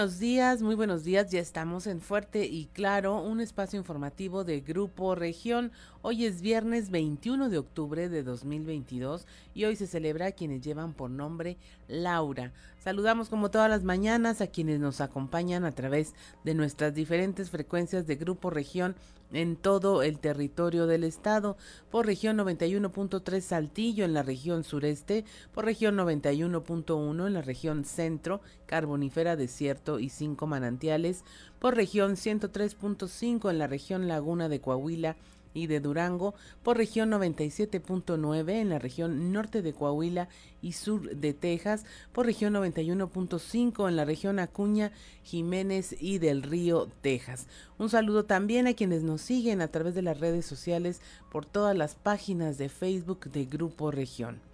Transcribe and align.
Buenos 0.00 0.18
días, 0.18 0.62
muy 0.62 0.76
buenos 0.76 1.04
días. 1.04 1.30
Ya 1.30 1.40
estamos 1.40 1.86
en 1.86 2.00
Fuerte 2.00 2.46
y 2.46 2.70
Claro, 2.72 3.20
un 3.20 3.38
espacio 3.38 3.78
informativo 3.78 4.44
de 4.44 4.62
Grupo 4.62 5.14
Región. 5.14 5.72
Hoy 6.00 6.24
es 6.24 6.40
viernes 6.40 6.90
21 6.90 7.50
de 7.50 7.58
octubre 7.58 8.08
de 8.08 8.22
2022 8.22 9.26
y 9.52 9.66
hoy 9.66 9.76
se 9.76 9.86
celebra 9.86 10.28
a 10.28 10.32
quienes 10.32 10.62
llevan 10.62 10.94
por 10.94 11.10
nombre 11.10 11.58
Laura. 11.86 12.50
Saludamos 12.80 13.28
como 13.28 13.50
todas 13.50 13.68
las 13.68 13.84
mañanas 13.84 14.40
a 14.40 14.46
quienes 14.46 14.80
nos 14.80 15.02
acompañan 15.02 15.66
a 15.66 15.74
través 15.74 16.14
de 16.44 16.54
nuestras 16.54 16.94
diferentes 16.94 17.50
frecuencias 17.50 18.06
de 18.06 18.16
Grupo 18.16 18.48
Región 18.48 18.96
en 19.34 19.56
todo 19.56 20.02
el 20.02 20.18
territorio 20.18 20.86
del 20.86 21.04
estado, 21.04 21.58
por 21.90 22.06
región 22.06 22.38
91.3 22.38 23.42
Saltillo 23.42 24.06
en 24.06 24.14
la 24.14 24.22
región 24.22 24.64
sureste, 24.64 25.26
por 25.52 25.66
región 25.66 25.94
91.1 25.94 27.26
en 27.26 27.34
la 27.34 27.42
región 27.42 27.84
centro, 27.84 28.40
carbonífera, 28.64 29.36
desierto 29.36 29.98
y 29.98 30.08
cinco 30.08 30.46
manantiales, 30.46 31.22
por 31.58 31.76
región 31.76 32.12
103.5 32.12 33.50
en 33.50 33.58
la 33.58 33.66
región 33.66 34.08
laguna 34.08 34.48
de 34.48 34.62
Coahuila, 34.62 35.16
y 35.54 35.66
de 35.66 35.80
Durango, 35.80 36.34
por 36.62 36.76
región 36.76 37.10
97.9 37.10 38.50
en 38.50 38.68
la 38.68 38.78
región 38.78 39.32
norte 39.32 39.62
de 39.62 39.72
Coahuila 39.72 40.28
y 40.62 40.72
sur 40.72 41.14
de 41.14 41.32
Texas, 41.32 41.84
por 42.12 42.26
región 42.26 42.54
91.5 42.54 43.88
en 43.88 43.96
la 43.96 44.04
región 44.04 44.38
Acuña, 44.38 44.92
Jiménez 45.22 45.96
y 46.00 46.18
del 46.18 46.42
Río, 46.42 46.88
Texas. 47.00 47.46
Un 47.78 47.88
saludo 47.88 48.24
también 48.24 48.66
a 48.66 48.74
quienes 48.74 49.02
nos 49.02 49.20
siguen 49.20 49.60
a 49.60 49.68
través 49.68 49.94
de 49.94 50.02
las 50.02 50.20
redes 50.20 50.46
sociales 50.46 51.00
por 51.30 51.46
todas 51.46 51.76
las 51.76 51.94
páginas 51.94 52.58
de 52.58 52.68
Facebook 52.68 53.30
de 53.30 53.46
Grupo 53.46 53.90
Región. 53.90 54.49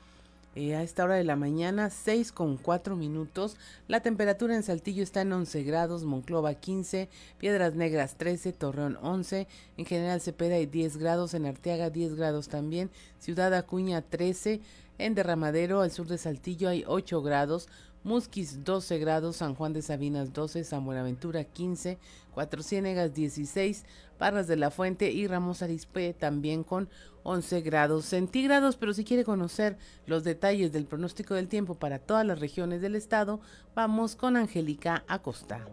Eh, 0.55 0.75
a 0.75 0.83
esta 0.83 1.03
hora 1.03 1.15
de 1.15 1.23
la 1.23 1.35
mañana, 1.35 1.89
6 1.89 2.31
con 2.31 2.57
4 2.57 2.95
minutos. 2.95 3.57
La 3.87 4.01
temperatura 4.01 4.55
en 4.55 4.61
Saltillo 4.61 5.01
está 5.01 5.21
en 5.21 5.33
11 5.33 5.63
grados, 5.63 6.03
Monclova 6.03 6.53
15, 6.53 7.09
Piedras 7.39 7.73
Negras 7.73 8.17
13, 8.17 8.53
Torreón 8.53 8.99
11, 9.01 9.47
en 9.77 9.85
General 9.85 10.21
Cepeda 10.21 10.55
hay 10.55 10.67
10 10.67 10.97
grados, 10.97 11.33
en 11.33 11.47
Arteaga 11.47 11.89
10 11.89 12.13
grados 12.13 12.49
también, 12.49 12.91
Ciudad 13.17 13.51
Acuña 13.55 14.03
13, 14.03 14.61
en 14.99 15.15
Derramadero 15.15 15.81
al 15.81 15.89
sur 15.89 16.05
de 16.05 16.19
Saltillo 16.19 16.69
hay 16.69 16.83
8 16.85 17.23
grados, 17.23 17.67
Musquis 18.03 18.63
12 18.63 18.99
grados, 18.99 19.37
San 19.37 19.55
Juan 19.55 19.73
de 19.73 19.81
Sabinas 19.81 20.33
12, 20.33 20.65
San 20.65 20.85
Buenaventura 20.85 21.45
15, 21.45 21.97
Cuatro 22.33 22.61
Ciénegas 22.61 23.13
16, 23.15 23.85
Parras 24.23 24.47
de 24.47 24.55
la 24.55 24.71
Fuente 24.71 25.11
y 25.11 25.27
Ramos 25.27 25.61
Arispe 25.63 26.13
también 26.13 26.63
con 26.63 26.87
11 27.23 27.59
grados 27.59 28.05
centígrados. 28.05 28.77
Pero 28.77 28.93
si 28.93 29.03
quiere 29.03 29.25
conocer 29.25 29.77
los 30.05 30.23
detalles 30.23 30.71
del 30.71 30.85
pronóstico 30.85 31.33
del 31.33 31.49
tiempo 31.49 31.75
para 31.75 31.99
todas 31.99 32.25
las 32.25 32.39
regiones 32.39 32.79
del 32.79 32.95
estado, 32.95 33.41
vamos 33.75 34.15
con 34.15 34.37
Angélica 34.37 35.03
Acosta. 35.09 35.67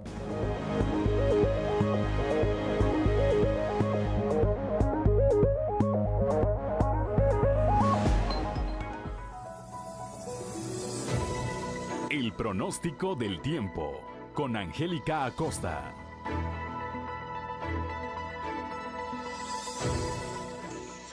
El 12.11 12.32
pronóstico 12.32 13.15
del 13.15 13.41
tiempo 13.43 14.00
con 14.34 14.56
Angélica 14.56 15.25
Acosta. 15.25 15.94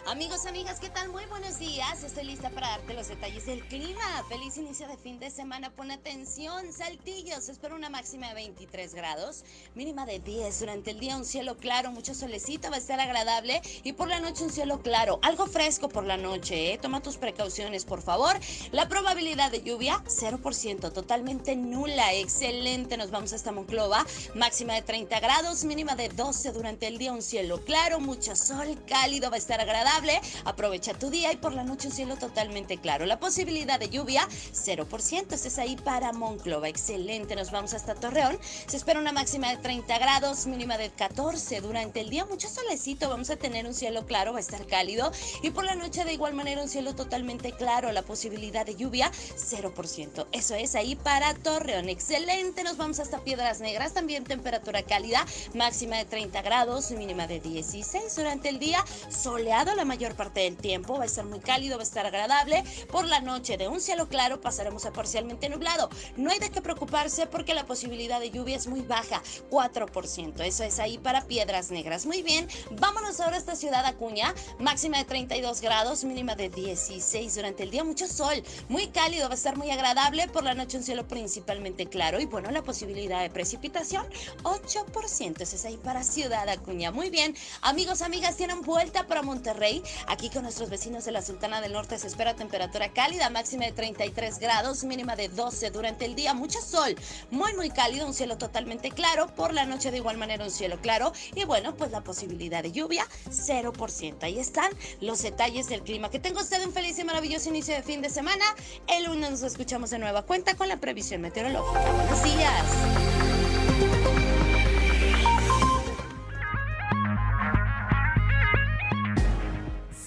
Amigos, 0.09 0.45
amigas, 0.45 0.79
¿qué 0.79 0.89
tal? 0.89 1.09
Muy 1.09 1.25
buenos 1.25 1.59
días. 1.59 2.01
Estoy 2.01 2.23
lista 2.23 2.49
para 2.49 2.69
darte 2.69 2.93
los 2.93 3.09
detalles 3.09 3.45
del 3.45 3.59
clima. 3.67 4.23
Feliz 4.29 4.55
inicio 4.55 4.87
de 4.87 4.95
fin 4.95 5.19
de 5.19 5.29
semana. 5.29 5.69
Pon 5.71 5.91
atención. 5.91 6.71
Saltillos, 6.71 7.49
espero 7.49 7.75
una 7.75 7.89
máxima 7.89 8.29
de 8.29 8.35
23 8.35 8.93
grados, 8.93 9.43
mínima 9.75 10.05
de 10.05 10.19
10. 10.19 10.61
Durante 10.61 10.91
el 10.91 11.01
día 11.01 11.17
un 11.17 11.25
cielo 11.25 11.57
claro, 11.57 11.91
mucho 11.91 12.13
solecito, 12.13 12.69
va 12.69 12.77
a 12.77 12.79
estar 12.79 13.01
agradable. 13.01 13.61
Y 13.83 13.91
por 13.91 14.07
la 14.07 14.21
noche 14.21 14.45
un 14.45 14.49
cielo 14.49 14.81
claro, 14.81 15.19
algo 15.23 15.45
fresco 15.45 15.89
por 15.89 16.05
la 16.05 16.15
noche. 16.15 16.71
¿eh? 16.71 16.77
Toma 16.77 17.01
tus 17.01 17.17
precauciones, 17.17 17.83
por 17.83 18.01
favor. 18.01 18.39
La 18.71 18.87
probabilidad 18.87 19.51
de 19.51 19.61
lluvia, 19.61 20.01
0%, 20.05 20.93
totalmente 20.93 21.57
nula. 21.57 22.13
Excelente. 22.13 22.95
Nos 22.95 23.11
vamos 23.11 23.33
hasta 23.33 23.51
Monclova. 23.51 24.05
Máxima 24.35 24.73
de 24.75 24.83
30 24.83 25.19
grados, 25.19 25.65
mínima 25.65 25.97
de 25.97 26.07
12. 26.07 26.53
Durante 26.53 26.87
el 26.87 26.97
día 26.97 27.11
un 27.11 27.21
cielo 27.21 27.61
claro, 27.65 27.99
mucho 27.99 28.37
sol, 28.37 28.81
cálido, 28.87 29.29
va 29.29 29.35
a 29.35 29.39
estar 29.39 29.59
agradable. 29.59 29.96
Aprovecha 30.45 30.93
tu 30.93 31.09
día 31.09 31.33
y 31.33 31.37
por 31.37 31.53
la 31.53 31.63
noche 31.63 31.87
un 31.87 31.93
cielo 31.93 32.17
totalmente 32.17 32.77
claro. 32.77 33.07
La 33.07 33.19
posibilidad 33.19 33.79
de 33.79 33.89
lluvia, 33.89 34.27
0%. 34.53 35.33
Este 35.33 35.47
es 35.47 35.57
ahí 35.57 35.75
para 35.75 36.13
Monclova. 36.13 36.69
Excelente. 36.69 37.35
Nos 37.35 37.49
vamos 37.49 37.73
hasta 37.73 37.95
Torreón. 37.95 38.37
Se 38.67 38.77
espera 38.77 38.99
una 38.99 39.11
máxima 39.11 39.49
de 39.49 39.57
30 39.57 39.97
grados, 39.97 40.45
mínima 40.45 40.77
de 40.77 40.91
14. 40.91 41.61
Durante 41.61 42.01
el 42.01 42.11
día, 42.11 42.25
mucho 42.25 42.47
solecito. 42.47 43.09
Vamos 43.09 43.31
a 43.31 43.37
tener 43.37 43.65
un 43.65 43.73
cielo 43.73 44.05
claro, 44.05 44.33
va 44.33 44.37
a 44.37 44.41
estar 44.41 44.67
cálido. 44.67 45.11
Y 45.41 45.49
por 45.49 45.65
la 45.65 45.73
noche, 45.73 46.05
de 46.05 46.13
igual 46.13 46.35
manera, 46.35 46.61
un 46.61 46.69
cielo 46.69 46.93
totalmente 46.93 47.53
claro. 47.53 47.91
La 47.91 48.03
posibilidad 48.03 48.67
de 48.67 48.75
lluvia, 48.75 49.11
0%. 49.35 50.27
Eso 50.31 50.53
es 50.53 50.75
ahí 50.75 50.95
para 50.95 51.33
Torreón. 51.33 51.89
Excelente. 51.89 52.63
Nos 52.63 52.77
vamos 52.77 52.99
hasta 52.99 53.23
Piedras 53.23 53.61
Negras. 53.61 53.95
También 53.95 54.25
temperatura 54.25 54.83
cálida, 54.83 55.25
máxima 55.55 55.97
de 55.97 56.05
30 56.05 56.43
grados, 56.43 56.91
mínima 56.91 57.25
de 57.25 57.39
16. 57.39 58.15
Durante 58.15 58.49
el 58.49 58.59
día, 58.59 58.85
soleado 59.09 59.73
la 59.73 59.86
mayor 59.87 60.15
parte 60.15 60.41
del 60.41 60.57
tiempo. 60.57 60.97
Va 60.97 61.03
a 61.03 61.05
estar 61.07 61.25
muy 61.25 61.39
cálido, 61.39 61.77
va 61.77 61.81
a 61.81 61.83
estar 61.83 62.05
agradable. 62.05 62.63
Por 62.91 63.05
la 63.05 63.21
noche, 63.21 63.57
de 63.57 63.67
un 63.67 63.81
cielo 63.81 64.07
claro, 64.07 64.41
pasaremos 64.41 64.85
a 64.85 64.93
parcialmente 64.93 65.49
nublado. 65.49 65.89
No 66.15 66.29
hay 66.29 66.39
de 66.39 66.49
qué 66.49 66.61
preocuparse 66.61 67.25
porque 67.25 67.53
la 67.53 67.65
posibilidad 67.65 68.19
de 68.19 68.29
lluvia 68.29 68.55
es 68.55 68.67
muy 68.67 68.81
baja, 68.81 69.21
4%. 69.49 70.41
Eso 70.41 70.63
es 70.63 70.79
ahí 70.79 70.97
para 70.97 71.25
Piedras 71.25 71.71
Negras. 71.71 72.05
Muy 72.05 72.21
bien, 72.21 72.47
vámonos 72.71 73.19
ahora 73.19 73.37
a 73.37 73.39
esta 73.39 73.55
ciudad 73.55 73.85
Acuña. 73.85 74.33
Máxima 74.59 74.97
de 74.97 75.05
32 75.05 75.61
grados, 75.61 76.03
mínima 76.03 76.35
de 76.35 76.49
16 76.49 77.35
durante 77.35 77.63
el 77.63 77.71
día. 77.71 77.83
Mucho 77.83 78.07
sol, 78.07 78.43
muy 78.69 78.87
cálido, 78.87 79.27
va 79.27 79.33
a 79.33 79.37
estar 79.37 79.57
muy 79.57 79.71
agradable. 79.71 80.27
Por 80.27 80.43
la 80.43 80.53
noche, 80.53 80.77
un 80.77 80.83
cielo 80.83 81.07
principalmente 81.07 81.87
claro. 81.87 82.19
Y 82.19 82.25
bueno, 82.25 82.51
la 82.51 82.63
posibilidad 82.63 83.21
de 83.21 83.29
precipitación, 83.29 84.05
8%. 84.43 85.41
Eso 85.41 85.55
es 85.55 85.65
ahí 85.65 85.77
para 85.77 86.03
Ciudad 86.03 86.47
Acuña. 86.49 86.91
Muy 86.91 87.09
bien, 87.09 87.35
amigos, 87.61 88.01
amigas, 88.01 88.35
tienen 88.35 88.61
vuelta 88.61 89.07
para 89.07 89.21
Monterrey. 89.21 89.76
Aquí 90.07 90.29
con 90.29 90.43
nuestros 90.43 90.69
vecinos 90.69 91.05
de 91.05 91.11
la 91.11 91.21
Sultana 91.21 91.61
del 91.61 91.73
Norte 91.73 91.97
se 91.97 92.07
espera 92.07 92.35
temperatura 92.35 92.93
cálida, 92.93 93.29
máxima 93.29 93.65
de 93.65 93.71
33 93.71 94.39
grados, 94.39 94.83
mínima 94.83 95.15
de 95.15 95.29
12 95.29 95.71
durante 95.71 96.05
el 96.05 96.15
día, 96.15 96.33
mucho 96.33 96.61
sol, 96.61 96.95
muy 97.31 97.53
muy 97.55 97.69
cálido, 97.69 98.05
un 98.05 98.13
cielo 98.13 98.37
totalmente 98.37 98.91
claro, 98.91 99.27
por 99.35 99.53
la 99.53 99.65
noche 99.65 99.91
de 99.91 99.97
igual 99.97 100.17
manera 100.17 100.43
un 100.43 100.51
cielo 100.51 100.79
claro 100.81 101.11
y 101.35 101.45
bueno, 101.45 101.75
pues 101.75 101.91
la 101.91 102.01
posibilidad 102.01 102.63
de 102.63 102.71
lluvia 102.71 103.07
0%. 103.29 104.23
Ahí 104.23 104.39
están 104.39 104.71
los 105.01 105.21
detalles 105.21 105.67
del 105.67 105.81
clima. 105.81 106.09
Que 106.09 106.19
tenga 106.19 106.41
usted 106.41 106.65
un 106.65 106.73
feliz 106.73 106.97
y 106.99 107.03
maravilloso 107.03 107.49
inicio 107.49 107.75
de 107.75 107.83
fin 107.83 108.01
de 108.01 108.09
semana. 108.09 108.45
El 108.87 109.05
lunes 109.05 109.31
nos 109.31 109.43
escuchamos 109.43 109.89
de 109.89 109.99
nueva 109.99 110.23
cuenta 110.23 110.55
con 110.55 110.67
la 110.67 110.77
previsión 110.77 111.21
meteorológica. 111.21 111.91
Buenos 111.91 112.23
días. 112.23 113.16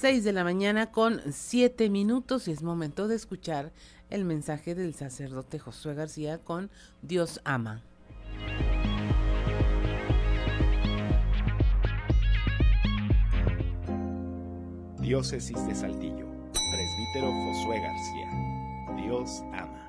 6 0.00 0.24
de 0.24 0.32
la 0.32 0.44
mañana 0.44 0.90
con 0.90 1.20
7 1.30 1.90
minutos 1.90 2.48
y 2.48 2.52
es 2.52 2.62
momento 2.62 3.06
de 3.06 3.16
escuchar 3.16 3.70
el 4.08 4.24
mensaje 4.24 4.74
del 4.74 4.94
sacerdote 4.94 5.58
Josué 5.58 5.92
García 5.92 6.38
con 6.38 6.70
Dios 7.02 7.42
ama. 7.44 7.82
Diócesis 15.02 15.66
de 15.66 15.74
Saltillo, 15.74 16.26
presbítero 16.54 17.30
Josué 17.30 17.80
García. 17.82 19.04
Dios 19.04 19.42
ama. 19.52 19.80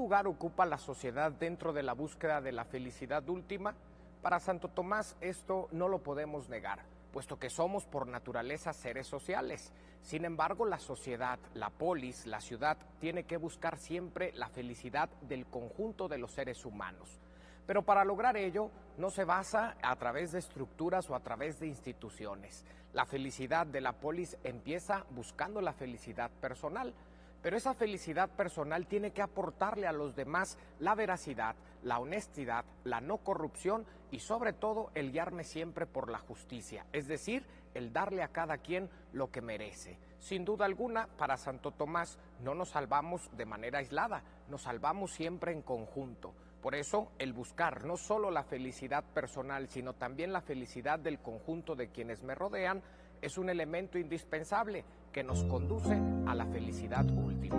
lugar 0.00 0.26
ocupa 0.26 0.66
la 0.66 0.78
sociedad 0.78 1.30
dentro 1.30 1.72
de 1.72 1.82
la 1.82 1.92
búsqueda 1.92 2.40
de 2.40 2.52
la 2.52 2.64
felicidad 2.64 3.28
última? 3.28 3.74
Para 4.22 4.38
Santo 4.38 4.68
Tomás 4.68 5.16
esto 5.22 5.68
no 5.72 5.88
lo 5.88 6.02
podemos 6.02 6.50
negar, 6.50 6.80
puesto 7.10 7.38
que 7.38 7.48
somos 7.48 7.86
por 7.86 8.06
naturaleza 8.06 8.74
seres 8.74 9.06
sociales. 9.06 9.72
Sin 10.02 10.26
embargo, 10.26 10.66
la 10.66 10.78
sociedad, 10.78 11.38
la 11.54 11.70
polis, 11.70 12.26
la 12.26 12.42
ciudad, 12.42 12.76
tiene 12.98 13.24
que 13.24 13.38
buscar 13.38 13.78
siempre 13.78 14.32
la 14.34 14.50
felicidad 14.50 15.08
del 15.22 15.46
conjunto 15.46 16.06
de 16.06 16.18
los 16.18 16.32
seres 16.32 16.66
humanos. 16.66 17.18
Pero 17.66 17.82
para 17.82 18.04
lograr 18.04 18.36
ello 18.36 18.70
no 18.98 19.08
se 19.08 19.24
basa 19.24 19.76
a 19.82 19.96
través 19.96 20.32
de 20.32 20.40
estructuras 20.40 21.08
o 21.08 21.14
a 21.14 21.20
través 21.20 21.58
de 21.58 21.68
instituciones. 21.68 22.66
La 22.92 23.06
felicidad 23.06 23.66
de 23.66 23.80
la 23.80 23.92
polis 23.92 24.36
empieza 24.44 25.06
buscando 25.10 25.62
la 25.62 25.72
felicidad 25.72 26.30
personal. 26.42 26.92
Pero 27.42 27.56
esa 27.56 27.74
felicidad 27.74 28.28
personal 28.30 28.86
tiene 28.86 29.12
que 29.12 29.22
aportarle 29.22 29.86
a 29.86 29.92
los 29.92 30.14
demás 30.14 30.58
la 30.78 30.94
veracidad, 30.94 31.56
la 31.82 31.98
honestidad, 31.98 32.64
la 32.84 33.00
no 33.00 33.18
corrupción 33.18 33.86
y 34.10 34.18
sobre 34.18 34.52
todo 34.52 34.90
el 34.94 35.12
guiarme 35.12 35.44
siempre 35.44 35.86
por 35.86 36.10
la 36.10 36.18
justicia, 36.18 36.84
es 36.92 37.06
decir, 37.06 37.46
el 37.74 37.92
darle 37.92 38.22
a 38.22 38.28
cada 38.28 38.58
quien 38.58 38.90
lo 39.12 39.30
que 39.30 39.40
merece. 39.40 39.98
Sin 40.18 40.44
duda 40.44 40.66
alguna, 40.66 41.06
para 41.06 41.36
Santo 41.36 41.70
Tomás 41.70 42.18
no 42.42 42.54
nos 42.54 42.70
salvamos 42.70 43.30
de 43.36 43.46
manera 43.46 43.78
aislada, 43.78 44.22
nos 44.48 44.62
salvamos 44.62 45.12
siempre 45.12 45.52
en 45.52 45.62
conjunto. 45.62 46.34
Por 46.60 46.74
eso, 46.74 47.10
el 47.18 47.32
buscar 47.32 47.84
no 47.86 47.96
solo 47.96 48.30
la 48.30 48.44
felicidad 48.44 49.02
personal, 49.14 49.68
sino 49.68 49.94
también 49.94 50.32
la 50.32 50.42
felicidad 50.42 50.98
del 50.98 51.20
conjunto 51.20 51.74
de 51.74 51.88
quienes 51.88 52.22
me 52.22 52.34
rodean, 52.34 52.82
es 53.22 53.38
un 53.38 53.48
elemento 53.48 53.98
indispensable 53.98 54.84
que 55.12 55.24
nos 55.24 55.42
conduce 55.44 55.98
a 56.26 56.34
la 56.34 56.46
felicidad 56.46 57.04
última. 57.10 57.58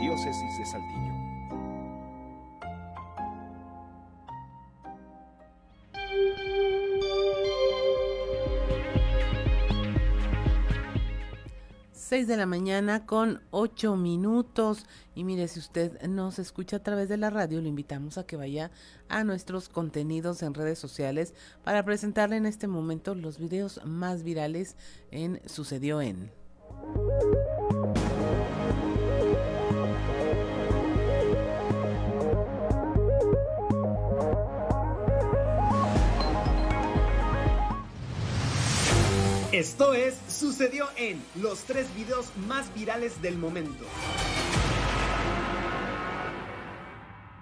Diócesis 0.00 0.58
de 0.58 0.66
Saltillo. 0.66 1.25
Seis 12.08 12.28
de 12.28 12.36
la 12.36 12.46
mañana 12.46 13.04
con 13.04 13.42
ocho 13.50 13.96
minutos. 13.96 14.86
Y 15.16 15.24
mire, 15.24 15.48
si 15.48 15.58
usted 15.58 16.00
nos 16.02 16.38
escucha 16.38 16.76
a 16.76 16.82
través 16.84 17.08
de 17.08 17.16
la 17.16 17.30
radio, 17.30 17.60
le 17.60 17.68
invitamos 17.68 18.16
a 18.16 18.24
que 18.24 18.36
vaya 18.36 18.70
a 19.08 19.24
nuestros 19.24 19.68
contenidos 19.68 20.40
en 20.44 20.54
redes 20.54 20.78
sociales 20.78 21.34
para 21.64 21.84
presentarle 21.84 22.36
en 22.36 22.46
este 22.46 22.68
momento 22.68 23.16
los 23.16 23.38
videos 23.40 23.80
más 23.84 24.22
virales 24.22 24.76
en 25.10 25.40
Sucedió 25.46 26.00
en. 26.00 26.30
Esto 39.56 39.94
es 39.94 40.14
Sucedió 40.28 40.86
en 40.98 41.24
los 41.34 41.60
tres 41.60 41.86
videos 41.94 42.26
más 42.46 42.74
virales 42.74 43.22
del 43.22 43.38
momento. 43.38 43.86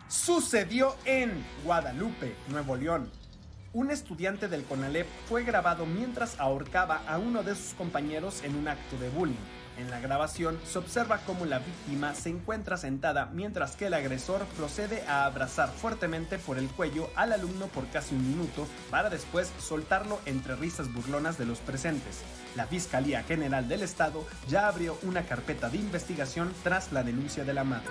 Sucedió 0.06 0.94
en 1.06 1.44
Guadalupe, 1.64 2.36
Nuevo 2.50 2.76
León. 2.76 3.10
Un 3.72 3.90
estudiante 3.90 4.46
del 4.46 4.62
CONALEP 4.62 5.08
fue 5.28 5.42
grabado 5.42 5.86
mientras 5.86 6.38
ahorcaba 6.38 7.02
a 7.08 7.18
uno 7.18 7.42
de 7.42 7.56
sus 7.56 7.74
compañeros 7.74 8.44
en 8.44 8.54
un 8.54 8.68
acto 8.68 8.96
de 8.98 9.08
bullying. 9.10 9.34
En 9.76 9.90
la 9.90 10.00
grabación 10.00 10.58
se 10.64 10.78
observa 10.78 11.18
cómo 11.26 11.46
la 11.46 11.58
víctima 11.58 12.14
se 12.14 12.28
encuentra 12.28 12.76
sentada 12.76 13.26
mientras 13.32 13.74
que 13.74 13.86
el 13.86 13.94
agresor 13.94 14.44
procede 14.56 15.02
a 15.08 15.24
abrazar 15.24 15.68
fuertemente 15.70 16.38
por 16.38 16.58
el 16.58 16.68
cuello 16.68 17.10
al 17.16 17.32
alumno 17.32 17.66
por 17.66 17.86
casi 17.88 18.14
un 18.14 18.28
minuto 18.28 18.66
para 18.90 19.10
después 19.10 19.52
soltarlo 19.58 20.20
entre 20.26 20.54
risas 20.56 20.92
burlonas 20.92 21.38
de 21.38 21.46
los 21.46 21.58
presentes. 21.58 22.22
La 22.54 22.66
Fiscalía 22.66 23.24
General 23.24 23.66
del 23.68 23.82
Estado 23.82 24.24
ya 24.48 24.68
abrió 24.68 24.96
una 25.02 25.24
carpeta 25.24 25.68
de 25.68 25.78
investigación 25.78 26.52
tras 26.62 26.92
la 26.92 27.02
denuncia 27.02 27.44
de 27.44 27.54
la 27.54 27.64
madre. 27.64 27.88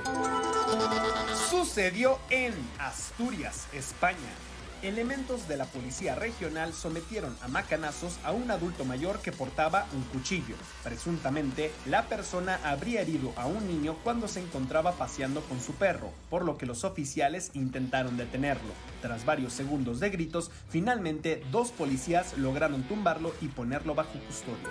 Sucedió 1.50 2.18
en 2.30 2.54
Asturias, 2.80 3.68
España. 3.74 4.53
Elementos 4.84 5.48
de 5.48 5.56
la 5.56 5.64
policía 5.64 6.14
regional 6.14 6.74
sometieron 6.74 7.34
a 7.42 7.48
macanazos 7.48 8.18
a 8.26 8.34
un 8.34 8.52
adulto 8.52 8.84
mayor 8.84 9.22
que 9.22 9.32
portaba 9.32 9.88
un 9.94 10.04
cuchillo. 10.04 10.56
Presuntamente, 10.84 11.72
la 11.86 12.10
persona 12.10 12.60
habría 12.66 13.00
herido 13.00 13.32
a 13.38 13.46
un 13.46 13.66
niño 13.66 13.96
cuando 14.04 14.28
se 14.28 14.42
encontraba 14.42 14.92
paseando 14.92 15.40
con 15.44 15.62
su 15.62 15.72
perro, 15.76 16.12
por 16.30 16.44
lo 16.44 16.58
que 16.58 16.66
los 16.66 16.84
oficiales 16.84 17.52
intentaron 17.54 18.18
detenerlo. 18.18 18.74
Tras 19.02 19.24
varios 19.24 19.54
segundos 19.54 20.02
de 20.02 20.10
gritos, 20.10 20.52
finalmente 20.68 21.42
dos 21.50 21.72
policías 21.72 22.38
lograron 22.38 22.84
tumbarlo 22.84 23.34
y 23.40 23.48
ponerlo 23.48 23.96
bajo 23.96 24.20
custodia. 24.20 24.70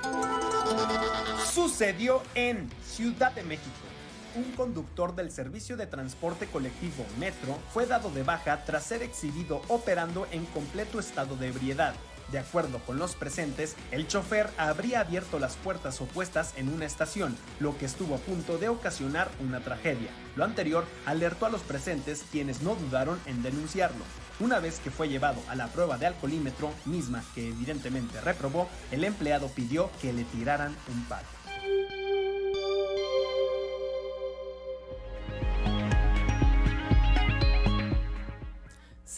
Sucedió 1.51 2.23
en 2.35 2.69
Ciudad 2.85 3.33
de 3.33 3.45
México 3.45 3.92
un 4.35 4.53
conductor 4.53 5.15
del 5.15 5.31
servicio 5.31 5.77
de 5.77 5.87
transporte 5.87 6.47
colectivo 6.47 7.05
Metro 7.19 7.59
fue 7.73 7.87
dado 7.87 8.11
de 8.11 8.23
baja 8.23 8.65
tras 8.65 8.85
ser 8.85 9.03
exhibido 9.03 9.63
operando 9.69 10.27
en 10.31 10.45
completo 10.47 10.99
estado 10.99 11.37
de 11.37 11.49
ebriedad. 11.49 11.95
De 12.31 12.39
acuerdo 12.39 12.79
con 12.87 12.99
los 12.99 13.15
presentes, 13.15 13.77
el 13.91 14.09
chofer 14.09 14.49
habría 14.57 15.01
abierto 15.01 15.39
las 15.39 15.57
puertas 15.57 16.01
opuestas 16.01 16.55
en 16.57 16.73
una 16.73 16.87
estación, 16.87 17.37
lo 17.61 17.77
que 17.77 17.85
estuvo 17.85 18.15
a 18.15 18.19
punto 18.19 18.57
de 18.57 18.71
ocasionar 18.71 19.31
una 19.41 19.61
tragedia. 19.61 20.09
Lo 20.35 20.45
anterior 20.45 20.87
alertó 21.05 21.45
a 21.45 21.51
los 21.51 21.61
presentes 21.61 22.25
quienes 22.33 22.63
no 22.63 22.75
dudaron 22.75 23.21
en 23.27 23.43
denunciarlo. 23.43 24.05
Una 24.41 24.61
vez 24.61 24.81
que 24.81 24.91
fue 24.91 25.11
llevado 25.11 25.43
a 25.51 25.55
la 25.55 25.69
prueba 25.69 25.99
de 25.99 26.07
alcoholímetro, 26.07 26.73
misma 26.87 27.23
que 27.35 27.49
evidentemente 27.49 28.19
reprobó, 28.23 28.67
el 28.91 29.05
empleado 29.05 29.49
pidió 29.49 29.91
que 30.01 30.15
le 30.15 30.25
tiraran 30.25 30.75
un 30.91 31.05
palo. 31.05 31.42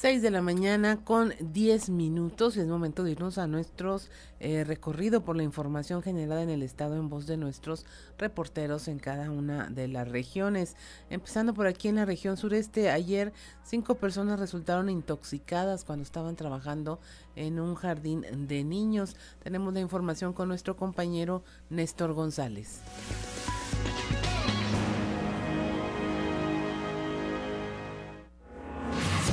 6 0.04 0.20
de 0.20 0.30
la 0.30 0.42
mañana 0.42 0.98
con 1.02 1.32
10 1.40 1.88
minutos. 1.88 2.58
Es 2.58 2.66
momento 2.66 3.04
de 3.04 3.12
irnos 3.12 3.38
a 3.38 3.46
nuestros 3.46 4.10
eh, 4.38 4.62
recorrido 4.62 5.24
por 5.24 5.34
la 5.34 5.44
información 5.44 6.02
generada 6.02 6.42
en 6.42 6.50
el 6.50 6.62
estado 6.62 6.96
en 6.96 7.08
voz 7.08 7.26
de 7.26 7.38
nuestros 7.38 7.86
reporteros 8.18 8.86
en 8.88 8.98
cada 8.98 9.30
una 9.30 9.70
de 9.70 9.88
las 9.88 10.06
regiones. 10.06 10.76
Empezando 11.08 11.54
por 11.54 11.66
aquí 11.66 11.88
en 11.88 11.94
la 11.94 12.04
región 12.04 12.36
sureste, 12.36 12.90
ayer 12.90 13.32
cinco 13.62 13.94
personas 13.94 14.38
resultaron 14.38 14.90
intoxicadas 14.90 15.86
cuando 15.86 16.02
estaban 16.02 16.36
trabajando 16.36 17.00
en 17.34 17.58
un 17.58 17.74
jardín 17.74 18.26
de 18.46 18.62
niños. 18.62 19.16
Tenemos 19.42 19.72
la 19.72 19.80
información 19.80 20.34
con 20.34 20.48
nuestro 20.48 20.76
compañero 20.76 21.42
Néstor 21.70 22.12
González. 22.12 22.82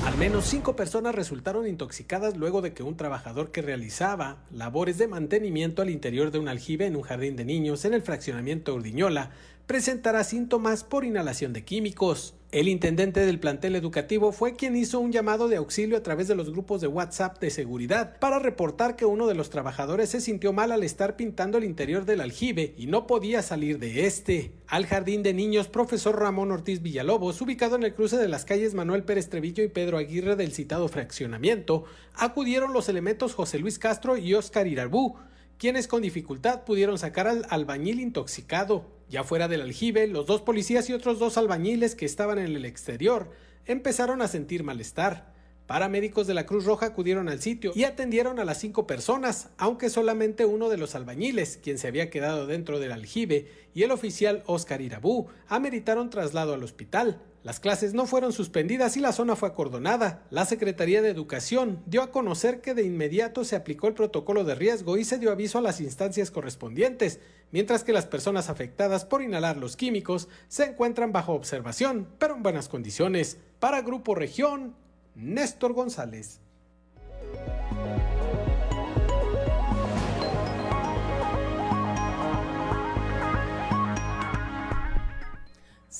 Al 0.03 0.17
menos 0.17 0.45
cinco 0.45 0.75
personas 0.75 1.13
resultaron 1.13 1.67
intoxicadas 1.67 2.35
luego 2.35 2.63
de 2.63 2.73
que 2.73 2.81
un 2.81 2.97
trabajador 2.97 3.51
que 3.51 3.61
realizaba 3.61 4.37
labores 4.51 4.97
de 4.97 5.07
mantenimiento 5.07 5.83
al 5.83 5.91
interior 5.91 6.31
de 6.31 6.39
un 6.39 6.47
aljibe 6.47 6.87
en 6.87 6.95
un 6.95 7.03
jardín 7.03 7.35
de 7.35 7.45
niños 7.45 7.85
en 7.85 7.93
el 7.93 8.01
fraccionamiento 8.01 8.73
Urdiñola 8.73 9.29
presentara 9.71 10.25
síntomas 10.25 10.83
por 10.83 11.05
inhalación 11.05 11.53
de 11.53 11.63
químicos. 11.63 12.33
El 12.51 12.67
intendente 12.67 13.21
del 13.21 13.39
plantel 13.39 13.77
educativo 13.77 14.33
fue 14.33 14.57
quien 14.57 14.75
hizo 14.75 14.99
un 14.99 15.13
llamado 15.13 15.47
de 15.47 15.55
auxilio 15.55 15.95
a 15.95 16.03
través 16.03 16.27
de 16.27 16.35
los 16.35 16.51
grupos 16.51 16.81
de 16.81 16.87
WhatsApp 16.87 17.39
de 17.39 17.49
seguridad 17.51 18.19
para 18.19 18.37
reportar 18.37 18.97
que 18.97 19.05
uno 19.05 19.27
de 19.27 19.33
los 19.33 19.49
trabajadores 19.49 20.09
se 20.09 20.19
sintió 20.19 20.51
mal 20.51 20.73
al 20.73 20.83
estar 20.83 21.15
pintando 21.15 21.57
el 21.57 21.63
interior 21.63 22.03
del 22.03 22.19
aljibe 22.19 22.75
y 22.77 22.87
no 22.87 23.07
podía 23.07 23.41
salir 23.41 23.79
de 23.79 24.07
este. 24.07 24.51
Al 24.67 24.87
jardín 24.87 25.23
de 25.23 25.33
niños 25.33 25.69
profesor 25.69 26.19
Ramón 26.19 26.51
Ortiz 26.51 26.81
Villalobos, 26.81 27.39
ubicado 27.39 27.77
en 27.77 27.83
el 27.83 27.93
cruce 27.93 28.17
de 28.17 28.27
las 28.27 28.43
calles 28.43 28.73
Manuel 28.73 29.05
Pérez 29.05 29.29
Trevillo 29.29 29.63
y 29.63 29.69
Pedro 29.69 29.97
Aguirre 29.97 30.35
del 30.35 30.51
citado 30.51 30.89
fraccionamiento, 30.89 31.85
acudieron 32.13 32.73
los 32.73 32.89
elementos 32.89 33.35
José 33.35 33.57
Luis 33.57 33.79
Castro 33.79 34.17
y 34.17 34.33
Óscar 34.33 34.67
Irarbú, 34.67 35.15
quienes 35.57 35.87
con 35.87 36.01
dificultad 36.01 36.65
pudieron 36.65 36.97
sacar 36.97 37.29
al 37.29 37.45
albañil 37.49 38.01
intoxicado. 38.01 38.99
Ya 39.11 39.25
fuera 39.25 39.49
del 39.49 39.59
aljibe, 39.59 40.07
los 40.07 40.25
dos 40.25 40.41
policías 40.41 40.89
y 40.89 40.93
otros 40.93 41.19
dos 41.19 41.37
albañiles 41.37 41.95
que 41.95 42.05
estaban 42.05 42.39
en 42.39 42.55
el 42.55 42.63
exterior 42.63 43.29
empezaron 43.65 44.21
a 44.21 44.29
sentir 44.29 44.63
malestar. 44.63 45.33
Paramédicos 45.67 46.27
de 46.27 46.33
la 46.33 46.45
Cruz 46.45 46.63
Roja 46.63 46.85
acudieron 46.85 47.27
al 47.27 47.41
sitio 47.41 47.73
y 47.75 47.83
atendieron 47.83 48.39
a 48.39 48.45
las 48.45 48.59
cinco 48.59 48.87
personas, 48.87 49.49
aunque 49.57 49.89
solamente 49.89 50.45
uno 50.45 50.69
de 50.69 50.77
los 50.77 50.95
albañiles, 50.95 51.59
quien 51.61 51.77
se 51.77 51.89
había 51.89 52.09
quedado 52.09 52.47
dentro 52.47 52.79
del 52.79 52.93
aljibe, 52.93 53.49
y 53.73 53.83
el 53.83 53.91
oficial 53.91 54.43
Oscar 54.45 54.79
Irabú 54.79 55.27
ameritaron 55.49 56.09
traslado 56.09 56.53
al 56.53 56.63
hospital. 56.63 57.21
Las 57.43 57.59
clases 57.59 57.93
no 57.93 58.05
fueron 58.05 58.33
suspendidas 58.33 58.95
y 58.97 58.99
la 58.99 59.11
zona 59.11 59.35
fue 59.35 59.49
acordonada. 59.49 60.23
La 60.29 60.45
Secretaría 60.45 61.01
de 61.01 61.09
Educación 61.09 61.81
dio 61.85 62.01
a 62.03 62.11
conocer 62.11 62.61
que 62.61 62.75
de 62.75 62.83
inmediato 62.83 63.43
se 63.43 63.55
aplicó 63.55 63.87
el 63.87 63.93
protocolo 63.93 64.43
de 64.43 64.55
riesgo 64.55 64.95
y 64.97 65.03
se 65.03 65.17
dio 65.17 65.31
aviso 65.31 65.57
a 65.57 65.61
las 65.61 65.81
instancias 65.81 66.31
correspondientes, 66.31 67.19
mientras 67.51 67.83
que 67.83 67.93
las 67.93 68.05
personas 68.05 68.49
afectadas 68.49 69.05
por 69.05 69.21
inhalar 69.21 69.57
los 69.57 69.75
químicos 69.75 70.27
se 70.47 70.65
encuentran 70.65 71.11
bajo 71.11 71.33
observación, 71.33 72.07
pero 72.17 72.35
en 72.35 72.43
buenas 72.43 72.69
condiciones. 72.69 73.37
Para 73.59 73.81
Grupo 73.81 74.15
Región, 74.15 74.75
Néstor 75.15 75.73
González. 75.73 76.39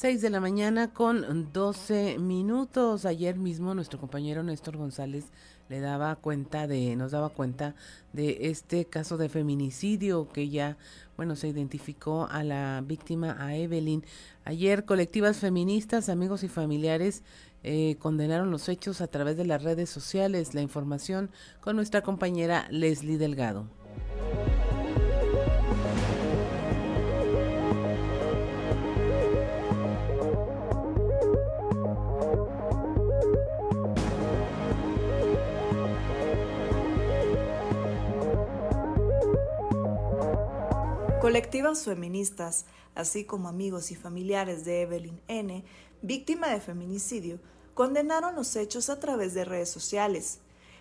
6 0.02 0.20
de 0.24 0.32
la 0.32 0.40
mañana 0.40 0.94
con 0.94 1.54
12 1.54 2.18
minutos. 2.18 3.06
Ayer 3.06 3.36
mismo 3.36 3.76
nuestro 3.76 4.00
compañero 4.00 4.42
Néstor 4.42 4.76
González 4.76 5.26
le 5.72 5.80
daba 5.80 6.18
cuenta 6.18 6.68
de, 6.68 6.98
nos 6.98 7.12
daba 7.12 7.30
cuenta 7.30 7.76
de 8.12 8.50
este 8.50 8.84
caso 8.84 9.16
de 9.16 9.30
feminicidio 9.30 10.28
que 10.28 10.50
ya, 10.50 10.78
bueno, 11.16 11.38
se 11.38 11.48
identificó 11.48 12.28
a 12.30 12.44
la 12.44 12.84
víctima, 12.86 13.38
a 13.40 13.56
Evelyn. 13.56 14.04
Ayer 14.44 14.84
colectivas 14.84 15.38
feministas, 15.38 16.10
amigos 16.10 16.44
y 16.44 16.50
familiares 16.50 17.24
eh, 17.64 17.96
condenaron 18.00 18.52
los 18.52 18.68
hechos 18.68 19.00
a 19.00 19.08
través 19.08 19.38
de 19.38 19.46
las 19.46 19.64
redes 19.64 19.90
sociales. 19.90 20.54
La 20.54 20.62
información 20.62 21.32
con 21.62 21.78
nuestra 21.78 22.02
compañera 22.02 22.68
Leslie 22.70 23.18
Delgado. 23.18 23.66
Colectivas 41.32 41.86
feministas, 41.86 42.66
así 42.94 43.24
como 43.24 43.48
amigos 43.48 43.90
y 43.92 43.96
familiares 43.96 44.66
de 44.66 44.82
Evelyn 44.82 45.22
N., 45.30 45.64
víctima 46.02 46.50
de 46.50 46.60
feminicidio, 46.60 47.40
condenaron 47.74 48.36
los 48.36 48.54
hechos 48.58 48.90
a 48.90 49.00
través 49.00 49.34
de 49.34 49.46
redes 49.46 49.70
sociales. 49.70 50.40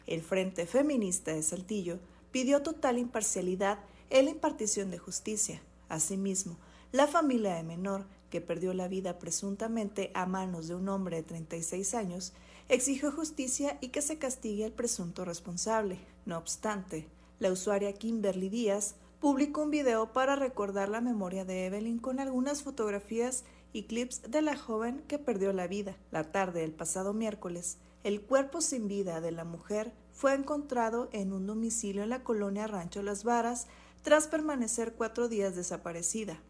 El 0.09 0.23
Frente 0.23 0.67
Feminista 0.67 1.33
de 1.33 1.45
Saltillo 1.45 2.01
pidió 2.33 2.63
total 2.63 2.99
imparcialidad 2.99 3.79
en 4.11 4.25
la 4.25 4.33
impartición 4.33 4.91
de 4.91 4.99
justicia. 4.99 5.63
Asimismo, 5.89 6.59
la 6.91 7.07
familia 7.07 7.55
de 7.55 7.63
menor, 7.63 8.05
que 8.29 8.41
perdió 8.41 8.75
la 8.75 8.89
vida 8.89 9.21
presuntamente 9.21 10.11
a 10.15 10.27
manos 10.27 10.67
de 10.67 10.75
un 10.75 10.89
hombre 10.89 11.19
de 11.19 11.23
36 11.23 11.95
años, 11.95 12.33
exigió 12.69 13.13
justicia 13.13 13.79
y 13.81 13.91
que 13.91 14.03
se 14.03 14.19
castigue 14.19 14.65
al 14.65 14.73
presunto 14.73 15.25
responsable. 15.25 16.01
No 16.27 16.37
obstante, 16.37 17.07
la 17.39 17.53
usuaria 17.53 17.93
Kimberly 17.93 18.49
Díaz 18.49 18.97
publicó 19.21 19.63
un 19.63 19.71
video 19.71 20.15
para 20.15 20.35
recordar 20.35 20.89
la 20.89 21.03
memoria 21.03 21.45
de 21.45 21.67
Evelyn 21.67 21.99
con 21.99 22.21
algunas 22.21 22.63
fotografías 22.63 23.45
y 23.73 23.83
clips 23.83 24.23
de 24.23 24.41
la 24.41 24.57
joven 24.57 25.03
que 25.09 25.19
perdió 25.19 25.53
la 25.53 25.67
vida. 25.67 25.95
La 26.11 26.33
tarde 26.33 26.63
del 26.63 26.73
pasado 26.73 27.13
miércoles, 27.13 27.77
el 28.03 28.23
cuerpo 28.23 28.63
sin 28.63 28.89
vida 28.89 29.21
de 29.21 29.31
la 29.31 29.45
mujer 29.45 29.93
fue 30.13 30.33
encontrado 30.33 31.11
en 31.13 31.35
un 31.35 31.47
domicilio 31.47 32.03
en 32.03 32.09
la 32.09 32.25
colonia 32.25 32.67
Rancho 32.67 33.03
Las 33.03 33.23
Varas 33.23 33.67
tras 34.03 34.27
permanecer 34.27 34.95
cuatro 34.95 35.29
días 35.29 35.55
desaparecida. 35.55 36.41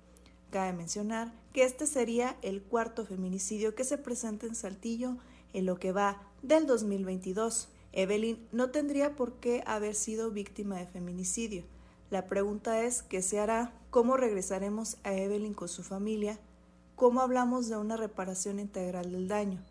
Cabe 0.51 0.73
mencionar 0.73 1.33
que 1.53 1.65
este 1.65 1.89
sería 1.89 2.37
el 2.41 2.63
cuarto 2.63 3.05
feminicidio 3.05 3.75
que 3.75 3.83
se 3.83 3.99
presenta 3.99 4.47
en 4.47 4.55
Saltillo 4.55 5.17
en 5.53 5.67
lo 5.67 5.81
que 5.81 5.91
va 5.91 6.23
del 6.43 6.69
2022. 6.69 7.69
Evelyn 7.93 8.47
no 8.53 8.71
tendría 8.71 9.17
por 9.17 9.41
qué 9.41 9.65
haber 9.67 9.97
sido 9.97 10.31
víctima 10.31 10.77
de 10.77 10.87
feminicidio. 10.87 11.65
La 12.11 12.27
pregunta 12.27 12.83
es, 12.83 13.05
¿qué 13.05 13.23
se 13.23 13.39
hará? 13.39 13.73
¿Cómo 13.91 14.17
regresaremos 14.17 14.97
a 15.05 15.13
Evelyn 15.15 15.55
con 15.55 15.69
su 15.69 15.85
familia? 15.85 16.41
¿Cómo 16.97 17.21
hablamos 17.21 17.69
de 17.69 17.77
una 17.77 17.97
reparación 17.97 18.59
integral 18.59 19.13
del 19.13 19.29
daño? 19.29 19.63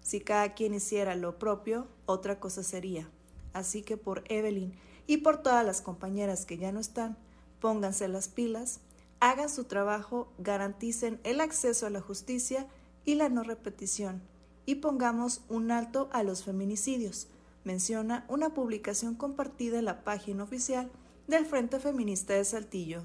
Si 0.00 0.20
cada 0.20 0.54
quien 0.54 0.72
hiciera 0.72 1.16
lo 1.16 1.36
propio, 1.36 1.88
otra 2.06 2.38
cosa 2.38 2.62
sería. 2.62 3.10
Así 3.52 3.82
que 3.82 3.96
por 3.96 4.22
Evelyn 4.28 4.72
y 5.08 5.16
por 5.16 5.42
todas 5.42 5.66
las 5.66 5.82
compañeras 5.82 6.46
que 6.46 6.58
ya 6.58 6.70
no 6.70 6.78
están, 6.78 7.18
pónganse 7.58 8.06
las 8.06 8.28
pilas, 8.28 8.78
hagan 9.18 9.50
su 9.50 9.64
trabajo, 9.64 10.32
garanticen 10.38 11.18
el 11.24 11.40
acceso 11.40 11.86
a 11.86 11.90
la 11.90 12.00
justicia 12.00 12.68
y 13.04 13.16
la 13.16 13.28
no 13.28 13.42
repetición, 13.42 14.22
y 14.64 14.76
pongamos 14.76 15.42
un 15.48 15.72
alto 15.72 16.08
a 16.12 16.22
los 16.22 16.44
feminicidios, 16.44 17.26
menciona 17.64 18.24
una 18.28 18.54
publicación 18.54 19.16
compartida 19.16 19.78
en 19.80 19.86
la 19.86 20.04
página 20.04 20.44
oficial 20.44 20.90
del 21.26 21.46
Frente 21.46 21.78
Feminista 21.78 22.34
de 22.34 22.44
Saltillo. 22.44 23.02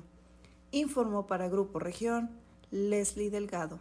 Informó 0.71 1.25
para 1.25 1.47
Grupo 1.47 1.79
Región 1.79 2.29
Leslie 2.69 3.29
Delgado. 3.29 3.79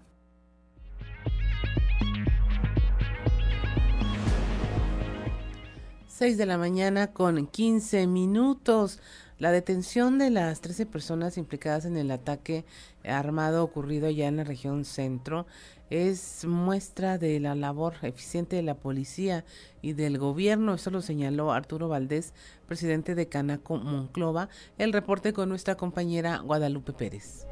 Seis 6.07 6.37
de 6.37 6.47
la 6.47 6.59
mañana 6.59 7.13
con 7.13 7.47
15 7.47 8.07
minutos. 8.07 9.01
La 9.39 9.53
detención 9.53 10.19
de 10.19 10.31
las 10.31 10.61
13 10.61 10.85
personas 10.87 11.39
implicadas 11.39 11.85
en 11.85 11.97
el 11.97 12.11
ataque 12.11 12.65
armado 13.05 13.63
ocurrido 13.63 14.11
ya 14.11 14.27
en 14.27 14.39
la 14.39 14.45
región 14.45 14.85
centro 14.85 15.47
es 15.91 16.45
muestra 16.45 17.19
de 17.19 17.39
la 17.39 17.55
labor 17.55 17.95
eficiente 18.03 18.57
de 18.57 18.63
la 18.63 18.75
policía 18.75 19.45
y 19.81 19.93
del 19.93 20.19
gobierno. 20.19 20.75
Eso 20.75 20.91
lo 20.91 21.03
señaló 21.03 21.53
Arturo 21.53 21.89
Valdés, 21.89 22.35
presidente 22.67 23.15
de 23.15 23.29
Canaco 23.29 23.77
Monclova. 23.77 24.49
El 24.77 24.93
reporte 24.93 25.33
con 25.33 25.49
nuestra 25.49 25.77
compañera 25.77 26.39
Guadalupe 26.39 26.93
Pérez. 26.93 27.47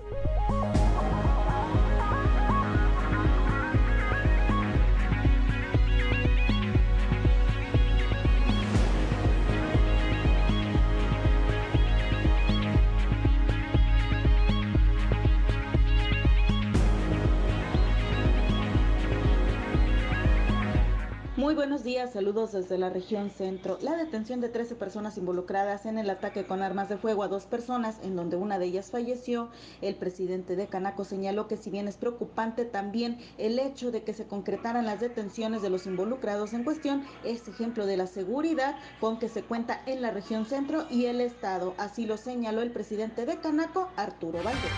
Muy 21.47 21.55
buenos 21.55 21.85
días, 21.85 22.13
saludos 22.13 22.51
desde 22.51 22.77
la 22.77 22.91
región 22.91 23.31
centro. 23.31 23.79
La 23.81 23.97
detención 23.97 24.41
de 24.41 24.49
13 24.49 24.75
personas 24.75 25.17
involucradas 25.17 25.87
en 25.87 25.97
el 25.97 26.11
ataque 26.11 26.45
con 26.45 26.61
armas 26.61 26.89
de 26.89 26.97
fuego 26.97 27.23
a 27.23 27.29
dos 27.29 27.47
personas, 27.47 28.01
en 28.03 28.17
donde 28.17 28.35
una 28.35 28.59
de 28.59 28.67
ellas 28.67 28.91
falleció, 28.91 29.49
el 29.81 29.95
presidente 29.95 30.57
de 30.57 30.67
Canaco 30.67 31.05
señaló 31.05 31.47
que 31.47 31.57
si 31.57 31.71
bien 31.71 31.87
es 31.87 31.99
preocupante 31.99 32.65
también 32.65 33.21
el 33.39 33.61
hecho 33.61 33.93
de 33.93 34.03
que 34.03 34.13
se 34.13 34.27
concretaran 34.27 34.87
las 34.87 34.99
detenciones 34.99 35.63
de 35.63 35.71
los 35.71 35.87
involucrados 35.87 36.53
en 36.53 36.65
cuestión, 36.65 37.05
es 37.23 37.47
ejemplo 37.47 37.87
de 37.87 37.97
la 37.97 38.09
seguridad 38.09 38.77
con 38.99 39.21
que 39.21 39.29
se 39.29 39.45
cuenta 39.45 39.83
en 39.87 40.03
la 40.03 40.11
región 40.11 40.47
centro 40.47 40.87
y 40.91 41.05
el 41.05 41.21
estado. 41.21 41.75
Así 41.79 42.07
lo 42.07 42.17
señaló 42.17 42.61
el 42.61 42.73
presidente 42.73 43.25
de 43.25 43.39
Canaco, 43.39 43.89
Arturo 43.95 44.43
Valdez. 44.43 44.73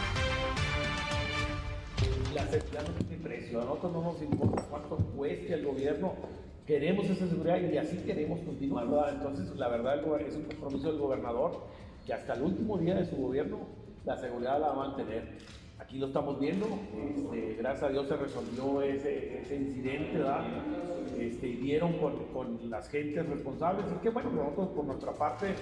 La 2.35 2.47
seguridad 2.47 2.87
no 2.87 3.07
tiene 3.07 3.23
precio, 3.23 3.63
a 3.63 3.65
nosotros 3.65 3.91
no 3.91 4.03
nos 4.03 4.21
importa 4.21 4.67
cuánto 4.69 4.97
cueste 5.17 5.55
el 5.55 5.65
gobierno 5.65 6.13
queremos 6.69 7.09
esa 7.09 7.27
seguridad 7.27 7.59
y 7.59 7.79
así 7.79 7.97
queremos 7.97 8.41
continuar. 8.41 8.87
Entonces, 9.15 9.57
la 9.57 9.69
verdad 9.69 9.97
es 10.21 10.37
un 10.37 10.43
compromiso 10.45 10.93
del 10.93 11.01
gobernador 11.01 11.63
que 12.07 12.13
hasta 12.13 12.35
el 12.35 12.43
último 12.43 12.77
día 12.77 12.95
de 12.95 13.07
su 13.07 13.17
gobierno 13.17 13.61
la 14.05 14.19
seguridad 14.19 14.61
la 14.61 14.69
va 14.69 14.73
a 14.75 14.89
mantener. 14.89 15.39
Aquí 15.79 15.99
lo 15.99 16.09
estamos 16.09 16.39
viendo, 16.39 16.67
este, 16.93 17.55
gracias 17.55 17.85
a 17.85 17.89
Dios 17.89 18.07
se 18.09 18.17
resolvió 18.17 18.83
ese, 18.83 19.43
incidente. 19.51 20.23
Este, 21.19 21.49
y 21.49 21.57
dieron 21.57 21.95
con, 21.95 22.69
las 22.69 22.91
gentes 22.91 23.27
responsables. 23.27 23.87
Y 23.97 24.03
que 24.03 24.11
bueno, 24.11 24.31
nosotros 24.31 24.69
por 24.69 24.85
nuestra 24.85 25.13
parte 25.13 25.55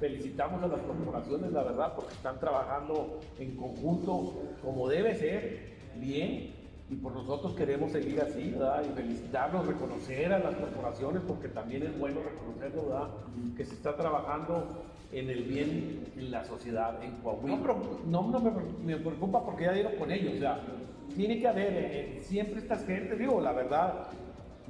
felicitamos 0.00 0.62
a 0.62 0.68
las 0.68 0.80
corporaciones, 0.80 1.52
la 1.52 1.62
verdad, 1.62 1.92
porque 1.94 2.14
están 2.14 2.40
trabajando 2.40 3.20
en 3.38 3.54
conjunto 3.54 4.40
como 4.62 4.88
debe 4.88 5.14
ser, 5.14 5.74
bien, 5.96 6.63
y 6.90 6.96
por 6.96 7.12
nosotros 7.12 7.54
queremos 7.54 7.92
seguir 7.92 8.20
así, 8.20 8.50
¿verdad? 8.50 8.84
Y 8.84 8.94
felicitarlos, 8.94 9.66
reconocer 9.66 10.32
a 10.32 10.38
las 10.38 10.54
corporaciones, 10.54 11.22
porque 11.26 11.48
también 11.48 11.84
es 11.84 11.98
bueno 11.98 12.20
reconocerlo, 12.22 12.88
¿verdad? 12.88 13.08
Que 13.56 13.64
se 13.64 13.74
está 13.74 13.96
trabajando 13.96 14.84
en 15.10 15.30
el 15.30 15.44
bien 15.44 16.04
en 16.16 16.30
la 16.30 16.44
sociedad 16.44 17.02
en 17.02 17.12
Coahuila. 17.22 17.56
No, 18.06 18.28
no, 18.28 18.40
me, 18.84 18.96
preocupa 18.96 19.44
porque 19.44 19.64
ya 19.64 19.72
dieron 19.72 19.96
con 19.96 20.10
ellos, 20.10 20.34
o 20.36 20.38
sea, 20.38 20.60
tiene 21.16 21.40
que 21.40 21.48
haber 21.48 21.72
eh, 21.72 22.18
eh, 22.18 22.20
siempre 22.22 22.60
estas 22.60 22.84
gente, 22.84 23.16
digo, 23.16 23.40
la 23.40 23.52
verdad, 23.52 24.08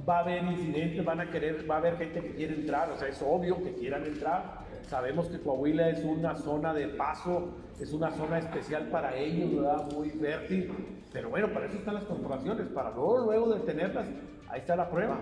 va 0.07 0.17
a 0.17 0.21
haber 0.21 0.43
incidentes, 0.43 1.03
van 1.03 1.19
a 1.19 1.29
querer, 1.29 1.69
va 1.69 1.75
a 1.75 1.77
haber 1.79 1.97
gente 1.97 2.21
que 2.21 2.35
quiere 2.35 2.55
entrar, 2.55 2.91
o 2.91 2.97
sea, 2.97 3.09
es 3.09 3.21
obvio 3.21 3.61
que 3.61 3.73
quieran 3.73 4.05
entrar. 4.05 4.63
Sabemos 4.87 5.27
que 5.27 5.39
Coahuila 5.39 5.89
es 5.89 6.03
una 6.05 6.35
zona 6.35 6.73
de 6.73 6.87
paso, 6.89 7.49
es 7.79 7.91
una 7.91 8.11
zona 8.11 8.37
especial 8.37 8.87
para 8.89 9.17
ellos, 9.17 9.55
¿verdad? 9.55 9.91
Muy 9.91 10.11
fértil 10.11 10.71
pero 11.15 11.29
bueno, 11.29 11.47
para 11.53 11.67
eso 11.67 11.77
están 11.77 11.93
las 11.93 12.03
comprobaciones, 12.03 12.67
para 12.67 12.91
luego, 12.91 13.19
luego 13.19 13.53
de 13.53 13.61
tenerlas, 13.61 14.05
ahí 14.49 14.59
está 14.59 14.75
la 14.75 14.89
prueba. 14.89 15.17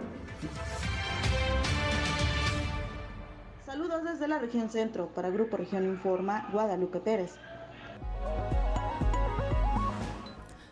Saludos 3.64 4.04
desde 4.04 4.28
la 4.28 4.40
región 4.40 4.70
centro 4.70 5.10
para 5.14 5.30
Grupo 5.30 5.56
Región 5.56 5.86
Informa, 5.86 6.50
Guadalupe 6.52 7.00
Pérez. 7.00 7.36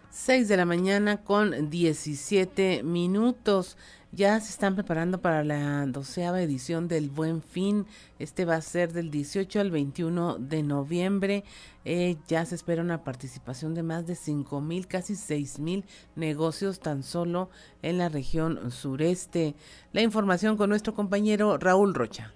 6 0.09 0.47
de 0.47 0.57
la 0.57 0.65
mañana 0.65 1.23
con 1.23 1.69
17 1.69 2.81
minutos. 2.81 3.77
Ya 4.13 4.37
se 4.41 4.49
están 4.49 4.75
preparando 4.75 5.21
para 5.21 5.41
la 5.41 5.85
doceava 5.85 6.41
edición 6.41 6.89
del 6.89 7.09
Buen 7.09 7.41
Fin. 7.41 7.85
Este 8.19 8.43
va 8.43 8.55
a 8.55 8.61
ser 8.61 8.91
del 8.91 9.09
18 9.09 9.61
al 9.61 9.71
21 9.71 10.35
de 10.37 10.63
noviembre. 10.63 11.45
Eh, 11.85 12.17
ya 12.27 12.45
se 12.45 12.55
espera 12.55 12.81
una 12.81 13.05
participación 13.05 13.73
de 13.73 13.83
más 13.83 14.05
de 14.07 14.15
5 14.15 14.59
mil, 14.59 14.87
casi 14.87 15.15
6 15.15 15.59
mil 15.59 15.85
negocios 16.17 16.81
tan 16.81 17.03
solo 17.03 17.49
en 17.81 17.97
la 17.97 18.09
región 18.09 18.69
sureste. 18.69 19.55
La 19.93 20.01
información 20.01 20.57
con 20.57 20.69
nuestro 20.69 20.93
compañero 20.93 21.57
Raúl 21.57 21.93
Rocha. 21.93 22.33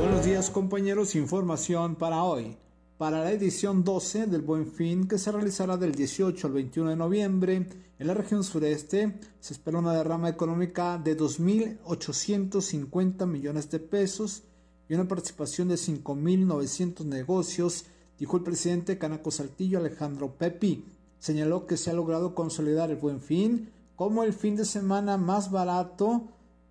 Buenos 0.00 0.26
días 0.26 0.50
compañeros, 0.50 1.14
información 1.14 1.94
para 1.94 2.22
hoy 2.22 2.58
para 2.98 3.22
la 3.22 3.30
edición 3.30 3.84
12 3.84 4.26
del 4.26 4.40
Buen 4.40 4.66
Fin 4.66 5.06
que 5.06 5.18
se 5.18 5.30
realizará 5.30 5.76
del 5.76 5.94
18 5.94 6.46
al 6.46 6.52
21 6.54 6.88
de 6.90 6.96
noviembre 6.96 7.68
en 7.98 8.06
la 8.06 8.14
región 8.14 8.42
sureste. 8.42 9.18
Se 9.38 9.52
espera 9.52 9.78
una 9.78 9.92
derrama 9.92 10.30
económica 10.30 10.98
de 10.98 11.14
2.850 11.16 13.26
millones 13.26 13.70
de 13.70 13.78
pesos 13.80 14.44
y 14.88 14.94
una 14.94 15.06
participación 15.06 15.68
de 15.68 15.74
5.900 15.74 17.04
negocios, 17.04 17.84
dijo 18.18 18.38
el 18.38 18.44
presidente 18.44 18.98
Canaco 18.98 19.30
Saltillo 19.30 19.78
Alejandro 19.78 20.34
Pepi. 20.34 20.86
Señaló 21.18 21.66
que 21.66 21.76
se 21.76 21.90
ha 21.90 21.94
logrado 21.94 22.34
consolidar 22.34 22.90
el 22.90 22.96
Buen 22.96 23.20
Fin 23.20 23.68
como 23.94 24.22
el 24.22 24.32
fin 24.32 24.56
de 24.56 24.64
semana 24.64 25.18
más 25.18 25.50
barato 25.50 26.28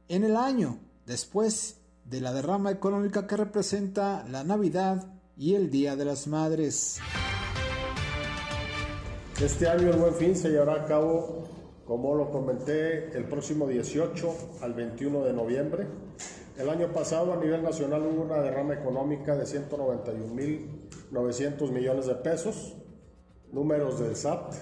en 0.08 0.24
el 0.24 0.36
año, 0.36 0.80
después 1.06 1.78
de 2.06 2.22
la 2.22 2.34
derrama 2.34 2.72
económica 2.72 3.28
que 3.28 3.38
representa 3.38 4.26
la 4.30 4.44
Navidad 4.44 5.15
y 5.38 5.56
el 5.56 5.70
Día 5.70 5.96
de 5.96 6.04
las 6.06 6.28
Madres. 6.28 7.00
Este 9.42 9.68
año 9.68 9.90
el 9.90 9.98
Buen 9.98 10.14
Fin 10.14 10.36
se 10.36 10.50
llevará 10.50 10.84
a 10.84 10.86
cabo, 10.86 11.44
como 11.86 12.14
lo 12.16 12.32
comenté, 12.32 13.18
el 13.18 13.26
próximo 13.26 13.68
18 13.68 14.62
al 14.62 14.74
21 14.74 15.24
de 15.24 15.34
noviembre. 15.34 15.88
El 16.58 16.70
año 16.70 16.94
pasado 16.94 17.34
a 17.34 17.38
nivel 17.38 17.64
nacional 17.64 18.06
hubo 18.06 18.22
una 18.22 18.42
derrama 18.42 18.76
económica 18.76 19.36
de 19.36 19.44
191.900 19.44 21.70
millones 21.70 22.06
de 22.06 22.16
pesos, 22.16 22.78
números 23.52 24.00
del 24.00 24.16
SAT. 24.16 24.54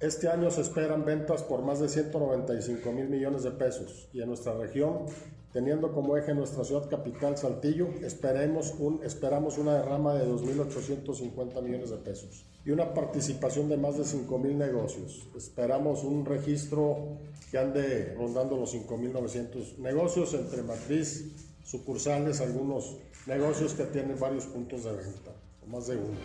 Este 0.00 0.28
año 0.28 0.50
se 0.50 0.60
esperan 0.60 1.06
ventas 1.06 1.42
por 1.42 1.62
más 1.62 1.80
de 1.80 1.88
195 1.88 2.92
mil 2.92 3.08
millones 3.08 3.42
de 3.42 3.52
pesos 3.52 4.10
y 4.12 4.20
en 4.20 4.28
nuestra 4.28 4.52
región 4.54 5.06
teniendo 5.52 5.92
como 5.92 6.16
eje 6.16 6.34
nuestra 6.34 6.64
ciudad 6.64 6.88
capital 6.88 7.36
Saltillo, 7.36 7.88
esperemos 8.02 8.74
un, 8.78 9.00
esperamos 9.04 9.58
una 9.58 9.74
derrama 9.74 10.14
de 10.14 10.26
2.850 10.26 11.62
millones 11.62 11.90
de 11.90 11.96
pesos 11.96 12.44
y 12.64 12.70
una 12.70 12.94
participación 12.94 13.68
de 13.68 13.76
más 13.76 13.96
de 13.96 14.04
5.000 14.04 14.54
negocios. 14.54 15.28
Esperamos 15.36 16.04
un 16.04 16.24
registro 16.24 17.16
que 17.50 17.58
ande 17.58 18.14
rondando 18.14 18.56
los 18.56 18.74
5.900 18.74 19.78
negocios 19.78 20.34
entre 20.34 20.62
matriz, 20.62 21.32
sucursales, 21.64 22.40
algunos 22.40 22.98
negocios 23.26 23.74
que 23.74 23.84
tienen 23.84 24.18
varios 24.18 24.46
puntos 24.46 24.84
de 24.84 24.92
venta, 24.92 25.32
o 25.62 25.66
más 25.66 25.86
de 25.86 25.96
uno. 25.96 26.18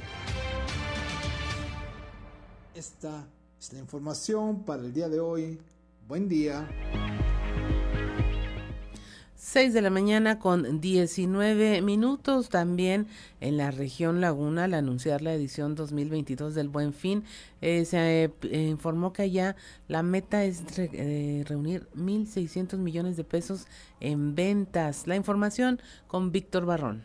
Esta 2.76 3.28
es 3.60 3.74
la 3.74 3.80
información 3.80 4.64
para 4.64 4.84
el 4.84 4.94
día 4.94 5.08
de 5.08 5.20
hoy. 5.20 5.60
Buen 6.08 6.28
día. 6.28 6.70
6 9.46 9.76
de 9.76 9.82
la 9.84 9.92
mañana 9.92 10.40
con 10.40 10.82
19 10.82 11.84
minutos 11.84 12.50
también 12.50 13.06
en 13.42 13.58
la 13.58 13.70
región 13.70 14.20
Laguna 14.20 14.64
al 14.64 14.74
anunciar 14.74 15.22
la 15.22 15.36
edición 15.36 15.76
2022 15.76 16.56
del 16.56 16.68
Buen 16.68 16.94
Fin 16.94 17.24
eh, 17.62 17.86
se 17.86 18.24
eh, 18.24 18.32
informó 18.42 19.14
que 19.14 19.22
allá 19.22 19.56
la 19.88 20.02
meta 20.02 20.44
es 20.44 20.64
eh, 20.80 21.44
reunir 21.48 21.88
1.600 21.96 22.80
millones 22.80 23.18
de 23.18 23.24
pesos 23.24 23.68
en 24.00 24.34
ventas. 24.34 25.06
La 25.06 25.16
información 25.16 25.80
con 26.08 26.32
Víctor 26.32 26.66
Barrón. 26.66 27.04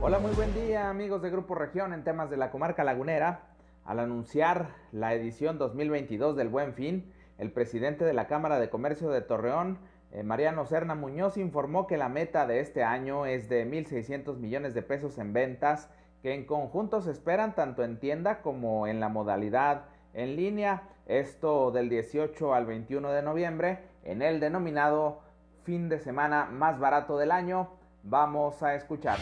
Hola, 0.00 0.18
muy 0.18 0.32
buen 0.32 0.52
día 0.54 0.90
amigos 0.90 1.22
de 1.22 1.30
Grupo 1.30 1.54
Región 1.54 1.92
en 1.92 2.02
temas 2.02 2.30
de 2.30 2.36
la 2.36 2.50
comarca 2.50 2.82
lagunera. 2.82 3.44
Al 3.84 4.00
anunciar 4.00 4.74
la 4.90 5.14
edición 5.14 5.56
2022 5.56 6.36
del 6.36 6.48
Buen 6.48 6.74
Fin, 6.74 7.12
el 7.38 7.52
presidente 7.52 8.04
de 8.04 8.12
la 8.12 8.26
Cámara 8.26 8.58
de 8.58 8.68
Comercio 8.68 9.08
de 9.10 9.20
Torreón 9.20 9.78
eh, 9.78 9.87
Mariano 10.24 10.64
Serna 10.64 10.94
Muñoz 10.94 11.36
informó 11.36 11.86
que 11.86 11.96
la 11.96 12.08
meta 12.08 12.46
de 12.46 12.60
este 12.60 12.82
año 12.82 13.26
es 13.26 13.48
de 13.48 13.66
1.600 13.66 14.36
millones 14.38 14.74
de 14.74 14.82
pesos 14.82 15.18
en 15.18 15.32
ventas, 15.32 15.90
que 16.22 16.34
en 16.34 16.46
conjunto 16.46 17.00
se 17.02 17.10
esperan 17.10 17.54
tanto 17.54 17.84
en 17.84 18.00
tienda 18.00 18.40
como 18.42 18.86
en 18.86 19.00
la 19.00 19.08
modalidad 19.08 19.84
en 20.14 20.36
línea, 20.36 20.82
esto 21.06 21.70
del 21.70 21.88
18 21.88 22.54
al 22.54 22.66
21 22.66 23.10
de 23.10 23.22
noviembre, 23.22 23.78
en 24.04 24.22
el 24.22 24.40
denominado 24.40 25.20
fin 25.64 25.88
de 25.88 25.98
semana 25.98 26.46
más 26.46 26.78
barato 26.78 27.18
del 27.18 27.30
año. 27.30 27.70
Vamos 28.02 28.62
a 28.62 28.74
escuchar 28.74 29.18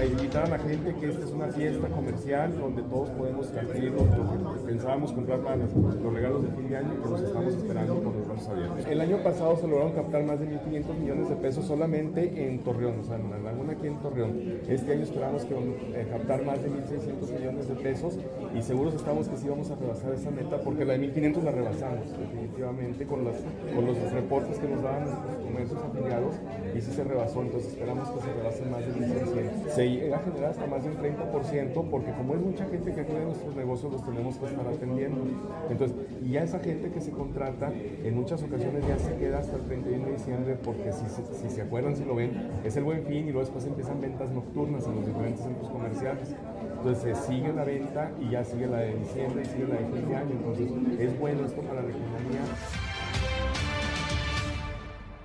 a 0.00 0.06
invitar 0.06 0.44
a 0.46 0.48
la 0.48 0.58
gente 0.58 0.94
que 0.94 1.10
esta 1.10 1.26
es 1.26 1.30
una 1.30 1.48
fiesta 1.48 1.86
comercial 1.88 2.58
donde 2.58 2.82
todos 2.84 3.10
podemos 3.10 3.52
adquirir 3.52 3.92
lo 3.92 3.98
que 3.98 4.66
pensábamos 4.66 5.12
comprar 5.12 5.40
para 5.40 5.56
los, 5.56 5.72
regalos 6.14 6.42
de 6.42 6.48
fin 6.56 6.68
de 6.70 6.76
año 6.78 7.02
que 7.02 7.10
nos 7.10 7.20
estamos 7.20 7.54
esperando 7.54 8.02
con 8.02 8.16
los 8.16 8.26
brazos 8.26 8.48
abiertos. 8.48 8.86
El 8.86 9.00
año 9.02 9.22
pasado 9.22 9.56
se 9.58 9.68
lograron 9.68 9.92
captar 9.92 10.24
más 10.24 10.40
de 10.40 10.46
1.500 10.46 10.98
millones 10.98 11.28
de 11.28 11.36
pesos 11.36 11.66
solamente 11.66 12.48
en 12.48 12.60
Torreón, 12.60 13.00
o 13.00 13.04
sea, 13.04 13.16
en 13.16 13.30
la 13.30 13.38
laguna 13.40 13.74
aquí 13.74 13.88
en 13.88 13.96
Torreón. 13.98 14.60
Este 14.68 14.92
año 14.92 15.02
esperamos 15.02 15.44
que 15.44 15.54
eh, 15.54 16.06
captar 16.10 16.46
más 16.46 16.62
de 16.62 16.70
1.600 16.70 17.38
millones 17.38 17.68
de 17.68 17.74
pesos 17.74 18.18
y 18.56 18.62
seguros 18.62 18.94
estamos 18.94 19.28
que 19.28 19.36
sí 19.36 19.50
vamos 19.50 19.70
a 19.70 19.74
rebasar 19.74 20.14
esa 20.14 20.30
meta 20.30 20.62
porque 20.62 20.86
la 20.86 20.94
de 20.94 21.12
1.500 21.12 21.42
la 21.42 21.50
rebasamos 21.50 22.10
definitivamente 22.18 23.04
con, 23.04 23.24
las, 23.24 23.36
con 23.74 23.84
los 23.84 23.98
reportes 24.12 24.58
que 24.58 24.66
nos 24.66 24.82
daban 24.82 25.04
los 25.04 25.14
comercios 25.44 25.78
afiliados 25.82 26.36
y 26.74 26.80
sí 26.80 26.90
se 26.90 27.04
rebasó, 27.04 27.42
entonces 27.42 27.72
esperamos 27.72 28.08
que 28.08 28.20
se 28.22 28.32
rebasen 28.32 28.70
más 28.70 28.80
de 28.80 28.92
1.600 28.94 29.89
se 29.94 30.00
llega 30.00 30.16
a 30.18 30.20
generar 30.20 30.50
hasta 30.50 30.66
más 30.66 30.84
de 30.84 30.90
un 30.90 30.96
30% 30.98 31.90
porque 31.90 32.12
como 32.12 32.34
es 32.34 32.40
mucha 32.40 32.64
gente 32.66 32.92
que 32.94 33.04
tiene 33.04 33.24
nuestros 33.24 33.56
negocios 33.56 33.92
los 33.92 34.04
tenemos 34.04 34.36
que 34.36 34.46
estar 34.46 34.66
atendiendo. 34.66 35.22
Entonces, 35.68 35.96
y 36.22 36.30
ya 36.30 36.42
esa 36.42 36.58
gente 36.60 36.90
que 36.90 37.00
se 37.00 37.10
contrata 37.10 37.72
en 37.72 38.14
muchas 38.14 38.42
ocasiones 38.42 38.86
ya 38.86 38.98
se 38.98 39.16
queda 39.16 39.38
hasta 39.38 39.56
el 39.56 39.62
31 39.62 40.06
de 40.06 40.12
diciembre 40.12 40.58
porque 40.62 40.92
si, 40.92 41.06
si, 41.08 41.50
se 41.50 41.62
acuerdan, 41.62 41.96
si 41.96 42.04
lo 42.04 42.14
ven, 42.14 42.50
es 42.64 42.76
el 42.76 42.84
buen 42.84 43.04
fin 43.04 43.28
y 43.28 43.32
luego 43.32 43.40
después 43.40 43.66
empiezan 43.66 44.00
ventas 44.00 44.30
nocturnas 44.30 44.86
en 44.86 44.96
los 44.96 45.06
diferentes 45.06 45.40
centros 45.40 45.68
comerciales. 45.70 46.34
Entonces 46.76 47.18
se 47.18 47.26
sigue 47.26 47.52
la 47.52 47.64
venta 47.64 48.10
y 48.20 48.30
ya 48.30 48.44
sigue 48.44 48.66
la 48.66 48.78
de 48.78 48.94
diciembre 48.94 49.42
y 49.42 49.46
sigue 49.46 49.66
la 49.66 49.74
de 49.76 49.86
fin 49.86 50.08
de 50.08 50.16
año. 50.16 50.30
Entonces 50.30 50.70
es 50.98 51.18
bueno 51.18 51.44
esto 51.44 51.60
para 51.62 51.82
la 51.82 51.88
economía. 51.88 52.40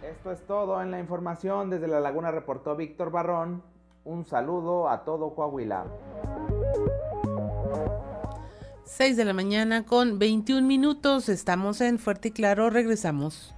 Esto 0.03 0.31
es 0.31 0.41
todo 0.47 0.81
en 0.81 0.91
la 0.91 0.99
información. 0.99 1.69
Desde 1.69 1.87
La 1.87 1.99
Laguna 1.99 2.31
reportó 2.31 2.75
Víctor 2.75 3.11
Barrón. 3.11 3.74
Un 4.05 4.23
saludo 4.23 4.87
a 4.87 5.03
todo 5.03 5.33
Coahuila. 5.33 5.87
6 8.83 9.17
de 9.17 9.25
la 9.25 9.33
mañana 9.33 9.83
con 9.83 10.19
21 10.19 10.67
minutos. 10.67 11.27
Estamos 11.27 11.81
en 11.81 11.97
Fuerte 11.97 12.27
y 12.27 12.31
Claro. 12.31 12.69
Regresamos. 12.69 13.55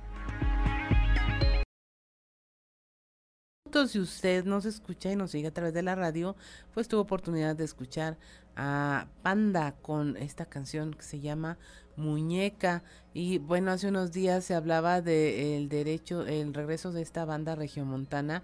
Si 3.90 4.00
usted 4.00 4.44
nos 4.46 4.66
escucha 4.66 5.12
y 5.12 5.16
nos 5.16 5.32
sigue 5.32 5.50
a 5.50 5.54
través 5.54 5.72
de 5.72 5.84
la 5.84 5.94
radio, 5.94 6.36
pues 6.74 6.88
tuvo 6.88 7.02
oportunidad 7.02 7.56
de 7.56 7.66
escuchar 7.66 8.18
a 8.56 9.06
Panda 9.22 9.76
con 9.84 10.18
esta 10.18 10.46
canción 10.46 10.96
que 10.96 11.04
se 11.04 11.20
llama 11.20 11.60
Muñeca. 11.96 12.82
Y 13.14 13.38
bueno, 13.38 13.70
hace 13.70 13.90
unos 13.90 14.12
días 14.12 14.46
se 14.46 14.56
hablaba 14.56 15.02
del 15.02 15.70
derecho, 15.70 16.26
el 16.26 16.56
regreso 16.56 16.92
de 16.92 17.04
esta 17.04 17.26
banda 17.26 17.54
regiomontana 17.54 18.42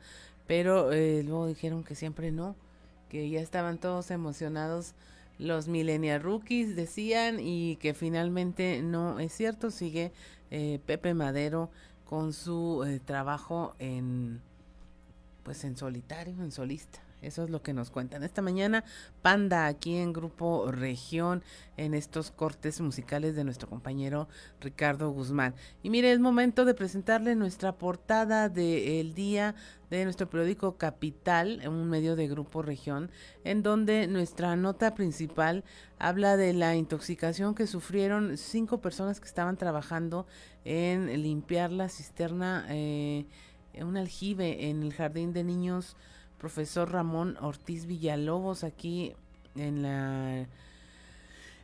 pero 0.47 0.91
eh, 0.91 1.23
luego 1.23 1.47
dijeron 1.47 1.83
que 1.83 1.95
siempre 1.95 2.31
no, 2.31 2.55
que 3.09 3.29
ya 3.29 3.41
estaban 3.41 3.77
todos 3.77 4.11
emocionados 4.11 4.93
los 5.39 5.67
millennial 5.67 6.21
rookies 6.21 6.75
decían 6.75 7.39
y 7.39 7.77
que 7.77 7.93
finalmente 7.93 8.81
no 8.81 9.19
es 9.19 9.33
cierto 9.33 9.71
sigue 9.71 10.11
eh, 10.51 10.79
Pepe 10.85 11.13
Madero 11.13 11.69
con 12.05 12.33
su 12.33 12.83
eh, 12.85 12.99
trabajo 13.03 13.75
en 13.79 14.41
pues 15.43 15.63
en 15.63 15.75
solitario 15.75 16.35
en 16.41 16.51
solista 16.51 17.01
eso 17.23 17.43
es 17.43 17.49
lo 17.49 17.61
que 17.61 17.73
nos 17.73 17.89
cuentan. 17.89 18.23
Esta 18.23 18.41
mañana, 18.41 18.83
Panda 19.21 19.67
aquí 19.67 19.97
en 19.97 20.13
Grupo 20.13 20.71
Región, 20.71 21.43
en 21.77 21.93
estos 21.93 22.31
cortes 22.31 22.79
musicales 22.81 23.35
de 23.35 23.43
nuestro 23.43 23.69
compañero 23.69 24.27
Ricardo 24.59 25.09
Guzmán. 25.09 25.55
Y 25.81 25.89
mire, 25.89 26.11
es 26.11 26.19
momento 26.19 26.65
de 26.65 26.73
presentarle 26.73 27.35
nuestra 27.35 27.73
portada 27.77 28.49
del 28.49 29.13
día 29.13 29.55
de 29.89 30.03
nuestro 30.05 30.29
periódico 30.29 30.77
Capital, 30.77 31.61
un 31.67 31.89
medio 31.89 32.15
de 32.15 32.27
Grupo 32.27 32.61
Región, 32.61 33.11
en 33.43 33.61
donde 33.61 34.07
nuestra 34.07 34.55
nota 34.55 34.95
principal 34.95 35.63
habla 35.99 36.35
de 36.35 36.53
la 36.53 36.75
intoxicación 36.75 37.53
que 37.55 37.67
sufrieron 37.67 38.37
cinco 38.37 38.81
personas 38.81 39.19
que 39.19 39.27
estaban 39.27 39.57
trabajando 39.57 40.25
en 40.65 41.21
limpiar 41.21 41.71
la 41.71 41.89
cisterna, 41.89 42.65
eh, 42.69 43.25
un 43.81 43.97
aljibe 43.97 44.69
en 44.69 44.83
el 44.83 44.93
jardín 44.93 45.33
de 45.33 45.43
niños 45.43 45.95
profesor 46.43 46.91
Ramón 46.91 47.37
Ortiz 47.39 47.85
Villalobos 47.85 48.65
aquí 48.65 49.13
en 49.55 49.81
la 49.81 50.45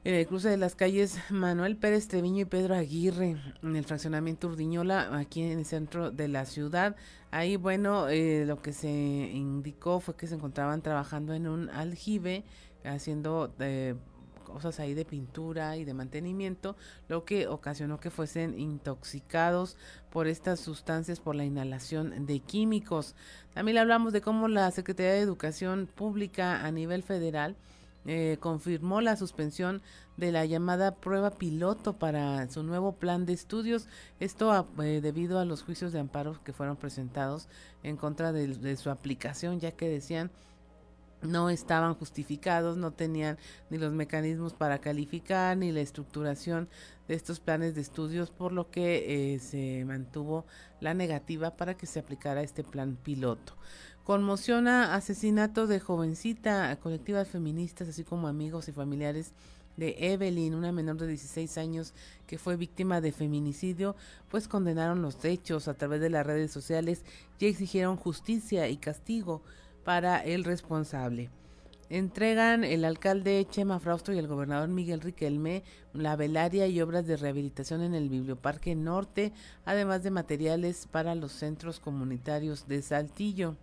en 0.06 0.16
el 0.16 0.26
cruce 0.26 0.48
de 0.48 0.56
las 0.56 0.74
calles 0.74 1.20
Manuel 1.30 1.76
Pérez 1.76 2.08
Treviño 2.08 2.44
y 2.44 2.46
Pedro 2.46 2.76
Aguirre, 2.76 3.36
en 3.62 3.76
el 3.76 3.84
fraccionamiento 3.84 4.48
Urdiñola, 4.48 5.18
aquí 5.18 5.42
en 5.42 5.60
el 5.60 5.66
centro 5.66 6.12
de 6.12 6.30
la 6.30 6.46
ciudad. 6.46 6.96
Ahí, 7.30 7.58
bueno, 7.58 8.08
eh, 8.08 8.46
lo 8.46 8.62
que 8.62 8.72
se 8.72 8.90
indicó 8.90 10.00
fue 10.00 10.16
que 10.16 10.28
se 10.28 10.36
encontraban 10.36 10.82
trabajando 10.82 11.34
en 11.34 11.50
un 11.50 11.70
aljibe, 11.72 12.46
haciendo 12.86 13.54
eh, 13.60 13.96
cosas 14.50 14.80
ahí 14.80 14.94
de 14.94 15.06
pintura 15.06 15.78
y 15.78 15.86
de 15.86 15.94
mantenimiento, 15.94 16.76
lo 17.08 17.24
que 17.26 17.48
ocasionó 17.48 18.00
que 18.00 18.10
fuesen 18.10 18.60
intoxicados 18.60 19.78
por 20.10 20.28
estas 20.28 20.60
sustancias 20.60 21.20
por 21.20 21.36
la 21.36 21.46
inhalación 21.46 22.26
de 22.26 22.40
químicos. 22.40 23.16
También 23.54 23.78
hablamos 23.78 24.14
de 24.14 24.22
cómo 24.22 24.48
la 24.48 24.70
Secretaría 24.72 25.14
de 25.14 25.20
Educación 25.20 25.88
Pública 25.94 26.66
a 26.66 26.72
nivel 26.72 27.04
federal 27.04 27.56
eh, 28.06 28.38
confirmó 28.40 29.02
la 29.02 29.18
suspensión 29.18 29.82
de 30.16 30.32
la 30.32 30.46
llamada 30.46 30.96
prueba 30.96 31.32
piloto 31.32 31.94
para 31.94 32.50
su 32.50 32.64
nuevo 32.64 32.94
plan 32.94 33.26
de 33.26 33.34
estudios. 33.34 33.88
Esto 34.20 34.68
eh, 34.82 35.02
debido 35.02 35.40
a 35.40 35.46
los 35.46 35.64
juicios 35.64 35.92
de 35.92 36.00
amparo 36.00 36.42
que 36.44 36.54
fueron 36.54 36.78
presentados 36.78 37.48
en 37.84 37.98
contra 37.98 38.32
de, 38.32 38.78
su 38.78 38.90
aplicación, 38.90 39.60
ya 39.60 39.72
que 39.72 39.90
decían 39.90 40.32
no 41.22 41.50
estaban 41.50 41.96
justificados, 41.96 42.78
no 42.78 42.92
tenían 42.92 43.38
ni 43.70 43.78
los 43.78 43.92
mecanismos 43.92 44.54
para 44.54 44.80
calificar 44.80 45.58
ni 45.58 45.72
la 45.72 45.82
estructuración 45.82 46.70
de 47.08 47.16
estos 47.16 47.40
planes 47.40 47.76
de 47.76 47.82
estudios, 47.82 48.30
por 48.30 48.52
lo 48.52 48.70
que 48.70 49.34
eh, 49.34 49.40
se 49.40 49.84
mantuvo 49.86 50.46
la 50.80 50.94
negativa 50.94 51.58
para 51.58 51.76
que 51.76 51.88
se 51.88 52.00
aplicara 52.00 52.42
este 52.42 52.64
plan 52.64 52.96
piloto. 52.96 53.56
Conmociona 54.04 54.96
asesinato 54.96 55.68
de 55.68 55.80
jovencita, 55.80 56.76
colectivas 56.78 57.28
feministas, 57.28 57.90
así 57.90 58.04
como 58.04 58.28
amigos 58.28 58.68
y 58.68 58.72
familiares 58.72 59.34
de 59.78 59.96
Evelyn, 59.98 60.56
una 60.56 60.72
menor 60.72 60.98
de 60.98 61.08
16 61.08 61.58
años 61.58 61.94
que 62.28 62.38
fue 62.38 62.58
víctima 62.58 63.02
de 63.02 63.12
feminicidio, 63.12 63.96
pues 64.30 64.48
condenaron 64.48 65.02
los 65.02 65.24
hechos 65.24 65.68
a 65.68 65.74
través 65.74 66.02
de 66.02 66.10
las 66.10 66.26
redes 66.26 66.52
sociales 66.52 67.04
y 67.40 67.46
exigieron 67.46 67.96
justicia 67.96 68.68
y 68.68 68.78
castigo 68.78 69.42
para 69.84 70.20
el 70.20 70.44
responsable. 70.44 71.30
Entregan 71.90 72.64
el 72.64 72.86
alcalde 72.86 73.48
Chema 73.50 73.80
Frausto 73.80 74.14
y 74.14 74.20
el 74.20 74.28
gobernador 74.28 74.70
Miguel 74.70 75.02
Riquelme 75.02 75.64
la 75.94 76.16
velaria 76.16 76.68
y 76.68 76.80
obras 76.82 77.08
de 77.08 77.18
rehabilitación 77.18 77.82
en 77.82 77.96
el 77.96 78.10
Biblioparque 78.10 78.76
Norte, 78.76 79.34
además 79.66 80.04
de 80.04 80.12
materiales 80.12 80.88
para 80.92 81.16
los 81.16 81.32
centros 81.32 81.80
comunitarios 81.80 82.68
de 82.68 82.84
Saltillo. 82.84 83.56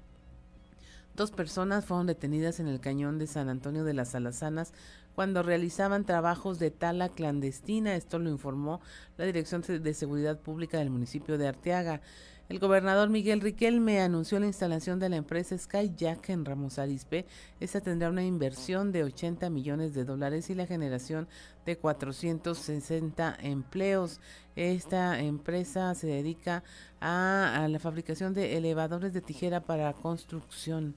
Dos 1.14 1.31
personas 1.31 1.85
fueron 1.85 2.07
detenidas 2.07 2.59
en 2.59 2.66
el 2.66 2.81
cañón 2.81 3.18
de 3.18 3.29
San 3.29 3.48
Antonio 3.48 3.85
de 3.85 3.94
las 3.94 4.14
Alazanas 4.14 4.72
cuando 5.14 5.42
realizaban 5.42 6.05
trabajos 6.05 6.59
de 6.59 6.70
tala 6.70 7.09
clandestina. 7.09 7.94
Esto 7.94 8.18
lo 8.18 8.29
informó 8.29 8.81
la 9.16 9.24
Dirección 9.24 9.62
de 9.62 9.94
Seguridad 9.94 10.38
Pública 10.38 10.79
del 10.79 10.90
municipio 10.90 11.38
de 11.38 11.48
Arteaga. 11.48 12.02
El 12.48 12.61
gobernador 12.61 13.09
Miguel 13.09 13.40
Riquelme 13.40 14.00
anunció 14.00 14.38
la 14.38 14.46
instalación 14.46 15.00
de 15.00 15.09
la 15.09 15.16
empresa 15.16 15.59
Skyjack 15.59 16.28
en 16.28 16.44
Ramos 16.44 16.78
Arizpe. 16.78 17.26
Esta 17.59 17.80
tendrá 17.80 18.09
una 18.09 18.22
inversión 18.22 18.92
de 18.92 19.02
80 19.02 19.50
millones 19.50 19.94
de 19.94 20.04
dólares 20.04 20.48
y 20.48 20.54
la 20.54 20.64
generación 20.64 21.26
de 21.64 21.76
460 21.76 23.37
empleos. 23.42 24.20
Esta 24.54 25.20
empresa 25.20 25.92
se 25.96 26.06
dedica 26.06 26.62
a, 27.00 27.64
a 27.64 27.68
la 27.68 27.80
fabricación 27.80 28.32
de 28.32 28.56
elevadores 28.56 29.12
de 29.12 29.22
tijera 29.22 29.64
para 29.64 29.92
construcción. 29.92 30.94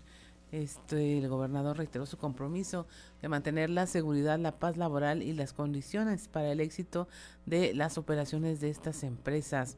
Este, 0.51 1.17
el 1.17 1.29
gobernador 1.29 1.77
reiteró 1.77 2.05
su 2.05 2.17
compromiso 2.17 2.85
de 3.23 3.29
mantener 3.29 3.71
la 3.71 3.87
seguridad, 3.87 4.37
la 4.37 4.59
paz 4.59 4.77
laboral 4.77 5.23
y 5.23 5.33
las 5.33 5.53
condiciones 5.53 6.27
para 6.27 6.51
el 6.51 6.59
éxito 6.59 7.07
de 7.47 7.73
las 7.73 7.97
operaciones 7.97 8.59
de 8.59 8.69
estas 8.69 9.03
empresas. 9.03 9.77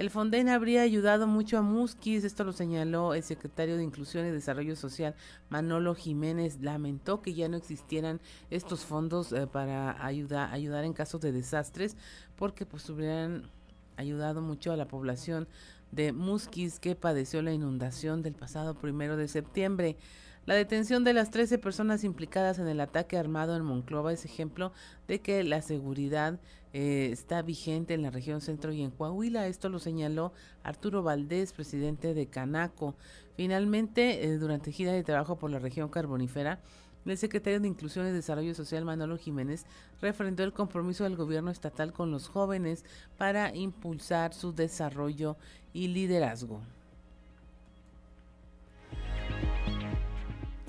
El 0.00 0.08
Fonden 0.08 0.48
habría 0.48 0.80
ayudado 0.80 1.26
mucho 1.26 1.58
a 1.58 1.60
Musquis, 1.60 2.24
esto 2.24 2.42
lo 2.42 2.54
señaló 2.54 3.12
el 3.12 3.22
secretario 3.22 3.76
de 3.76 3.84
Inclusión 3.84 4.26
y 4.26 4.30
Desarrollo 4.30 4.74
Social, 4.74 5.14
Manolo 5.50 5.94
Jiménez. 5.94 6.58
Lamentó 6.62 7.20
que 7.20 7.34
ya 7.34 7.50
no 7.50 7.58
existieran 7.58 8.18
estos 8.48 8.86
fondos 8.86 9.30
eh, 9.34 9.46
para 9.46 10.02
ayudar, 10.02 10.84
en 10.86 10.94
casos 10.94 11.20
de 11.20 11.32
desastres, 11.32 11.98
porque 12.36 12.64
pues 12.64 12.88
hubieran 12.88 13.50
ayudado 13.98 14.40
mucho 14.40 14.72
a 14.72 14.78
la 14.78 14.88
población 14.88 15.46
de 15.92 16.12
Musquis 16.12 16.80
que 16.80 16.94
padeció 16.94 17.42
la 17.42 17.52
inundación 17.52 18.22
del 18.22 18.32
pasado 18.32 18.72
primero 18.76 19.18
de 19.18 19.28
septiembre. 19.28 19.98
La 20.46 20.54
detención 20.54 21.04
de 21.04 21.12
las 21.12 21.30
13 21.30 21.58
personas 21.58 22.02
implicadas 22.02 22.58
en 22.58 22.66
el 22.66 22.80
ataque 22.80 23.18
armado 23.18 23.54
en 23.56 23.62
Monclova 23.62 24.12
es 24.12 24.24
ejemplo 24.24 24.72
de 25.06 25.20
que 25.20 25.44
la 25.44 25.60
seguridad 25.60 26.40
eh, 26.72 27.10
está 27.12 27.42
vigente 27.42 27.92
en 27.92 28.02
la 28.02 28.10
región 28.10 28.40
centro 28.40 28.72
y 28.72 28.82
en 28.82 28.90
Coahuila. 28.90 29.46
Esto 29.46 29.68
lo 29.68 29.78
señaló 29.78 30.32
Arturo 30.62 31.02
Valdés, 31.02 31.52
presidente 31.52 32.14
de 32.14 32.26
Canaco. 32.26 32.96
Finalmente, 33.36 34.24
eh, 34.24 34.38
durante 34.38 34.72
gira 34.72 34.92
de 34.92 35.04
trabajo 35.04 35.36
por 35.36 35.50
la 35.50 35.58
región 35.58 35.90
carbonífera, 35.90 36.58
el 37.04 37.18
secretario 37.18 37.60
de 37.60 37.68
Inclusión 37.68 38.06
y 38.08 38.10
Desarrollo 38.10 38.54
Social, 38.54 38.84
Manolo 38.84 39.18
Jiménez, 39.18 39.66
refrendó 40.00 40.42
el 40.42 40.54
compromiso 40.54 41.04
del 41.04 41.16
gobierno 41.16 41.50
estatal 41.50 41.92
con 41.92 42.10
los 42.10 42.28
jóvenes 42.28 42.84
para 43.18 43.54
impulsar 43.54 44.32
su 44.32 44.52
desarrollo 44.54 45.36
y 45.72 45.88
liderazgo. 45.88 46.60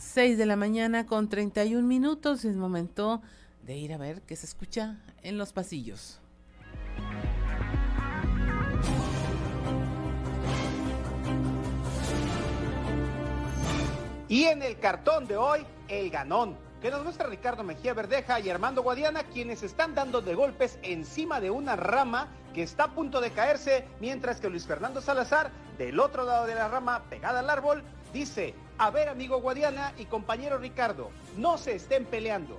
6 0.02 0.38
de 0.38 0.46
la 0.48 0.56
mañana 0.56 1.06
con 1.06 1.30
31 1.30 1.88
minutos. 1.88 2.44
Es 2.44 2.56
momento 2.56 3.22
de 3.62 3.78
ir 3.78 3.94
a 3.94 3.98
ver 3.98 4.22
qué 4.24 4.36
se 4.36 4.48
escucha 4.48 4.98
en 5.22 5.38
los 5.38 5.54
pasillos. 5.54 6.20
Y 14.28 14.46
en 14.46 14.64
el 14.64 14.80
cartón 14.80 15.28
de 15.28 15.38
hoy, 15.38 15.66
el 15.88 16.10
ganón, 16.10 16.58
que 16.82 16.90
nos 16.90 17.04
muestra 17.04 17.28
Ricardo 17.28 17.64
Mejía 17.64 17.94
Verdeja 17.94 18.40
y 18.40 18.50
Armando 18.50 18.82
Guadiana, 18.82 19.24
quienes 19.24 19.62
están 19.62 19.94
dando 19.94 20.22
de 20.22 20.34
golpes 20.34 20.80
encima 20.82 21.40
de 21.40 21.52
una 21.52 21.76
rama 21.76 22.28
que 22.54 22.64
está 22.64 22.86
a 22.86 22.96
punto 22.96 23.22
de 23.22 23.32
caerse, 23.32 23.86
mientras 24.00 24.42
que 24.42 24.50
Luis 24.50 24.66
Fernando 24.66 25.00
Salazar, 25.00 25.52
del 25.78 26.00
otro 26.00 26.26
lado 26.26 26.48
de 26.48 26.56
la 26.56 26.68
rama, 26.70 27.04
pegada 27.10 27.40
al 27.40 27.50
árbol, 27.50 27.84
dice, 28.14 28.56
a 28.82 28.90
ver 28.90 29.10
amigo 29.10 29.40
Guadiana 29.40 29.94
y 30.00 30.06
compañero 30.06 30.58
Ricardo, 30.58 31.12
no 31.38 31.60
se 31.60 31.76
estén 31.76 32.04
peleando. 32.04 32.58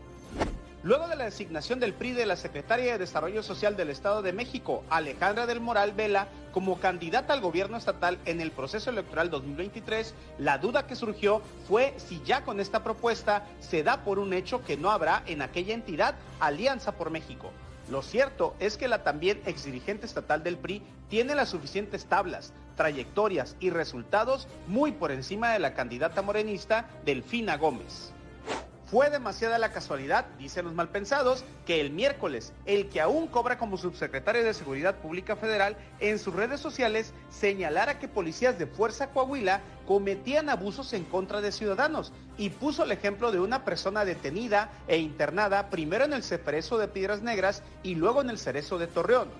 Luego 0.85 1.09
de 1.09 1.17
la 1.17 1.25
designación 1.25 1.81
del 1.81 1.95
PRI 1.95 2.13
de 2.13 2.27
la 2.27 2.37
Secretaria 2.37 2.93
de 2.93 2.99
Desarrollo 2.99 3.43
Social 3.43 3.77
del 3.77 3.91
Estado 3.91 4.23
de 4.23 4.33
México, 4.33 4.85
Alejandra 4.89 5.47
del 5.47 5.59
Moral 5.59 5.91
Vela, 5.91 6.29
como 6.53 6.79
candidata 6.79 7.33
al 7.33 7.41
gobierno 7.41 7.77
estatal 7.77 8.19
en 8.25 8.41
el 8.41 8.53
proceso 8.53 8.91
electoral 8.91 9.31
2023, 9.31 10.15
la 10.39 10.59
duda 10.59 10.87
que 10.87 10.95
surgió 10.95 11.43
fue 11.67 11.93
si 11.97 12.23
ya 12.23 12.45
con 12.45 12.61
esta 12.61 12.85
propuesta 12.85 13.45
se 13.59 13.83
da 13.83 14.05
por 14.05 14.21
un 14.21 14.33
hecho 14.33 14.63
que 14.63 14.77
no 14.77 14.93
habrá 14.93 15.25
en 15.27 15.43
aquella 15.43 15.75
entidad 15.75 16.15
Alianza 16.39 16.93
por 16.93 17.11
México. 17.11 17.51
Lo 17.93 18.01
cierto 18.01 18.55
es 18.59 18.79
que 18.79 18.89
la 18.89 19.03
también 19.03 19.43
exdirigente 19.45 20.07
estatal 20.07 20.43
del 20.43 20.57
PRI 20.57 20.83
tiene 21.11 21.35
las 21.35 21.51
suficientes 21.51 22.07
tablas, 22.07 22.55
trayectorias 22.75 23.55
y 23.61 23.69
resultados 23.69 24.49
muy 24.67 24.93
por 24.93 25.13
encima 25.13 25.53
de 25.53 25.59
la 25.59 25.75
candidata 25.75 26.23
morenista 26.23 26.89
Delfina 27.05 27.59
Gómez. 27.59 28.15
Fue 28.93 29.09
demasiada 29.09 29.57
la 29.57 29.73
casualidad, 29.73 30.27
dicen 30.39 30.67
los 30.67 30.75
malpensados, 30.75 31.47
que 31.65 31.81
el 31.81 31.93
miércoles, 31.93 32.53
el 32.67 32.91
que 32.91 33.01
aún 33.01 33.27
cobra 33.27 33.57
como 33.57 33.79
subsecretario 33.79 34.45
de 34.45 34.53
Seguridad 34.53 34.97
Pública 34.97 35.35
Federal, 35.35 35.79
en 35.99 36.19
sus 36.19 36.35
redes 36.35 36.61
sociales 36.61 37.15
señalara 37.31 37.99
que 37.99 38.07
policías 38.07 38.59
de 38.59 38.67
Fuerza 38.67 39.07
Coahuila 39.07 39.63
cometían 39.87 40.51
abusos 40.51 40.93
en 40.93 41.05
contra 41.05 41.41
de 41.41 41.53
ciudadanos 41.53 42.13
y 42.37 42.51
puso 42.51 42.85
el 42.85 42.93
ejemplo 42.93 43.33
de 43.33 43.41
una 43.41 43.65
persona 43.65 44.05
detenida 44.05 44.71
e 44.87 44.99
internada 44.99 45.71
primero 45.71 46.05
en 46.05 46.13
el 46.13 46.23
Ceferezo 46.23 46.77
de 46.77 46.89
Piedras 46.89 47.23
Negras 47.23 47.63
y 47.83 47.95
luego 47.95 48.21
en 48.21 48.29
el 48.29 48.39
Cerezo 48.39 48.77
de 48.77 48.89
Torreón 48.89 49.31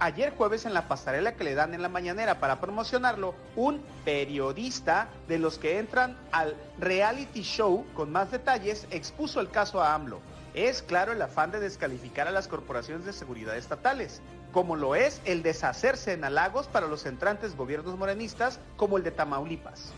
ayer 0.00 0.34
jueves 0.36 0.66
en 0.66 0.74
la 0.74 0.88
pasarela 0.88 1.34
que 1.34 1.44
le 1.44 1.54
dan 1.54 1.74
en 1.74 1.82
la 1.82 1.88
mañanera 1.88 2.40
para 2.40 2.60
promocionarlo, 2.60 3.34
un 3.56 3.82
periodista 4.04 5.08
de 5.26 5.38
los 5.38 5.58
que 5.58 5.78
entran 5.78 6.16
al 6.32 6.56
reality 6.78 7.42
show 7.42 7.84
con 7.94 8.12
más 8.12 8.30
detalles 8.30 8.86
expuso 8.90 9.40
el 9.40 9.50
caso 9.50 9.82
a 9.82 9.94
AMLO. 9.94 10.20
Es 10.54 10.82
claro 10.82 11.12
el 11.12 11.22
afán 11.22 11.50
de 11.50 11.60
descalificar 11.60 12.26
a 12.26 12.32
las 12.32 12.48
corporaciones 12.48 13.04
de 13.04 13.12
seguridad 13.12 13.56
estatales, 13.56 14.20
como 14.52 14.76
lo 14.76 14.94
es 14.94 15.20
el 15.24 15.42
deshacerse 15.42 16.12
en 16.12 16.24
halagos 16.24 16.66
para 16.66 16.88
los 16.88 17.06
entrantes 17.06 17.56
gobiernos 17.56 17.98
morenistas 17.98 18.58
como 18.76 18.96
el 18.96 19.04
de 19.04 19.10
Tamaulipas. 19.10 19.92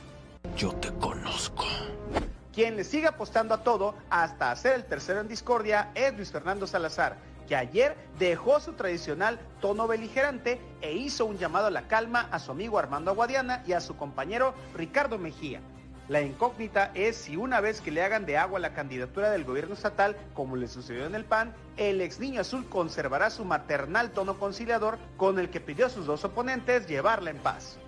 Yo 0.57 0.73
te 0.75 0.93
conozco. 0.95 1.65
Quien 2.53 2.77
le 2.77 2.85
sigue 2.85 3.07
apostando 3.07 3.55
a 3.55 3.63
todo 3.63 3.95
hasta 4.11 4.51
hacer 4.51 4.75
el 4.75 4.85
tercero 4.85 5.21
en 5.21 5.29
discordia 5.29 5.93
es 5.95 6.15
Luis 6.15 6.33
Fernando 6.33 6.67
Salazar, 6.67 7.17
que 7.51 7.57
ayer 7.57 7.97
dejó 8.17 8.61
su 8.61 8.75
tradicional 8.75 9.41
tono 9.61 9.89
beligerante 9.89 10.61
e 10.81 10.93
hizo 10.93 11.27
un 11.27 11.37
llamado 11.37 11.67
a 11.67 11.73
la 11.73 11.89
calma 11.89 12.29
a 12.31 12.39
su 12.39 12.53
amigo 12.53 12.79
Armando 12.79 13.11
Aguadiana 13.11 13.65
y 13.67 13.73
a 13.73 13.81
su 13.81 13.97
compañero 13.97 14.55
Ricardo 14.73 15.19
Mejía. 15.19 15.61
La 16.07 16.21
incógnita 16.21 16.93
es 16.95 17.17
si 17.17 17.37
una 17.37 17.61
vez 17.61 17.81
que 17.81 17.91
le 17.91 18.05
hagan 18.05 18.25
de 18.25 18.39
agua 18.39 18.61
la 18.61 18.73
candidatura 18.73 19.31
del 19.31 19.43
gobierno 19.43 19.75
estatal, 19.75 20.17
como 20.33 20.55
le 20.55 20.69
sucedió 20.69 21.07
en 21.07 21.17
el 21.17 21.25
PAN, 21.25 21.53
el 21.77 22.01
ex 22.01 22.21
niño 22.21 22.41
azul 22.43 22.69
conservará 22.69 23.31
su 23.31 23.45
maternal 23.45 24.13
tono 24.13 24.39
conciliador 24.39 24.97
con 25.17 25.41
el 25.41 25.51
que 25.51 25.59
pidió 25.59 25.87
a 25.87 25.91
sus 25.91 26.07
dos 26.07 26.25
oponentes 26.25 26.87
llevarla 26.87 27.31
en 27.31 27.39
paz. 27.39 27.81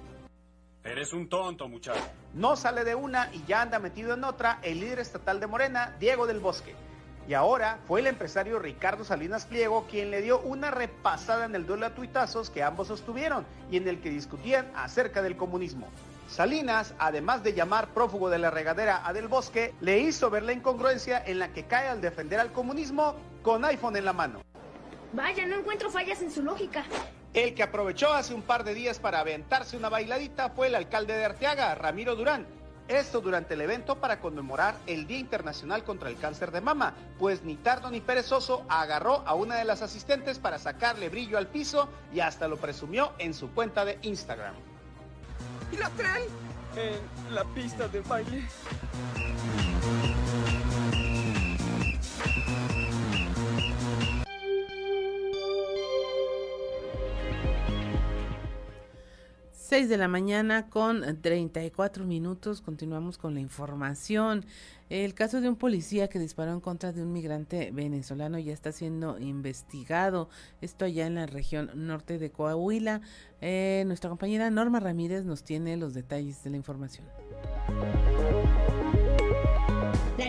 Eres 0.83 1.13
un 1.13 1.29
tonto, 1.29 1.69
muchacho. 1.69 2.03
No 2.35 2.57
sale 2.57 2.83
de 2.83 2.97
una 2.97 3.33
y 3.33 3.45
ya 3.47 3.63
anda 3.63 3.79
metido 3.79 4.15
en 4.15 4.25
otra 4.25 4.59
el 4.63 4.81
líder 4.81 4.99
estatal 4.99 5.39
de 5.39 5.47
Morena, 5.47 5.95
Diego 6.01 6.27
del 6.27 6.41
Bosque. 6.41 6.75
Y 7.29 7.35
ahora 7.35 7.79
fue 7.87 8.01
el 8.01 8.09
empresario 8.09 8.59
Ricardo 8.59 9.05
Salinas 9.05 9.47
Pliego 9.47 9.87
quien 9.89 10.11
le 10.11 10.23
dio 10.23 10.41
una 10.41 10.71
repasada 10.71 11.45
en 11.45 11.55
el 11.55 11.67
duelo 11.67 11.87
a 11.87 11.95
tuitazos 11.95 12.51
que 12.51 12.63
ambos 12.63 12.89
sostuvieron 12.89 13.47
y 13.71 13.77
en 13.77 13.87
el 13.87 14.01
que 14.01 14.11
discutían 14.11 14.71
acerca 14.75 15.23
del 15.23 15.37
comunismo. 15.37 15.89
Salinas, 16.29 16.95
además 16.99 17.43
de 17.43 17.53
llamar 17.53 17.89
prófugo 17.89 18.31
de 18.31 18.39
la 18.39 18.51
regadera 18.51 19.07
a 19.07 19.13
Del 19.13 19.29
Bosque, 19.29 19.75
le 19.81 20.01
hizo 20.01 20.31
ver 20.31 20.43
la 20.43 20.53
incongruencia 20.53 21.23
en 21.25 21.39
la 21.39 21.53
que 21.53 21.65
cae 21.65 21.89
al 21.89 22.01
defender 22.01 22.41
al 22.41 22.53
comunismo 22.53 23.15
con 23.43 23.65
iPhone 23.65 23.97
en 23.97 24.05
la 24.05 24.13
mano. 24.13 24.41
Vaya, 25.13 25.45
no 25.47 25.57
encuentro 25.57 25.91
fallas 25.91 26.23
en 26.23 26.31
su 26.31 26.43
lógica. 26.43 26.85
El 27.35 27.55
que 27.55 27.63
aprovechó 27.63 28.13
hace 28.13 28.35
un 28.35 28.43
par 28.43 28.65
de 28.65 28.75
días 28.75 28.99
para 28.99 29.21
aventarse 29.21 29.77
una 29.77 29.89
bailadita 29.89 30.51
fue 30.51 30.69
el 30.69 30.75
alcalde 30.75 31.15
de 31.15 31.25
Arteaga, 31.25 31.75
Ramiro 31.75 32.17
Durán. 32.17 32.47
Esto 32.89 33.21
durante 33.21 33.55
el 33.55 33.61
evento 33.61 33.97
para 33.97 34.21
conmemorar 34.21 34.75
el 34.87 35.07
Día 35.07 35.19
Internacional 35.19 35.85
contra 35.85 36.09
el 36.09 36.19
Cáncer 36.19 36.51
de 36.51 36.61
Mama, 36.61 36.95
pues 37.19 37.43
ni 37.43 37.57
tardo 37.57 37.91
ni 37.91 38.01
perezoso 38.01 38.65
agarró 38.69 39.23
a 39.27 39.35
una 39.35 39.57
de 39.57 39.65
las 39.65 39.83
asistentes 39.83 40.39
para 40.39 40.59
sacarle 40.59 41.09
brillo 41.09 41.39
al 41.39 41.47
piso 41.47 41.89
y 42.13 42.21
hasta 42.21 42.49
lo 42.49 42.57
presumió 42.57 43.13
en 43.19 43.35
su 43.35 43.51
cuenta 43.51 43.85
de 43.85 43.99
Instagram. 44.03 44.55
¿Y 45.73 45.77
la 45.77 45.89
traen? 45.91 46.29
En 46.77 47.35
la 47.35 47.45
pista 47.45 47.89
de 47.89 48.01
baile. 48.01 48.47
6 59.73 59.89
de 59.89 59.97
la 59.97 60.07
mañana 60.07 60.69
con 60.69 61.23
34 61.23 62.05
minutos. 62.05 62.61
Continuamos 62.61 63.17
con 63.17 63.33
la 63.33 63.41
información. 63.41 64.45
El 64.91 65.15
caso 65.15 65.41
de 65.41 65.49
un 65.49 65.57
policía 65.57 66.09
que 66.09 66.19
disparó 66.19 66.53
en 66.53 66.61
contra 66.61 66.93
de 66.93 67.01
un 67.01 67.11
migrante 67.11 67.71
venezolano 67.73 68.39
ya 68.39 68.53
está 68.53 68.71
siendo 68.71 69.19
investigado. 69.19 70.29
Esto 70.61 70.85
allá 70.85 71.07
en 71.07 71.15
la 71.15 71.25
región 71.25 71.71
norte 71.75 72.19
de 72.19 72.31
Coahuila. 72.31 73.01
Eh, 73.41 73.85
nuestra 73.87 74.11
compañera 74.11 74.51
Norma 74.51 74.79
Ramírez 74.79 75.25
nos 75.25 75.43
tiene 75.43 75.79
los 75.79 75.95
detalles 75.95 76.45
de 76.45 76.51
la 76.51 76.59
información. 76.59 77.07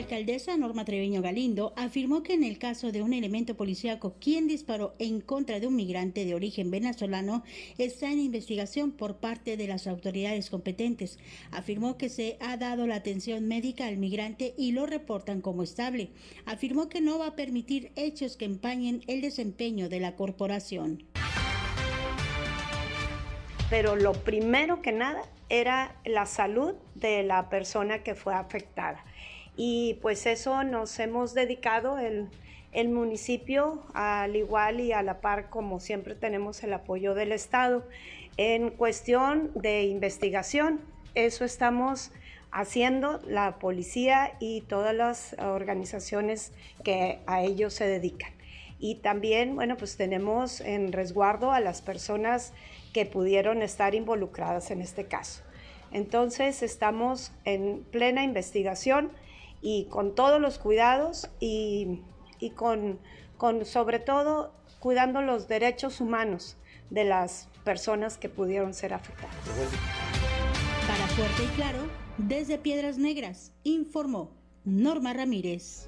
Alcaldesa 0.04 0.58
Norma 0.58 0.84
Treviño 0.84 1.22
Galindo 1.22 1.72
afirmó 1.78 2.24
que 2.24 2.34
en 2.34 2.44
el 2.44 2.58
caso 2.58 2.92
de 2.92 3.02
un 3.02 3.14
elemento 3.14 3.56
policíaco 3.56 4.16
quien 4.20 4.48
disparó 4.48 4.96
en 5.00 5.22
contra 5.22 5.62
de 5.62 5.68
un 5.68 5.78
migrante 5.78 6.26
de 6.26 6.36
origen 6.36 6.70
venezolano 6.70 7.42
está 7.78 8.12
en 8.12 8.20
investigación 8.20 8.92
por 8.92 9.16
parte 9.16 9.56
de 9.56 9.66
las 9.66 9.88
autoridades 9.88 10.50
competentes. 10.50 11.20
Afirmó 11.52 11.98
que 11.98 12.10
se 12.10 12.36
ha 12.42 12.58
dado 12.58 12.86
la 12.86 12.96
atención 12.96 13.48
médica 13.48 13.88
al 13.88 13.96
migrante 13.96 14.54
y 14.58 14.74
lo 14.74 14.86
reportan 14.88 15.40
como 15.40 15.64
estable. 15.64 16.10
Afirmó 16.46 16.90
que 16.90 17.00
no 17.00 17.18
va 17.18 17.28
a 17.28 17.36
permitir 17.38 17.94
hechos 17.96 18.36
que 18.36 18.44
empañen 18.44 19.04
el 19.08 19.22
desempeño 19.22 19.88
de 19.88 20.02
la 20.02 20.18
corporación. 20.18 21.06
Pero 23.70 23.96
lo 23.96 24.12
primero 24.12 24.82
que 24.82 24.92
nada 24.92 25.22
era 25.48 25.96
la 26.04 26.26
salud 26.26 26.74
de 26.94 27.24
la 27.24 27.50
persona 27.50 28.04
que 28.04 28.16
fue 28.16 28.34
afectada 28.34 29.06
y 29.56 29.96
pues 30.02 30.26
eso 30.26 30.64
nos 30.64 30.98
hemos 31.00 31.34
dedicado 31.34 32.00
el, 32.00 32.30
el 32.72 32.90
municipio 32.90 33.84
al 33.94 34.36
igual 34.36 34.80
y 34.80 34.92
a 34.92 35.04
la 35.04 35.22
par 35.22 35.50
como 35.50 35.80
siempre 35.80 36.16
tenemos 36.16 36.64
el 36.64 36.74
apoyo 36.74 37.14
del 37.14 37.32
Estado. 37.32 37.88
En 38.38 38.72
cuestión 38.72 39.52
de 39.54 39.84
investigación, 39.84 40.82
eso 41.14 41.46
estamos 41.46 42.12
haciendo 42.52 43.20
la 43.28 43.58
policía 43.60 44.34
y 44.40 44.62
todas 44.62 44.96
las 44.96 45.36
organizaciones 45.40 46.52
que 46.84 47.20
a 47.26 47.42
ello 47.42 47.70
se 47.70 47.86
dedican. 47.86 48.32
Y 48.80 48.96
también, 48.96 49.56
bueno, 49.56 49.78
pues 49.78 49.96
tenemos 49.96 50.60
en 50.60 50.92
resguardo 50.92 51.52
a 51.52 51.60
las 51.60 51.82
personas 51.82 52.54
que 52.92 53.06
pudieron 53.06 53.62
estar 53.62 53.96
involucradas 53.96 54.72
en 54.72 54.82
este 54.82 55.06
caso. 55.06 55.42
Entonces, 55.92 56.64
estamos 56.64 57.32
en 57.46 57.84
plena 57.92 58.24
investigación 58.24 59.12
y 59.64 59.86
con 59.86 60.14
todos 60.14 60.40
los 60.40 60.60
cuidados 60.60 61.30
y, 61.40 62.02
con, 62.56 63.00
con 63.38 63.66
sobre 63.66 64.00
todo 64.00 64.54
cuidando 64.80 65.22
los 65.22 65.48
derechos 65.48 66.02
humanos 66.02 66.58
de 66.90 67.06
las 67.06 67.48
personas 67.64 68.18
que 68.18 68.30
pudieron 68.30 68.74
ser 68.74 68.94
afectadas. 68.94 69.34
Para 70.86 71.08
Fuerte 71.08 71.44
y 71.46 71.56
Claro, 71.56 71.80
desde 72.18 72.58
Piedras 72.58 72.98
Negras, 72.98 73.54
informó 73.64 74.32
Norma 74.66 75.14
Ramírez. 75.14 75.88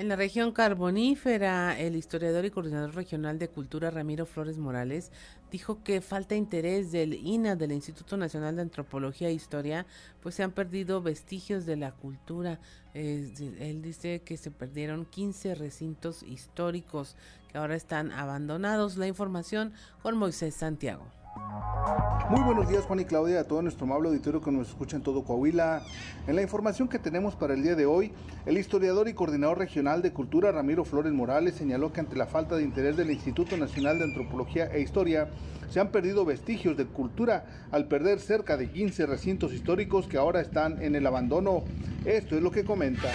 En 0.00 0.08
la 0.08 0.16
región 0.16 0.52
carbonífera, 0.52 1.78
el 1.78 1.94
historiador 1.94 2.46
y 2.46 2.50
coordinador 2.50 2.94
regional 2.94 3.38
de 3.38 3.48
cultura 3.48 3.90
Ramiro 3.90 4.24
Flores 4.24 4.56
Morales 4.56 5.12
dijo 5.52 5.84
que 5.84 6.00
falta 6.00 6.34
interés 6.34 6.90
del 6.90 7.12
INA, 7.12 7.54
del 7.54 7.72
Instituto 7.72 8.16
Nacional 8.16 8.56
de 8.56 8.62
Antropología 8.62 9.28
e 9.28 9.34
Historia, 9.34 9.84
pues 10.22 10.36
se 10.36 10.42
han 10.42 10.52
perdido 10.52 11.02
vestigios 11.02 11.66
de 11.66 11.76
la 11.76 11.92
cultura. 11.92 12.60
él 12.94 13.82
dice 13.82 14.22
que 14.22 14.38
se 14.38 14.50
perdieron 14.50 15.04
15 15.04 15.54
recintos 15.54 16.22
históricos 16.22 17.14
que 17.52 17.58
ahora 17.58 17.76
están 17.76 18.10
abandonados. 18.10 18.96
La 18.96 19.06
información 19.06 19.74
con 20.02 20.16
Moisés 20.16 20.54
Santiago. 20.54 21.19
Muy 21.36 22.42
buenos 22.42 22.68
días 22.68 22.84
Juan 22.84 23.00
y 23.00 23.04
Claudia, 23.04 23.40
a 23.40 23.44
todo 23.44 23.62
nuestro 23.62 23.84
amable 23.84 24.08
auditorio 24.08 24.40
que 24.40 24.50
nos 24.50 24.68
escucha 24.68 24.96
en 24.96 25.02
todo 25.02 25.24
Coahuila. 25.24 25.82
En 26.26 26.36
la 26.36 26.42
información 26.42 26.88
que 26.88 26.98
tenemos 26.98 27.34
para 27.34 27.54
el 27.54 27.62
día 27.62 27.74
de 27.74 27.86
hoy, 27.86 28.12
el 28.46 28.58
historiador 28.58 29.08
y 29.08 29.14
coordinador 29.14 29.58
regional 29.58 30.02
de 30.02 30.12
cultura 30.12 30.52
Ramiro 30.52 30.84
Flores 30.84 31.12
Morales 31.12 31.54
señaló 31.54 31.92
que 31.92 32.00
ante 32.00 32.16
la 32.16 32.26
falta 32.26 32.56
de 32.56 32.62
interés 32.62 32.96
del 32.96 33.10
Instituto 33.10 33.56
Nacional 33.56 33.98
de 33.98 34.04
Antropología 34.04 34.66
e 34.66 34.80
Historia, 34.80 35.28
se 35.70 35.80
han 35.80 35.88
perdido 35.88 36.24
vestigios 36.24 36.76
de 36.76 36.86
cultura 36.86 37.44
al 37.70 37.86
perder 37.86 38.20
cerca 38.20 38.56
de 38.56 38.70
15 38.70 39.06
recintos 39.06 39.52
históricos 39.52 40.06
que 40.06 40.18
ahora 40.18 40.40
están 40.40 40.82
en 40.82 40.94
el 40.94 41.06
abandono. 41.06 41.62
Esto 42.04 42.36
es 42.36 42.42
lo 42.42 42.50
que 42.50 42.64
comenta. 42.64 43.08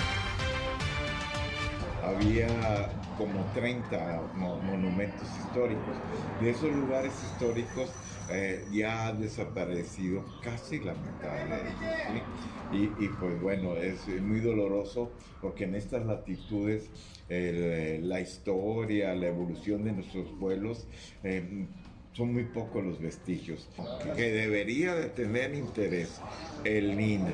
Había 2.05 2.89
como 3.17 3.43
30 3.53 4.21
monumentos 4.35 5.27
históricos. 5.37 5.97
De 6.39 6.49
esos 6.51 6.71
lugares 6.71 7.13
históricos 7.23 7.89
eh, 8.29 8.67
ya 8.71 9.07
ha 9.07 9.13
desaparecido 9.13 10.23
casi 10.43 10.79
la 10.79 10.93
mitad 10.93 11.33
de 11.47 11.61
ellos. 11.61 12.29
Y, 12.71 13.07
pues 13.19 13.39
bueno, 13.41 13.77
es 13.77 14.07
muy 14.21 14.39
doloroso 14.39 15.11
porque 15.41 15.63
en 15.63 15.75
estas 15.75 16.05
latitudes 16.05 16.89
la 17.27 18.19
historia, 18.19 19.15
la 19.15 19.27
evolución 19.27 19.83
de 19.83 19.93
nuestros 19.93 20.27
pueblos 20.39 20.87
eh, 21.23 21.67
son 22.15 22.33
muy 22.33 22.45
pocos 22.45 22.83
los 22.83 22.99
vestigios. 23.01 23.67
Que 24.15 24.31
debería 24.31 24.95
de 24.95 25.09
tener 25.09 25.53
interés 25.53 26.21
el 26.63 26.97
NINA. 26.97 27.33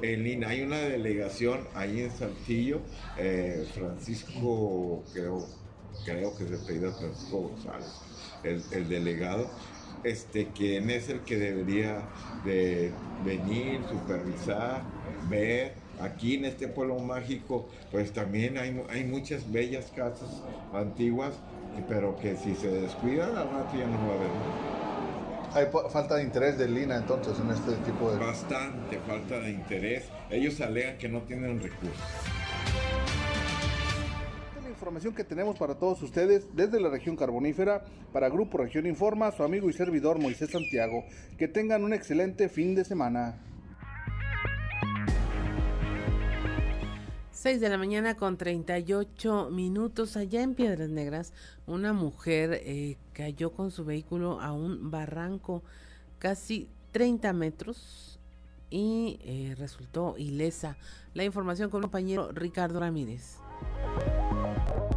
El 0.00 0.22
NINA, 0.22 0.48
hay 0.48 0.62
una 0.62 0.78
delegación 0.78 1.66
ahí 1.74 2.00
en 2.00 2.10
Saltillo, 2.10 2.80
Francisco, 3.74 5.02
creo, 5.12 5.46
creo 6.04 6.36
que 6.36 6.46
se 6.46 6.54
apellida 6.54 6.92
Francisco 6.92 7.48
González, 7.48 7.92
el, 8.44 8.62
el 8.72 8.88
delegado, 8.88 9.48
este, 10.04 10.48
quien 10.48 10.90
es 10.90 11.08
el 11.08 11.20
que 11.20 11.36
debería 11.36 12.02
de 12.44 12.92
venir, 13.24 13.80
supervisar, 13.88 14.82
ver. 15.28 15.74
Aquí 16.00 16.34
en 16.34 16.46
este 16.46 16.66
pueblo 16.66 16.98
mágico, 16.98 17.68
pues 17.92 18.12
también 18.12 18.58
hay, 18.58 18.82
hay 18.88 19.04
muchas 19.04 19.52
bellas 19.52 19.92
casas 19.94 20.42
antiguas, 20.72 21.34
pero 21.88 22.16
que 22.16 22.36
si 22.36 22.54
se 22.54 22.68
descuidan, 22.68 23.36
al 23.36 23.50
rato 23.50 23.76
ya 23.76 23.86
no 23.86 23.98
va 23.98 24.14
a 24.14 24.16
haber. 24.16 24.30
Hay 25.54 25.90
falta 25.90 26.16
de 26.16 26.22
interés 26.22 26.56
de 26.56 26.66
Lina 26.68 26.96
entonces 26.96 27.38
en 27.38 27.50
este 27.50 27.72
tipo 27.84 28.10
de... 28.10 28.18
Bastante 28.18 28.98
falta 29.00 29.38
de 29.38 29.50
interés. 29.50 30.04
Ellos 30.30 30.60
alegan 30.60 30.96
que 30.96 31.08
no 31.08 31.20
tienen 31.22 31.60
recursos 31.60 32.00
información 34.82 35.14
que 35.14 35.22
tenemos 35.22 35.56
para 35.56 35.76
todos 35.76 36.02
ustedes 36.02 36.56
desde 36.56 36.80
la 36.80 36.90
región 36.90 37.16
carbonífera 37.16 37.84
para 38.12 38.28
Grupo 38.28 38.58
Región 38.58 38.84
Informa, 38.84 39.30
su 39.30 39.44
amigo 39.44 39.70
y 39.70 39.72
servidor 39.72 40.18
Moisés 40.18 40.50
Santiago. 40.50 41.04
Que 41.38 41.46
tengan 41.46 41.84
un 41.84 41.92
excelente 41.92 42.48
fin 42.48 42.74
de 42.74 42.84
semana. 42.84 43.38
6 47.42 47.60
de 47.60 47.68
la 47.68 47.76
mañana 47.76 48.14
con 48.14 48.36
38 48.36 49.48
minutos 49.50 50.16
allá 50.16 50.42
en 50.42 50.54
Piedras 50.54 50.90
Negras, 50.90 51.32
una 51.66 51.92
mujer 51.92 52.60
eh, 52.62 52.96
cayó 53.14 53.50
con 53.50 53.72
su 53.72 53.84
vehículo 53.84 54.40
a 54.40 54.52
un 54.52 54.92
barranco 54.92 55.64
casi 56.20 56.68
30 56.92 57.32
metros 57.32 58.20
y 58.70 59.18
eh, 59.24 59.56
resultó 59.58 60.14
ilesa. 60.18 60.76
La 61.14 61.24
información 61.24 61.68
con 61.68 61.78
el 61.80 61.86
compañero 61.86 62.30
Ricardo 62.30 62.78
Ramírez. 62.78 63.38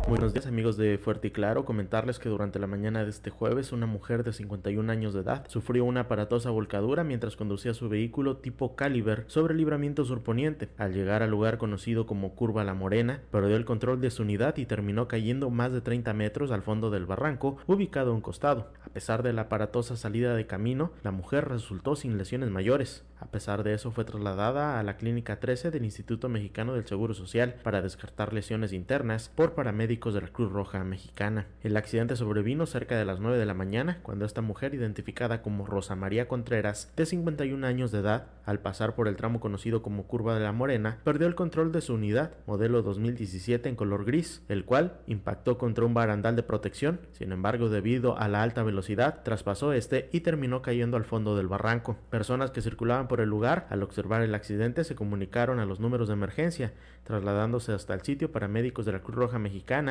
Buenos 0.07 0.33
días 0.33 0.45
amigos 0.45 0.77
de 0.77 0.99
Fuerte 0.99 1.29
y 1.29 1.31
Claro, 1.31 1.65
comentarles 1.65 2.19
que 2.19 2.29
durante 2.29 2.59
la 2.59 2.67
mañana 2.67 3.03
de 3.03 3.09
este 3.09 3.31
jueves 3.31 3.71
una 3.71 3.87
mujer 3.87 4.23
de 4.23 4.33
51 4.33 4.91
años 4.91 5.15
de 5.15 5.21
edad 5.21 5.47
sufrió 5.47 5.83
una 5.83 6.01
aparatosa 6.01 6.51
volcadura 6.51 7.03
mientras 7.03 7.35
conducía 7.35 7.73
su 7.73 7.89
vehículo 7.89 8.37
tipo 8.37 8.75
Caliber 8.75 9.23
sobre 9.25 9.55
libramiento 9.55 10.05
surponiente. 10.05 10.69
Al 10.77 10.93
llegar 10.93 11.23
al 11.23 11.31
lugar 11.31 11.57
conocido 11.57 12.05
como 12.05 12.35
Curva 12.35 12.63
La 12.63 12.75
Morena, 12.75 13.21
perdió 13.31 13.55
el 13.55 13.65
control 13.65 13.99
de 13.99 14.11
su 14.11 14.21
unidad 14.21 14.57
y 14.57 14.67
terminó 14.67 15.07
cayendo 15.07 15.49
más 15.49 15.71
de 15.71 15.81
30 15.81 16.13
metros 16.13 16.51
al 16.51 16.61
fondo 16.61 16.91
del 16.91 17.07
barranco 17.07 17.57
ubicado 17.65 18.11
a 18.11 18.13
un 18.13 18.21
costado. 18.21 18.71
A 18.85 18.89
pesar 18.89 19.23
de 19.23 19.33
la 19.33 19.43
aparatosa 19.43 19.97
salida 19.97 20.35
de 20.35 20.45
camino, 20.45 20.91
la 21.01 21.11
mujer 21.11 21.49
resultó 21.49 21.95
sin 21.95 22.19
lesiones 22.19 22.51
mayores. 22.51 23.03
A 23.19 23.27
pesar 23.27 23.63
de 23.63 23.73
eso 23.73 23.91
fue 23.91 24.05
trasladada 24.05 24.79
a 24.79 24.83
la 24.83 24.97
Clínica 24.97 25.39
13 25.39 25.71
del 25.71 25.83
Instituto 25.83 26.29
Mexicano 26.29 26.73
del 26.73 26.85
Seguro 26.85 27.15
Social 27.15 27.55
para 27.63 27.81
descartar 27.81 28.33
lesiones 28.33 28.71
internas 28.71 29.31
por 29.33 29.53
paramédicos 29.53 29.94
de 29.95 30.21
la 30.21 30.27
Cruz 30.27 30.51
Roja 30.51 30.83
Mexicana. 30.83 31.47
El 31.63 31.77
accidente 31.77 32.17
sobrevino 32.17 32.65
cerca 32.65 32.97
de 32.97 33.05
las 33.05 33.21
9 33.21 33.37
de 33.37 33.45
la 33.45 33.53
mañana 33.53 33.99
cuando 34.03 34.25
esta 34.25 34.41
mujer, 34.41 34.75
identificada 34.75 35.41
como 35.41 35.65
Rosa 35.65 35.95
María 35.95 36.27
Contreras, 36.27 36.91
de 36.97 37.05
51 37.05 37.65
años 37.65 37.91
de 37.91 37.99
edad, 37.99 38.27
al 38.45 38.59
pasar 38.59 38.93
por 38.93 39.07
el 39.07 39.15
tramo 39.15 39.39
conocido 39.39 39.81
como 39.81 40.03
Curva 40.03 40.35
de 40.35 40.41
la 40.41 40.51
Morena, 40.51 40.99
perdió 41.03 41.27
el 41.27 41.35
control 41.35 41.71
de 41.71 41.81
su 41.81 41.93
unidad, 41.93 42.33
modelo 42.45 42.81
2017 42.81 43.69
en 43.69 43.75
color 43.75 44.05
gris, 44.05 44.43
el 44.49 44.65
cual 44.65 44.99
impactó 45.07 45.57
contra 45.57 45.85
un 45.85 45.93
barandal 45.93 46.35
de 46.35 46.43
protección. 46.43 46.99
Sin 47.13 47.31
embargo, 47.31 47.69
debido 47.69 48.19
a 48.19 48.27
la 48.27 48.43
alta 48.43 48.61
velocidad, 48.61 49.23
traspasó 49.23 49.71
este 49.71 50.09
y 50.11 50.19
terminó 50.19 50.61
cayendo 50.61 50.97
al 50.97 51.05
fondo 51.05 51.37
del 51.37 51.47
barranco. 51.47 51.97
Personas 52.09 52.51
que 52.51 52.61
circulaban 52.61 53.07
por 53.07 53.21
el 53.21 53.29
lugar, 53.29 53.65
al 53.69 53.81
observar 53.81 54.21
el 54.21 54.35
accidente, 54.35 54.83
se 54.83 54.95
comunicaron 54.95 55.59
a 55.59 55.65
los 55.65 55.79
números 55.79 56.09
de 56.09 56.13
emergencia, 56.13 56.73
trasladándose 57.05 57.71
hasta 57.71 57.93
el 57.93 58.01
sitio 58.01 58.31
para 58.31 58.47
médicos 58.47 58.85
de 58.85 58.91
la 58.91 58.99
Cruz 58.99 59.15
Roja 59.15 59.39
Mexicana, 59.39 59.84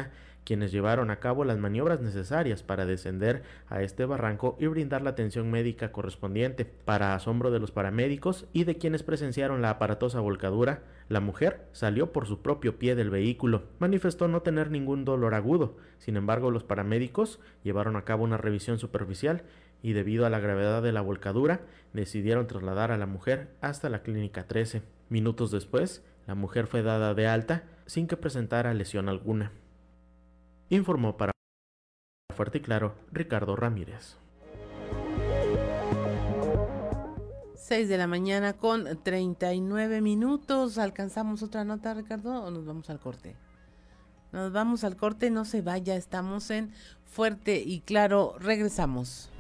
quienes 0.45 0.73
llevaron 0.73 1.11
a 1.11 1.21
cabo 1.21 1.45
las 1.45 1.59
maniobras 1.59 2.01
necesarias 2.01 2.63
para 2.63 2.87
descender 2.87 3.43
a 3.69 3.83
este 3.83 4.05
barranco 4.05 4.57
y 4.61 4.67
brindar 4.67 5.03
la 5.03 5.11
atención 5.11 5.51
médica 5.51 5.91
correspondiente. 5.91 6.65
Para 6.65 7.15
asombro 7.15 7.51
de 7.51 7.59
los 7.59 7.71
paramédicos 7.73 8.47
y 8.53 8.65
de 8.65 8.77
quienes 8.77 9.03
presenciaron 9.03 9.63
la 9.63 9.71
aparatosa 9.71 10.21
volcadura, 10.21 10.83
la 11.09 11.21
mujer 11.21 11.67
salió 11.73 12.13
por 12.13 12.27
su 12.27 12.43
propio 12.43 12.79
pie 12.79 12.95
del 12.95 13.11
vehículo. 13.11 13.65
Manifestó 13.79 14.29
no 14.29 14.43
tener 14.43 14.71
ningún 14.71 15.05
dolor 15.05 15.35
agudo. 15.35 15.77
Sin 15.99 16.17
embargo, 16.17 16.51
los 16.51 16.65
paramédicos 16.65 17.41
llevaron 17.63 17.97
a 17.97 18.05
cabo 18.05 18.25
una 18.25 18.37
revisión 18.37 18.79
superficial 18.79 19.43
y 19.83 19.93
debido 19.93 20.25
a 20.25 20.31
la 20.31 20.41
gravedad 20.41 20.83
de 20.83 20.93
la 20.93 21.03
volcadura, 21.03 21.61
decidieron 21.93 22.47
trasladar 22.47 22.91
a 22.91 22.99
la 22.99 23.07
mujer 23.07 23.49
hasta 23.61 23.89
la 23.89 24.03
clínica 24.03 24.47
13. 24.47 24.83
Minutos 25.11 25.51
después, 25.51 26.03
la 26.27 26.35
mujer 26.35 26.67
fue 26.67 26.83
dada 26.83 27.13
de 27.13 27.27
alta 27.27 27.65
sin 27.87 28.07
que 28.07 28.17
presentara 28.17 28.73
lesión 28.73 29.11
alguna. 29.11 29.53
Informó 30.75 31.17
para 31.17 31.31
Fuerte 32.35 32.59
y 32.59 32.61
Claro 32.61 32.97
Ricardo 33.13 33.55
Ramírez. 33.55 34.17
6 37.55 37.89
de 37.89 37.97
la 37.97 38.09
mañana 38.09 38.55
con 38.55 39.01
39 39.05 40.01
minutos. 40.01 40.79
¿Alcanzamos 40.79 41.45
otra 41.45 41.63
nota, 41.63 41.95
Ricardo, 41.95 42.43
o 42.43 42.51
nos 42.51 42.67
vamos 42.67 42.91
al 42.91 42.99
corte? 42.99 43.37
Nos 44.33 44.53
vamos 44.53 44.83
al 44.83 44.97
corte, 44.97 45.31
no 45.31 45.45
se 45.45 45.63
vaya, 45.63 45.95
estamos 45.95 46.51
en 46.51 46.73
Fuerte 47.05 47.63
y 47.65 47.81
Claro, 47.83 48.35
regresamos 48.41 49.31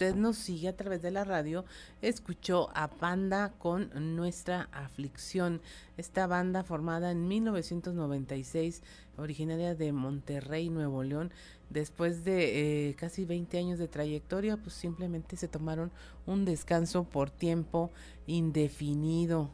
usted 0.00 0.16
nos 0.16 0.38
sigue 0.38 0.66
a 0.68 0.76
través 0.76 1.02
de 1.02 1.10
la 1.10 1.24
radio, 1.24 1.66
escuchó 2.00 2.70
a 2.74 2.88
Panda 2.88 3.52
con 3.58 4.16
Nuestra 4.16 4.70
Aflicción. 4.72 5.60
Esta 5.98 6.26
banda 6.26 6.64
formada 6.64 7.10
en 7.10 7.28
1996, 7.28 8.82
originaria 9.18 9.74
de 9.74 9.92
Monterrey, 9.92 10.70
Nuevo 10.70 11.02
León, 11.02 11.30
después 11.68 12.24
de 12.24 12.88
eh, 12.88 12.94
casi 12.94 13.26
20 13.26 13.58
años 13.58 13.78
de 13.78 13.88
trayectoria, 13.88 14.56
pues 14.56 14.74
simplemente 14.74 15.36
se 15.36 15.48
tomaron 15.48 15.92
un 16.24 16.46
descanso 16.46 17.04
por 17.04 17.30
tiempo 17.30 17.90
indefinido. 18.26 19.50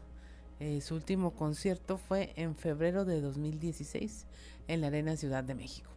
Eh, 0.60 0.80
su 0.80 0.94
último 0.94 1.32
concierto 1.32 1.98
fue 1.98 2.32
en 2.36 2.54
febrero 2.54 3.04
de 3.04 3.20
2016 3.20 4.26
en 4.68 4.80
la 4.80 4.86
Arena 4.86 5.16
Ciudad 5.16 5.42
de 5.42 5.56
México. 5.56 5.95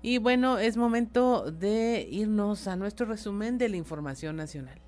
Y 0.00 0.18
bueno, 0.18 0.58
es 0.58 0.76
momento 0.76 1.50
de 1.50 2.06
irnos 2.10 2.68
a 2.68 2.76
nuestro 2.76 3.06
resumen 3.06 3.58
de 3.58 3.68
la 3.68 3.76
información 3.76 4.36
nacional. 4.36 4.80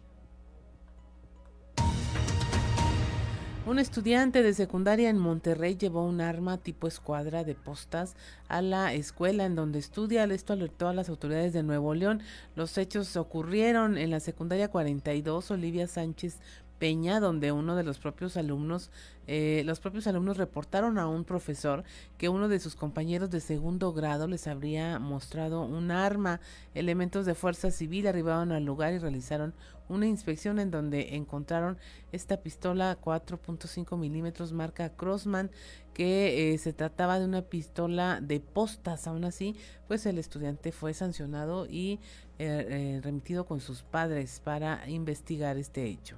Un 3.67 3.79
estudiante 3.79 4.43
de 4.43 4.55
secundaria 4.55 5.11
en 5.11 5.19
Monterrey 5.19 5.77
llevó 5.77 6.05
un 6.05 6.21
arma 6.21 6.59
tipo 6.59 6.89
escuadra 6.89 7.45
de 7.45 7.55
postas 7.55 8.17
a 8.49 8.63
la 8.63 8.95
escuela 8.95 9.45
en 9.45 9.55
donde 9.55 9.79
estudia. 9.79 10.25
Esto 10.25 10.55
alertó 10.55 10.89
a 10.89 10.95
las 10.95 11.09
autoridades 11.09 11.53
de 11.53 11.63
Nuevo 11.63 11.95
León. 11.95 12.23
Los 12.57 12.79
hechos 12.79 13.17
ocurrieron 13.17 13.99
en 13.99 14.11
la 14.11 14.19
secundaria 14.19 14.69
42 14.69 15.51
Olivia 15.51 15.87
Sánchez 15.87 16.39
Peña, 16.81 17.21
donde 17.21 17.53
uno 17.53 17.77
de 17.77 17.85
los 17.85 17.99
propios 17.99 18.39
alumnos, 18.39 18.91
eh, 19.27 19.63
los 19.67 19.81
propios 19.81 20.07
alumnos 20.07 20.39
reportaron 20.39 20.97
a 20.97 21.07
un 21.07 21.25
profesor 21.25 21.85
que 22.17 22.31
uno 22.31 22.49
de 22.49 22.59
sus 22.59 22.75
compañeros 22.75 23.31
de 23.31 23.41
segundo 23.41 23.93
grado 23.93 24.27
les 24.27 24.47
habría 24.47 24.99
mostrado 24.99 25.61
un 25.61 25.91
arma. 25.91 26.41
Elementos 26.75 27.27
de 27.27 27.35
fuerza 27.35 27.71
civil 27.71 28.07
arribaron 28.07 28.51
al 28.51 28.65
lugar 28.65 28.95
y 28.95 28.99
realizaron 28.99 29.53
una 29.91 30.07
inspección 30.07 30.59
en 30.59 30.71
donde 30.71 31.17
encontraron 31.17 31.77
esta 32.13 32.39
pistola 32.39 32.99
4.5 32.99 33.99
milímetros 33.99 34.53
marca 34.53 34.89
Crossman 34.97 35.51
que 35.93 36.55
eh, 36.55 36.59
se 36.59 36.73
trataba 36.73 37.19
de 37.19 37.27
una 37.27 37.43
pistola 37.43 38.21
de 38.23 38.41
postas. 38.41 39.07
Aún 39.07 39.25
así, 39.25 39.55
pues 39.87 40.07
el 40.07 40.19
estudiante 40.19 40.73
fue 40.73 40.95
sancionado 40.95 41.67
y 41.67 42.01
eh, 42.39 43.01
remitido 43.05 43.45
con 43.45 43.61
sus 43.61 43.83
padres 43.83 44.41
para 44.43 44.89
investigar 44.89 45.59
este 45.59 45.85
hecho. 45.85 46.17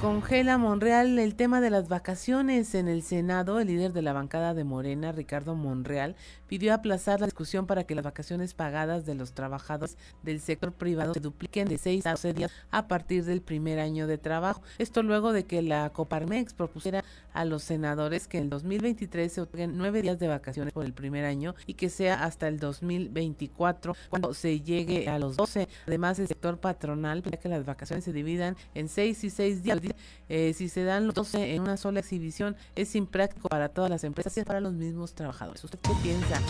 Congela 0.00 0.58
Monreal 0.58 1.18
el 1.18 1.34
tema 1.34 1.60
de 1.60 1.70
las 1.70 1.88
vacaciones 1.88 2.76
en 2.76 2.86
el 2.86 3.02
Senado. 3.02 3.58
El 3.58 3.66
líder 3.66 3.92
de 3.92 4.00
la 4.00 4.12
bancada 4.12 4.54
de 4.54 4.62
Morena, 4.62 5.10
Ricardo 5.10 5.56
Monreal, 5.56 6.14
pidió 6.46 6.72
aplazar 6.72 7.18
la 7.18 7.26
discusión 7.26 7.66
para 7.66 7.82
que 7.82 7.96
las 7.96 8.04
vacaciones 8.04 8.54
pagadas 8.54 9.06
de 9.06 9.16
los 9.16 9.32
trabajadores 9.32 9.98
del 10.22 10.38
sector 10.38 10.70
privado 10.72 11.14
se 11.14 11.20
dupliquen 11.20 11.68
de 11.68 11.78
6 11.78 12.06
a 12.06 12.12
12 12.12 12.32
días 12.32 12.52
a 12.70 12.86
partir 12.86 13.24
del 13.24 13.42
primer 13.42 13.80
año 13.80 14.06
de 14.06 14.18
trabajo. 14.18 14.62
Esto 14.78 15.02
luego 15.02 15.32
de 15.32 15.46
que 15.46 15.62
la 15.62 15.90
Coparmex 15.90 16.54
propusiera 16.54 17.02
a 17.32 17.44
los 17.44 17.64
senadores 17.64 18.28
que 18.28 18.38
en 18.38 18.44
el 18.44 18.50
2023 18.50 19.32
se 19.32 19.40
otorguen 19.40 19.76
nueve 19.76 20.02
días 20.02 20.20
de 20.20 20.28
vacaciones 20.28 20.72
por 20.72 20.84
el 20.84 20.92
primer 20.92 21.24
año 21.24 21.56
y 21.66 21.74
que 21.74 21.90
sea 21.90 22.22
hasta 22.22 22.46
el 22.46 22.60
2024 22.60 23.96
cuando 24.10 24.32
se 24.32 24.60
llegue 24.60 25.08
a 25.08 25.18
los 25.18 25.36
12. 25.36 25.66
Además, 25.88 26.20
el 26.20 26.28
sector 26.28 26.58
patronal 26.58 27.22
pide 27.22 27.38
que 27.38 27.48
las 27.48 27.66
vacaciones 27.66 28.04
se 28.04 28.12
dividan 28.12 28.56
en 28.74 28.88
6 28.88 29.24
y 29.24 29.30
6 29.30 29.62
días 29.64 29.87
eh, 30.28 30.52
si 30.54 30.68
se 30.68 30.84
dan 30.84 31.06
los 31.06 31.14
12 31.14 31.54
en 31.54 31.62
una 31.62 31.76
sola 31.76 32.00
exhibición, 32.00 32.56
es 32.74 32.94
impráctico 32.94 33.48
para 33.48 33.68
todas 33.68 33.90
las 33.90 34.04
empresas 34.04 34.36
y 34.36 34.44
para 34.44 34.60
los 34.60 34.72
mismos 34.72 35.14
trabajadores. 35.14 35.62
¿Usted 35.64 35.78
qué 35.80 35.92
piensa? 36.02 36.40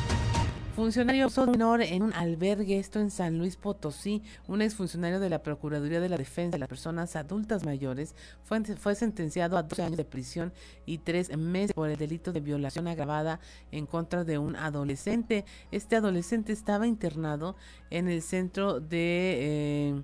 Funcionario 0.78 1.28
menor 1.50 1.82
en 1.82 2.04
un 2.04 2.12
albergue, 2.12 2.78
esto 2.78 3.00
en 3.00 3.10
San 3.10 3.36
Luis 3.36 3.56
Potosí, 3.56 4.22
un 4.46 4.62
exfuncionario 4.62 5.18
de 5.18 5.28
la 5.28 5.42
Procuraduría 5.42 5.98
de 5.98 6.08
la 6.08 6.16
Defensa 6.16 6.52
de 6.52 6.60
las 6.60 6.68
Personas 6.68 7.16
Adultas 7.16 7.64
Mayores 7.64 8.14
fue, 8.44 8.62
fue 8.76 8.94
sentenciado 8.94 9.58
a 9.58 9.64
12 9.64 9.82
años 9.82 9.96
de 9.96 10.04
prisión 10.04 10.52
y 10.86 10.98
tres 10.98 11.36
meses 11.36 11.72
por 11.74 11.90
el 11.90 11.96
delito 11.96 12.32
de 12.32 12.38
violación 12.38 12.86
agravada 12.86 13.40
en 13.72 13.86
contra 13.86 14.22
de 14.22 14.38
un 14.38 14.54
adolescente. 14.54 15.44
Este 15.72 15.96
adolescente 15.96 16.52
estaba 16.52 16.86
internado 16.86 17.56
en 17.90 18.06
el 18.06 18.22
centro 18.22 18.78
de... 18.78 19.96
Eh, 19.96 20.02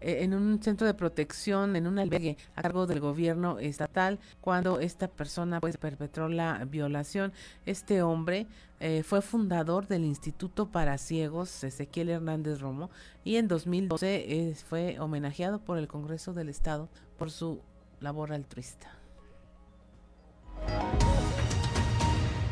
en 0.00 0.34
un 0.34 0.62
centro 0.62 0.86
de 0.86 0.94
protección, 0.94 1.76
en 1.76 1.86
un 1.86 1.98
albergue 1.98 2.36
a 2.54 2.62
cargo 2.62 2.86
del 2.86 3.00
gobierno 3.00 3.58
estatal, 3.58 4.18
cuando 4.40 4.80
esta 4.80 5.08
persona 5.08 5.60
pues 5.60 5.76
perpetró 5.78 6.28
la 6.28 6.64
violación. 6.64 7.32
Este 7.64 8.02
hombre 8.02 8.46
eh, 8.80 9.02
fue 9.02 9.22
fundador 9.22 9.86
del 9.86 10.04
Instituto 10.04 10.70
para 10.70 10.98
Ciegos, 10.98 11.64
Ezequiel 11.64 12.10
Hernández 12.10 12.60
Romo, 12.60 12.90
y 13.24 13.36
en 13.36 13.48
2012 13.48 14.50
eh, 14.50 14.54
fue 14.54 14.98
homenajeado 15.00 15.60
por 15.60 15.78
el 15.78 15.88
Congreso 15.88 16.34
del 16.34 16.48
Estado 16.48 16.88
por 17.18 17.30
su 17.30 17.60
labor 18.00 18.32
altruista. 18.32 18.90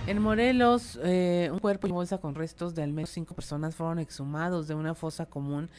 En 0.06 0.20
Morelos, 0.20 0.98
eh, 1.02 1.48
un 1.50 1.58
cuerpo 1.60 1.86
y 1.86 1.90
bolsa 1.90 2.18
con 2.18 2.34
restos 2.34 2.74
de 2.74 2.82
al 2.82 2.92
menos 2.92 3.08
cinco 3.08 3.34
personas 3.34 3.74
fueron 3.74 3.98
exhumados 3.98 4.68
de 4.68 4.74
una 4.74 4.94
fosa 4.94 5.24
común 5.24 5.70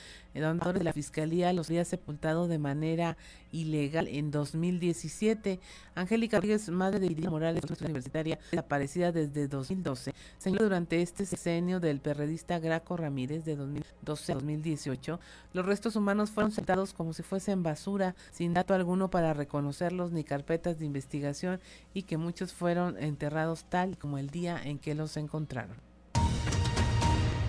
donde 0.41 0.83
la 0.83 0.93
Fiscalía 0.93 1.53
los 1.53 1.69
había 1.69 1.85
sepultado 1.85 2.47
de 2.47 2.59
manera 2.59 3.17
ilegal 3.51 4.07
en 4.07 4.31
2017. 4.31 5.59
Angélica 5.95 6.37
Rodríguez, 6.37 6.69
madre 6.69 6.99
de 6.99 7.07
Irina 7.07 7.29
Morales, 7.29 7.63
universitaria, 7.81 8.37
desaparecida 8.51 9.11
desde 9.11 9.47
2012, 9.47 10.13
señaló 10.37 10.63
durante 10.65 11.01
este 11.01 11.25
sexenio 11.25 11.79
del 11.79 11.99
perredista 11.99 12.59
Graco 12.59 12.97
Ramírez 12.97 13.45
de 13.45 13.55
2012 13.55 14.31
a 14.31 14.35
2018, 14.35 15.19
los 15.53 15.65
restos 15.65 15.95
humanos 15.95 16.31
fueron 16.31 16.51
sentados 16.51 16.93
como 16.93 17.13
si 17.13 17.23
fuesen 17.23 17.63
basura, 17.63 18.15
sin 18.31 18.53
dato 18.53 18.73
alguno 18.73 19.09
para 19.09 19.33
reconocerlos 19.33 20.11
ni 20.11 20.23
carpetas 20.23 20.79
de 20.79 20.85
investigación 20.85 21.59
y 21.93 22.03
que 22.03 22.17
muchos 22.17 22.53
fueron 22.53 23.01
enterrados 23.01 23.65
tal 23.65 23.97
como 23.97 24.17
el 24.17 24.29
día 24.29 24.61
en 24.63 24.79
que 24.79 24.95
los 24.95 25.15
encontraron. 25.17 25.94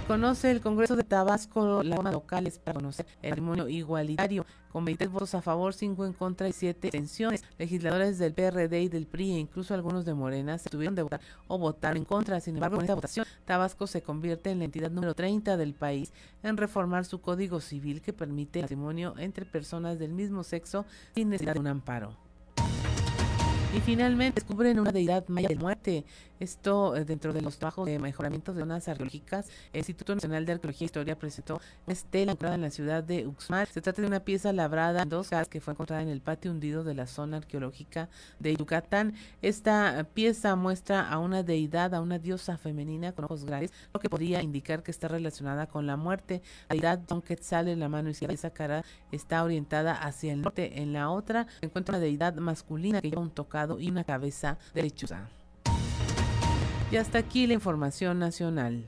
Conoce 0.07 0.53
el 0.53 0.61
Congreso 0.61 0.95
de 0.95 1.03
Tabasco 1.03 1.83
las 1.83 2.01
locales 2.13 2.61
para 2.61 2.75
conocer 2.75 3.07
el 3.23 3.31
patrimonio 3.31 3.69
igualitario 3.69 4.47
con 4.71 4.85
20 4.85 5.09
votos 5.09 5.35
a 5.35 5.43
favor, 5.43 5.75
5 5.75 6.07
en 6.07 6.13
contra 6.13 6.47
y 6.47 6.53
7 6.53 6.87
abstenciones. 6.87 7.43
Legisladores 7.59 8.17
del 8.17 8.33
PRD 8.33 8.83
y 8.83 8.89
del 8.89 9.09
PRI 9.09 9.33
e 9.33 9.39
incluso 9.41 9.75
algunos 9.75 10.05
de 10.05 10.15
Morena 10.15 10.59
se 10.59 10.71
tuvieron 10.71 10.95
de 10.95 11.03
votar 11.03 11.21
o 11.49 11.59
votar 11.59 11.97
en 11.97 12.05
contra. 12.05 12.39
Sin 12.39 12.55
embargo, 12.55 12.77
en 12.77 12.83
esta 12.83 12.95
votación, 12.95 13.27
Tabasco 13.45 13.89
se 13.89 14.01
convierte 14.01 14.51
en 14.51 14.61
la 14.61 14.67
entidad 14.67 14.93
número 14.93 15.13
30 15.13 15.57
del 15.57 15.75
país 15.75 16.13
en 16.45 16.57
reformar 16.57 17.05
su 17.05 17.21
código 17.21 17.59
civil 17.59 18.01
que 18.01 18.13
permite 18.13 18.61
el 18.61 18.65
matrimonio 18.65 19.15
entre 19.19 19.45
personas 19.45 19.99
del 19.99 20.13
mismo 20.13 20.45
sexo 20.45 20.87
sin 21.17 21.31
necesidad 21.31 21.55
de 21.55 21.61
un 21.61 21.67
amparo. 21.67 22.17
Y 23.77 23.81
finalmente 23.81 24.41
descubren 24.41 24.79
una 24.79 24.91
deidad 24.91 25.27
maya 25.29 25.49
de 25.49 25.57
muerte. 25.57 26.05
Esto 26.39 26.97
eh, 26.97 27.05
dentro 27.05 27.32
de 27.32 27.41
los 27.41 27.59
trabajos 27.59 27.87
de 27.87 27.99
mejoramiento 27.99 28.53
de 28.53 28.61
zonas 28.61 28.89
arqueológicas. 28.89 29.49
El 29.72 29.78
Instituto 29.78 30.14
Nacional 30.14 30.45
de 30.45 30.53
Arqueología 30.53 30.84
e 30.84 30.87
Historia 30.87 31.18
presentó 31.18 31.61
una 31.87 31.93
estela 31.93 32.32
encontrada 32.32 32.55
en 32.57 32.62
la 32.62 32.70
ciudad 32.70 33.03
de 33.03 33.26
Uxmal. 33.26 33.66
Se 33.68 33.80
trata 33.80 34.03
de 34.03 34.09
una 34.09 34.20
pieza 34.20 34.53
labrada 34.53 35.03
en 35.03 35.09
dos 35.09 35.28
casas 35.30 35.49
que 35.49 35.61
fue 35.61 35.72
encontrada 35.72 36.03
en 36.03 36.09
el 36.09 36.20
patio 36.20 36.51
hundido 36.51 36.84
de 36.84 36.95
la 36.95 37.07
zona 37.07 37.39
arqueológica 37.39 38.09
de 38.39 38.55
Yucatán. 38.55 39.14
Esta 39.43 40.07
pieza 40.12 40.57
muestra 40.57 41.09
a 41.09 41.18
una 41.18 41.43
deidad, 41.43 41.95
a 41.95 42.01
una 42.01 42.18
diosa 42.18 42.59
femenina 42.59 43.12
con 43.12 43.24
ojos 43.24 43.45
grandes, 43.45 43.72
lo 43.95 44.01
que 44.01 44.11
podría 44.11 44.43
indicar 44.43 44.82
que 44.82 44.91
está 44.91 45.09
relacionada 45.09 45.66
con 45.66 45.87
la 45.87 45.97
muerte. 45.97 46.43
La 46.68 46.74
deidad 46.74 46.99
Don 46.99 47.22
Quetzal 47.22 47.68
en 47.68 47.80
la 47.80 47.89
mano 47.89 48.11
izquierda, 48.11 48.34
esa 48.34 48.51
cara 48.51 48.84
está 49.11 49.43
orientada 49.43 49.95
hacia 49.95 50.32
el 50.32 50.43
norte. 50.43 50.82
En 50.82 50.93
la 50.93 51.11
otra 51.11 51.47
se 51.61 51.66
encuentra 51.66 51.95
una 51.95 52.05
deidad 52.05 52.34
masculina 52.34 53.01
que 53.01 53.11
lleva 53.11 53.22
un 53.22 53.30
tocado 53.30 53.80
y 53.80 53.89
una 53.89 54.05
cabeza 54.05 54.59
de 54.74 54.82
lechuza. 54.82 55.28
Y 56.91 56.97
hasta 56.97 57.18
aquí 57.18 57.47
la 57.47 57.55
información 57.55 58.18
nacional. 58.18 58.87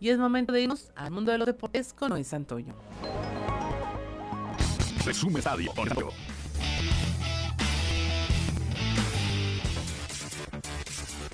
Y 0.00 0.08
es 0.08 0.18
momento 0.18 0.52
de 0.52 0.62
irnos 0.62 0.90
al 0.96 1.12
mundo 1.12 1.30
de 1.30 1.38
los 1.38 1.46
deportes 1.46 1.92
con 1.92 2.10
Noé 2.10 2.24
Santoyo. 2.24 2.74
Resume 5.04 5.38
estadio. 5.38 5.72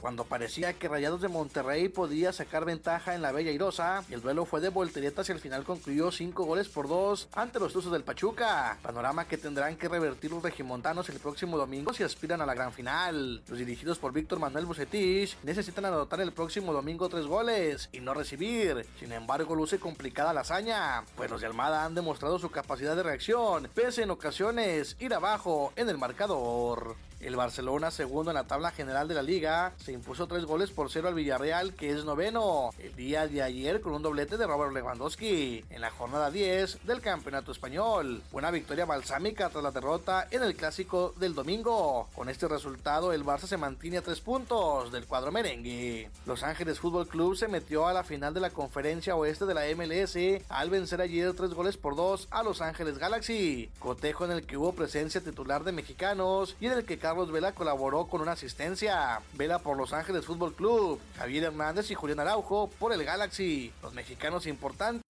Cuando 0.00 0.24
parecía 0.24 0.72
que 0.72 0.88
Rayados 0.88 1.20
de 1.20 1.28
Monterrey 1.28 1.88
podía 1.88 2.32
sacar 2.32 2.64
ventaja 2.64 3.14
en 3.14 3.22
la 3.22 3.32
Bella 3.32 3.50
Irosa, 3.50 4.04
el 4.10 4.20
duelo 4.20 4.44
fue 4.44 4.60
de 4.60 4.68
volteretas 4.68 5.28
y 5.28 5.32
al 5.32 5.40
final 5.40 5.64
concluyó 5.64 6.12
5 6.12 6.44
goles 6.44 6.68
por 6.68 6.88
2 6.88 7.28
ante 7.32 7.58
los 7.58 7.72
Tuzos 7.72 7.92
del 7.92 8.04
Pachuca. 8.04 8.78
Panorama 8.82 9.26
que 9.26 9.38
tendrán 9.38 9.76
que 9.76 9.88
revertir 9.88 10.30
los 10.30 10.42
regimontanos 10.42 11.08
el 11.08 11.18
próximo 11.18 11.58
domingo 11.58 11.92
si 11.92 12.04
aspiran 12.04 12.40
a 12.40 12.46
la 12.46 12.54
gran 12.54 12.72
final. 12.72 13.42
Los 13.48 13.58
dirigidos 13.58 13.98
por 13.98 14.12
Víctor 14.12 14.38
Manuel 14.38 14.66
Bucetich 14.66 15.36
necesitan 15.42 15.84
anotar 15.84 16.20
el 16.20 16.32
próximo 16.32 16.72
domingo 16.72 17.08
3 17.08 17.26
goles 17.26 17.88
y 17.92 18.00
no 18.00 18.14
recibir. 18.14 18.86
Sin 19.00 19.12
embargo, 19.12 19.54
luce 19.54 19.80
complicada 19.80 20.32
la 20.32 20.42
hazaña, 20.42 21.04
pues 21.16 21.30
los 21.30 21.40
de 21.40 21.48
Almada 21.48 21.84
han 21.84 21.94
demostrado 21.94 22.38
su 22.38 22.50
capacidad 22.50 22.94
de 22.94 23.02
reacción, 23.02 23.68
pese 23.74 24.04
en 24.04 24.10
ocasiones 24.10 24.96
ir 25.00 25.12
abajo 25.12 25.72
en 25.76 25.88
el 25.88 25.98
marcador. 25.98 27.07
El 27.20 27.34
Barcelona, 27.34 27.90
segundo 27.90 28.30
en 28.30 28.36
la 28.36 28.46
tabla 28.46 28.70
general 28.70 29.08
de 29.08 29.14
la 29.14 29.22
liga, 29.22 29.72
se 29.76 29.92
impuso 29.92 30.28
tres 30.28 30.44
goles 30.44 30.70
por 30.70 30.88
cero 30.90 31.08
al 31.08 31.14
Villarreal, 31.14 31.74
que 31.74 31.90
es 31.90 32.04
noveno, 32.04 32.70
el 32.78 32.94
día 32.94 33.26
de 33.26 33.42
ayer 33.42 33.80
con 33.80 33.92
un 33.92 34.02
doblete 34.02 34.36
de 34.36 34.46
Robert 34.46 34.72
Lewandowski, 34.72 35.64
en 35.68 35.80
la 35.80 35.90
jornada 35.90 36.30
10 36.30 36.86
del 36.86 37.00
Campeonato 37.00 37.50
Español. 37.50 38.22
Buena 38.30 38.52
victoria 38.52 38.84
balsámica 38.84 39.50
tras 39.50 39.64
la 39.64 39.72
derrota 39.72 40.28
en 40.30 40.44
el 40.44 40.54
Clásico 40.54 41.12
del 41.16 41.34
domingo. 41.34 42.08
Con 42.14 42.28
este 42.28 42.46
resultado, 42.46 43.12
el 43.12 43.24
Barça 43.24 43.46
se 43.46 43.56
mantiene 43.56 43.98
a 43.98 44.02
tres 44.02 44.20
puntos 44.20 44.92
del 44.92 45.06
cuadro 45.06 45.32
merengue. 45.32 46.10
Los 46.24 46.44
Ángeles 46.44 46.78
Fútbol 46.78 47.08
Club 47.08 47.36
se 47.36 47.48
metió 47.48 47.88
a 47.88 47.92
la 47.92 48.04
final 48.04 48.32
de 48.32 48.40
la 48.40 48.50
conferencia 48.50 49.16
oeste 49.16 49.44
de 49.44 49.54
la 49.54 49.64
MLS 49.74 50.16
al 50.48 50.70
vencer 50.70 51.00
ayer 51.00 51.34
tres 51.34 51.50
goles 51.50 51.76
por 51.76 51.96
dos 51.96 52.28
a 52.30 52.44
Los 52.44 52.60
Ángeles 52.60 52.98
Galaxy. 52.98 53.70
Cotejo 53.80 54.24
en 54.24 54.30
el 54.30 54.46
que 54.46 54.56
hubo 54.56 54.72
presencia 54.72 55.20
titular 55.20 55.64
de 55.64 55.72
mexicanos 55.72 56.56
y 56.60 56.66
en 56.66 56.72
el 56.72 56.84
que 56.84 56.98
Carlos 57.08 57.32
Vela 57.32 57.52
colaboró 57.52 58.06
con 58.06 58.20
una 58.20 58.32
asistencia. 58.32 59.22
Vela 59.32 59.60
por 59.60 59.78
Los 59.78 59.94
Ángeles 59.94 60.26
Fútbol 60.26 60.54
Club, 60.54 61.00
Javier 61.16 61.44
Hernández 61.44 61.90
y 61.90 61.94
Julián 61.94 62.20
Araujo 62.20 62.68
por 62.78 62.92
el 62.92 63.02
Galaxy. 63.02 63.72
Los 63.82 63.94
mexicanos 63.94 64.46
importantes 64.46 65.07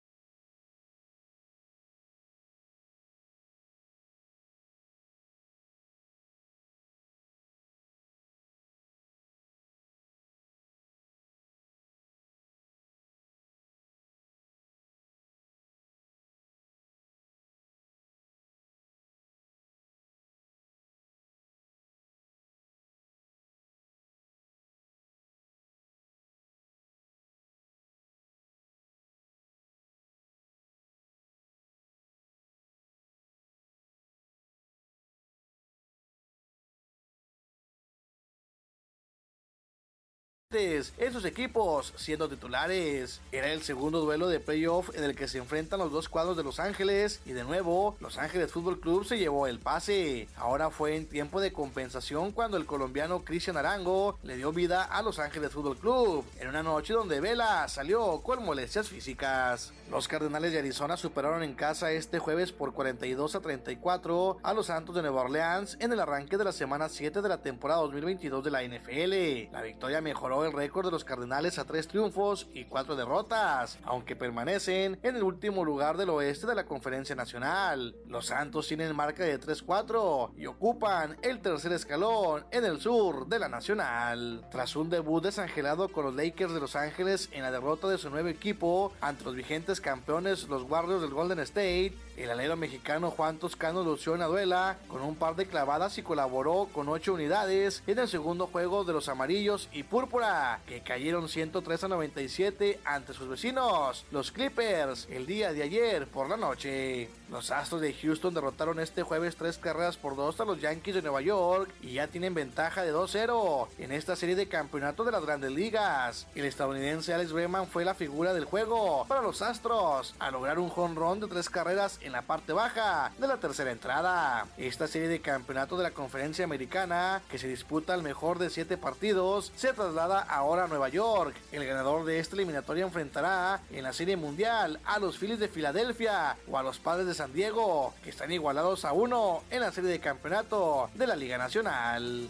en 40.50 41.12
sus 41.12 41.26
equipos 41.26 41.92
siendo 41.96 42.26
titulares. 42.26 43.20
Era 43.32 43.52
el 43.52 43.60
segundo 43.60 44.00
duelo 44.00 44.28
de 44.28 44.40
playoff 44.40 44.88
en 44.96 45.04
el 45.04 45.14
que 45.14 45.28
se 45.28 45.36
enfrentan 45.36 45.78
los 45.78 45.92
dos 45.92 46.08
cuadros 46.08 46.38
de 46.38 46.42
Los 46.42 46.58
Ángeles 46.58 47.20
y 47.26 47.32
de 47.32 47.44
nuevo 47.44 47.98
Los 48.00 48.16
Ángeles 48.16 48.50
Fútbol 48.50 48.80
Club 48.80 49.04
se 49.04 49.18
llevó 49.18 49.46
el 49.46 49.58
pase. 49.58 50.26
Ahora 50.36 50.70
fue 50.70 50.96
en 50.96 51.06
tiempo 51.06 51.42
de 51.42 51.52
compensación 51.52 52.32
cuando 52.32 52.56
el 52.56 52.64
colombiano 52.64 53.24
Cristian 53.24 53.58
Arango 53.58 54.18
le 54.22 54.38
dio 54.38 54.50
vida 54.50 54.84
a 54.84 55.02
Los 55.02 55.18
Ángeles 55.18 55.52
Fútbol 55.52 55.76
Club 55.76 56.24
en 56.40 56.48
una 56.48 56.62
noche 56.62 56.94
donde 56.94 57.20
Vela 57.20 57.68
salió 57.68 58.22
con 58.22 58.42
molestias 58.42 58.88
físicas. 58.88 59.74
Los 59.90 60.08
Cardenales 60.08 60.52
de 60.52 60.60
Arizona 60.60 60.96
superaron 60.96 61.42
en 61.42 61.52
casa 61.52 61.92
este 61.92 62.20
jueves 62.20 62.52
por 62.52 62.72
42 62.72 63.34
a 63.34 63.40
34 63.40 64.38
a 64.42 64.54
los 64.54 64.66
Santos 64.66 64.94
de 64.94 65.02
Nueva 65.02 65.22
Orleans 65.22 65.76
en 65.78 65.92
el 65.92 66.00
arranque 66.00 66.38
de 66.38 66.44
la 66.44 66.52
semana 66.52 66.88
7 66.88 67.20
de 67.20 67.28
la 67.28 67.42
temporada 67.42 67.82
2022 67.82 68.42
de 68.42 68.50
la 68.50 68.62
NFL. 68.62 69.52
La 69.52 69.60
victoria 69.60 70.00
mejoró 70.00 70.37
el 70.44 70.52
récord 70.52 70.86
de 70.86 70.92
los 70.92 71.04
Cardenales 71.04 71.58
a 71.58 71.64
tres 71.64 71.88
triunfos 71.88 72.48
y 72.52 72.64
cuatro 72.64 72.96
derrotas, 72.96 73.78
aunque 73.84 74.16
permanecen 74.16 74.98
en 75.02 75.16
el 75.16 75.22
último 75.22 75.64
lugar 75.64 75.96
del 75.96 76.10
oeste 76.10 76.46
de 76.46 76.54
la 76.54 76.66
Conferencia 76.66 77.14
Nacional. 77.14 77.96
Los 78.06 78.26
Santos 78.26 78.68
tienen 78.68 78.94
marca 78.94 79.24
de 79.24 79.40
3-4 79.40 80.32
y 80.36 80.46
ocupan 80.46 81.16
el 81.22 81.40
tercer 81.40 81.72
escalón 81.72 82.44
en 82.50 82.64
el 82.64 82.80
sur 82.80 83.26
de 83.26 83.38
la 83.38 83.48
Nacional. 83.48 84.46
Tras 84.50 84.76
un 84.76 84.90
debut 84.90 85.22
desangelado 85.22 85.88
con 85.88 86.04
los 86.04 86.14
Lakers 86.14 86.52
de 86.52 86.60
Los 86.60 86.76
Ángeles 86.76 87.28
en 87.32 87.42
la 87.42 87.50
derrota 87.50 87.88
de 87.88 87.98
su 87.98 88.10
nuevo 88.10 88.28
equipo 88.28 88.92
ante 89.00 89.24
los 89.24 89.34
vigentes 89.34 89.80
campeones 89.80 90.48
los 90.48 90.62
Warriors 90.62 91.02
del 91.02 91.10
Golden 91.10 91.38
State, 91.40 91.94
el 92.18 92.30
alero 92.30 92.56
mexicano 92.56 93.10
Juan 93.10 93.38
Toscano 93.38 93.84
lució 93.84 94.14
en 94.14 94.20
la 94.20 94.26
duela 94.26 94.76
con 94.88 95.02
un 95.02 95.14
par 95.14 95.36
de 95.36 95.46
clavadas 95.46 95.98
y 95.98 96.02
colaboró 96.02 96.68
con 96.72 96.88
8 96.88 97.14
unidades 97.14 97.82
en 97.86 97.98
el 97.98 98.08
segundo 98.08 98.46
juego 98.48 98.84
de 98.84 98.92
los 98.92 99.08
amarillos 99.08 99.68
y 99.72 99.84
púrpura 99.84 100.60
que 100.66 100.80
cayeron 100.80 101.28
103 101.28 101.84
a 101.84 101.88
97 101.88 102.80
ante 102.84 103.12
sus 103.12 103.28
vecinos, 103.28 104.04
los 104.10 104.32
Clippers, 104.32 105.06
el 105.10 105.26
día 105.26 105.52
de 105.52 105.62
ayer 105.62 106.06
por 106.08 106.28
la 106.28 106.36
noche. 106.36 107.08
Los 107.30 107.50
Astros 107.50 107.82
de 107.82 107.92
Houston 107.92 108.32
derrotaron 108.32 108.80
este 108.80 109.02
jueves 109.02 109.36
tres 109.36 109.58
carreras 109.58 109.98
por 109.98 110.16
dos 110.16 110.40
a 110.40 110.46
los 110.46 110.62
Yankees 110.62 110.94
de 110.94 111.02
Nueva 111.02 111.20
York 111.20 111.70
y 111.82 111.92
ya 111.92 112.06
tienen 112.06 112.32
ventaja 112.32 112.82
de 112.82 112.94
2-0 112.94 113.68
en 113.78 113.92
esta 113.92 114.16
serie 114.16 114.34
de 114.34 114.48
campeonato 114.48 115.04
de 115.04 115.12
las 115.12 115.22
grandes 115.22 115.52
ligas. 115.52 116.26
El 116.34 116.46
estadounidense 116.46 117.12
Alex 117.12 117.32
Bregman 117.32 117.66
fue 117.66 117.84
la 117.84 117.94
figura 117.94 118.32
del 118.32 118.46
juego 118.46 119.04
para 119.08 119.20
los 119.20 119.42
Astros 119.42 120.14
a 120.18 120.30
lograr 120.30 120.58
un 120.58 120.70
jonrón 120.70 121.20
de 121.20 121.26
tres 121.26 121.50
carreras 121.50 121.98
en 122.00 122.07
la 122.12 122.22
parte 122.22 122.52
baja 122.52 123.12
de 123.18 123.26
la 123.26 123.38
tercera 123.38 123.70
entrada. 123.70 124.46
Esta 124.56 124.86
serie 124.86 125.08
de 125.08 125.20
campeonato 125.20 125.76
de 125.76 125.82
la 125.82 125.90
conferencia 125.90 126.44
americana, 126.44 127.22
que 127.30 127.38
se 127.38 127.48
disputa 127.48 127.94
al 127.94 128.02
mejor 128.02 128.38
de 128.38 128.50
siete 128.50 128.76
partidos, 128.76 129.52
se 129.56 129.72
traslada 129.72 130.20
ahora 130.20 130.64
a 130.64 130.68
Nueva 130.68 130.88
York. 130.88 131.34
El 131.52 131.66
ganador 131.66 132.04
de 132.04 132.18
esta 132.18 132.36
eliminatoria 132.36 132.84
enfrentará 132.84 133.60
en 133.70 133.82
la 133.84 133.92
serie 133.92 134.16
mundial 134.16 134.80
a 134.84 134.98
los 134.98 135.18
Phillies 135.18 135.38
de 135.38 135.48
Filadelfia 135.48 136.36
o 136.50 136.58
a 136.58 136.62
los 136.62 136.78
padres 136.78 137.06
de 137.06 137.14
San 137.14 137.32
Diego, 137.32 137.94
que 138.02 138.10
están 138.10 138.32
igualados 138.32 138.84
a 138.84 138.92
uno 138.92 139.42
en 139.50 139.60
la 139.60 139.72
serie 139.72 139.90
de 139.90 140.00
campeonato 140.00 140.90
de 140.94 141.06
la 141.06 141.16
Liga 141.16 141.38
Nacional. 141.38 142.28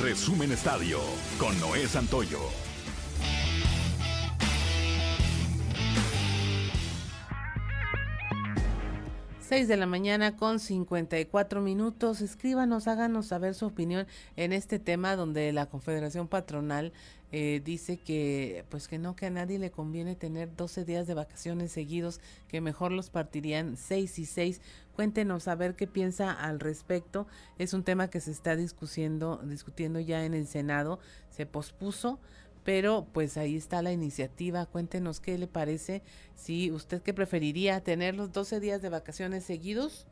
Resumen 0.00 0.52
Estadio 0.52 0.98
con 1.38 1.58
Noé 1.60 1.86
Santoyo. 1.86 2.71
6 9.52 9.68
de 9.68 9.76
la 9.76 9.84
mañana 9.84 10.34
con 10.34 10.58
54 10.58 11.60
minutos. 11.60 12.22
Escríbanos, 12.22 12.88
háganos 12.88 13.26
saber 13.26 13.54
su 13.54 13.66
opinión 13.66 14.06
en 14.36 14.54
este 14.54 14.78
tema 14.78 15.14
donde 15.14 15.52
la 15.52 15.66
Confederación 15.66 16.26
Patronal 16.26 16.94
eh, 17.32 17.60
dice 17.62 17.98
que 17.98 18.64
pues 18.70 18.88
que 18.88 18.98
no, 18.98 19.14
que 19.14 19.26
a 19.26 19.30
nadie 19.30 19.58
le 19.58 19.70
conviene 19.70 20.16
tener 20.16 20.56
12 20.56 20.86
días 20.86 21.06
de 21.06 21.12
vacaciones 21.12 21.70
seguidos, 21.70 22.18
que 22.48 22.62
mejor 22.62 22.92
los 22.92 23.10
partirían 23.10 23.76
6 23.76 24.20
y 24.20 24.24
6. 24.24 24.62
Cuéntenos 24.96 25.46
a 25.48 25.54
ver 25.54 25.76
qué 25.76 25.86
piensa 25.86 26.32
al 26.32 26.58
respecto. 26.58 27.26
Es 27.58 27.74
un 27.74 27.84
tema 27.84 28.08
que 28.08 28.20
se 28.20 28.30
está 28.30 28.56
discutiendo, 28.56 29.38
discutiendo 29.44 30.00
ya 30.00 30.24
en 30.24 30.32
el 30.32 30.46
Senado. 30.46 30.98
Se 31.28 31.44
pospuso 31.44 32.18
pero 32.64 33.06
pues 33.12 33.36
ahí 33.36 33.56
está 33.56 33.82
la 33.82 33.92
iniciativa. 33.92 34.66
Cuéntenos 34.66 35.20
qué 35.20 35.38
le 35.38 35.46
parece, 35.46 36.02
si 36.34 36.70
usted 36.70 37.02
qué 37.02 37.14
preferiría, 37.14 37.80
tener 37.80 38.14
los 38.14 38.32
12 38.32 38.60
días 38.60 38.82
de 38.82 38.88
vacaciones 38.88 39.44
seguidos 39.44 40.06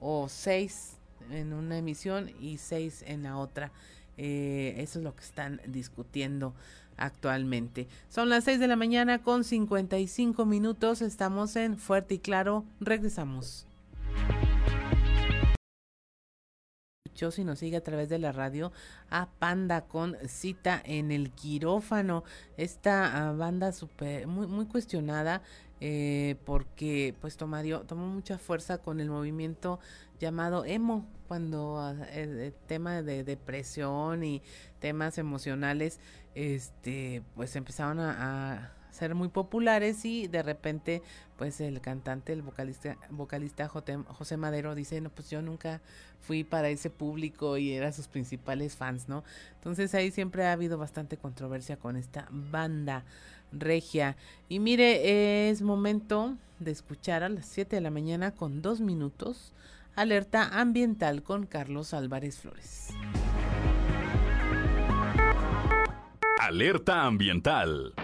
o 0.00 0.28
6 0.28 0.96
en 1.30 1.52
una 1.52 1.78
emisión 1.78 2.30
y 2.40 2.58
6 2.58 3.04
en 3.06 3.24
la 3.24 3.36
otra. 3.36 3.72
Eh, 4.16 4.74
eso 4.78 4.98
es 4.98 5.04
lo 5.04 5.14
que 5.14 5.22
están 5.22 5.60
discutiendo 5.66 6.54
actualmente. 6.96 7.86
Son 8.08 8.28
las 8.28 8.44
6 8.44 8.60
de 8.60 8.68
la 8.68 8.76
mañana 8.76 9.22
con 9.22 9.44
55 9.44 10.44
minutos. 10.44 11.02
Estamos 11.02 11.56
en 11.56 11.78
Fuerte 11.78 12.16
y 12.16 12.18
Claro. 12.18 12.64
Regresamos. 12.80 13.66
Si 17.30 17.44
nos 17.44 17.58
sigue 17.58 17.76
a 17.76 17.82
través 17.82 18.08
de 18.08 18.18
la 18.18 18.32
radio 18.32 18.72
a 19.10 19.28
Panda 19.38 19.82
con 19.82 20.16
cita 20.26 20.80
en 20.84 21.10
el 21.10 21.32
quirófano. 21.32 22.22
Esta 22.56 23.28
ah, 23.28 23.32
banda 23.32 23.72
super, 23.72 24.26
muy, 24.26 24.46
muy 24.46 24.66
cuestionada 24.66 25.42
eh, 25.80 26.36
porque 26.44 27.14
pues 27.20 27.36
tomario, 27.36 27.80
tomó 27.80 28.06
mucha 28.06 28.38
fuerza 28.38 28.78
con 28.78 29.00
el 29.00 29.10
movimiento 29.10 29.80
llamado 30.20 30.64
emo 30.64 31.06
cuando 31.26 31.78
ah, 31.78 31.96
el, 32.12 32.54
tema 32.66 33.02
de 33.02 33.24
depresión 33.24 34.22
y 34.22 34.42
temas 34.78 35.18
emocionales 35.18 36.00
este 36.34 37.22
pues 37.34 37.54
empezaron 37.56 37.98
a 38.00 38.77
ser 38.90 39.14
muy 39.14 39.28
populares 39.28 40.04
y 40.04 40.28
de 40.28 40.42
repente 40.42 41.02
pues 41.36 41.60
el 41.60 41.80
cantante, 41.80 42.32
el 42.32 42.42
vocalista, 42.42 42.96
vocalista 43.10 43.68
José 43.68 44.36
Madero 44.36 44.74
dice, 44.74 45.00
no, 45.00 45.10
pues 45.10 45.30
yo 45.30 45.40
nunca 45.40 45.80
fui 46.20 46.42
para 46.42 46.68
ese 46.68 46.90
público 46.90 47.56
y 47.58 47.72
era 47.72 47.92
sus 47.92 48.08
principales 48.08 48.76
fans, 48.76 49.08
¿no? 49.08 49.22
Entonces 49.54 49.94
ahí 49.94 50.10
siempre 50.10 50.44
ha 50.44 50.52
habido 50.52 50.78
bastante 50.78 51.16
controversia 51.16 51.76
con 51.76 51.96
esta 51.96 52.26
banda 52.30 53.04
regia. 53.52 54.16
Y 54.48 54.58
mire, 54.58 55.48
es 55.48 55.62
momento 55.62 56.36
de 56.58 56.72
escuchar 56.72 57.22
a 57.22 57.28
las 57.28 57.46
7 57.46 57.76
de 57.76 57.82
la 57.82 57.90
mañana 57.90 58.32
con 58.32 58.60
dos 58.60 58.80
minutos 58.80 59.52
alerta 59.94 60.60
ambiental 60.60 61.22
con 61.22 61.46
Carlos 61.46 61.92
Álvarez 61.92 62.38
Flores. 62.38 62.94
Alerta 66.40 67.04
ambiental 67.04 67.94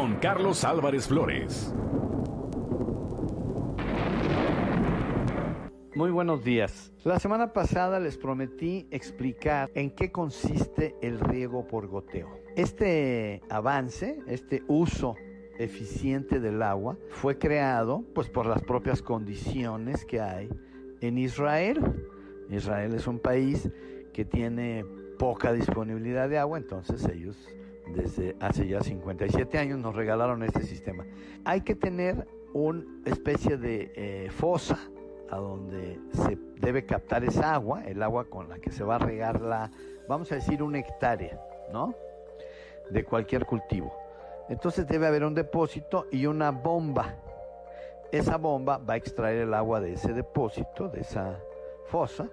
con 0.00 0.14
Carlos 0.14 0.64
Álvarez 0.64 1.08
Flores. 1.08 1.74
Muy 5.94 6.10
buenos 6.10 6.42
días. 6.42 6.90
La 7.04 7.18
semana 7.18 7.52
pasada 7.52 8.00
les 8.00 8.16
prometí 8.16 8.88
explicar 8.90 9.70
en 9.74 9.90
qué 9.90 10.10
consiste 10.10 10.96
el 11.02 11.20
riego 11.20 11.66
por 11.66 11.86
goteo. 11.86 12.30
Este 12.56 13.42
avance, 13.50 14.20
este 14.26 14.62
uso 14.68 15.16
eficiente 15.58 16.40
del 16.40 16.62
agua 16.62 16.96
fue 17.10 17.36
creado 17.36 18.02
pues 18.14 18.30
por 18.30 18.46
las 18.46 18.62
propias 18.62 19.02
condiciones 19.02 20.06
que 20.06 20.22
hay 20.22 20.48
en 21.02 21.18
Israel. 21.18 22.08
Israel 22.48 22.94
es 22.94 23.06
un 23.06 23.18
país 23.18 23.68
que 24.14 24.24
tiene 24.24 24.82
poca 25.18 25.52
disponibilidad 25.52 26.26
de 26.30 26.38
agua, 26.38 26.56
entonces 26.56 27.04
ellos 27.04 27.36
desde 27.90 28.36
hace 28.40 28.66
ya 28.66 28.80
57 28.80 29.58
años 29.58 29.78
nos 29.78 29.94
regalaron 29.94 30.42
este 30.42 30.62
sistema. 30.62 31.04
Hay 31.44 31.62
que 31.62 31.74
tener 31.74 32.26
una 32.52 32.84
especie 33.04 33.56
de 33.56 33.92
eh, 33.94 34.30
fosa 34.30 34.78
a 35.30 35.36
donde 35.36 36.00
se 36.12 36.36
debe 36.60 36.84
captar 36.84 37.24
esa 37.24 37.54
agua, 37.54 37.84
el 37.86 38.02
agua 38.02 38.24
con 38.24 38.48
la 38.48 38.58
que 38.58 38.70
se 38.70 38.82
va 38.82 38.96
a 38.96 38.98
regar 38.98 39.40
la, 39.40 39.70
vamos 40.08 40.30
a 40.32 40.34
decir, 40.36 40.62
una 40.62 40.78
hectárea, 40.78 41.40
¿no? 41.72 41.94
De 42.90 43.04
cualquier 43.04 43.46
cultivo. 43.46 43.94
Entonces 44.48 44.86
debe 44.86 45.06
haber 45.06 45.24
un 45.24 45.34
depósito 45.34 46.08
y 46.10 46.26
una 46.26 46.50
bomba. 46.50 47.14
Esa 48.10 48.36
bomba 48.36 48.78
va 48.78 48.94
a 48.94 48.96
extraer 48.96 49.42
el 49.42 49.54
agua 49.54 49.80
de 49.80 49.92
ese 49.92 50.12
depósito, 50.12 50.88
de 50.88 51.02
esa 51.02 51.38
fosa, 51.86 52.28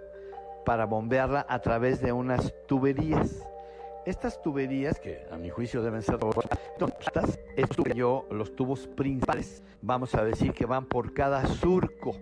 para 0.65 0.85
bombearla 0.85 1.45
a 1.47 1.59
través 1.59 2.01
de 2.01 2.11
unas 2.11 2.53
tuberías. 2.65 3.47
Estas 4.07 4.41
tuberías, 4.41 5.01
que 5.01 5.27
a 5.29 5.37
mi 5.37 5.49
juicio 5.49 5.81
deben 5.81 6.01
ser 6.01 6.17
estas, 7.57 7.93
yo, 7.93 8.25
los 8.31 8.55
tubos 8.55 8.87
principales, 8.87 9.61
vamos 9.81 10.15
a 10.15 10.23
decir 10.23 10.53
que 10.53 10.65
van 10.65 10.85
por 10.85 11.13
cada 11.13 11.45
surco. 11.45 12.15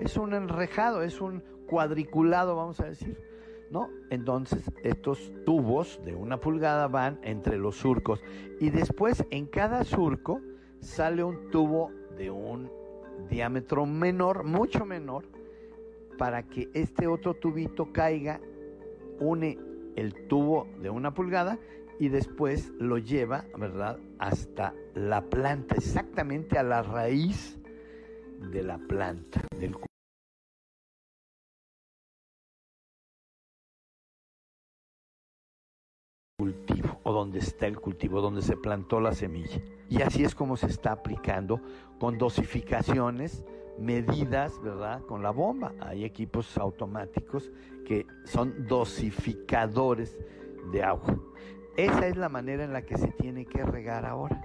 Es 0.00 0.16
un 0.16 0.34
enrejado, 0.34 1.04
es 1.04 1.20
un 1.20 1.44
cuadriculado, 1.68 2.56
vamos 2.56 2.80
a 2.80 2.86
decir. 2.86 3.22
¿No? 3.70 3.88
Entonces, 4.10 4.68
estos 4.82 5.32
tubos 5.44 6.00
de 6.04 6.16
una 6.16 6.40
pulgada 6.40 6.88
van 6.88 7.20
entre 7.22 7.56
los 7.56 7.76
surcos 7.76 8.20
y 8.58 8.70
después 8.70 9.24
en 9.30 9.46
cada 9.46 9.84
surco 9.84 10.40
sale 10.80 11.22
un 11.22 11.52
tubo 11.52 11.92
de 12.18 12.32
un 12.32 12.68
diámetro 13.30 13.86
menor, 13.86 14.42
mucho 14.42 14.84
menor, 14.84 15.24
para 16.18 16.42
que 16.42 16.68
este 16.74 17.06
otro 17.06 17.34
tubito 17.34 17.92
caiga, 17.92 18.40
une 19.20 19.65
el 19.96 20.28
tubo 20.28 20.68
de 20.80 20.90
una 20.90 21.14
pulgada 21.14 21.58
y 21.98 22.08
después 22.08 22.70
lo 22.78 22.98
lleva, 22.98 23.44
¿verdad?, 23.58 23.98
hasta 24.18 24.74
la 24.94 25.22
planta, 25.22 25.74
exactamente 25.74 26.58
a 26.58 26.62
la 26.62 26.82
raíz 26.82 27.58
de 28.52 28.62
la 28.62 28.78
planta, 28.78 29.40
del 29.58 29.76
cultivo 36.38 37.00
o 37.02 37.12
donde 37.12 37.38
está 37.38 37.66
el 37.66 37.80
cultivo, 37.80 38.20
donde 38.20 38.42
se 38.42 38.56
plantó 38.56 39.00
la 39.00 39.12
semilla. 39.12 39.60
Y 39.88 40.02
así 40.02 40.24
es 40.24 40.34
como 40.34 40.56
se 40.56 40.66
está 40.66 40.92
aplicando 40.92 41.60
con 41.98 42.18
dosificaciones 42.18 43.42
medidas, 43.78 44.60
¿verdad? 44.62 45.02
Con 45.02 45.22
la 45.22 45.30
bomba. 45.30 45.72
Hay 45.80 46.04
equipos 46.04 46.56
automáticos 46.58 47.50
que 47.84 48.06
son 48.24 48.66
dosificadores 48.66 50.18
de 50.72 50.82
agua. 50.82 51.16
Esa 51.76 52.06
es 52.06 52.16
la 52.16 52.28
manera 52.28 52.64
en 52.64 52.72
la 52.72 52.82
que 52.82 52.96
se 52.96 53.08
tiene 53.08 53.44
que 53.44 53.62
regar 53.62 54.06
ahora, 54.06 54.42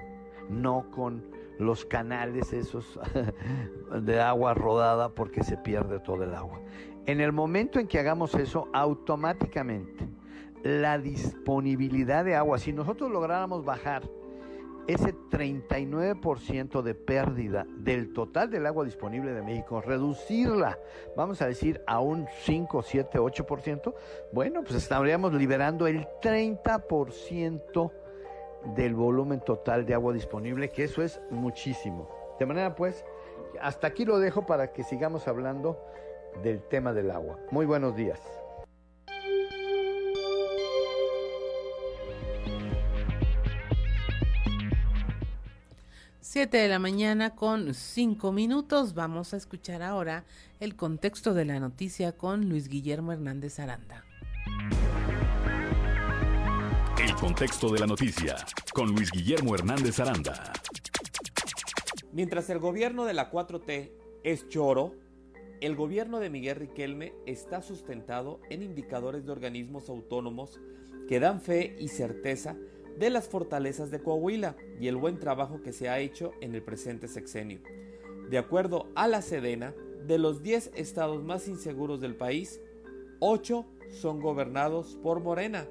no 0.50 0.92
con 0.92 1.24
los 1.60 1.86
canales 1.86 2.52
esos 2.54 3.00
de 4.02 4.20
agua 4.20 4.54
rodada 4.54 5.10
porque 5.10 5.44
se 5.44 5.58
pierde 5.58 6.00
todo 6.00 6.24
el 6.24 6.34
agua. 6.34 6.60
En 7.06 7.22
el 7.22 7.32
momento 7.32 7.80
en 7.80 7.88
que 7.88 8.00
hagamos 8.00 8.36
eso, 8.36 8.68
automáticamente 8.74 10.10
la 10.64 11.00
disponibilidad 11.00 12.24
de 12.24 12.36
agua, 12.36 12.60
si 12.60 12.74
nosotros 12.74 13.10
lográramos 13.10 13.66
bajar 13.66 14.04
ese 14.88 15.14
39% 15.14 16.82
de 16.82 16.96
pérdida 16.96 17.66
del 17.78 18.14
total 18.14 18.50
del 18.50 18.66
agua 18.66 18.86
disponible 18.86 19.34
de 19.34 19.42
México, 19.42 19.82
reducirla, 19.82 20.80
vamos 21.16 21.42
a 21.42 21.48
decir, 21.48 21.82
a 21.88 22.00
un 22.00 22.28
5, 22.44 22.82
7, 22.82 23.20
8%, 23.20 23.94
bueno, 24.32 24.62
pues 24.64 24.76
estaríamos 24.76 25.34
liberando 25.34 25.88
el 25.88 26.08
30% 26.22 27.92
del 28.76 28.96
volumen 28.96 29.42
total 29.42 29.86
de 29.86 29.94
agua 29.94 30.14
disponible, 30.14 30.70
que 30.70 30.84
eso 30.84 31.02
es 31.02 31.22
muchísimo. 31.30 32.10
De 32.40 32.46
manera 32.46 32.76
pues, 32.76 33.06
hasta 33.62 33.88
aquí 33.88 34.06
lo 34.06 34.20
dejo 34.20 34.46
para 34.46 34.72
que 34.72 34.84
sigamos 34.84 35.28
hablando 35.28 35.80
del 36.44 36.62
tema 36.62 36.94
del 36.94 37.12
agua. 37.12 37.38
Muy 37.52 37.66
buenos 37.66 37.96
días. 37.96 38.41
7 46.24 46.56
de 46.56 46.68
la 46.68 46.78
mañana 46.78 47.36
con 47.36 47.74
5 47.74 48.32
minutos. 48.32 48.94
Vamos 48.94 49.34
a 49.34 49.38
escuchar 49.38 49.82
ahora 49.82 50.24
el 50.60 50.76
contexto 50.76 51.34
de 51.34 51.46
la 51.46 51.60
noticia 51.60 52.12
con 52.12 52.48
Luis 52.48 52.70
Guillermo 52.70 53.12
Hernández 53.12 53.60
Aranda. 53.60 54.06
El 57.04 57.16
contexto 57.16 57.74
de 57.74 57.80
la 57.80 57.88
noticia 57.88 58.36
con 58.72 58.92
Luis 58.92 59.12
Guillermo 59.12 59.56
Hernández 59.56 60.00
Aranda. 60.00 60.54
Mientras 62.14 62.52
el 62.52 62.60
gobierno 62.60 63.06
de 63.06 63.16
la 63.16 63.32
4T 63.32 63.92
es 64.24 64.48
choro, 64.48 64.94
el 65.60 65.76
gobierno 65.76 66.20
de 66.20 66.30
Miguel 66.30 66.58
Riquelme 66.58 67.14
está 67.26 67.64
sustentado 67.64 68.40
en 68.52 68.62
indicadores 68.62 69.26
de 69.26 69.32
organismos 69.32 69.90
autónomos 69.90 70.62
que 71.08 71.20
dan 71.20 71.42
fe 71.42 71.76
y 71.80 71.88
certeza 71.88 72.56
de 72.98 73.10
las 73.10 73.28
fortalezas 73.28 73.92
de 73.92 74.02
Coahuila 74.02 74.56
y 74.80 74.88
el 74.88 74.96
buen 74.96 75.20
trabajo 75.20 75.62
que 75.62 75.74
se 75.74 75.90
ha 75.90 76.00
hecho 76.00 76.34
en 76.42 76.56
el 76.56 76.64
presente 76.64 77.08
sexenio. 77.08 77.60
De 78.30 78.38
acuerdo 78.38 78.88
a 78.96 79.08
la 79.08 79.22
Sedena, 79.22 79.74
de 80.06 80.18
los 80.18 80.42
10 80.42 80.72
estados 80.76 81.24
más 81.24 81.48
inseguros 81.48 82.02
del 82.02 82.16
país, 82.16 82.62
8 83.20 83.66
son 83.90 84.20
gobernados 84.20 84.98
por 85.04 85.20
Morena. 85.20 85.68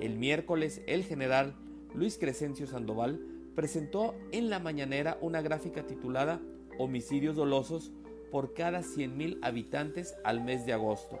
El 0.00 0.16
miércoles, 0.16 0.80
el 0.86 1.04
general 1.04 1.54
Luis 1.94 2.18
Crescencio 2.18 2.66
Sandoval 2.66 3.20
presentó 3.54 4.14
en 4.30 4.50
la 4.50 4.58
mañanera 4.58 5.18
una 5.20 5.42
gráfica 5.42 5.86
titulada 5.86 6.40
Homicidios 6.78 7.34
dolosos 7.34 7.92
por 8.30 8.54
cada 8.54 8.80
100.000 8.80 9.38
habitantes 9.42 10.14
al 10.22 10.44
mes 10.44 10.64
de 10.64 10.72
agosto. 10.72 11.18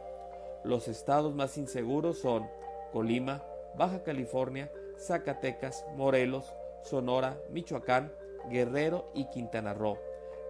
Los 0.64 0.88
estados 0.88 1.34
más 1.34 1.58
inseguros 1.58 2.18
son 2.18 2.46
Colima, 2.92 3.42
Baja 3.76 4.02
California, 4.02 4.70
Zacatecas, 4.98 5.86
Morelos, 5.96 6.54
Sonora, 6.82 7.38
Michoacán, 7.50 8.12
Guerrero 8.50 9.10
y 9.14 9.28
Quintana 9.30 9.74
Roo, 9.74 9.98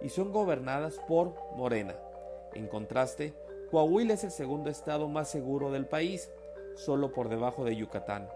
y 0.01 0.09
son 0.09 0.31
gobernadas 0.31 0.99
por 1.07 1.35
Morena. 1.55 1.95
En 2.53 2.67
contraste, 2.67 3.33
Coahuila 3.69 4.13
es 4.13 4.23
el 4.23 4.31
segundo 4.31 4.69
estado 4.69 5.07
más 5.07 5.29
seguro 5.29 5.71
del 5.71 5.85
país, 5.85 6.31
solo 6.75 7.13
por 7.13 7.29
debajo 7.29 7.65
de 7.65 7.75
Yucatán. 7.75 8.27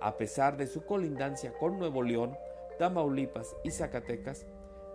A 0.00 0.16
pesar 0.16 0.56
de 0.56 0.66
su 0.66 0.84
colindancia 0.84 1.52
con 1.52 1.78
Nuevo 1.78 2.02
León, 2.02 2.36
Tamaulipas 2.78 3.54
y 3.62 3.70
Zacatecas, 3.70 4.46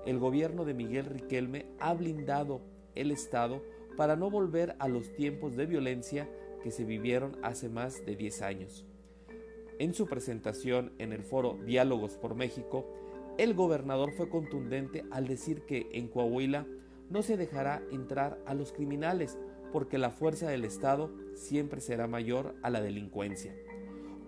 el 0.05 0.17
gobierno 0.17 0.65
de 0.65 0.73
Miguel 0.73 1.05
Riquelme 1.05 1.67
ha 1.79 1.93
blindado 1.93 2.61
el 2.95 3.11
estado 3.11 3.61
para 3.97 4.15
no 4.15 4.29
volver 4.29 4.75
a 4.79 4.87
los 4.87 5.13
tiempos 5.13 5.55
de 5.55 5.65
violencia 5.65 6.29
que 6.63 6.71
se 6.71 6.83
vivieron 6.83 7.37
hace 7.43 7.69
más 7.69 8.05
de 8.05 8.15
10 8.15 8.41
años. 8.41 8.85
En 9.79 9.93
su 9.93 10.07
presentación 10.07 10.91
en 10.97 11.13
el 11.13 11.23
foro 11.23 11.57
Diálogos 11.65 12.17
por 12.17 12.35
México, 12.35 12.85
el 13.37 13.53
gobernador 13.53 14.11
fue 14.11 14.27
contundente 14.27 15.05
al 15.09 15.25
decir 15.25 15.61
que 15.61 15.87
en 15.93 16.09
Coahuila 16.09 16.67
no 17.09 17.21
se 17.23 17.37
dejará 17.37 17.81
entrar 17.89 18.43
a 18.45 18.53
los 18.53 18.73
criminales 18.73 19.39
porque 19.71 19.97
la 19.97 20.09
fuerza 20.09 20.49
del 20.49 20.65
Estado 20.65 21.09
siempre 21.33 21.79
será 21.79 22.07
mayor 22.07 22.55
a 22.61 22.69
la 22.69 22.81
delincuencia. 22.81 23.55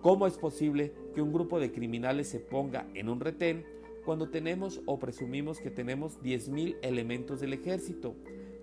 ¿Cómo 0.00 0.26
es 0.26 0.38
posible 0.38 0.94
que 1.14 1.20
un 1.20 1.34
grupo 1.34 1.60
de 1.60 1.70
criminales 1.70 2.28
se 2.28 2.40
ponga 2.40 2.88
en 2.94 3.10
un 3.10 3.20
retén 3.20 3.66
cuando 4.06 4.30
tenemos 4.30 4.80
o 4.86 4.98
presumimos 4.98 5.60
que 5.60 5.70
tenemos 5.70 6.18
10.000 6.22 6.78
elementos 6.80 7.40
del 7.40 7.52
ejército, 7.52 8.16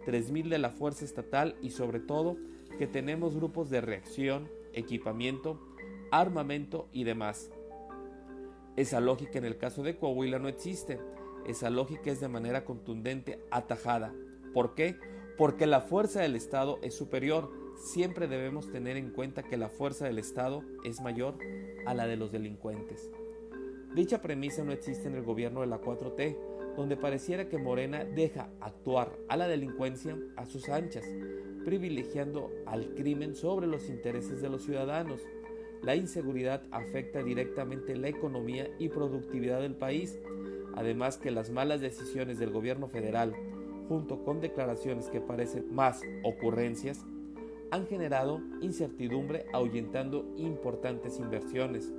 3.000 0.07 0.49
de 0.49 0.57
la 0.57 0.71
fuerza 0.71 1.05
estatal 1.05 1.55
y 1.61 1.69
sobre 1.69 1.99
todo 1.99 2.35
que 2.79 2.87
tenemos 2.87 3.35
grupos 3.35 3.69
de 3.69 3.79
reacción, 3.79 4.49
equipamiento 4.73 5.68
armamento 6.11 6.87
y 6.91 7.03
demás. 7.03 7.51
Esa 8.75 8.99
lógica 8.99 9.37
en 9.37 9.45
el 9.45 9.57
caso 9.57 9.83
de 9.83 9.97
Coahuila 9.97 10.39
no 10.39 10.47
existe. 10.47 10.99
Esa 11.45 11.69
lógica 11.69 12.11
es 12.11 12.19
de 12.19 12.27
manera 12.27 12.65
contundente 12.65 13.39
atajada. 13.51 14.13
¿Por 14.53 14.75
qué? 14.75 14.97
Porque 15.37 15.67
la 15.67 15.81
fuerza 15.81 16.21
del 16.21 16.35
Estado 16.35 16.79
es 16.81 16.93
superior. 16.95 17.51
Siempre 17.77 18.27
debemos 18.27 18.71
tener 18.71 18.97
en 18.97 19.11
cuenta 19.11 19.43
que 19.43 19.57
la 19.57 19.69
fuerza 19.69 20.05
del 20.05 20.19
Estado 20.19 20.63
es 20.83 21.01
mayor 21.01 21.35
a 21.85 21.93
la 21.93 22.07
de 22.07 22.17
los 22.17 22.31
delincuentes. 22.31 23.09
Dicha 23.95 24.21
premisa 24.21 24.63
no 24.63 24.71
existe 24.71 25.07
en 25.07 25.15
el 25.15 25.23
gobierno 25.23 25.61
de 25.61 25.67
la 25.67 25.81
4T, 25.81 26.37
donde 26.75 26.95
pareciera 26.95 27.49
que 27.49 27.57
Morena 27.57 28.05
deja 28.05 28.49
actuar 28.61 29.11
a 29.27 29.35
la 29.35 29.47
delincuencia 29.47 30.17
a 30.37 30.45
sus 30.45 30.69
anchas, 30.69 31.05
privilegiando 31.65 32.51
al 32.65 32.93
crimen 32.93 33.35
sobre 33.35 33.67
los 33.67 33.89
intereses 33.89 34.41
de 34.41 34.49
los 34.49 34.63
ciudadanos. 34.63 35.21
La 35.81 35.95
inseguridad 35.95 36.61
afecta 36.71 37.23
directamente 37.23 37.95
la 37.95 38.09
economía 38.09 38.69
y 38.79 38.89
productividad 38.89 39.61
del 39.61 39.75
país, 39.75 40.19
además 40.75 41.17
que 41.17 41.31
las 41.31 41.49
malas 41.49 41.79
decisiones 41.79 42.37
del 42.37 42.51
gobierno 42.51 42.87
federal, 42.87 43.33
junto 43.87 44.23
con 44.23 44.41
declaraciones 44.41 45.09
que 45.09 45.21
parecen 45.21 45.73
más 45.73 46.01
ocurrencias, 46.23 47.05
han 47.71 47.87
generado 47.87 48.41
incertidumbre 48.61 49.45
ahuyentando 49.53 50.25
importantes 50.37 51.19
inversiones. 51.19 51.91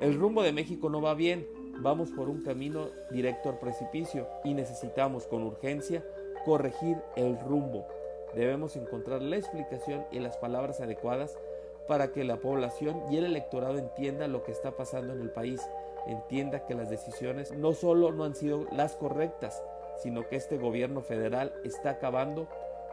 El 0.00 0.18
rumbo 0.18 0.42
de 0.42 0.52
México 0.52 0.90
no 0.90 1.00
va 1.00 1.14
bien, 1.14 1.46
vamos 1.80 2.10
por 2.10 2.28
un 2.28 2.42
camino 2.42 2.88
directo 3.10 3.48
al 3.48 3.58
precipicio 3.58 4.28
y 4.44 4.54
necesitamos 4.54 5.26
con 5.26 5.44
urgencia 5.44 6.04
corregir 6.44 6.98
el 7.16 7.38
rumbo. 7.40 7.86
Debemos 8.34 8.76
encontrar 8.76 9.22
la 9.22 9.36
explicación 9.36 10.04
y 10.10 10.18
las 10.18 10.36
palabras 10.36 10.80
adecuadas 10.80 11.38
para 11.86 12.12
que 12.12 12.24
la 12.24 12.38
población 12.38 13.02
y 13.10 13.16
el 13.16 13.24
electorado 13.24 13.78
entienda 13.78 14.28
lo 14.28 14.42
que 14.42 14.52
está 14.52 14.76
pasando 14.76 15.12
en 15.12 15.20
el 15.20 15.30
país, 15.30 15.60
entienda 16.06 16.66
que 16.66 16.74
las 16.74 16.90
decisiones 16.90 17.52
no 17.52 17.72
solo 17.72 18.12
no 18.12 18.24
han 18.24 18.34
sido 18.34 18.66
las 18.72 18.96
correctas, 18.96 19.62
sino 20.02 20.28
que 20.28 20.36
este 20.36 20.58
gobierno 20.58 21.02
federal 21.02 21.52
está 21.64 21.90
acabando 21.90 22.48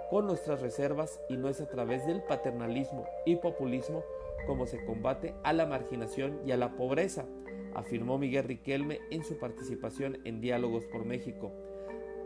con 0.09 0.27
nuestras 0.27 0.61
reservas 0.61 1.21
y 1.29 1.37
no 1.37 1.47
es 1.47 1.61
a 1.61 1.69
través 1.69 2.05
del 2.05 2.21
paternalismo 2.21 3.05
y 3.25 3.37
populismo 3.37 4.03
como 4.45 4.65
se 4.65 4.83
combate 4.83 5.33
a 5.43 5.53
la 5.53 5.65
marginación 5.65 6.41
y 6.45 6.51
a 6.51 6.57
la 6.57 6.75
pobreza, 6.75 7.25
afirmó 7.73 8.17
Miguel 8.17 8.43
Riquelme 8.43 8.99
en 9.09 9.23
su 9.23 9.37
participación 9.37 10.19
en 10.25 10.41
Diálogos 10.41 10.85
por 10.85 11.05
México. 11.05 11.51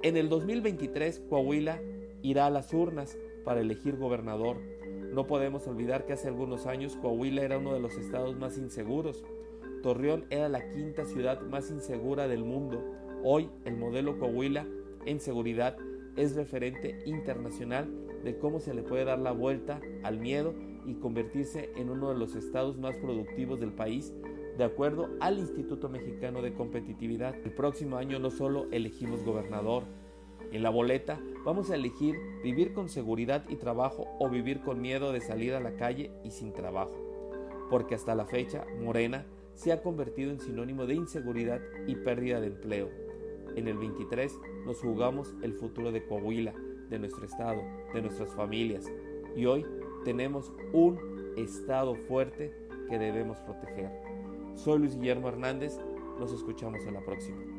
En 0.01 0.17
el 0.17 0.29
2023 0.29 1.23
Coahuila 1.29 1.81
irá 2.21 2.47
a 2.47 2.49
las 2.49 2.73
urnas 2.73 3.17
para 3.43 3.61
elegir 3.61 3.97
gobernador 3.97 4.57
no 5.15 5.27
podemos 5.27 5.65
olvidar 5.65 6.05
que 6.05 6.11
hace 6.11 6.27
algunos 6.27 6.67
años 6.67 6.97
Coahuila 7.01 7.41
era 7.41 7.57
uno 7.57 7.73
de 7.73 7.79
los 7.79 7.97
estados 7.97 8.37
más 8.37 8.57
inseguros. 8.57 9.23
Torreón 9.81 10.25
era 10.29 10.49
la 10.49 10.69
quinta 10.69 11.05
ciudad 11.05 11.39
más 11.41 11.71
insegura 11.71 12.27
del 12.27 12.43
mundo. 12.43 12.83
Hoy 13.23 13.49
el 13.63 13.77
modelo 13.77 14.19
Coahuila 14.19 14.67
en 15.05 15.21
seguridad 15.21 15.77
es 16.17 16.35
referente 16.35 16.99
internacional 17.05 17.89
de 18.25 18.37
cómo 18.37 18.59
se 18.59 18.73
le 18.73 18.83
puede 18.83 19.05
dar 19.05 19.19
la 19.19 19.31
vuelta 19.31 19.79
al 20.03 20.19
miedo 20.19 20.53
y 20.85 20.95
convertirse 20.95 21.71
en 21.77 21.89
uno 21.89 22.09
de 22.09 22.19
los 22.19 22.35
estados 22.35 22.77
más 22.77 22.97
productivos 22.97 23.61
del 23.61 23.71
país, 23.71 24.13
de 24.57 24.65
acuerdo 24.65 25.09
al 25.21 25.39
Instituto 25.39 25.87
Mexicano 25.87 26.41
de 26.41 26.53
Competitividad. 26.53 27.35
El 27.45 27.53
próximo 27.53 27.95
año 27.95 28.19
no 28.19 28.31
solo 28.31 28.67
elegimos 28.71 29.23
gobernador, 29.23 29.83
en 30.55 30.63
la 30.63 30.69
boleta 30.69 31.19
vamos 31.43 31.69
a 31.69 31.75
elegir 31.75 32.15
vivir 32.41 32.73
con 32.73 32.87
seguridad 32.87 33.43
y 33.49 33.57
trabajo 33.57 34.07
o 34.19 34.29
vivir 34.29 34.61
con 34.61 34.81
miedo 34.81 35.11
de 35.11 35.19
salir 35.21 35.53
a 35.53 35.59
la 35.59 35.75
calle 35.75 36.11
y 36.23 36.31
sin 36.31 36.53
trabajo. 36.53 36.95
Porque 37.69 37.95
hasta 37.95 38.15
la 38.15 38.25
fecha, 38.25 38.65
Morena 38.81 39.25
se 39.53 39.71
ha 39.71 39.81
convertido 39.81 40.31
en 40.31 40.39
sinónimo 40.39 40.85
de 40.85 40.95
inseguridad 40.95 41.61
y 41.87 41.95
pérdida 41.95 42.39
de 42.39 42.47
empleo. 42.47 42.89
En 43.55 43.67
el 43.67 43.77
23 43.77 44.33
nos 44.65 44.79
jugamos 44.79 45.33
el 45.41 45.53
futuro 45.53 45.91
de 45.91 46.05
Coahuila, 46.05 46.53
de 46.89 46.99
nuestro 46.99 47.25
estado, 47.25 47.61
de 47.93 48.01
nuestras 48.01 48.33
familias. 48.33 48.85
Y 49.35 49.45
hoy 49.45 49.65
tenemos 50.03 50.53
un 50.73 51.33
estado 51.37 51.95
fuerte 51.95 52.53
que 52.89 52.97
debemos 52.97 53.39
proteger. 53.39 53.91
Soy 54.55 54.79
Luis 54.79 54.97
Guillermo 54.97 55.27
Hernández, 55.27 55.77
nos 56.19 56.31
escuchamos 56.31 56.85
en 56.85 56.93
la 56.93 57.01
próxima. 57.01 57.54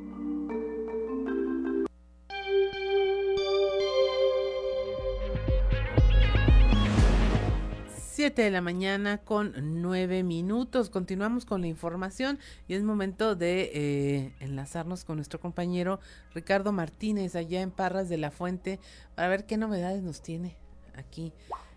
7 8.27 8.35
7 8.35 8.43
de 8.43 8.51
la 8.51 8.61
mañana 8.61 9.19
con 9.19 9.53
9 9.83 10.25
minutos. 10.25 10.91
Continuamos 10.91 11.47
con 11.47 11.61
la 11.61 11.69
información 11.69 12.41
y 12.67 12.75
es 12.75 12.83
momento 12.83 13.37
de 13.37 13.71
eh, 13.73 14.33
enlazarnos 14.41 15.05
con 15.05 15.15
nuestro 15.15 15.39
compañero 15.39 16.01
Ricardo 16.35 16.73
Martínez 16.73 17.37
allá 17.37 17.61
en 17.61 17.71
Parras 17.71 18.09
de 18.09 18.19
la 18.19 18.33
Fuente 18.33 18.81
para 19.15 19.29
ver 19.29 19.47
qué 19.47 19.57
novedades 19.57 20.03
nos 20.03 20.23
tiene 20.23 20.57
aquí 20.97 21.33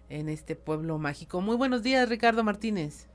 en 0.09 0.27
este 0.27 0.55
pueblo 0.55 0.97
mágico. 0.97 1.39
Muy 1.39 1.55
buenos 1.55 1.83
días, 1.83 2.09
Ricardo 2.09 2.43
Martínez. 2.43 3.07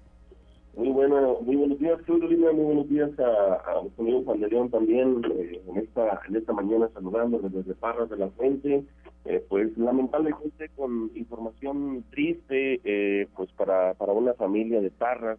Muy, 0.76 0.91
bueno, 0.91 1.39
muy 1.41 1.57
buenos 1.57 1.80
días, 1.80 1.99
muy 2.07 2.20
buenos 2.53 2.89
días 2.89 3.11
a, 3.18 3.68
a 3.68 3.82
nuestro 3.82 4.05
amigo 4.05 4.22
Juan 4.26 4.41
León 4.43 4.70
también 4.70 5.22
eh, 5.32 5.61
en, 5.66 5.78
esta, 5.78 6.20
en 6.28 6.37
esta 6.37 6.53
mañana 6.53 6.89
saludándoles 6.95 7.53
desde 7.53 7.74
Parras 7.74 8.09
de 8.11 8.16
la 8.16 8.28
Fuente. 8.28 8.85
Eh, 9.27 9.45
pues 9.49 9.77
lamentablemente 9.79 10.68
con 10.77 11.11
información 11.14 12.05
triste, 12.11 12.81
eh, 12.85 13.27
pues 13.35 13.51
para, 13.53 13.95
para 13.95 14.12
una 14.12 14.35
familia 14.35 14.81
de 14.81 14.91
Parras, 14.91 15.39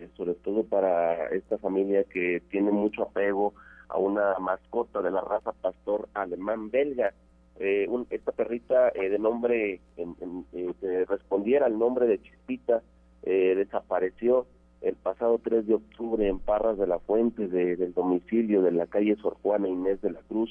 eh, 0.00 0.08
sobre 0.16 0.34
todo 0.34 0.64
para 0.64 1.28
esta 1.28 1.58
familia 1.58 2.04
que 2.04 2.42
tiene 2.50 2.70
mucho 2.70 3.02
apego 3.02 3.54
a 3.88 3.98
una 3.98 4.38
mascota 4.38 5.02
de 5.02 5.10
la 5.10 5.20
raza 5.20 5.52
pastor 5.52 6.08
alemán 6.14 6.70
belga. 6.70 7.12
Eh, 7.58 7.86
un, 7.88 8.06
esta 8.10 8.32
perrita 8.32 8.88
eh, 8.90 9.08
de 9.10 9.18
nombre, 9.18 9.80
en, 9.96 10.16
en, 10.20 10.74
que 10.74 11.04
respondiera 11.04 11.66
al 11.66 11.78
nombre 11.78 12.06
de 12.06 12.20
Chispita, 12.22 12.82
desapareció 13.24 14.46
el 14.80 14.96
pasado 14.96 15.38
3 15.38 15.68
de 15.68 15.74
octubre 15.74 16.26
en 16.26 16.40
Parras 16.40 16.76
de 16.76 16.88
la 16.88 16.98
Fuente 16.98 17.46
de, 17.46 17.76
del 17.76 17.94
domicilio 17.94 18.62
de 18.62 18.72
la 18.72 18.88
calle 18.88 19.14
Sor 19.16 19.36
Juana 19.42 19.68
Inés 19.68 20.02
de 20.02 20.10
la 20.10 20.20
Cruz, 20.22 20.50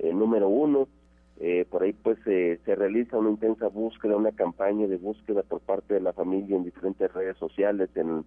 número 0.00 0.48
uno. 0.48 0.88
Eh, 1.40 1.66
por 1.70 1.84
ahí 1.84 1.92
pues 1.92 2.18
eh, 2.26 2.58
se 2.64 2.74
realiza 2.74 3.16
una 3.16 3.30
intensa 3.30 3.68
búsqueda, 3.68 4.16
una 4.16 4.32
campaña 4.32 4.88
de 4.88 4.96
búsqueda 4.96 5.44
por 5.44 5.60
parte 5.60 5.94
de 5.94 6.00
la 6.00 6.12
familia 6.12 6.56
en 6.56 6.64
diferentes 6.64 7.12
redes 7.12 7.36
sociales, 7.36 7.90
en, 7.94 8.24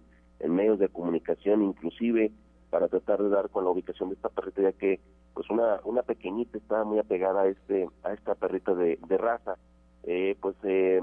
medios 0.48 0.78
de 0.78 0.88
comunicación 0.88 1.62
inclusive, 1.62 2.32
para 2.70 2.88
tratar 2.88 3.22
de 3.22 3.28
dar 3.28 3.48
con 3.50 3.64
la 3.64 3.70
ubicación 3.70 4.08
de 4.08 4.16
esta 4.16 4.28
perrita, 4.28 4.62
ya 4.62 4.72
que 4.72 4.98
pues 5.34 5.48
una, 5.50 5.80
una 5.84 6.02
pequeñita 6.02 6.58
estaba 6.58 6.84
muy 6.84 6.98
apegada 6.98 7.42
a 7.42 7.48
este 7.48 7.86
a 8.02 8.12
esta 8.12 8.34
perrita 8.34 8.74
de, 8.74 8.98
de 9.06 9.18
raza. 9.18 9.56
Eh, 10.04 10.36
pues 10.40 10.56
eh, 10.64 11.00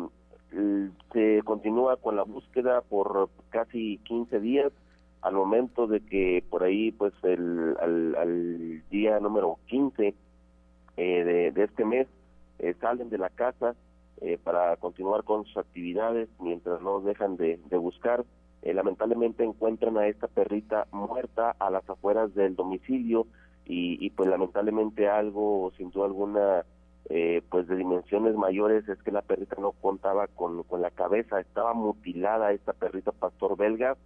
se 1.13 1.41
continúa 1.45 1.97
con 1.97 2.15
la 2.15 2.23
búsqueda 2.23 2.81
por 2.81 3.29
casi 3.49 3.99
15 3.99 4.39
días 4.39 4.73
al 5.21 5.35
momento 5.35 5.87
de 5.87 6.01
que 6.01 6.43
por 6.49 6.63
ahí 6.63 6.91
pues 6.91 7.13
el 7.23 7.77
al, 7.79 8.15
al 8.15 8.83
día 8.89 9.19
número 9.19 9.59
15 9.67 10.15
eh, 10.99 11.51
de, 11.53 11.63
este 11.63 11.85
mes 11.85 12.07
eh, 12.59 12.75
salen 12.81 13.09
de 13.09 13.17
la 13.17 13.29
casa 13.29 13.75
eh, 14.21 14.37
para 14.43 14.75
continuar 14.77 15.23
con 15.23 15.45
sus 15.45 15.57
actividades 15.57 16.29
mientras 16.39 16.81
no 16.81 16.99
dejan 17.01 17.37
de, 17.37 17.59
de 17.69 17.77
buscar. 17.77 18.25
Lamentablemente 18.61 19.45
encuentran 19.45 19.97
a 19.97 20.07
esta 20.07 20.27
perrita 20.27 20.85
muerta 20.91 21.55
a 21.59 21.69
las 21.69 21.89
afueras 21.89 22.35
del 22.35 22.57
domicilio 22.57 23.25
y, 23.65 24.05
y 24.05 24.09
pues 24.09 24.27
lamentablemente 24.27 25.07
algo 25.07 25.71
sin 25.77 25.91
duda 25.91 26.07
alguna 26.07 26.65
eh, 27.11 27.41
pues 27.49 27.67
de 27.67 27.75
dimensiones 27.75 28.35
mayores 28.35 28.87
es 28.87 29.01
que 29.01 29.11
la 29.11 29.21
perrita 29.21 29.55
no 29.59 29.71
contaba 29.71 30.27
con, 30.27 30.61
con 30.63 30.81
la 30.81 30.91
cabeza, 30.91 31.39
estaba 31.39 31.73
mutilada 31.73 32.51
esta 32.51 32.73
perrita 32.73 33.11
pastor 33.11 33.57
belga, 33.57 33.97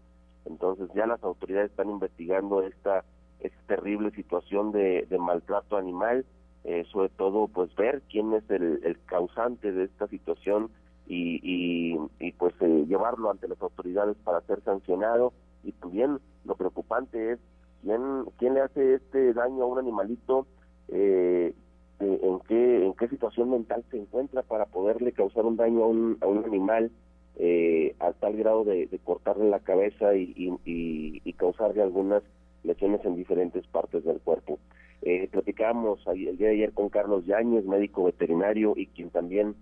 entonces 0.45 0.89
ya 0.95 1.05
las 1.05 1.21
autoridades 1.23 1.71
están 1.71 1.89
investigando 1.89 2.61
esta, 2.61 3.03
esta 3.41 3.61
terrible 3.67 4.11
situación 4.11 4.71
de, 4.71 5.05
de 5.09 5.17
maltrato 5.17 5.75
animal, 5.75 6.25
eh, 6.63 6.85
sobre 6.91 7.09
todo 7.09 7.47
pues 7.47 7.73
ver 7.75 8.01
quién 8.09 8.33
es 8.33 8.49
el, 8.49 8.81
el 8.83 8.97
causante 9.05 9.71
de 9.71 9.85
esta 9.85 10.07
situación 10.07 10.69
y, 11.07 11.39
y, 11.43 11.97
y 12.19 12.31
pues 12.33 12.53
eh, 12.61 12.85
llevarlo 12.87 13.29
ante 13.29 13.47
las 13.47 13.61
autoridades 13.61 14.15
para 14.23 14.41
ser 14.41 14.61
sancionado 14.63 15.33
y 15.63 15.71
también 15.73 16.19
lo 16.45 16.55
preocupante 16.55 17.33
es 17.33 17.39
quién, 17.81 18.25
quién 18.37 18.53
le 18.53 18.61
hace 18.61 18.95
este 18.95 19.33
daño 19.33 19.63
a 19.63 19.67
un 19.67 19.79
animalito 19.79 20.47
eh, 20.89 21.53
en 21.99 22.39
qué 22.47 22.85
en 22.85 22.93
qué 22.93 23.07
situación 23.07 23.51
mental 23.51 23.83
se 23.89 23.97
encuentra 23.97 24.41
para 24.41 24.65
poderle 24.65 25.13
causar 25.13 25.45
un 25.45 25.55
daño 25.55 25.83
a 25.83 25.87
un, 25.87 26.17
a 26.21 26.27
un 26.27 26.43
animal 26.43 26.91
eh, 27.35 27.95
a 27.99 28.11
tal 28.13 28.35
grado 28.35 28.63
de, 28.63 28.85
de, 28.87 28.99
cortarle 28.99 29.49
la 29.49 29.59
cabeza 29.59 30.15
y, 30.15 30.33
y, 30.35 31.21
y, 31.23 31.33
causarle 31.33 31.81
algunas 31.81 32.21
lesiones 32.63 33.03
en 33.05 33.15
diferentes 33.15 33.65
partes 33.67 34.03
del 34.03 34.19
cuerpo. 34.19 34.59
Eh, 35.05 35.27
platicamos 35.29 35.99
el 36.07 36.37
día 36.37 36.47
de 36.47 36.53
ayer 36.55 36.73
con 36.73 36.89
Carlos 36.89 37.25
Yáñez, 37.25 37.65
médico 37.65 38.05
veterinario 38.05 38.73
y 38.75 38.87
quien 38.87 39.09
también 39.09 39.55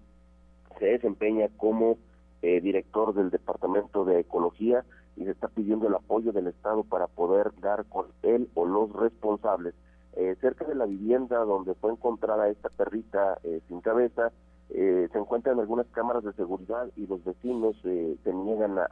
se 0.78 0.86
desempeña 0.86 1.50
como 1.58 1.98
eh, 2.44 2.62
director 2.62 3.14
del 3.14 3.32
Departamento 3.32 4.06
de 4.06 4.20
Ecología 4.20 4.86
y 5.18 5.26
se 5.26 5.32
está 5.32 5.48
pidiendo 5.48 5.88
el 5.88 5.96
apoyo 5.96 6.32
del 6.32 6.48
Estado 6.48 6.84
para 6.84 7.08
poder 7.08 7.52
dar 7.60 7.86
con 7.86 8.06
él 8.22 8.50
o 8.54 8.66
los 8.66 8.94
responsables 8.94 9.74
eh, 10.14 10.36
cerca 10.42 10.66
de 10.66 10.76
la 10.76 10.86
vivienda 10.86 11.40
donde 11.40 11.74
fue 11.76 11.92
encontrada 11.92 12.50
esta 12.50 12.70
perrita 12.70 13.40
eh, 13.44 13.62
sin 13.68 13.82
cabeza, 13.82 14.32
eh, 14.70 15.08
se 15.12 15.18
encuentran 15.18 15.60
algunas 15.60 15.88
cámaras 15.88 16.24
de 16.24 16.34
seguridad 16.34 16.90
y 16.96 17.08
los 17.08 17.24
vecinos 17.24 17.76
eh, 17.84 18.18
se 18.24 18.34
niegan 18.34 18.78
a, 18.78 18.88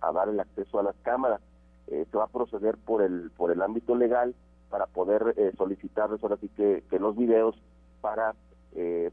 a, 0.00 0.12
dar 0.12 0.28
el 0.28 0.40
acceso 0.40 0.78
a 0.78 0.82
las 0.82 0.96
cámaras. 1.02 1.40
se 1.86 2.16
va 2.16 2.24
a 2.24 2.28
proceder 2.28 2.76
por 2.78 3.02
el 3.02 3.30
por 3.36 3.50
el 3.50 3.62
ámbito 3.62 3.94
legal 3.94 4.34
para 4.74 4.86
poder 4.86 5.36
solicitarles 5.56 6.20
ahora 6.20 6.36
sí 6.40 6.48
que, 6.48 6.82
los 6.98 7.16
videos 7.16 7.54
para 8.00 8.34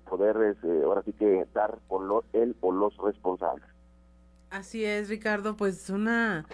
poder 0.10 0.58
ahora 0.84 1.04
sí 1.06 1.14
que 1.14 1.46
dar 1.54 1.78
con 1.88 2.08
lo, 2.08 2.24
él 2.34 2.56
o 2.62 2.72
los 2.72 2.98
responsables. 2.98 3.68
Así 4.50 4.84
es, 4.84 5.08
Ricardo, 5.08 5.56
pues 5.56 5.92
una 5.92 6.48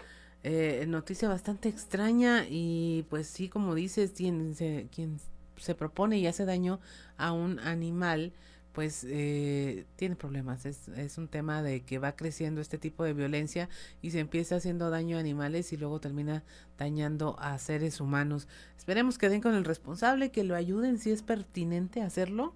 eh, 0.44 0.84
noticia 0.90 1.30
bastante 1.30 1.70
extraña 1.70 2.44
y 2.50 3.06
pues 3.10 3.28
sí, 3.28 3.48
como 3.48 3.76
dices, 3.76 4.12
quien 4.12 4.54
se, 4.56 4.90
quien 4.94 5.22
se 5.56 5.74
propone 5.74 6.18
y 6.18 6.28
hace 6.28 6.44
daño 6.44 6.82
a 7.16 7.32
un 7.32 7.60
animal, 7.60 8.34
pues 8.78 9.04
eh, 9.10 9.88
tiene 9.96 10.16
problemas. 10.16 10.68
Es, 10.68 10.88
es 10.90 11.18
un 11.18 11.28
tema 11.28 11.64
de 11.64 11.82
que 11.82 11.98
va 11.98 12.16
creciendo 12.16 12.62
este 12.62 12.78
tipo 12.78 13.04
de 13.04 13.14
violencia 13.14 13.70
y 14.04 14.12
se 14.12 14.20
empieza 14.20 14.58
haciendo 14.58 14.92
daño 14.92 15.18
a 15.18 15.20
animales 15.20 15.74
y 15.74 15.78
luego 15.78 16.00
termina 16.00 16.44
dañando 16.78 17.36
a 17.40 17.58
seres 17.58 18.00
humanos. 18.00 18.48
Esperemos 18.78 19.18
que 19.18 19.30
den 19.30 19.42
con 19.42 19.56
el 19.56 19.66
responsable, 19.66 20.30
que 20.30 20.44
lo 20.44 20.54
ayuden 20.54 21.00
si 21.00 21.10
es 21.10 21.24
pertinente 21.24 22.04
hacerlo, 22.04 22.54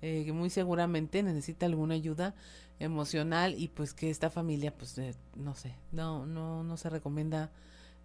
eh, 0.00 0.22
que 0.24 0.32
muy 0.32 0.48
seguramente 0.48 1.22
necesita 1.22 1.66
alguna 1.66 1.96
ayuda 1.96 2.34
emocional 2.78 3.54
y 3.58 3.68
pues 3.68 3.92
que 3.92 4.08
esta 4.08 4.30
familia 4.30 4.72
pues 4.72 4.96
eh, 4.96 5.14
no 5.34 5.54
sé 5.56 5.74
no 5.90 6.26
no 6.26 6.62
no 6.62 6.76
se 6.76 6.88
recomienda 6.88 7.50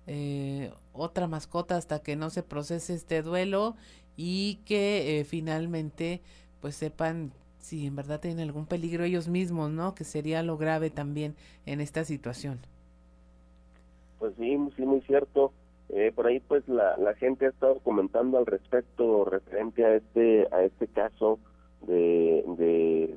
eh, 0.08 0.74
otra 0.92 1.28
mascota 1.28 1.78
hasta 1.78 2.02
que 2.02 2.18
no 2.18 2.30
se 2.30 2.44
procese 2.44 2.94
este 2.96 3.22
duelo 3.22 3.78
y 4.18 4.56
que 4.66 5.20
eh, 5.20 5.24
finalmente 5.26 6.22
pues 6.60 6.76
sepan 6.76 7.34
si 7.64 7.88
en 7.88 7.96
verdad 7.96 8.20
tienen 8.20 8.46
algún 8.46 8.66
peligro 8.66 9.06
ellos 9.06 9.30
mismos 9.30 9.72
no 9.72 9.96
que 9.96 10.04
sería 10.04 10.44
lo 10.44 10.58
grave 10.58 10.90
también 10.90 11.36
en 11.66 11.80
esta 11.80 12.04
situación. 12.04 12.60
Pues 14.20 14.34
sí 14.38 14.58
sí 14.76 14.86
muy 14.86 15.02
cierto. 15.02 15.54
Eh, 15.90 16.12
por 16.14 16.28
ahí 16.28 16.40
pues 16.40 16.68
la, 16.68 16.98
la 16.98 17.14
gente 17.16 17.46
ha 17.46 17.50
estado 17.50 17.80
comentando 17.80 18.38
al 18.38 18.46
respecto 18.46 19.26
referente 19.26 19.86
a 19.86 19.96
este 19.96 20.48
a 20.52 20.64
este 20.64 20.88
caso 20.88 21.40
de, 21.88 22.44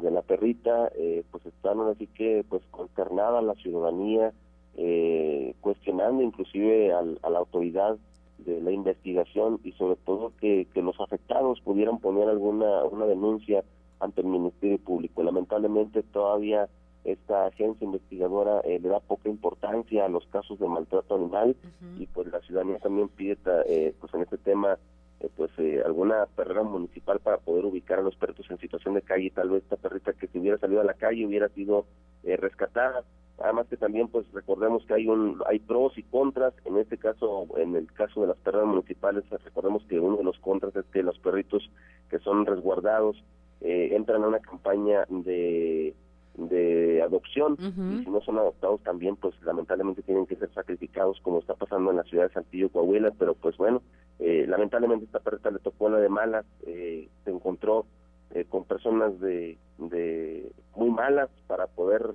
de, 0.01 0.11
la 0.11 0.22
perrita, 0.22 0.90
eh, 0.97 1.24
pues 1.30 1.44
están 1.47 1.80
así 1.80 2.07
que 2.09 2.44
pues 2.49 2.62
consternada 2.70 3.42
la 3.42 3.55
ciudadanía, 3.55 4.32
eh, 4.76 5.55
cuestionando 5.61 6.22
inclusive 6.22 6.92
al, 6.92 7.18
a 7.22 7.30
la 7.30 7.38
autoridad 7.38 7.97
de 8.38 8.61
la 8.61 8.72
investigación 8.72 9.61
y 9.62 9.72
sobre 9.72 9.97
todo 9.97 10.32
que, 10.40 10.66
que 10.74 10.82
los 10.82 10.99
afectados 11.01 11.61
pudieran 11.61 11.99
poner 11.99 12.28
alguna 12.28 12.84
una 12.84 13.07
denuncia 13.07 13.64
ante 14.01 14.20
el 14.20 14.26
Ministerio 14.26 14.78
Público. 14.78 15.22
Lamentablemente 15.22 16.03
todavía 16.03 16.68
esta 17.05 17.47
agencia 17.47 17.84
investigadora 17.84 18.61
eh, 18.64 18.80
le 18.80 18.88
da 18.88 19.01
poca 19.01 19.28
importancia 19.28 20.05
a 20.05 20.09
los 20.09 20.26
casos 20.26 20.59
de 20.59 20.66
maltrato 20.66 21.14
animal 21.14 21.51
uh 21.51 21.84
-huh. 21.84 22.03
y 22.03 22.07
pues 22.07 22.26
la 22.26 22.40
ciudadanía 22.40 22.78
también 22.78 23.09
pide 23.09 23.38
eh, 23.68 23.94
pues 24.01 24.12
en 24.14 24.22
este 24.22 24.38
tema 24.38 24.76
eh, 25.20 25.30
pues 25.34 25.51
eh, 25.57 25.82
alguna 25.84 26.26
perrera 26.36 26.62
municipal 26.62 27.20
para 27.20 27.38
poder 27.38 27.64
ubicar 27.64 28.01
a 28.01 28.03
los 28.03 28.14
perritos 28.16 28.51
en 28.51 28.59
situación 28.59 28.92
de 28.94 29.01
calle 29.01 29.30
tal 29.30 29.49
vez 29.49 29.62
esta 29.62 29.76
perrita 29.76 30.12
que 30.12 30.26
si 30.26 30.38
hubiera 30.38 30.59
salido 30.59 30.82
a 30.82 30.84
la 30.84 30.92
calle 30.92 31.24
hubiera 31.24 31.49
sido 31.49 31.86
eh, 32.22 32.36
rescatada 32.36 33.03
además 33.38 33.66
que 33.68 33.78
también 33.78 34.09
pues 34.09 34.30
recordemos 34.34 34.84
que 34.84 34.92
hay 34.92 35.07
un 35.09 35.42
hay 35.47 35.59
pros 35.59 35.97
y 35.97 36.03
contras 36.03 36.53
en 36.66 36.76
este 36.76 36.99
caso 36.99 37.47
en 37.57 37.76
el 37.76 37.90
caso 37.94 38.20
de 38.20 38.26
las 38.26 38.36
perreras 38.36 38.66
municipales 38.66 39.24
recordemos 39.42 39.82
que 39.84 39.99
uno 39.99 40.18
de 40.18 40.24
los 40.24 40.38
contras 40.40 40.76
es 40.76 40.84
que 40.92 41.03
los 41.03 41.18
perritos 41.18 41.70
que 42.11 42.18
son 42.18 42.44
resguardados 42.44 43.16
eh, 43.61 43.90
entran 43.92 44.22
a 44.24 44.28
una 44.28 44.40
campaña 44.40 45.04
de 45.09 45.94
de 46.36 47.00
adopción 47.02 47.52
uh 47.52 47.57
-huh. 47.57 48.00
y 48.00 48.04
si 48.04 48.11
no 48.11 48.20
son 48.20 48.38
adoptados 48.38 48.82
también 48.82 49.16
pues 49.16 49.34
lamentablemente 49.42 50.02
tienen 50.02 50.26
que 50.26 50.36
ser 50.36 50.52
sacrificados 50.52 51.18
como 51.22 51.38
está 51.38 51.54
pasando 51.54 51.90
en 51.90 51.96
la 51.96 52.02
ciudad 52.04 52.28
de 52.28 52.34
Saltillo, 52.34 52.68
Coahuila, 52.68 53.12
pero 53.18 53.34
pues 53.34 53.57
bueno, 53.57 53.82
eh, 54.18 54.44
lamentablemente 54.46 55.07
esta 55.07 55.20
perrita 55.20 55.50
le 55.50 55.59
tocó 55.59 55.88
la 55.88 55.98
de 55.98 56.09
malas, 56.09 56.44
eh, 56.66 57.09
se 57.24 57.30
encontró 57.30 57.86
eh, 58.34 58.44
con 58.44 58.64
personas 58.64 59.18
de, 59.20 59.57
de 59.78 60.52
muy 60.74 60.90
malas 60.90 61.30
para 61.46 61.66
poder 61.66 62.14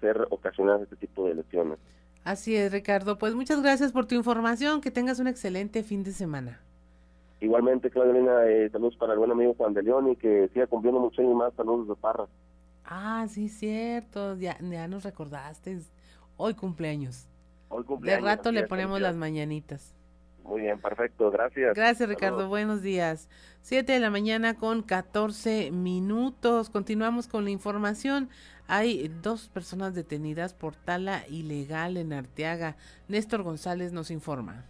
ser 0.00 0.26
ocasionadas 0.30 0.82
este 0.82 0.96
tipo 0.96 1.28
de 1.28 1.36
lesiones. 1.36 1.78
Así 2.24 2.56
es, 2.56 2.72
Ricardo. 2.72 3.18
Pues 3.18 3.36
muchas 3.36 3.62
gracias 3.62 3.92
por 3.92 4.04
tu 4.04 4.16
información. 4.16 4.80
Que 4.80 4.90
tengas 4.90 5.20
un 5.20 5.28
excelente 5.28 5.84
fin 5.84 6.02
de 6.02 6.10
semana. 6.10 6.60
Igualmente, 7.40 7.90
Claudia 7.90 8.46
eh, 8.46 8.68
saludos 8.70 8.96
para 8.96 9.14
el 9.14 9.18
buen 9.18 9.30
amigo 9.30 9.54
Juan 9.56 9.72
de 9.72 9.82
León 9.82 10.10
y 10.10 10.16
que 10.16 10.48
siga 10.52 10.66
cumpliendo 10.66 11.00
mucho 11.00 11.22
años 11.22 11.34
más. 11.34 11.54
Saludos 11.54 11.88
de 11.88 11.94
Parra. 11.96 12.26
Ah, 12.84 13.26
sí, 13.28 13.48
cierto. 13.48 14.36
Ya, 14.36 14.58
ya 14.60 14.88
nos 14.88 15.04
recordaste. 15.04 15.78
Hoy 16.36 16.54
cumpleaños. 16.54 17.26
Hoy 17.68 17.84
cumpleaños. 17.84 18.24
De 18.24 18.30
rato 18.30 18.52
le 18.52 18.66
ponemos 18.66 19.00
las 19.00 19.16
mañanitas. 19.16 19.94
Muy 20.44 20.62
bien, 20.62 20.78
perfecto. 20.80 21.30
Gracias. 21.30 21.74
Gracias, 21.74 22.08
Ricardo. 22.08 22.48
Buenos 22.48 22.82
días. 22.82 23.28
Siete 23.62 23.92
de 23.92 24.00
la 24.00 24.10
mañana 24.10 24.54
con 24.54 24.82
14 24.82 25.70
minutos. 25.70 26.70
Continuamos 26.70 27.28
con 27.28 27.44
la 27.44 27.50
información. 27.50 28.28
Hay 28.66 29.08
dos 29.22 29.48
personas 29.48 29.94
detenidas 29.94 30.54
por 30.54 30.74
tala 30.76 31.24
ilegal 31.28 31.96
en 31.96 32.12
Arteaga. 32.12 32.76
Néstor 33.08 33.42
González 33.42 33.92
nos 33.92 34.10
informa. 34.10 34.64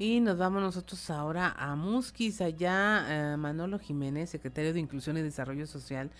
Y 0.00 0.20
nos 0.20 0.36
vamos 0.36 0.62
nosotros 0.62 1.10
ahora 1.10 1.54
a 1.56 1.76
Musquis, 1.76 2.40
allá 2.40 3.06
eh, 3.08 3.36
Manolo 3.36 3.78
Jiménez, 3.78 4.30
secretario 4.30 4.72
de 4.72 4.80
Inclusión 4.80 5.16
y 5.16 5.22
Desarrollo 5.22 5.68
Social, 5.68 6.10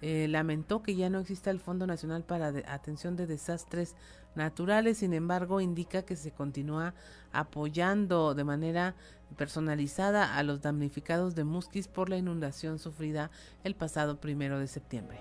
eh, 0.00 0.26
lamentó 0.28 0.82
que 0.82 0.94
ya 0.94 1.10
no 1.10 1.18
exista 1.18 1.50
el 1.50 1.58
Fondo 1.58 1.86
Nacional 1.86 2.22
para 2.22 2.48
Atención 2.66 3.16
de 3.16 3.26
Desastres 3.26 3.96
Naturales, 4.34 4.98
sin 4.98 5.14
embargo 5.14 5.60
indica 5.60 6.02
que 6.02 6.16
se 6.16 6.30
continúa 6.30 6.94
apoyando 7.32 8.34
de 8.34 8.44
manera 8.44 8.94
personalizada 9.36 10.36
a 10.36 10.42
los 10.42 10.62
damnificados 10.62 11.34
de 11.34 11.44
Musquis 11.44 11.88
por 11.88 12.08
la 12.08 12.16
inundación 12.16 12.78
sufrida 12.78 13.30
el 13.64 13.74
pasado 13.74 14.20
primero 14.20 14.58
de 14.58 14.66
septiembre. 14.66 15.18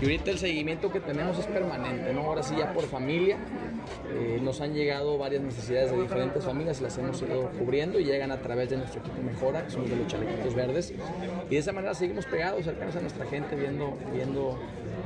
Y 0.00 0.04
ahorita 0.04 0.30
el 0.30 0.38
seguimiento 0.38 0.92
que 0.92 1.00
tenemos 1.00 1.38
es 1.38 1.46
permanente, 1.46 2.12
¿no? 2.12 2.20
Ahora 2.20 2.42
sí 2.42 2.54
ya 2.56 2.72
por 2.72 2.84
familia 2.84 3.36
eh, 4.12 4.38
nos 4.40 4.60
han 4.60 4.72
llegado 4.72 5.18
varias 5.18 5.42
necesidades 5.42 5.90
de 5.90 6.00
diferentes 6.00 6.44
familias 6.44 6.80
y 6.80 6.84
las 6.84 6.96
hemos 6.98 7.20
ido 7.22 7.50
cubriendo 7.58 7.98
y 7.98 8.04
llegan 8.04 8.30
a 8.30 8.38
través 8.38 8.70
de 8.70 8.76
nuestro 8.76 9.00
equipo 9.00 9.20
Mejora, 9.22 9.64
que 9.64 9.70
somos 9.70 9.90
de 9.90 9.96
los 9.96 10.06
chalequitos 10.06 10.54
verdes. 10.54 10.92
Y 11.50 11.54
de 11.54 11.58
esa 11.58 11.72
manera 11.72 11.94
seguimos 11.94 12.26
pegados, 12.26 12.64
cercanos 12.64 12.94
a 12.94 13.00
nuestra 13.00 13.26
gente, 13.26 13.56
viendo, 13.56 13.98
viendo 14.12 14.58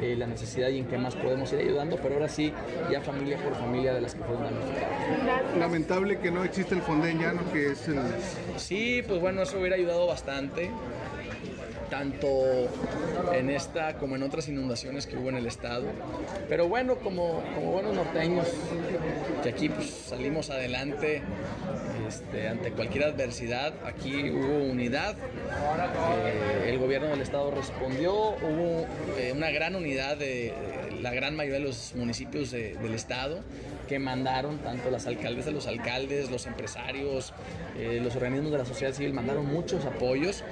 eh, 0.02 0.14
la 0.16 0.26
necesidad 0.26 0.68
y 0.68 0.78
en 0.78 0.86
qué 0.86 0.98
más 0.98 1.16
podemos 1.16 1.50
ir 1.54 1.60
ayudando, 1.60 1.96
pero 2.02 2.14
ahora 2.14 2.28
sí 2.28 2.52
ya 2.90 3.00
familia 3.00 3.38
por 3.38 3.54
familia 3.54 3.94
de 3.94 4.02
las 4.02 4.14
que 4.14 4.22
fueron 4.24 4.44
damnificadas. 4.44 5.56
Lamentable 5.58 6.18
que 6.18 6.30
no 6.30 6.44
existe 6.44 6.74
el 6.74 6.82
Fondeñano, 6.82 7.40
que 7.52 7.72
es 7.72 7.88
el... 7.88 7.98
Sí, 8.56 9.02
pues 9.06 9.20
bueno, 9.20 9.42
eso 9.42 9.58
hubiera 9.58 9.76
ayudado 9.76 10.06
bastante 10.06 10.70
tanto 11.92 12.70
en 13.34 13.50
esta 13.50 13.98
como 13.98 14.16
en 14.16 14.22
otras 14.22 14.48
inundaciones 14.48 15.06
que 15.06 15.18
hubo 15.18 15.28
en 15.28 15.36
el 15.36 15.46
estado. 15.46 15.84
Pero 16.48 16.66
bueno, 16.66 16.96
como, 16.96 17.44
como 17.54 17.70
buenos 17.70 17.94
norteños, 17.94 18.48
que 19.42 19.50
aquí 19.50 19.68
pues, 19.68 19.90
salimos 19.90 20.48
adelante 20.48 21.20
este, 22.08 22.48
ante 22.48 22.72
cualquier 22.72 23.04
adversidad, 23.04 23.74
aquí 23.84 24.30
hubo 24.30 24.64
unidad, 24.64 25.16
eh, 25.18 26.70
el 26.70 26.78
gobierno 26.78 27.08
del 27.08 27.20
estado 27.20 27.50
respondió, 27.50 28.14
hubo 28.14 28.86
eh, 29.18 29.34
una 29.36 29.50
gran 29.50 29.76
unidad 29.76 30.16
de, 30.16 30.54
la 31.02 31.12
gran 31.12 31.36
mayoría 31.36 31.58
de 31.58 31.66
los 31.66 31.94
municipios 31.94 32.52
del 32.52 32.94
estado 32.94 33.40
que 33.88 33.98
mandaron 33.98 34.58
tanto 34.58 34.90
las 34.90 35.06
alcaldes, 35.06 35.46
los 35.52 35.66
alcaldes, 35.66 36.30
los 36.30 36.46
empresarios, 36.46 37.32
eh, 37.78 38.00
los 38.02 38.14
organismos 38.16 38.52
de 38.52 38.58
la 38.58 38.64
sociedad 38.64 38.92
civil 38.92 39.12
mandaron 39.12 39.46
muchos 39.46 39.84
apoyos. 39.84 40.44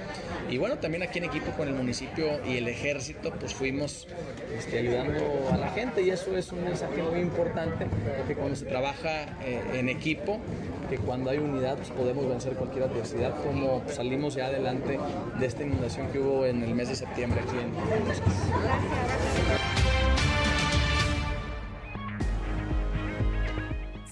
Y 0.49 0.57
bueno, 0.57 0.77
también 0.77 1.03
aquí 1.03 1.19
en 1.19 1.25
equipo 1.25 1.51
con 1.51 1.67
el 1.67 1.73
municipio 1.73 2.45
y 2.45 2.57
el 2.57 2.67
ejército 2.67 3.31
pues 3.39 3.53
fuimos 3.53 4.07
este, 4.57 4.79
ayudando 4.79 5.49
a 5.51 5.57
la 5.57 5.69
gente. 5.69 6.01
Y 6.01 6.09
eso 6.09 6.35
es 6.37 6.51
un 6.51 6.63
mensaje 6.63 7.01
muy 7.01 7.19
importante 7.19 7.87
porque 8.17 8.35
cuando 8.35 8.55
se 8.55 8.65
trabaja 8.65 9.37
eh, 9.43 9.61
en 9.73 9.89
equipo 9.89 10.39
que 10.89 10.97
cuando 10.97 11.29
hay 11.29 11.37
unidad 11.37 11.77
pues 11.77 11.89
podemos 11.89 12.27
vencer 12.27 12.53
cualquier 12.53 12.83
adversidad 12.83 13.33
como 13.43 13.81
salimos 13.87 14.35
ya 14.35 14.47
adelante 14.47 14.99
de 15.39 15.45
esta 15.45 15.63
inundación 15.63 16.11
que 16.11 16.19
hubo 16.19 16.45
en 16.45 16.63
el 16.63 16.75
mes 16.75 16.89
de 16.89 16.95
septiembre 16.95 17.41
aquí 17.41 17.55
en, 17.55 17.67
en 17.67 19.80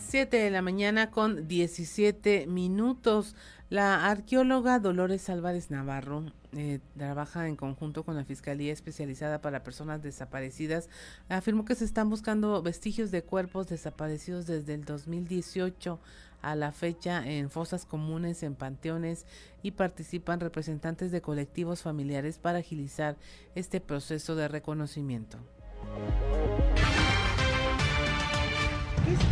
7 0.10 0.38
de 0.38 0.50
la 0.50 0.64
mañana 0.64 1.12
con 1.12 1.48
17 1.48 2.48
minutos. 2.48 3.36
La 3.70 4.08
arqueóloga 4.08 4.80
Dolores 4.80 5.30
Álvarez 5.30 5.70
Navarro 5.70 6.26
eh, 6.54 6.80
trabaja 6.98 7.48
en 7.48 7.56
conjunto 7.56 8.04
con 8.04 8.16
la 8.16 8.26
Fiscalía 8.26 8.74
Especializada 8.74 9.40
para 9.40 9.62
Personas 9.62 10.02
Desaparecidas. 10.02 10.90
Afirmó 11.30 11.64
que 11.64 11.76
se 11.76 11.86
están 11.86 12.10
buscando 12.10 12.60
vestigios 12.64 13.12
de 13.12 13.22
cuerpos 13.22 13.68
desaparecidos 13.68 14.48
desde 14.48 14.74
el 14.74 14.84
2018 14.84 16.00
a 16.42 16.56
la 16.56 16.72
fecha 16.72 17.24
en 17.30 17.52
fosas 17.52 17.86
comunes, 17.86 18.42
en 18.42 18.56
panteones 18.56 19.28
y 19.62 19.72
participan 19.72 20.40
representantes 20.40 21.12
de 21.12 21.22
colectivos 21.22 21.84
familiares 21.84 22.40
para 22.40 22.58
agilizar 22.58 23.16
este 23.54 23.80
proceso 23.80 24.36
de 24.36 24.48
reconocimiento 24.48 25.38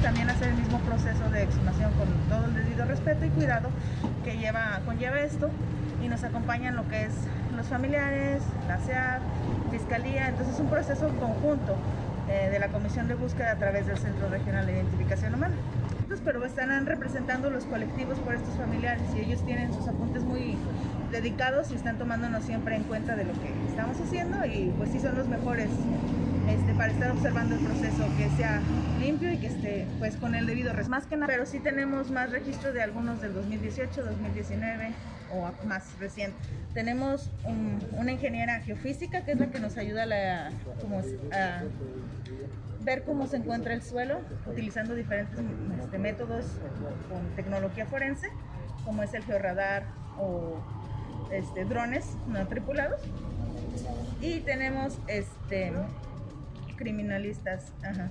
también 0.01 0.29
hacer 0.29 0.49
el 0.49 0.55
mismo 0.55 0.79
proceso 0.79 1.29
de 1.31 1.43
exhumación 1.43 1.91
con 1.93 2.07
todo 2.29 2.45
el 2.45 2.53
debido 2.53 2.85
respeto 2.85 3.25
y 3.25 3.29
cuidado 3.29 3.69
que 4.23 4.37
lleva, 4.37 4.81
conlleva 4.85 5.21
esto 5.21 5.49
y 6.03 6.07
nos 6.07 6.23
acompañan 6.23 6.75
lo 6.75 6.87
que 6.87 7.03
es 7.03 7.11
los 7.55 7.67
familiares, 7.67 8.41
la 8.67 8.79
SEAD, 8.79 9.19
Fiscalía, 9.71 10.29
entonces 10.29 10.55
es 10.55 10.59
un 10.59 10.69
proceso 10.69 11.07
conjunto 11.19 11.75
eh, 12.29 12.49
de 12.51 12.59
la 12.59 12.67
Comisión 12.67 13.07
de 13.07 13.15
Búsqueda 13.15 13.51
a 13.51 13.55
través 13.55 13.87
del 13.87 13.97
Centro 13.97 14.29
Regional 14.29 14.65
de 14.65 14.73
Identificación 14.73 15.33
Humana. 15.33 15.55
Pero 16.23 16.43
están 16.43 16.85
representando 16.85 17.49
los 17.49 17.65
colectivos 17.65 18.17
por 18.19 18.35
estos 18.35 18.53
familiares 18.55 19.03
y 19.15 19.21
ellos 19.21 19.45
tienen 19.45 19.73
sus 19.73 19.87
apuntes 19.87 20.23
muy 20.23 20.57
dedicados 21.11 21.71
y 21.71 21.75
están 21.75 21.97
tomándonos 21.97 22.43
siempre 22.43 22.75
en 22.75 22.83
cuenta 22.83 23.15
de 23.15 23.23
lo 23.23 23.33
que 23.33 23.53
estamos 23.69 23.97
haciendo 23.99 24.45
y 24.45 24.73
pues 24.77 24.91
sí 24.91 24.99
son 24.99 25.17
los 25.17 25.27
mejores 25.27 25.69
este, 26.47 26.73
para 26.73 26.91
estar 26.91 27.11
observando 27.11 27.55
el 27.55 27.61
proceso, 27.61 28.05
que 28.17 28.29
sea 28.37 28.61
limpio 28.99 29.31
y 29.31 29.37
que 29.37 29.47
esté 29.47 29.87
pues 29.99 30.15
con 30.15 30.35
el 30.35 30.45
debido 30.45 30.73
res. 30.73 30.87
Más 30.87 31.05
que 31.05 31.15
nada, 31.17 31.27
pero 31.27 31.45
sí 31.45 31.59
tenemos 31.59 32.11
más 32.11 32.31
registros 32.31 32.73
de 32.73 32.81
algunos 32.81 33.21
del 33.21 33.33
2018, 33.33 34.03
2019 34.03 34.91
o 35.33 35.51
más 35.65 35.97
reciente. 35.99 36.37
Tenemos 36.73 37.29
una 37.91 38.11
ingeniera 38.11 38.61
geofísica 38.61 39.25
que 39.25 39.33
es 39.33 39.39
la 39.39 39.47
que 39.47 39.59
nos 39.59 39.77
ayuda 39.77 40.03
a, 40.03 40.47
a 40.47 41.63
ver 42.81 43.03
cómo 43.03 43.27
se 43.27 43.37
encuentra 43.37 43.73
el 43.73 43.81
suelo 43.81 44.21
utilizando 44.45 44.95
diferentes 44.95 45.37
este, 45.83 45.97
métodos 45.97 46.45
con 47.09 47.35
tecnología 47.35 47.85
forense, 47.85 48.29
como 48.85 49.03
es 49.03 49.13
el 49.13 49.23
georradar 49.25 49.83
o 50.17 50.55
este, 51.31 51.65
drones 51.65 52.05
no 52.27 52.47
tripulados 52.47 53.01
y 54.21 54.39
tenemos 54.41 54.97
este 55.07 55.73
criminalistas. 56.77 57.73
Ajá. 57.83 58.09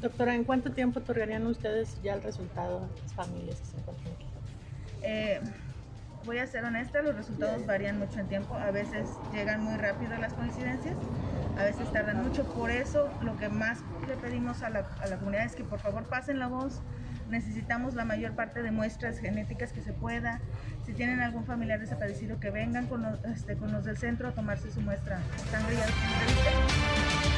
Doctora, 0.00 0.34
¿en 0.34 0.44
cuánto 0.44 0.70
tiempo 0.72 1.00
otorgarían 1.00 1.46
ustedes 1.46 2.00
ya 2.02 2.14
el 2.14 2.22
resultado 2.22 2.78
a 2.78 3.02
las 3.02 3.12
familias 3.14 3.58
que 3.58 3.66
se 3.66 3.76
encuentran 3.78 4.14
aquí? 4.14 4.26
Eh, 5.02 5.40
voy 6.24 6.38
a 6.38 6.46
ser 6.46 6.64
honesta, 6.64 7.02
los 7.02 7.16
resultados 7.16 7.66
varían 7.66 7.98
mucho 7.98 8.20
en 8.20 8.28
tiempo. 8.28 8.54
A 8.54 8.70
veces 8.70 9.08
llegan 9.32 9.62
muy 9.62 9.76
rápido 9.76 10.16
las 10.18 10.34
coincidencias, 10.34 10.94
a 11.58 11.64
veces 11.64 11.90
tardan 11.92 12.22
mucho. 12.22 12.44
Por 12.44 12.70
eso 12.70 13.08
lo 13.22 13.36
que 13.36 13.48
más 13.48 13.78
le 14.06 14.14
pedimos 14.16 14.62
a 14.62 14.70
la, 14.70 14.86
a 15.00 15.06
la 15.08 15.16
comunidad 15.16 15.46
es 15.46 15.56
que 15.56 15.64
por 15.64 15.80
favor 15.80 16.04
pasen 16.04 16.38
la 16.38 16.46
voz. 16.46 16.80
Necesitamos 17.28 17.94
la 17.94 18.04
mayor 18.04 18.32
parte 18.32 18.62
de 18.62 18.70
muestras 18.70 19.18
genéticas 19.18 19.72
que 19.72 19.82
se 19.82 19.92
pueda. 19.92 20.40
Si 20.86 20.92
tienen 20.92 21.20
algún 21.20 21.44
familiar 21.44 21.80
desaparecido, 21.80 22.40
que 22.40 22.50
vengan 22.50 22.86
con 22.86 23.02
los, 23.02 23.22
este, 23.24 23.56
con 23.56 23.72
los 23.72 23.84
del 23.84 23.98
centro 23.98 24.28
a 24.28 24.32
tomarse 24.32 24.70
su 24.70 24.80
muestra 24.80 25.18
sangre 25.50 25.74
y 25.74 27.37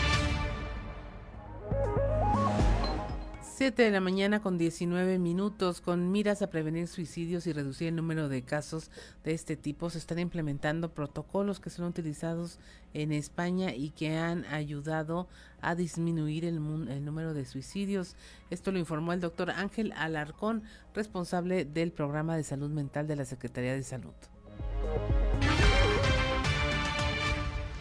7 3.61 3.83
de 3.83 3.91
la 3.91 4.01
mañana 4.01 4.41
con 4.41 4.57
19 4.57 5.19
minutos, 5.19 5.83
con 5.83 6.11
miras 6.11 6.41
a 6.41 6.49
prevenir 6.49 6.89
suicidios 6.89 7.47
y 7.47 7.53
reducir 7.53 7.89
el 7.89 7.97
número 7.97 8.31
de 8.31 8.41
casos 8.41 8.91
de 9.23 9.35
este 9.35 9.55
tipo, 9.55 9.91
se 9.91 9.99
están 9.99 10.19
implementando 10.19 10.95
protocolos 10.95 11.61
que 11.61 11.69
son 11.69 11.85
utilizados 11.85 12.59
en 12.95 13.13
España 13.13 13.75
y 13.75 13.91
que 13.91 14.17
han 14.17 14.47
ayudado 14.47 15.29
a 15.61 15.75
disminuir 15.75 16.47
el, 16.47 16.55
el 16.89 17.05
número 17.05 17.35
de 17.35 17.45
suicidios. 17.45 18.17
Esto 18.49 18.73
lo 18.73 18.79
informó 18.79 19.13
el 19.13 19.21
doctor 19.21 19.51
Ángel 19.51 19.93
Alarcón, 19.95 20.63
responsable 20.95 21.67
del 21.67 21.93
programa 21.93 22.39
de 22.39 22.45
salud 22.45 22.71
mental 22.71 23.07
de 23.07 23.17
la 23.17 23.27
Secretaría 23.27 23.75
de 23.75 23.83
Salud. 23.83 24.15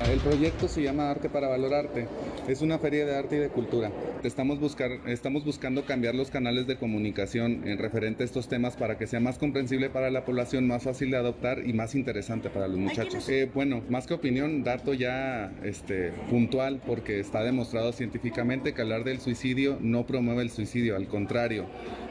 El 0.07 0.19
proyecto 0.19 0.69
se 0.69 0.81
llama 0.81 1.11
Arte 1.11 1.27
para 1.27 1.49
Valorarte. 1.49 2.07
Es 2.47 2.61
una 2.61 2.79
feria 2.79 3.05
de 3.05 3.15
arte 3.15 3.35
y 3.35 3.39
de 3.39 3.49
cultura. 3.49 3.91
Estamos, 4.23 4.59
buscar, 4.59 4.91
estamos 5.07 5.43
buscando 5.43 5.83
cambiar 5.83 6.15
los 6.15 6.31
canales 6.31 6.67
de 6.67 6.77
comunicación 6.77 7.67
en 7.67 7.77
referente 7.77 8.23
a 8.23 8.25
estos 8.25 8.47
temas 8.47 8.77
para 8.77 8.97
que 8.97 9.07
sea 9.07 9.19
más 9.19 9.37
comprensible 9.37 9.89
para 9.89 10.09
la 10.09 10.23
población, 10.23 10.67
más 10.67 10.83
fácil 10.83 11.11
de 11.11 11.17
adoptar 11.17 11.67
y 11.67 11.73
más 11.73 11.95
interesante 11.95 12.49
para 12.49 12.69
los 12.69 12.77
muchachos. 12.77 13.27
Eh, 13.27 13.51
bueno, 13.53 13.83
más 13.89 14.07
que 14.07 14.13
opinión, 14.13 14.63
dato 14.63 14.93
ya 14.93 15.51
este, 15.63 16.11
puntual, 16.29 16.81
porque 16.87 17.19
está 17.19 17.43
demostrado 17.43 17.91
científicamente 17.91 18.73
que 18.73 18.81
hablar 18.81 19.03
del 19.03 19.19
suicidio 19.19 19.77
no 19.81 20.05
promueve 20.07 20.43
el 20.43 20.49
suicidio, 20.49 20.95
al 20.95 21.07
contrario. 21.07 21.65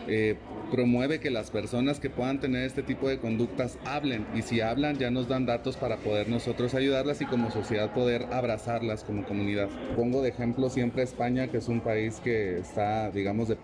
Eh, 0.07 0.37
promueve 0.71 1.21
que 1.21 1.31
las 1.31 1.51
personas 1.51 2.01
que 2.01 2.11
puedan 2.11 2.41
tener 2.41 2.65
este 2.65 2.83
tipo 2.83 3.09
de 3.09 3.19
conductas 3.19 3.79
hablen 3.85 4.27
y 4.35 4.43
si 4.43 4.61
hablan 4.61 4.99
ya 4.99 5.11
nos 5.11 5.29
dan 5.29 5.47
datos 5.47 5.77
para 5.77 5.97
poder 5.97 6.29
nosotros 6.29 6.75
ayudarlas 6.75 7.21
y 7.21 7.27
como 7.27 7.51
sociedad 7.51 7.78
poder 7.87 8.27
abrazarlas 8.33 9.05
como 9.05 9.25
comunidad. 9.25 9.69
Pongo 9.97 10.23
de 10.23 10.31
ejemplo 10.31 10.71
siempre 10.71 11.03
España, 11.03 11.49
que 11.49 11.59
es 11.59 11.69
un 11.69 11.81
país 11.81 12.21
que 12.23 12.59
está, 12.59 13.11
digamos, 13.11 13.49
de 13.49 13.57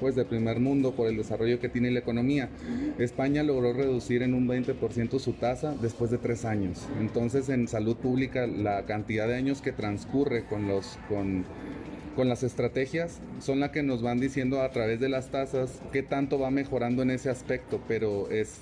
pues 0.00 0.14
de 0.14 0.24
primer 0.24 0.60
mundo 0.60 0.92
por 0.92 1.08
el 1.08 1.16
desarrollo 1.16 1.58
que 1.58 1.68
tiene 1.68 1.90
la 1.90 1.98
economía. 1.98 2.48
España 2.98 3.42
logró 3.42 3.72
reducir 3.72 4.22
en 4.22 4.34
un 4.34 4.46
20% 4.46 5.18
su 5.18 5.32
tasa 5.32 5.74
después 5.80 6.10
de 6.10 6.18
tres 6.18 6.44
años. 6.44 6.86
Entonces 7.00 7.48
en 7.48 7.68
salud 7.68 7.96
pública 7.96 8.46
la 8.46 8.84
cantidad 8.84 9.26
de 9.26 9.34
años 9.34 9.60
que 9.60 9.72
transcurre 9.72 10.44
con 10.44 10.68
los 10.68 10.98
con 11.08 11.44
con 12.18 12.28
las 12.28 12.42
estrategias 12.42 13.20
son 13.38 13.60
las 13.60 13.70
que 13.70 13.84
nos 13.84 14.02
van 14.02 14.18
diciendo 14.18 14.60
a 14.60 14.72
través 14.72 14.98
de 14.98 15.08
las 15.08 15.30
tasas 15.30 15.80
qué 15.92 16.02
tanto 16.02 16.36
va 16.40 16.50
mejorando 16.50 17.02
en 17.02 17.12
ese 17.12 17.30
aspecto, 17.30 17.80
pero 17.86 18.28
es 18.28 18.58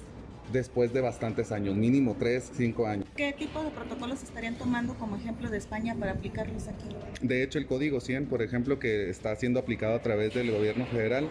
después 0.53 0.93
de 0.93 1.01
bastantes 1.01 1.53
años, 1.53 1.77
mínimo 1.77 2.17
3, 2.19 2.53
5 2.55 2.87
años. 2.87 3.07
¿Qué 3.17 3.33
tipo 3.33 3.63
de 3.63 3.71
protocolos 3.71 4.23
estarían 4.23 4.57
tomando 4.57 4.95
como 4.95 5.17
ejemplo 5.17 5.51
de 5.51 5.59
España 5.59 5.95
para 5.99 6.13
aplicarlos 6.13 6.69
aquí? 6.69 6.89
De 7.21 7.43
hecho, 7.43 7.59
el 7.59 7.67
Código 7.67 8.01
100, 8.01 8.27
por 8.27 8.43
ejemplo, 8.43 8.79
que 8.79 9.11
está 9.11 9.35
siendo 9.37 9.61
aplicado 9.61 9.95
a 9.95 10.03
través 10.03 10.35
del 10.35 10.51
gobierno 10.51 10.87
federal, 10.87 11.29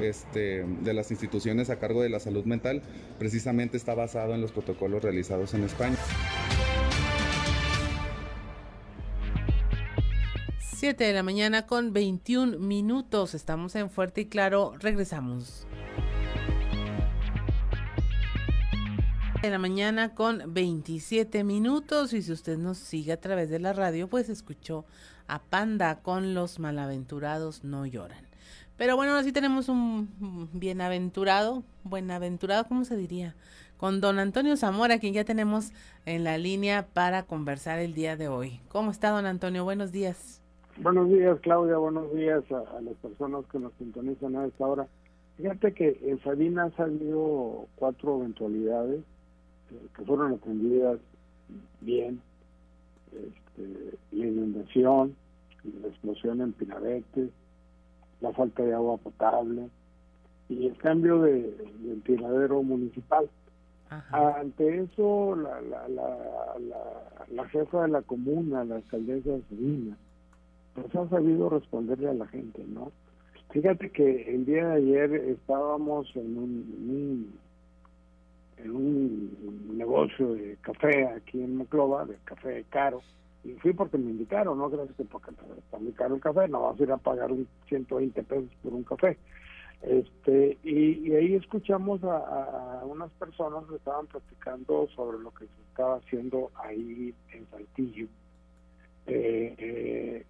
este, 0.00 0.64
de 0.64 0.94
las 0.94 1.10
instituciones 1.10 1.70
a 1.70 1.78
cargo 1.78 2.02
de 2.02 2.08
la 2.08 2.20
salud 2.20 2.44
mental, 2.44 2.82
precisamente 3.18 3.76
está 3.76 3.94
basado 3.94 4.34
en 4.34 4.40
los 4.40 4.52
protocolos 4.52 5.02
realizados 5.02 5.54
en 5.54 5.64
España. 5.64 5.96
7 10.84 11.02
de 11.02 11.14
la 11.14 11.22
mañana 11.22 11.66
con 11.66 11.94
21 11.94 12.58
minutos. 12.58 13.34
Estamos 13.34 13.74
en 13.74 13.88
Fuerte 13.88 14.20
y 14.20 14.26
Claro. 14.26 14.74
Regresamos. 14.78 15.66
De 19.44 19.50
la 19.50 19.58
mañana 19.58 20.14
con 20.14 20.54
27 20.54 21.44
minutos 21.44 22.14
y 22.14 22.22
si 22.22 22.32
usted 22.32 22.56
nos 22.56 22.78
sigue 22.78 23.12
a 23.12 23.20
través 23.20 23.50
de 23.50 23.58
la 23.58 23.74
radio 23.74 24.08
pues 24.08 24.30
escuchó 24.30 24.86
a 25.28 25.38
Panda 25.38 26.00
con 26.00 26.32
los 26.32 26.58
malaventurados 26.58 27.62
no 27.62 27.84
lloran. 27.84 28.24
Pero 28.78 28.96
bueno, 28.96 29.14
así 29.16 29.32
tenemos 29.32 29.68
un 29.68 30.48
bienaventurado, 30.54 31.62
buenaventurado, 31.82 32.64
¿cómo 32.64 32.86
se 32.86 32.96
diría? 32.96 33.34
Con 33.76 34.00
don 34.00 34.18
Antonio 34.18 34.56
Zamora, 34.56 34.98
quien 34.98 35.12
ya 35.12 35.24
tenemos 35.24 35.72
en 36.06 36.24
la 36.24 36.38
línea 36.38 36.86
para 36.94 37.24
conversar 37.24 37.80
el 37.80 37.92
día 37.92 38.16
de 38.16 38.28
hoy. 38.28 38.62
¿Cómo 38.68 38.90
está 38.90 39.10
don 39.10 39.26
Antonio? 39.26 39.62
Buenos 39.62 39.92
días. 39.92 40.40
Buenos 40.78 41.10
días, 41.10 41.38
Claudia. 41.42 41.76
Buenos 41.76 42.10
días 42.14 42.42
a, 42.50 42.80
las 42.80 42.94
personas 43.02 43.44
que 43.52 43.58
nos 43.58 43.74
sintonizan 43.74 44.36
a 44.36 44.46
esta 44.46 44.66
hora. 44.66 44.86
Fíjate 45.36 45.74
que 45.74 46.00
en 46.02 46.18
Sabina 46.22 46.64
ha 46.64 46.76
salido 46.76 47.66
cuatro 47.76 48.20
eventualidades 48.20 49.02
que 49.68 50.04
fueron 50.04 50.34
atendidas 50.34 50.98
bien. 51.80 52.20
Este, 53.12 53.96
la 54.12 54.26
inundación, 54.26 55.14
la 55.80 55.88
explosión 55.88 56.40
en 56.40 56.52
Pinabete, 56.52 57.30
la 58.20 58.32
falta 58.32 58.62
de 58.62 58.74
agua 58.74 58.96
potable 58.96 59.68
y 60.48 60.66
el 60.66 60.76
cambio 60.78 61.22
de, 61.22 61.54
del 61.80 62.02
tiradero 62.02 62.62
municipal. 62.62 63.28
Ante 64.10 64.82
eso, 64.82 65.36
la, 65.36 65.60
la, 65.60 65.88
la, 65.88 66.18
la, 67.30 67.48
jefa 67.48 67.82
de 67.82 67.88
la 67.88 68.02
comuna, 68.02 68.64
la 68.64 68.76
alcaldesa 68.76 69.30
de 69.30 69.42
Sabina, 69.42 69.96
pues 70.74 70.92
ha 70.96 71.08
sabido 71.08 71.48
responderle 71.48 72.08
a 72.08 72.14
la 72.14 72.26
gente, 72.26 72.64
¿no? 72.66 72.90
Fíjate 73.50 73.90
que 73.90 74.34
el 74.34 74.46
día 74.46 74.66
de 74.66 74.74
ayer 74.74 75.14
estábamos 75.14 76.10
en 76.16 76.36
un, 76.36 77.38
en 78.58 78.70
un 78.70 79.76
negocio 79.76 80.34
de 80.34 80.56
café 80.60 81.06
aquí 81.08 81.42
en 81.42 81.56
Moclova, 81.56 82.04
de 82.04 82.16
café 82.24 82.64
caro, 82.70 83.02
y 83.44 83.52
fui 83.54 83.72
porque 83.72 83.98
me 83.98 84.10
invitaron, 84.10 84.58
no 84.58 84.70
gracias 84.70 84.96
que 84.96 85.04
porque 85.04 85.30
está 85.58 85.78
muy 85.78 85.92
caro 85.92 86.14
el 86.14 86.20
café, 86.20 86.48
no 86.48 86.62
vas 86.62 86.80
a 86.80 86.82
ir 86.82 86.92
a 86.92 86.96
pagar 86.96 87.30
un 87.30 87.46
120 87.68 88.22
pesos 88.22 88.50
por 88.62 88.72
un 88.72 88.84
café. 88.84 89.18
Este, 89.82 90.56
y, 90.62 91.12
ahí 91.12 91.34
escuchamos 91.34 92.02
a, 92.04 92.80
a, 92.80 92.84
unas 92.86 93.10
personas 93.12 93.64
que 93.68 93.76
estaban 93.76 94.06
platicando 94.06 94.88
sobre 94.96 95.18
lo 95.18 95.30
que 95.32 95.44
se 95.44 95.62
estaba 95.68 95.96
haciendo 95.96 96.50
ahí 96.54 97.14
en 97.32 97.46
Saltillo. 97.50 98.06
Eh, 99.06 99.54
eh, 99.58 100.24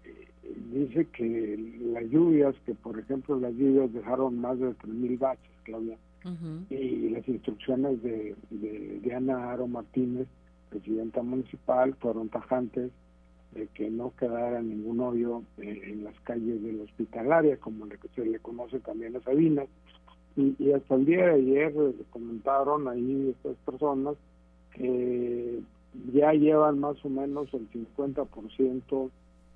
dice 0.72 1.06
que 1.10 1.56
las 1.92 2.04
lluvias, 2.04 2.56
que 2.66 2.74
por 2.74 2.98
ejemplo 2.98 3.38
las 3.38 3.52
lluvias 3.54 3.92
dejaron 3.92 4.40
más 4.40 4.58
de 4.58 4.70
3.000 4.70 5.18
baches, 5.20 5.52
Claudia, 5.62 5.96
y 6.70 7.10
las 7.10 7.28
instrucciones 7.28 8.02
de, 8.02 8.34
de 8.50 9.32
Aro 9.32 9.66
Martínez, 9.66 10.26
presidenta 10.70 11.22
municipal, 11.22 11.94
fueron 12.00 12.28
tajantes 12.30 12.90
de 13.52 13.68
que 13.68 13.90
no 13.90 14.12
quedara 14.18 14.60
ningún 14.62 15.00
hoyo 15.00 15.42
eh, 15.58 15.80
en 15.84 16.04
las 16.04 16.18
calles 16.20 16.62
del 16.62 16.80
hospitalaria, 16.80 17.56
como 17.58 17.86
le, 17.86 17.98
se 18.14 18.24
le 18.24 18.38
conoce 18.40 18.80
también 18.80 19.16
a 19.16 19.20
Sabina. 19.20 19.64
Y, 20.36 20.72
hasta 20.72 20.96
el 20.96 21.04
día 21.04 21.26
de 21.26 21.34
ayer 21.34 21.72
comentaron 22.10 22.88
ahí 22.88 23.30
estas 23.30 23.56
personas 23.58 24.16
que 24.72 25.60
ya 26.12 26.32
llevan 26.32 26.80
más 26.80 26.96
o 27.04 27.08
menos 27.08 27.54
el 27.54 27.70
50% 27.70 29.10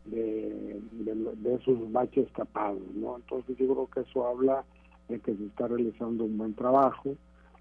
de, 0.04 0.80
de, 0.92 1.54
esos 1.54 1.90
baches 1.90 2.32
tapados, 2.32 2.80
¿no? 2.94 3.16
Entonces 3.16 3.56
yo 3.58 3.66
creo 3.74 3.88
que 3.92 4.08
eso 4.08 4.24
habla 4.28 4.64
de 5.08 5.18
que 5.20 5.34
se 5.34 5.44
está 5.46 5.68
realizando 5.68 6.24
un 6.24 6.38
buen 6.38 6.54
trabajo. 6.54 7.14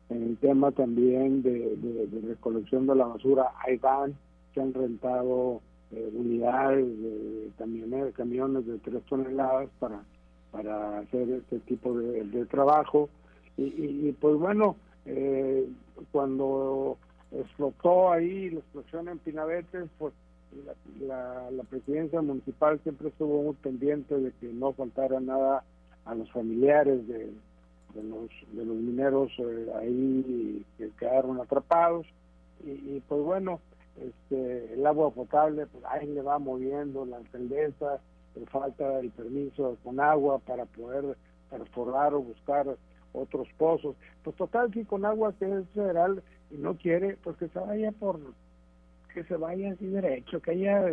En 0.10 0.24
el 0.24 0.38
tema 0.38 0.72
también 0.72 1.42
de, 1.42 1.78
recolección 2.28 2.88
de 2.88 2.96
la 2.96 3.06
basura, 3.06 3.52
ahí 3.66 3.78
van, 3.78 4.16
se 4.54 4.62
han 4.62 4.74
rentado 4.74 5.62
eh, 5.92 6.12
unidades 6.14 6.86
de 6.86 7.52
camiones, 8.16 8.66
de 8.66 8.78
tres 8.80 9.04
toneladas 9.10 9.70
para, 9.80 10.02
para 10.52 11.00
hacer 11.00 11.30
este 11.30 11.60
tipo 11.60 11.98
de, 11.98 12.46
trabajo. 12.46 13.10
Y, 13.58 13.64
y, 13.64 14.16
pues 14.20 14.38
bueno, 14.38 14.76
eh, 15.06 15.68
cuando 16.12 16.98
explotó 17.32 18.12
ahí 18.12 18.50
la 18.50 18.60
explosión 18.60 19.10
en 19.10 19.20
Pinabetes, 19.20 19.90
pues 19.98 20.14
la, 21.02 21.50
la, 21.52 21.64
presidencia 21.64 22.22
municipal 22.22 22.80
siempre 22.84 23.10
estuvo 23.10 23.44
muy 23.44 23.56
pendiente 23.56 24.18
de 24.18 24.32
que 24.40 24.48
no 24.48 24.74
faltara 24.74 25.20
nada 25.20 25.64
a 26.08 26.16
los 26.16 26.32
familiares 26.32 27.08
de, 27.08 27.32
de 27.94 28.04
los 28.04 28.30
de 28.54 28.66
los 28.66 28.76
mineros 28.76 29.32
eh, 29.40 29.68
ahí 29.76 30.66
que 30.78 30.90
quedaron 31.00 31.40
atrapados 31.40 32.06
y, 32.64 33.00
pues 33.02 33.22
bueno 33.22 33.60
este, 33.98 34.74
el 34.74 34.86
agua 34.86 35.10
potable, 35.12 35.66
pues 35.68 35.84
ahí 35.86 36.08
le 36.08 36.22
va 36.22 36.38
moviendo 36.38 37.06
la 37.06 37.18
alcaldesa, 37.18 38.00
falta 38.52 39.00
el 39.00 39.10
permiso 39.10 39.78
con 39.84 40.00
agua 40.00 40.38
para 40.40 40.66
poder 40.66 41.18
perforar 41.50 42.14
o 42.14 42.22
buscar 42.22 42.68
otros 43.14 43.48
pozos. 43.58 43.96
Pues 44.24 44.36
total, 44.36 44.72
que 44.72 44.86
con 44.86 45.06
agua 45.06 45.34
que 45.40 45.46
es 45.46 45.68
federal 45.70 46.22
y 46.52 46.58
no 46.58 46.78
quiere, 46.78 47.18
pues 47.24 47.38
que 47.38 47.48
se 47.48 47.60
vaya 47.60 47.92
por, 47.92 48.20
que 49.14 49.24
se 49.24 49.36
vaya 49.36 49.72
así 49.72 49.88
derecho, 49.88 50.42
que 50.42 50.54
ella 50.54 50.86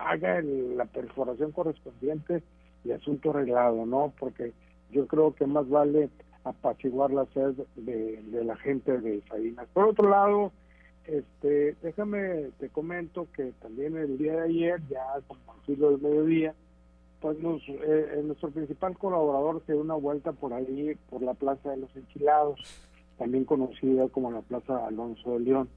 haga 0.00 0.42
la 0.42 0.86
perforación 0.86 1.52
correspondiente 1.52 2.42
y 2.84 2.92
asunto 2.92 3.30
arreglado, 3.30 3.84
¿no? 3.86 4.12
Porque 4.18 4.52
yo 4.90 5.06
creo 5.06 5.34
que 5.34 5.46
más 5.46 5.68
vale 5.68 6.10
apaciguar 6.44 7.10
la 7.10 7.26
sed 7.26 7.54
de, 7.76 8.22
la 8.44 8.56
gente 8.56 8.98
de 8.98 9.22
Salinas. 9.28 9.66
Por 9.72 9.86
otro 9.86 10.08
lado, 10.08 10.52
este, 11.04 11.76
déjame, 11.82 12.50
te 12.58 12.68
comento 12.68 13.26
que 13.34 13.52
también 13.60 13.96
el 13.96 14.18
día 14.18 14.34
de 14.34 14.42
ayer, 14.42 14.80
ya 14.88 15.04
como 15.26 15.52
al 15.52 15.60
filo 15.66 15.90
del 15.90 16.00
mediodía, 16.00 16.54
pues 17.20 17.38
nos, 17.38 17.60
eh, 17.68 17.78
eh, 17.78 18.22
nuestro 18.24 18.50
principal 18.50 18.96
colaborador 18.96 19.62
se 19.66 19.72
dio 19.72 19.82
una 19.82 19.94
vuelta 19.94 20.32
por 20.32 20.54
ahí, 20.54 20.96
por 21.10 21.22
la 21.22 21.34
Plaza 21.34 21.70
de 21.70 21.76
los 21.76 21.94
Enchilados, 21.94 22.60
también 23.18 23.44
conocida 23.44 24.08
como 24.08 24.30
la 24.30 24.40
Plaza 24.40 24.86
Alonso 24.86 25.32
de 25.32 25.40
León. 25.40 25.68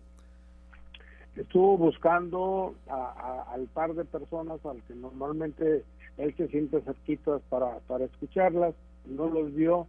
Estuvo 1.36 1.78
buscando 1.78 2.76
al 2.88 3.66
par 3.74 3.96
de 3.96 4.06
personas 4.06 4.64
al 4.66 4.82
que 4.84 4.94
normalmente 4.94 5.84
él 6.18 6.34
se 6.36 6.48
siente 6.48 6.82
cerquitas 6.82 7.42
para, 7.50 7.80
para 7.88 8.06
escucharlas, 8.06 8.76
no 9.06 9.28
los 9.28 9.54
vio 9.54 9.88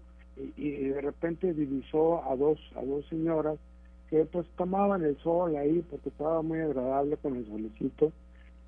y, 0.56 0.88
de 0.88 1.00
repente 1.00 1.54
divisó 1.54 2.24
a 2.24 2.34
dos, 2.36 2.58
a 2.76 2.84
dos 2.84 3.06
señoras 3.08 3.58
que 4.10 4.24
pues 4.24 4.46
tomaban 4.56 5.04
el 5.04 5.16
sol 5.18 5.56
ahí 5.56 5.84
porque 5.90 6.08
estaba 6.08 6.42
muy 6.42 6.60
agradable 6.60 7.16
con 7.18 7.36
el 7.36 7.46
solecito 7.46 8.12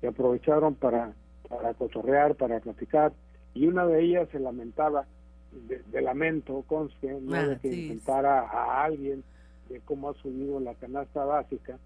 y 0.01 0.07
aprovecharon 0.07 0.75
para 0.75 1.13
para 1.47 1.73
cotorrear, 1.73 2.35
para 2.35 2.59
platicar, 2.59 3.13
y 3.53 3.67
una 3.67 3.85
de 3.85 4.03
ellas 4.03 4.27
se 4.31 4.39
lamentaba 4.39 5.05
de, 5.51 6.01
lamento, 6.01 6.63
conste, 6.67 7.19
¿no? 7.21 7.49
de 7.49 7.59
que 7.59 7.67
intentara 7.73 8.41
a 8.41 8.83
alguien 8.83 9.23
de 9.69 9.79
cómo 9.81 10.09
ha 10.09 10.13
subido 10.15 10.59
la 10.59 10.75
canasta 10.75 11.25
básica. 11.25 11.77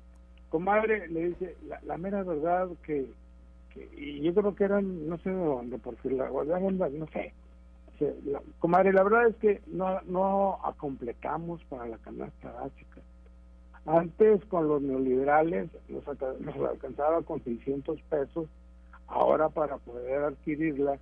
Comadre 0.49 1.07
le 1.07 1.30
dice, 1.30 1.55
la, 1.86 1.97
mera 1.97 2.24
verdad 2.24 2.69
que, 2.84 3.07
y 3.76 4.22
yo 4.22 4.34
creo 4.34 4.55
que 4.55 4.63
eran, 4.63 5.07
no 5.07 5.17
sé 5.19 5.30
de 5.30 5.43
dónde, 5.43 5.78
porque 5.78 6.09
la 6.11 6.30
no 6.30 7.07
sé. 7.07 7.34
La, 8.26 8.41
comadre, 8.57 8.93
la 8.93 9.03
verdad 9.03 9.28
es 9.28 9.36
que 9.36 9.61
no, 9.67 10.01
no 10.07 10.59
acompletamos 10.63 11.63
para 11.65 11.86
la 11.86 11.97
canasta 11.99 12.51
básica. 12.51 13.01
Antes 13.86 14.43
con 14.45 14.67
los 14.67 14.82
neoliberales 14.82 15.69
nos, 15.88 16.07
alcanzaba 16.07 17.22
con 17.22 17.43
600 17.43 18.01
pesos 18.03 18.47
Ahora 19.11 19.49
para 19.49 19.78
poder 19.78 20.24
adquirirla 20.24 20.97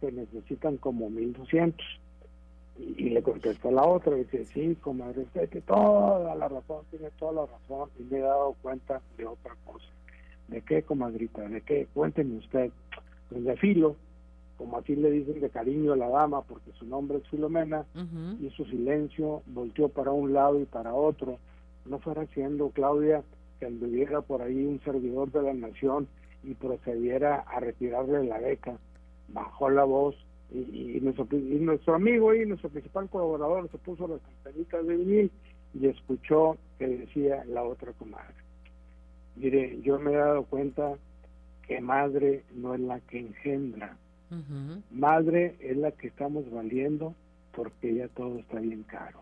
se 0.00 0.12
necesitan 0.12 0.76
como 0.76 1.08
1200. 1.08 1.84
Y, 2.76 3.06
y 3.06 3.10
le 3.10 3.22
contestó 3.22 3.70
la 3.70 3.84
otra, 3.84 4.16
dice, 4.16 4.44
sí, 4.46 4.76
comadre, 4.80 5.22
usted 5.22 5.48
tiene 5.48 5.66
toda 5.66 6.34
la 6.34 6.48
razón, 6.48 6.84
tiene 6.90 7.10
toda 7.12 7.32
la 7.32 7.46
razón, 7.46 7.88
y 7.98 8.02
me 8.02 8.18
he 8.18 8.22
dado 8.22 8.54
cuenta 8.60 9.00
de 9.16 9.26
otra 9.26 9.54
cosa. 9.64 9.86
¿De 10.48 10.62
qué, 10.62 10.82
comadrita? 10.82 11.48
¿De 11.48 11.60
qué? 11.62 11.86
Cuénteme 11.94 12.36
usted. 12.36 12.70
Pues 13.28 13.44
de 13.44 13.56
filo, 13.56 13.96
como 14.56 14.78
así 14.78 14.94
le 14.94 15.10
dicen 15.10 15.40
de 15.40 15.50
cariño 15.50 15.92
a 15.92 15.96
la 15.96 16.08
dama, 16.08 16.42
porque 16.42 16.72
su 16.72 16.86
nombre 16.86 17.18
es 17.18 17.28
Filomena, 17.28 17.84
y 18.40 18.50
su 18.50 18.64
silencio 18.66 19.42
volteó 19.46 19.88
para 19.88 20.12
un 20.12 20.32
lado 20.32 20.60
y 20.60 20.64
para 20.64 20.94
otro. 20.94 21.38
No 21.86 21.98
fuera 21.98 22.26
siendo, 22.28 22.70
Claudia, 22.70 23.22
que 23.58 23.66
anduviera 23.66 24.20
por 24.22 24.42
ahí 24.42 24.64
un 24.64 24.80
servidor 24.80 25.30
de 25.32 25.42
la 25.42 25.54
nación 25.54 26.06
y 26.42 26.54
procediera 26.54 27.40
a 27.40 27.60
retirarle 27.60 28.24
la 28.24 28.38
beca. 28.38 28.78
Bajó 29.28 29.70
la 29.70 29.84
voz 29.84 30.14
y, 30.52 31.00
nuestro, 31.00 31.26
nuestro 31.30 31.94
amigo 31.94 32.34
y 32.34 32.46
nuestro 32.46 32.68
principal 32.70 33.08
colaborador 33.08 33.68
se 33.70 33.78
puso 33.78 34.06
las 34.06 34.20
campanitas 34.20 34.86
de 34.86 34.96
vinil 34.96 35.30
y 35.74 35.86
escuchó 35.88 36.56
que 36.78 36.86
decía 36.86 37.44
la 37.46 37.64
otra 37.64 37.92
comadre. 37.94 38.43
Mire, 39.36 39.80
yo 39.82 39.98
me 39.98 40.12
he 40.12 40.16
dado 40.16 40.44
cuenta 40.44 40.94
que 41.66 41.80
madre 41.80 42.44
no 42.54 42.74
es 42.74 42.80
la 42.80 43.00
que 43.00 43.18
engendra. 43.20 43.96
Madre 44.90 45.56
es 45.60 45.76
la 45.76 45.92
que 45.92 46.08
estamos 46.08 46.50
valiendo 46.50 47.14
porque 47.52 47.94
ya 47.94 48.08
todo 48.08 48.38
está 48.38 48.58
bien 48.58 48.82
caro. 48.82 49.20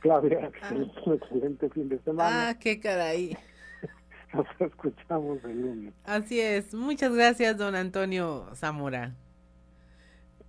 Claudia, 0.00 0.50
ah. 0.60 0.74
un 0.74 1.14
excelente 1.14 1.70
fin 1.70 1.88
de 1.88 1.98
semana. 2.00 2.48
Ah, 2.48 2.58
qué 2.58 2.80
caray. 2.80 3.36
Nos 4.34 4.46
escuchamos 4.58 5.42
el 5.44 5.62
lunes. 5.62 5.94
Así 6.04 6.40
es. 6.40 6.74
Muchas 6.74 7.14
gracias, 7.14 7.56
don 7.56 7.74
Antonio 7.74 8.48
Zamora. 8.54 9.14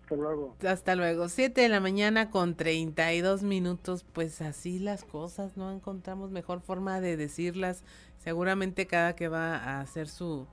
Hasta 0.05 0.15
luego. 0.17 0.55
Hasta 0.67 0.95
luego. 0.95 1.29
Siete 1.29 1.61
de 1.61 1.69
la 1.69 1.79
mañana 1.79 2.29
con 2.29 2.55
treinta 2.55 3.11
y 3.11 3.21
dos 3.21 3.41
minutos. 3.41 4.05
Pues 4.13 4.39
así 4.39 4.77
las 4.77 5.03
cosas, 5.03 5.57
no 5.57 5.71
encontramos 5.71 6.29
mejor 6.29 6.61
forma 6.61 7.01
de 7.01 7.17
decirlas. 7.17 7.83
Seguramente 8.19 8.85
cada 8.85 9.15
que 9.15 9.29
va 9.29 9.57
a 9.57 9.81
hacer 9.81 10.07
su 10.07 10.45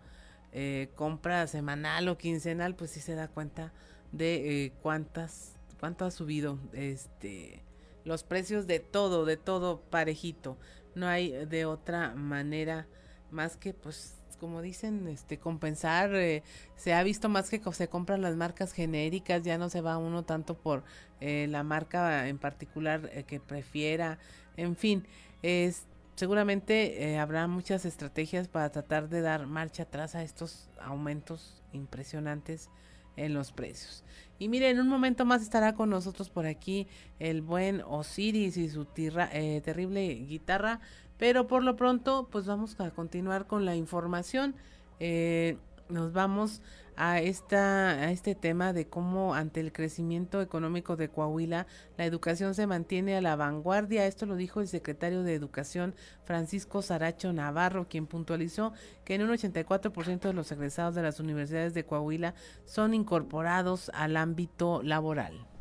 eh, 0.53 0.89
compra 0.95 1.47
semanal 1.49 2.09
o 2.09 2.17
quincenal, 2.17 2.75
pues 2.75 2.93
sí 2.93 3.01
se 3.01 3.15
da 3.15 3.29
cuenta 3.29 3.75
de 4.11 4.65
eh, 4.65 4.73
cuántas, 4.81 5.53
cuánto 5.79 6.07
ha 6.07 6.11
subido 6.11 6.59
este 6.73 7.63
los 8.05 8.25
precios 8.25 8.67
de 8.67 8.81
todo, 8.81 9.27
de 9.27 9.37
todo 9.37 9.83
parejito. 9.83 10.57
No 10.95 11.09
hay 11.09 11.45
de 11.45 11.67
otra 11.67 12.15
manera 12.15 12.87
más 13.31 13.59
que 13.59 13.75
pues 13.75 14.15
como 14.43 14.61
dicen, 14.61 15.07
este 15.07 15.39
compensar, 15.39 16.17
eh, 16.17 16.43
se 16.75 16.93
ha 16.95 17.05
visto 17.05 17.29
más 17.29 17.49
que 17.49 17.61
se 17.73 17.87
compran 17.87 18.23
las 18.23 18.35
marcas 18.35 18.73
genéricas, 18.73 19.45
ya 19.45 19.57
no 19.57 19.71
se 19.71 19.81
va 19.81 19.99
uno 19.99 20.25
tanto 20.25 20.55
por 20.59 20.83
eh, 21.21 21.47
la 21.49 21.63
marca 21.63 22.27
en 22.27 22.39
particular 22.39 23.09
eh, 23.13 23.23
que 23.23 23.39
prefiera, 23.39 24.19
en 24.57 24.75
fin, 24.75 25.07
es 25.43 25.87
seguramente 26.17 27.17
habrá 27.19 27.47
muchas 27.47 27.85
estrategias 27.85 28.49
para 28.49 28.71
tratar 28.71 29.09
de 29.09 29.21
dar 29.21 29.47
marcha 29.47 29.85
atrás 29.85 30.17
a 30.17 30.25
estos 30.25 30.69
aumentos 30.81 31.63
impresionantes 31.73 32.69
en 33.15 33.35
los 33.35 33.53
precios. 33.53 34.03
Y 34.41 34.49
mire, 34.49 34.71
en 34.71 34.81
un 34.81 34.89
momento 34.89 35.25
más 35.25 35.41
estará 35.43 35.75
con 35.75 35.89
nosotros 35.89 36.31
por 36.31 36.47
aquí 36.47 36.89
el 37.21 37.43
buen 37.43 37.81
Osiris 37.83 38.57
y 38.57 38.69
su 38.69 38.87
terrible 38.87 40.15
guitarra. 40.15 40.81
Pero 41.23 41.47
por 41.47 41.63
lo 41.63 41.77
pronto, 41.77 42.27
pues 42.33 42.47
vamos 42.47 42.81
a 42.81 42.91
continuar 42.91 43.47
con 43.47 43.65
la 43.65 43.77
información. 43.77 44.57
Eh, 44.99 45.57
nos 45.89 46.13
vamos 46.13 46.63
a 46.97 47.21
esta 47.21 47.91
a 47.91 48.11
este 48.11 48.35
tema 48.35 48.73
de 48.73 48.89
cómo 48.89 49.37
ante 49.37 49.61
el 49.61 49.73
crecimiento 49.73 50.43
económico 50.43 50.97
de 50.97 51.11
Coahuila 51.11 51.69
la 51.97 52.07
educación 52.07 52.57
se 52.57 52.67
mantiene 52.67 53.17
a 53.17 53.21
la 53.21 53.37
vanguardia. 53.37 54.05
Esto 54.09 54.27
lo 54.27 54.35
dijo 54.35 54.61
el 54.61 54.67
secretario 54.67 55.23
de 55.23 55.35
Educación 55.35 55.95
Francisco 56.25 56.83
Saracho 56.83 57.33
Navarro, 57.33 57.87
quien 57.89 58.09
puntualizó 58.09 58.73
que 59.05 59.15
en 59.15 59.23
un 59.23 59.31
84% 59.31 60.23
de 60.23 60.33
los 60.33 60.51
egresados 60.51 60.97
de 60.97 61.03
las 61.03 61.21
universidades 61.21 61.73
de 61.73 61.87
Coahuila 61.87 62.35
son 62.65 62.95
incorporados 62.95 63.93
al 63.95 64.17
ámbito 64.17 64.83
laboral. 64.83 65.52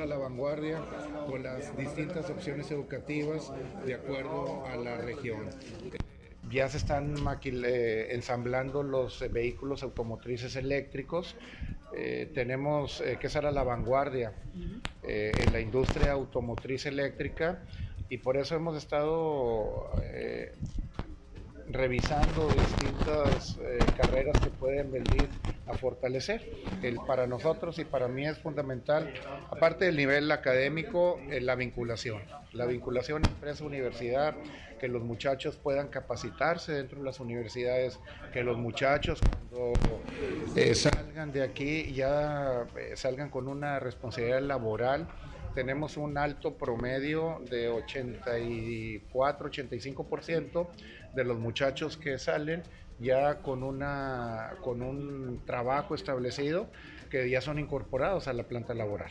A 0.00 0.06
la 0.06 0.16
vanguardia 0.16 0.80
con 1.28 1.42
las 1.42 1.76
distintas 1.76 2.30
opciones 2.30 2.70
educativas 2.70 3.52
de 3.84 3.94
acuerdo 3.94 4.64
a 4.66 4.76
la 4.76 4.96
región. 4.96 5.50
Ya 6.50 6.68
se 6.68 6.78
están 6.78 7.14
eh, 7.44 8.08
ensamblando 8.10 8.82
los 8.82 9.24
vehículos 9.30 9.82
automotrices 9.82 10.56
eléctricos. 10.56 11.36
Eh, 11.94 12.30
tenemos 12.34 13.02
eh, 13.02 13.18
que 13.20 13.26
estar 13.26 13.44
a 13.44 13.50
la 13.50 13.62
vanguardia 13.64 14.32
en 15.02 15.52
la 15.52 15.60
industria 15.60 16.12
automotriz 16.12 16.86
eléctrica 16.86 17.62
y 18.08 18.18
por 18.18 18.36
eso 18.36 18.54
hemos 18.54 18.76
estado 18.76 19.90
revisando 21.72 22.48
distintas 22.48 23.58
carreras 23.96 24.38
que 24.40 24.50
pueden 24.50 24.92
venir 24.92 25.28
a 25.66 25.74
fortalecer. 25.74 26.50
El, 26.82 26.96
para 27.06 27.26
nosotros 27.26 27.78
y 27.78 27.84
para 27.84 28.08
mí 28.08 28.26
es 28.26 28.38
fundamental, 28.38 29.12
aparte 29.50 29.86
del 29.86 29.96
nivel 29.96 30.30
académico, 30.30 31.18
eh, 31.30 31.40
la 31.40 31.54
vinculación. 31.54 32.22
La 32.52 32.66
vinculación 32.66 33.24
empresa-universidad, 33.24 34.34
que 34.78 34.88
los 34.88 35.02
muchachos 35.02 35.56
puedan 35.56 35.88
capacitarse 35.88 36.72
dentro 36.72 36.98
de 36.98 37.04
las 37.04 37.20
universidades, 37.20 37.98
que 38.32 38.42
los 38.42 38.58
muchachos 38.58 39.20
cuando 39.50 39.72
eh, 40.56 40.74
salgan 40.74 41.32
de 41.32 41.42
aquí 41.42 41.92
ya 41.92 42.66
eh, 42.76 42.92
salgan 42.96 43.30
con 43.30 43.48
una 43.48 43.78
responsabilidad 43.78 44.42
laboral 44.42 45.06
tenemos 45.54 45.96
un 45.96 46.18
alto 46.18 46.56
promedio 46.56 47.40
de 47.50 47.70
84-85% 47.70 50.68
de 51.14 51.24
los 51.24 51.38
muchachos 51.38 51.96
que 51.96 52.18
salen 52.18 52.62
ya 52.98 53.40
con, 53.42 53.62
una, 53.62 54.56
con 54.62 54.82
un 54.82 55.44
trabajo 55.44 55.94
establecido 55.94 56.66
que 57.10 57.30
ya 57.30 57.40
son 57.40 57.58
incorporados 57.58 58.28
a 58.28 58.32
la 58.32 58.44
planta 58.44 58.74
laboral. 58.74 59.10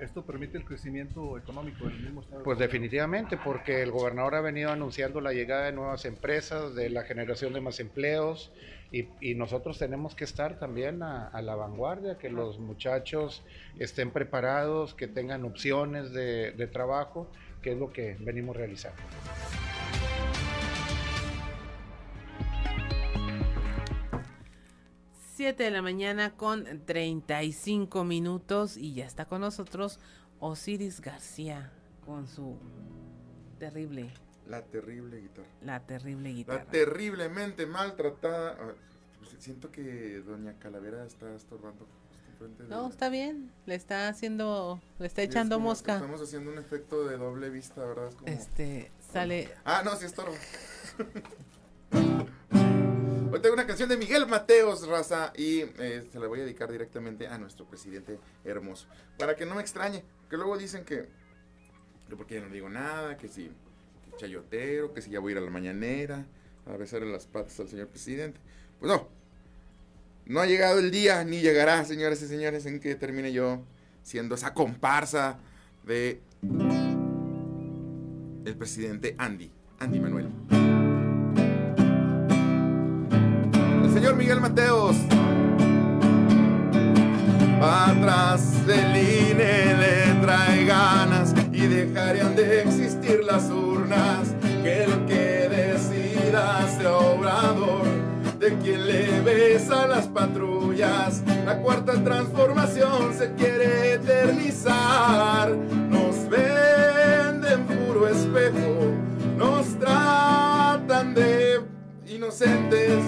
¿Esto 0.00 0.24
permite 0.24 0.56
el 0.56 0.64
crecimiento 0.64 1.36
económico 1.36 1.86
del 1.86 2.00
mismo 2.00 2.20
estado? 2.20 2.42
Pues 2.44 2.58
definitivamente, 2.58 3.36
porque 3.36 3.82
el 3.82 3.90
gobernador 3.90 4.36
ha 4.36 4.40
venido 4.40 4.70
anunciando 4.70 5.20
la 5.20 5.32
llegada 5.32 5.66
de 5.66 5.72
nuevas 5.72 6.04
empresas, 6.04 6.74
de 6.74 6.88
la 6.88 7.02
generación 7.02 7.52
de 7.52 7.60
más 7.60 7.80
empleos, 7.80 8.52
y, 8.92 9.08
y 9.20 9.34
nosotros 9.34 9.78
tenemos 9.78 10.14
que 10.14 10.24
estar 10.24 10.58
también 10.58 11.02
a, 11.02 11.28
a, 11.28 11.42
la 11.42 11.56
vanguardia, 11.56 12.16
que 12.16 12.30
los 12.30 12.58
muchachos 12.58 13.42
estén 13.78 14.10
preparados, 14.10 14.94
que 14.94 15.08
tengan 15.08 15.44
opciones 15.44 16.12
de, 16.12 16.52
de 16.52 16.66
trabajo, 16.68 17.30
que 17.60 17.72
es 17.72 17.78
lo 17.78 17.92
que 17.92 18.16
venimos 18.20 18.56
realizando. 18.56 19.02
7 25.38 25.62
de 25.62 25.70
la 25.70 25.82
mañana 25.82 26.34
con 26.36 26.64
35 26.84 28.02
minutos 28.02 28.76
y 28.76 28.94
ya 28.94 29.06
está 29.06 29.26
con 29.26 29.40
nosotros 29.40 30.00
Osiris 30.40 31.00
García 31.00 31.70
con 32.04 32.26
su 32.26 32.56
terrible. 33.60 34.10
La 34.48 34.62
terrible 34.62 35.20
guitarra. 35.20 35.46
La 35.62 35.86
terrible 35.86 36.30
guitarra. 36.32 36.64
La 36.64 36.70
terriblemente 36.72 37.66
maltratada. 37.66 38.74
Siento 39.38 39.70
que 39.70 40.18
Doña 40.26 40.58
Calavera 40.58 41.04
está 41.04 41.32
estorbando. 41.32 41.86
No, 42.68 42.88
está 42.88 43.08
bien. 43.08 43.52
Le 43.66 43.76
está 43.76 44.08
haciendo, 44.08 44.80
le 44.98 45.06
está 45.06 45.22
echando 45.22 45.60
mosca. 45.60 45.94
Estamos 45.94 46.20
haciendo 46.20 46.50
un 46.50 46.58
efecto 46.58 47.06
de 47.06 47.16
doble 47.16 47.48
vista, 47.48 47.84
¿verdad? 47.84 48.12
Como... 48.14 48.26
Este, 48.26 48.90
sale. 49.12 49.54
Ah, 49.64 49.82
no, 49.84 49.94
sí 49.94 50.06
estorbo. 50.06 50.34
Hoy 53.30 53.40
tengo 53.40 53.52
una 53.52 53.66
canción 53.66 53.90
de 53.90 53.98
Miguel 53.98 54.26
Mateos, 54.26 54.88
raza, 54.88 55.34
y 55.36 55.60
eh, 55.60 56.06
se 56.10 56.18
la 56.18 56.28
voy 56.28 56.40
a 56.40 56.44
dedicar 56.44 56.72
directamente 56.72 57.26
a 57.26 57.36
nuestro 57.36 57.66
presidente 57.66 58.18
hermoso. 58.42 58.86
Para 59.18 59.36
que 59.36 59.44
no 59.44 59.54
me 59.54 59.60
extrañe, 59.60 60.02
que 60.30 60.36
luego 60.38 60.56
dicen 60.56 60.84
que, 60.84 61.08
que 62.08 62.16
porque 62.16 62.36
ya 62.36 62.40
no 62.40 62.48
digo 62.48 62.70
nada, 62.70 63.18
que 63.18 63.28
si 63.28 63.50
chayotero, 64.16 64.94
que 64.94 65.02
si 65.02 65.10
ya 65.10 65.20
voy 65.20 65.32
a 65.32 65.36
ir 65.36 65.38
a 65.38 65.40
la 65.42 65.50
mañanera 65.50 66.24
a 66.66 66.76
besarle 66.78 67.12
las 67.12 67.26
patas 67.26 67.60
al 67.60 67.68
señor 67.68 67.88
presidente. 67.88 68.40
Pues 68.80 68.90
no, 68.90 69.08
no 70.24 70.40
ha 70.40 70.46
llegado 70.46 70.78
el 70.78 70.90
día, 70.90 71.22
ni 71.24 71.40
llegará, 71.40 71.84
señores 71.84 72.22
y 72.22 72.28
señores, 72.28 72.64
en 72.64 72.80
que 72.80 72.94
termine 72.94 73.32
yo 73.32 73.62
siendo 74.02 74.36
esa 74.36 74.54
comparsa 74.54 75.38
de 75.84 76.22
el 78.46 78.56
presidente 78.56 79.14
Andy, 79.18 79.50
Andy 79.78 80.00
Manuel. 80.00 80.57
Señor 83.92 84.16
Miguel 84.16 84.40
Mateos. 84.40 84.96
Atrás 87.60 88.66
del 88.66 88.96
INE 88.96 89.74
le 89.74 90.20
trae 90.22 90.64
ganas 90.64 91.34
y 91.52 91.66
dejarían 91.66 92.36
de 92.36 92.62
existir 92.62 93.20
las 93.24 93.50
urnas. 93.50 94.34
Que 94.62 94.84
el 94.84 95.06
que 95.06 95.48
decida 95.48 96.68
sea 96.68 96.96
obrador 96.96 97.86
de 98.38 98.56
quien 98.58 98.86
le 98.86 99.20
besa 99.20 99.86
las 99.86 100.06
patrullas. 100.06 101.22
La 101.44 101.58
cuarta 101.58 101.92
transformación 102.02 103.14
se 103.16 103.34
quiere 103.34 103.94
eternizar. 103.94 105.50
Nos 105.50 106.28
venden 106.28 107.66
puro 107.66 108.08
espejo, 108.08 108.92
nos 109.36 109.66
tratan 109.78 111.14
de 111.14 111.60
inocentes 112.06 113.02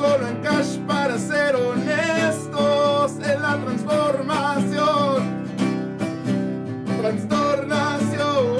solo 0.00 0.26
en 0.28 0.36
cash 0.36 0.78
para 0.86 1.18
ser 1.18 1.54
honestos 1.56 3.12
en 3.22 3.42
la 3.42 3.58
transformación. 3.62 5.44
Trastornación. 7.02 8.56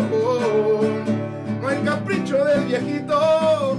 No 1.62 1.68
hay 1.68 1.78
capricho 1.78 2.44
del 2.44 2.66
viejito 2.66 3.78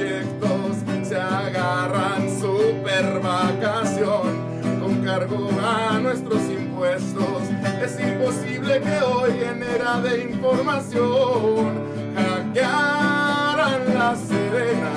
abyectos, 0.00 0.76
se 1.06 1.16
agarran 1.16 2.28
super 2.40 3.20
vacación 3.20 4.80
con 4.80 5.04
cargo 5.04 5.50
a 5.62 5.98
nuestros 5.98 6.42
impuestos. 6.44 7.42
Es 7.82 7.98
imposible 8.00 8.80
que 8.80 8.98
hoy 9.02 9.42
en 9.42 9.62
era 9.62 10.00
de 10.00 10.22
información 10.30 11.90
hackearan 12.16 13.94
la 13.94 14.16
serena, 14.16 14.90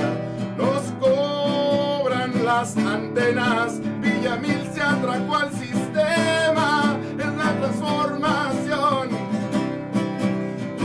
nos 0.58 0.84
cobran 1.00 2.46
las 2.46 2.78
antenas. 2.78 3.80
Villamil 4.00 4.70
se 4.74 4.82
atracó 4.82 5.36
al 5.36 5.52
sistema, 5.54 6.98
es 7.18 7.26
la 7.26 7.54
transformación, 7.60 9.10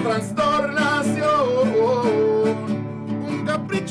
trastornación, 0.02 0.77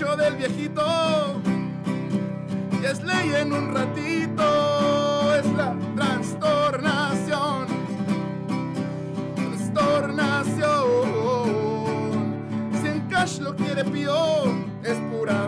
del 0.05 0.35
viejito. 0.35 1.41
Y 2.79 2.85
es 2.85 3.01
ley 3.03 3.33
en 3.33 3.51
un 3.51 3.73
ratito, 3.73 5.33
es 5.33 5.45
la 5.53 5.75
trastornación, 5.95 7.65
trastornación. 9.35 10.85
Si 12.79 12.87
en 12.87 13.07
cash 13.09 13.39
lo 13.39 13.55
quiere 13.55 13.83
Pío, 13.85 14.43
es 14.83 14.97
pura 15.11 15.47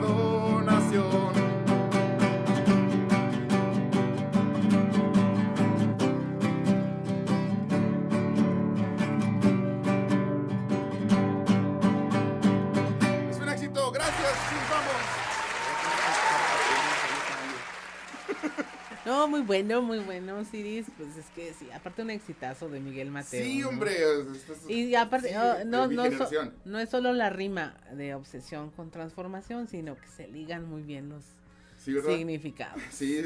No, 19.10 19.28
muy 19.28 19.42
bueno, 19.42 19.82
muy 19.82 19.98
bueno, 20.00 20.46
Siris. 20.46 20.86
Pues 20.98 21.18
es 21.18 21.26
que 21.36 21.52
sí, 21.54 21.68
aparte 21.72 22.04
un 22.04 22.12
exitazo 22.12 22.70
de 22.70 22.80
Miguel 22.80 23.10
Mateo. 23.10 23.44
Sí, 23.44 23.60
¿no? 23.60 23.70
hombre. 23.70 23.92
es- 23.94 24.70
Y 24.70 24.94
aparte, 24.94 25.30
sí, 25.30 25.36
oh, 25.36 25.66
no, 25.66 25.88
no, 25.88 26.04
so- 26.28 26.30
no 26.66 26.80
es 26.80 26.90
solo 26.90 27.12
la 27.14 27.30
rima 27.32 27.76
de 27.94 28.14
obsesión 28.14 28.70
con 28.70 28.92
transformación, 28.92 29.68
sino 29.68 29.96
que 29.96 30.08
se 30.08 30.28
ligan 30.28 30.66
muy 30.70 30.84
bien 30.84 31.10
los 31.10 31.24
Sí, 31.90 31.96
¿verdad? 31.96 32.18
significados. 32.18 32.82
Sí, 32.92 33.22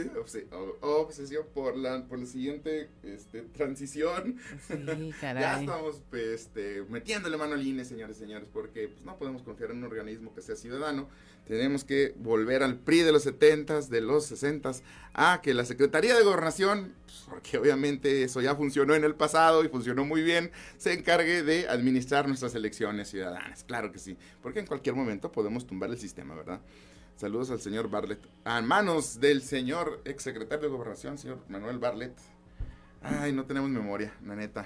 obsesión 0.82 1.46
por 1.54 1.78
la, 1.78 2.06
por 2.06 2.20
la 2.20 2.26
siguiente 2.26 2.90
este, 3.04 3.42
transición. 3.42 4.38
Sí, 4.68 4.74
ya 5.12 5.20
caray. 5.20 5.62
estamos 5.62 6.02
pues, 6.10 6.42
este, 6.42 6.84
metiéndole 6.90 7.38
mano 7.38 7.54
al 7.54 7.66
INE, 7.66 7.86
señores 7.86 8.18
y 8.18 8.20
señores, 8.22 8.48
porque 8.52 8.88
pues, 8.90 9.04
no 9.06 9.18
podemos 9.18 9.42
confiar 9.44 9.72
en 9.72 9.78
un 9.78 9.86
organismo 9.86 10.34
que 10.34 10.42
sea 10.42 10.56
ciudadano. 10.56 11.10
Tenemos 11.46 11.84
que 11.84 12.16
volver 12.18 12.64
al 12.64 12.80
PRI 12.80 13.00
de 13.00 13.12
los 13.12 13.26
70s, 13.28 13.88
de 13.88 14.00
los 14.00 14.32
60s, 14.32 14.82
a 15.14 15.42
que 15.42 15.54
la 15.54 15.66
Secretaría 15.66 16.16
de 16.16 16.24
Gobernación, 16.24 16.94
pues, 17.06 17.26
porque 17.28 17.58
obviamente 17.58 18.24
eso 18.24 18.40
ya 18.42 18.56
funcionó 18.56 18.96
en 18.96 19.04
el 19.04 19.16
pasado 19.16 19.64
y 19.66 19.68
funcionó 19.68 20.06
muy 20.06 20.22
bien, 20.22 20.52
se 20.78 20.94
encargue 20.94 21.44
de 21.44 21.68
administrar 21.68 22.28
nuestras 22.28 22.56
elecciones 22.56 23.10
ciudadanas. 23.10 23.64
Claro 23.66 23.92
que 23.92 24.00
sí, 24.00 24.18
porque 24.42 24.60
en 24.60 24.68
cualquier 24.68 24.96
momento 24.96 25.32
podemos 25.32 25.68
tumbar 25.68 25.90
el 25.90 25.98
sistema, 25.98 26.34
¿verdad? 26.34 26.62
Saludos 27.16 27.52
al 27.52 27.62
señor 27.62 27.90
Bartlett. 27.90 28.20
A 28.44 28.62
manos 28.62 29.20
del 29.20 29.42
señor 29.42 30.02
exsecretario 30.06 30.70
de 30.70 30.76
Gobernación, 30.76 31.18
señor 31.18 31.40
Manuel 31.48 31.80
Bartlett. 31.80 32.18
Ay, 33.02 33.34
no 33.34 33.46
tenemos 33.46 33.70
memoria, 33.70 34.14
la 34.26 34.36
neta. 34.36 34.66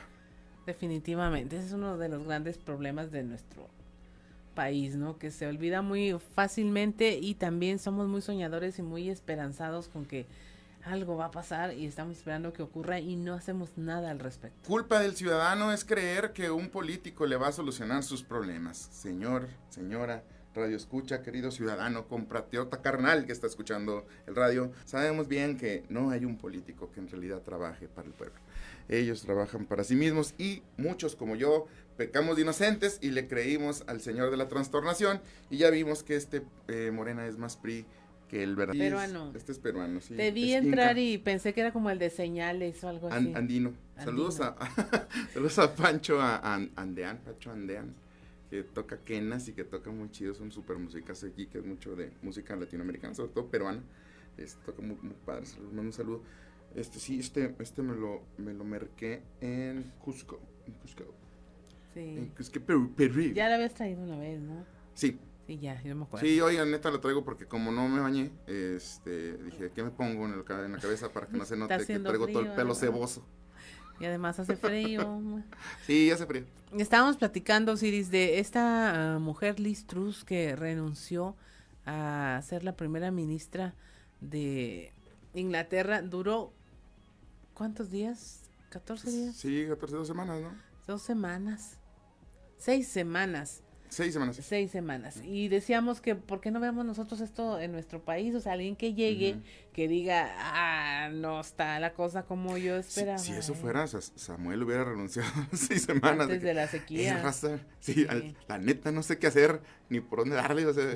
Definitivamente, 0.65 1.57
ese 1.57 1.67
es 1.67 1.73
uno 1.73 1.97
de 1.97 2.09
los 2.09 2.23
grandes 2.23 2.57
problemas 2.57 3.11
de 3.11 3.23
nuestro 3.23 3.67
país, 4.53 4.95
¿no? 4.95 5.17
Que 5.17 5.29
se 5.29 5.47
olvida 5.47 5.81
muy 5.81 6.17
fácilmente 6.33 7.19
y 7.21 7.35
también 7.35 7.79
somos 7.79 8.07
muy 8.07 8.21
soñadores 8.21 8.79
y 8.79 8.81
muy 8.81 9.09
esperanzados 9.09 9.87
con 9.87 10.05
que 10.05 10.25
algo 10.83 11.17
va 11.17 11.25
a 11.25 11.31
pasar 11.31 11.73
y 11.73 11.85
estamos 11.85 12.17
esperando 12.17 12.53
que 12.53 12.63
ocurra 12.63 12.99
y 12.99 13.15
no 13.15 13.33
hacemos 13.33 13.77
nada 13.77 14.09
al 14.09 14.19
respecto. 14.19 14.67
Culpa 14.67 14.99
del 14.99 15.15
ciudadano 15.15 15.71
es 15.71 15.85
creer 15.85 16.33
que 16.33 16.49
un 16.49 16.69
político 16.69 17.25
le 17.25 17.35
va 17.35 17.49
a 17.49 17.51
solucionar 17.51 18.03
sus 18.03 18.23
problemas. 18.23 18.77
Señor, 18.77 19.47
señora, 19.69 20.23
radio 20.57 20.75
escucha, 20.75 21.21
querido 21.21 21.51
ciudadano, 21.51 22.07
compatriota 22.07 22.81
carnal 22.81 23.25
que 23.25 23.31
está 23.31 23.47
escuchando 23.47 24.05
el 24.25 24.35
radio, 24.35 24.71
sabemos 24.85 25.27
bien 25.27 25.57
que 25.57 25.83
no 25.89 26.09
hay 26.09 26.25
un 26.25 26.37
político 26.37 26.91
que 26.91 26.99
en 26.99 27.07
realidad 27.09 27.41
trabaje 27.43 27.87
para 27.87 28.07
el 28.07 28.13
pueblo. 28.13 28.35
Ellos 28.89 29.21
trabajan 29.21 29.65
para 29.65 29.83
sí 29.83 29.95
mismos 29.95 30.33
y 30.37 30.63
muchos 30.77 31.15
como 31.15 31.35
yo 31.35 31.67
pecamos 31.97 32.35
de 32.35 32.43
inocentes 32.43 32.99
y 33.01 33.11
le 33.11 33.27
creímos 33.27 33.83
al 33.87 34.01
señor 34.01 34.31
de 34.31 34.37
la 34.37 34.47
trastornación 34.47 35.21
y 35.49 35.57
ya 35.57 35.69
vimos 35.69 36.03
que 36.03 36.15
este 36.15 36.43
eh, 36.67 36.91
Morena 36.93 37.25
es 37.27 37.37
más 37.37 37.57
PRI 37.57 37.85
que 38.29 38.43
el 38.43 38.55
verdadero. 38.57 38.83
Peruano. 38.97 39.31
Este 39.35 39.51
es 39.53 39.59
peruano, 39.59 40.01
sí. 40.01 40.13
Te 40.15 40.31
vi 40.31 40.53
entrar 40.53 40.97
inca. 40.97 41.01
y 41.01 41.17
pensé 41.17 41.53
que 41.53 41.61
era 41.61 41.71
como 41.71 41.89
el 41.89 41.97
de 41.97 42.09
señales 42.09 42.83
o 42.83 42.89
algo 42.89 43.07
así. 43.07 43.33
andino. 43.33 43.73
Saludos 43.97 44.41
a, 44.41 44.55
saludos 45.33 45.57
a 45.59 45.73
Pancho 45.75 46.21
a, 46.21 46.35
a- 46.37 46.67
Andean, 46.75 47.19
Pancho 47.19 47.51
Andean, 47.51 47.93
que 48.49 48.63
toca 48.63 49.03
quenas 49.03 49.47
y 49.47 49.53
que 49.53 49.63
toca 49.63 49.91
muy 49.91 50.09
chido, 50.11 50.33
son 50.33 50.51
super 50.51 50.77
músicas 50.77 51.23
aquí, 51.23 51.47
que 51.47 51.59
es 51.59 51.65
mucho 51.65 51.95
de 51.95 52.11
música 52.21 52.55
latinoamericana, 52.55 53.13
sobre 53.13 53.31
todo 53.31 53.49
peruana. 53.49 53.83
Este, 54.37 54.63
toca 54.65 54.81
muy, 54.81 54.97
muy 55.01 55.15
padre, 55.25 55.45
se 55.45 55.59
los 55.59 55.67
mando 55.67 55.83
un 55.83 55.93
saludo. 55.93 56.23
Este 56.75 56.99
sí, 56.99 57.19
este, 57.19 57.55
este 57.59 57.81
me 57.81 57.95
lo, 57.95 58.23
me 58.37 58.53
lo 58.53 58.63
merqué 58.63 59.23
en 59.41 59.91
Cusco. 59.99 60.39
En 60.65 60.73
Cusco. 60.73 61.03
En 61.95 62.25
Sí. 62.25 62.31
Cusco, 62.37 62.59
Perú, 62.59 62.93
Perú. 62.95 63.33
Ya 63.33 63.49
la 63.49 63.55
habías 63.55 63.73
traído 63.73 64.03
una 64.03 64.19
vez, 64.19 64.39
¿no? 64.39 64.63
Sí. 64.93 65.19
Sí, 65.47 65.57
ya, 65.59 65.81
yo 65.81 65.95
me 65.95 66.03
acuerdo. 66.03 66.27
Sí, 66.27 66.39
oigan, 66.41 66.69
neta 66.69 66.91
lo 66.91 66.99
traigo 66.99 67.23
porque 67.23 67.45
como 67.45 67.71
no 67.71 67.87
me 67.87 68.01
bañé, 68.01 68.31
este, 68.47 69.37
dije, 69.37 69.71
¿qué 69.73 69.81
me 69.81 69.91
pongo 69.91 70.25
en, 70.25 70.33
el 70.33 70.65
en 70.65 70.73
la 70.73 70.77
cabeza 70.77 71.11
para 71.11 71.25
que 71.27 71.37
no 71.37 71.45
se 71.45 71.55
note 71.57 71.77
que 71.85 71.99
traigo 71.99 72.27
todo 72.27 72.41
el 72.41 72.51
pelo 72.51 72.75
ceboso? 72.75 73.25
Y 73.99 74.05
además 74.05 74.39
hace 74.39 74.55
frío. 74.55 75.21
Sí, 75.85 76.11
hace 76.11 76.25
frío. 76.25 76.43
Estábamos 76.77 77.17
platicando, 77.17 77.77
Ciris, 77.77 78.11
de 78.11 78.39
esta 78.39 79.15
ah, 79.15 79.19
mujer 79.19 79.59
Liz 79.59 79.85
Truss 79.85 80.23
que 80.25 80.55
renunció 80.55 81.35
a 81.85 82.41
ser 82.43 82.63
la 82.63 82.75
primera 82.75 83.09
ministra 83.09 83.73
de 84.19 84.91
Inglaterra. 85.33 86.01
Duró, 86.01 86.51
¿cuántos 87.53 87.89
días? 87.89 88.49
¿14 88.71 89.03
días? 89.05 89.35
Sí, 89.35 89.65
14, 89.67 89.95
dos 89.95 90.07
semanas, 90.07 90.41
¿no? 90.41 90.51
Dos 90.85 91.01
semanas. 91.01 91.77
Seis 92.57 92.87
semanas. 92.87 93.63
Seis 93.89 94.13
semanas. 94.13 94.35
Seis 94.41 94.71
semanas. 94.71 95.21
Y 95.23 95.47
decíamos 95.47 96.01
que, 96.01 96.15
¿por 96.15 96.41
qué 96.41 96.51
no 96.51 96.59
vemos 96.59 96.85
nosotros 96.85 97.21
esto 97.21 97.59
en 97.59 97.71
nuestro 97.71 98.01
país? 98.03 98.35
O 98.35 98.39
sea, 98.39 98.53
alguien 98.53 98.75
que 98.75 98.93
llegue, 98.93 99.37
que 99.73 99.87
diga, 99.87 100.29
ah, 100.39 101.09
no 101.11 101.39
está 101.41 101.79
la 101.79 101.93
cosa 101.93 102.23
como 102.23 102.57
yo 102.57 102.75
esperaba. 102.75 103.17
si 103.17 103.31
eso 103.33 103.53
¿eh?". 103.53 103.55
fuera, 103.55 103.87
Sa- 103.87 104.01
Samuel 104.01 104.63
hubiera 104.63 104.83
renunciado 104.83 105.29
seis 105.53 105.83
semanas. 105.83 106.21
Antes 106.21 106.39
que, 106.39 106.45
de 106.47 106.53
la 106.53 106.67
sequía. 106.67 107.19
"Eh, 107.19 107.23
raza", 107.23 107.59
sí, 107.79 108.05
al- 108.09 108.35
la 108.47 108.57
neta 108.57 108.91
no 108.91 109.03
sé 109.03 109.17
qué 109.19 109.27
hacer, 109.27 109.61
ni 109.89 109.99
por 110.01 110.19
dónde 110.19 110.35
darle. 110.35 110.65
O 110.65 110.73
sea, 110.73 110.95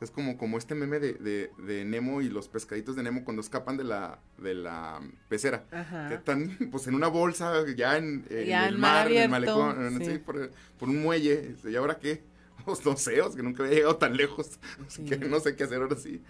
es 0.00 0.10
como, 0.10 0.36
como 0.36 0.58
este 0.58 0.74
meme 0.74 0.98
de, 0.98 1.12
de, 1.12 1.52
de 1.64 1.84
Nemo 1.84 2.22
y 2.22 2.28
los 2.28 2.48
pescaditos 2.48 2.96
de 2.96 3.04
Nemo 3.04 3.22
cuando 3.22 3.40
escapan 3.40 3.76
de 3.76 3.84
la, 3.84 4.18
de 4.38 4.54
la 4.54 5.00
pecera. 5.28 5.64
Ajá. 5.70 6.08
Que 6.08 6.14
están 6.16 6.58
pues 6.72 6.88
en 6.88 6.96
una 6.96 7.06
bolsa 7.06 7.52
ya 7.76 7.96
en, 7.98 8.26
en 8.28 8.46
Ya 8.46 8.66
el 8.66 8.78
mar 8.78 9.06
en 9.12 9.22
el 9.22 9.28
malecón, 9.28 9.98
sí. 10.00 10.04
sí, 10.06 10.18
por, 10.18 10.50
por 10.76 10.88
un 10.88 11.00
muelle. 11.02 11.54
¿Y 11.64 11.76
ahora 11.76 11.98
qué? 12.00 12.31
O 12.66 12.96
sea, 12.96 13.24
que 13.34 13.42
nunca 13.42 13.62
había 13.64 13.76
llegado 13.76 13.96
tan 13.96 14.16
lejos. 14.16 14.58
Así 14.86 15.04
que 15.04 15.16
no 15.16 15.40
sé 15.40 15.56
qué 15.56 15.64
hacer 15.64 15.82
ahora 15.82 15.96
sí. 15.96 16.22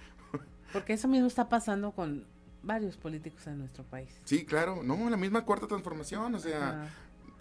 Porque 0.73 0.95
eso 0.95 1.09
mismo 1.09 1.27
está 1.27 1.49
pasando 1.49 1.93
con 1.93 2.27
varios 2.63 2.97
políticos 2.97 3.47
en 3.47 3.59
nuestro 3.59 3.85
país. 3.85 4.09
Sí, 4.25 4.45
claro, 4.45 4.83
no, 4.83 5.11
la 5.11 5.17
misma 5.17 5.45
cuarta 5.45 5.67
transformación, 5.67 6.35
o 6.35 6.39
sea, 6.39 6.83
Ajá. 6.83 6.91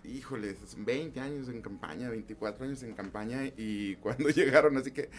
híjole, 0.03 0.55
20 0.77 1.19
años 1.19 1.47
en 1.49 1.61
campaña, 1.61 2.09
24 2.09 2.65
años 2.65 2.84
en 2.84 2.93
campaña 2.93 3.45
y 3.57 3.95
cuando 3.97 4.30
llegaron, 4.30 4.77
así 4.77 4.91
que, 4.91 5.09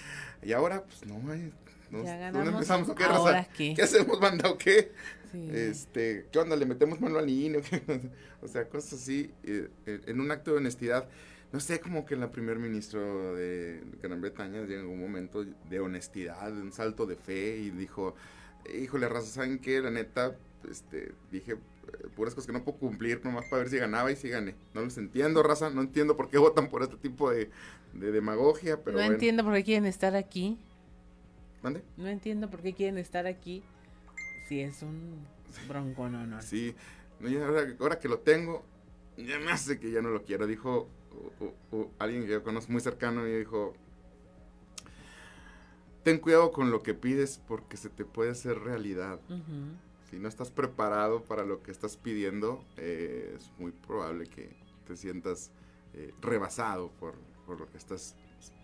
y 0.43 0.53
ahora, 0.53 0.85
pues 0.85 1.07
no, 1.07 1.33
ay, 1.33 1.53
no, 1.91 2.05
Ya 2.05 2.13
¿dónde 2.15 2.39
ganamos, 2.39 2.49
empezamos 2.55 2.89
o 2.89 2.95
qué, 2.95 3.05
¿ahora 3.05 3.33
raza? 3.33 3.49
qué? 3.57 3.75
hacemos, 3.81 4.19
banda, 4.19 4.51
o 4.51 4.59
qué? 4.59 4.93
Sí. 5.31 5.49
Este, 5.53 6.27
¿qué 6.31 6.39
onda? 6.39 6.57
¿Le 6.57 6.67
metemos 6.67 7.01
mano 7.01 7.19
al 7.19 7.29
INE? 7.31 7.59
o 7.59 7.63
qué? 7.63 8.11
Sea, 8.49 8.69
cosas 8.69 8.95
así, 8.95 9.31
eh, 9.45 9.69
en 9.87 10.21
un 10.21 10.31
acto 10.31 10.51
de 10.51 10.59
honestidad. 10.59 11.09
No 11.53 11.61
sé, 11.61 11.81
como 11.81 12.07
que 12.07 12.17
la 12.17 12.33
primer 12.33 12.59
ministro 12.59 13.35
de 13.35 13.83
Gran 14.03 14.21
Bretaña 14.21 14.61
en 14.61 14.81
algún 14.81 15.01
momento 15.01 15.45
de 15.45 15.81
honestidad, 15.81 16.51
de 16.51 16.63
un 16.63 16.73
salto 16.73 17.05
de 17.05 17.17
fe 17.17 17.59
y 17.59 17.71
dijo, 17.71 18.15
híjole, 18.75 19.09
raza, 19.09 19.27
¿saben 19.27 19.59
qué? 19.59 19.81
La 19.81 19.91
neta, 19.91 20.35
este, 20.71 21.13
dije 21.31 21.53
eh, 21.53 22.09
puras 22.17 22.35
cosas 22.35 22.47
que 22.47 22.53
no 22.55 22.65
puedo 22.65 22.79
cumplir 22.79 23.23
nomás 23.25 23.45
para 23.51 23.63
ver 23.63 23.71
si 23.71 23.77
ganaba 23.77 24.11
y 24.11 24.17
si 24.17 24.31
gané. 24.31 24.55
No 24.73 24.81
los 24.81 24.97
entiendo, 24.97 25.43
raza, 25.43 25.69
no 25.69 25.83
entiendo 25.83 26.17
por 26.17 26.31
qué 26.31 26.39
votan 26.39 26.71
por 26.71 26.83
este 26.83 26.97
tipo 26.97 27.31
de, 27.31 27.51
de 27.93 28.13
demagogia, 28.13 28.79
pero 28.83 28.93
no 28.93 29.03
bueno. 29.03 29.15
entiendo 29.15 29.45
por 29.45 29.53
qué 29.53 29.65
quieren 29.65 29.87
estar 29.87 30.17
aquí. 30.17 30.59
¿Mande? 31.63 31.83
No 31.99 32.09
entiendo 32.09 32.49
por 32.49 32.63
qué 32.63 32.73
quieren 32.73 32.97
estar 32.97 33.27
aquí 33.27 33.63
si 34.49 34.61
es 34.61 34.83
un 34.83 35.27
bronco, 35.69 36.09
no, 36.09 36.27
no. 36.27 36.41
Sí, 36.43 36.75
ahora, 37.23 37.75
ahora 37.79 37.99
que 37.99 38.09
lo 38.09 38.19
tengo, 38.21 38.65
ya 39.17 39.39
me 39.39 39.51
hace 39.53 39.79
que 39.79 39.91
ya 39.91 40.03
no 40.03 40.11
lo 40.11 40.25
quiero. 40.25 40.47
Dijo 40.47 40.89
alguien 41.99 42.23
que 42.25 42.33
yo 42.33 42.43
conozco 42.43 42.73
muy 42.73 42.81
cercano 42.81 43.27
y 43.27 43.33
dijo, 43.39 43.75
ten 46.03 46.19
cuidado 46.19 46.51
con 46.53 46.71
lo 46.71 46.83
que 46.83 46.95
pides 46.95 47.41
porque 47.47 47.77
se 47.77 47.89
te 47.89 48.05
puede 48.05 48.31
hacer 48.31 48.59
realidad. 48.59 49.21
Si 50.11 50.19
no 50.19 50.29
estás 50.29 50.51
preparado 50.51 51.23
para 51.25 51.45
lo 51.45 51.63
que 51.63 51.71
estás 51.71 51.97
pidiendo, 51.97 52.63
eh, 52.77 53.35
es 53.37 53.51
muy 53.59 53.73
probable 53.73 54.27
que 54.27 54.51
te 54.87 54.97
sientas 54.97 55.51
eh, 55.95 56.13
rebasado 56.21 56.91
por, 57.01 57.15
por 57.47 57.59
lo 57.61 57.71
que 57.71 57.79
estás 57.79 58.15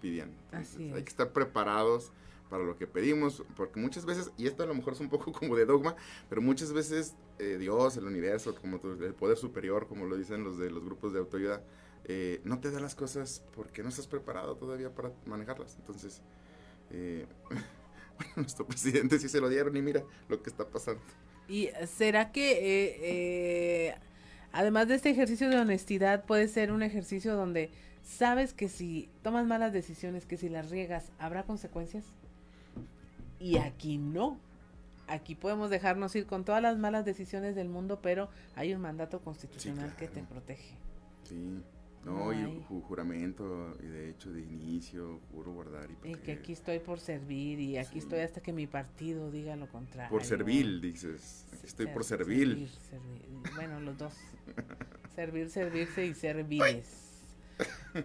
pidiendo. 0.02 0.36
Entonces, 0.46 0.74
Así 0.74 0.84
hay 0.92 0.98
es. 0.98 1.04
que 1.04 1.08
estar 1.10 1.32
preparados 1.32 2.12
para 2.50 2.64
lo 2.64 2.76
que 2.76 2.86
pedimos, 2.86 3.42
porque 3.56 3.78
muchas 3.80 4.04
veces, 4.04 4.30
y 4.36 4.46
esto 4.46 4.62
a 4.62 4.66
lo 4.66 4.74
mejor 4.74 4.94
es 4.94 5.00
un 5.00 5.08
poco 5.08 5.32
como 5.38 5.54
de 5.56 5.64
dogma, 5.64 5.94
pero 6.28 6.42
muchas 6.42 6.72
veces 6.72 7.14
eh, 7.38 7.56
Dios, 7.58 7.96
el 7.96 8.04
universo, 8.06 8.54
como 8.54 8.78
tu- 8.78 8.92
el 9.02 9.14
poder 9.14 9.36
superior, 9.38 9.86
como 9.86 10.04
lo 10.06 10.16
dicen 10.16 10.44
los 10.44 10.58
de 10.58 10.70
los 10.70 10.84
grupos 10.84 11.12
de 11.14 11.20
autoayuda, 11.20 11.62
eh, 12.04 12.40
no 12.44 12.60
te 12.60 12.70
da 12.70 12.80
las 12.80 12.94
cosas 12.94 13.42
porque 13.54 13.82
no 13.82 13.88
estás 13.88 14.06
preparado 14.06 14.56
todavía 14.56 14.94
para 14.94 15.12
manejarlas. 15.26 15.76
Entonces, 15.78 16.22
eh, 16.90 17.26
bueno, 17.48 18.32
nuestro 18.36 18.66
presidente 18.66 19.18
sí 19.18 19.28
se 19.28 19.40
lo 19.40 19.48
dieron 19.48 19.76
y 19.76 19.82
mira 19.82 20.02
lo 20.28 20.42
que 20.42 20.50
está 20.50 20.66
pasando. 20.66 21.02
¿Y 21.48 21.70
será 21.86 22.30
que, 22.30 22.52
eh, 22.52 22.96
eh, 23.02 23.94
además 24.52 24.88
de 24.88 24.96
este 24.96 25.10
ejercicio 25.10 25.48
de 25.48 25.56
honestidad, 25.56 26.24
puede 26.24 26.46
ser 26.46 26.72
un 26.72 26.82
ejercicio 26.82 27.34
donde 27.34 27.70
sabes 28.02 28.52
que 28.52 28.68
si 28.68 29.08
tomas 29.22 29.46
malas 29.46 29.72
decisiones, 29.72 30.26
que 30.26 30.36
si 30.36 30.50
las 30.50 30.70
riegas, 30.70 31.10
habrá 31.18 31.44
consecuencias? 31.44 32.04
Y 33.40 33.56
aquí 33.56 33.96
no. 33.96 34.38
Aquí 35.06 35.34
podemos 35.34 35.70
dejarnos 35.70 36.14
ir 36.16 36.26
con 36.26 36.44
todas 36.44 36.60
las 36.60 36.76
malas 36.76 37.06
decisiones 37.06 37.54
del 37.54 37.70
mundo, 37.70 38.00
pero 38.02 38.28
hay 38.54 38.74
un 38.74 38.82
mandato 38.82 39.20
constitucional 39.20 39.96
que 39.96 40.06
te 40.06 40.22
protege. 40.22 40.74
Sí, 41.24 41.62
no, 42.08 42.32
y 42.32 42.64
juramento, 42.82 43.76
y 43.82 43.86
de 43.86 44.10
hecho 44.10 44.32
de 44.32 44.40
inicio, 44.40 45.20
juro 45.32 45.52
guardar 45.52 45.88
y 45.90 45.92
Y 45.92 45.96
proteger. 45.96 46.22
que 46.22 46.32
aquí 46.32 46.52
estoy 46.52 46.78
por 46.78 47.00
servir 47.00 47.60
y 47.60 47.76
aquí 47.78 47.98
estoy 47.98 48.20
hasta 48.20 48.40
que 48.40 48.52
mi 48.52 48.66
partido 48.66 49.30
diga 49.30 49.56
lo 49.56 49.68
contrario. 49.68 50.10
Por 50.10 50.24
servil, 50.24 50.80
dices. 50.80 51.46
Aquí 51.52 51.66
estoy 51.66 51.86
por 51.88 52.04
Ser- 52.04 52.18
servil. 52.18 52.68
servir, 52.68 52.68
servir. 52.68 53.52
Bueno, 53.54 53.80
los 53.80 53.96
dos. 53.98 54.14
servir, 55.14 55.50
servirse 55.50 56.06
y 56.06 56.14
serviles. 56.14 57.04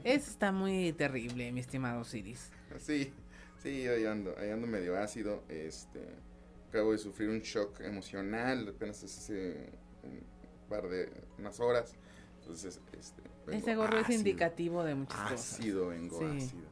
Eso 0.04 0.30
está 0.32 0.52
muy 0.52 0.94
terrible, 0.94 1.52
mi 1.52 1.60
estimado 1.60 2.04
Ciris. 2.04 2.50
Sí, 2.80 3.14
sí, 3.62 3.88
ahí 3.88 4.06
ando, 4.06 4.36
ahí 4.38 4.50
ando 4.50 4.66
medio 4.68 4.98
ácido. 4.98 5.44
Este, 5.48 6.00
acabo 6.70 6.92
de 6.92 6.98
sufrir 6.98 7.30
un 7.30 7.40
shock 7.42 7.82
emocional 7.82 8.68
apenas 8.68 9.04
hace 9.04 9.70
un 10.04 10.24
par 10.68 10.90
de 10.90 11.08
unas 11.38 11.60
horas. 11.60 11.96
Entonces, 12.42 12.82
este, 13.00 13.22
Ese 13.52 13.76
gorro 13.76 13.98
es 13.98 14.04
ácido, 14.06 14.20
indicativo 14.20 14.84
de 14.84 14.96
muchas 14.96 15.20
cosas. 15.22 15.54
Ácido, 15.54 15.88
vengo 15.90 16.20
Sí, 16.20 16.26
ácido. 16.26 16.64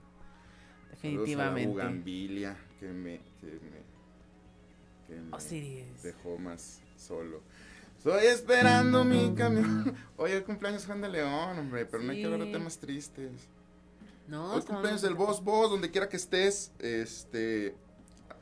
definitivamente. 0.91 1.67
La 1.67 1.83
bugambilia 1.85 2.57
que 2.79 2.87
me, 2.87 3.19
que 3.39 3.45
me, 3.47 3.81
que 5.07 5.21
me 5.21 5.35
Osiris. 5.35 6.03
dejó 6.03 6.37
más 6.37 6.81
solo. 6.97 7.41
Estoy 7.97 8.25
esperando 8.27 9.03
mi 9.05 9.33
camión. 9.35 9.95
Hoy 10.17 10.31
el 10.31 10.43
cumpleaños 10.43 10.85
Juan 10.85 11.01
de 11.01 11.09
León, 11.09 11.59
hombre, 11.59 11.85
pero 11.85 12.01
no 12.03 12.11
hay 12.11 12.19
que 12.19 12.25
hablar 12.25 12.45
de 12.47 12.51
temas 12.51 12.77
tristes. 12.79 13.31
No, 14.27 14.53
Hoy 14.53 14.61
cumpleaños 14.63 15.01
del 15.01 15.13
Boss 15.15 15.43
Boss, 15.43 15.69
donde 15.69 15.91
quiera 15.91 16.07
que 16.09 16.17
estés, 16.17 16.71
este, 16.79 17.75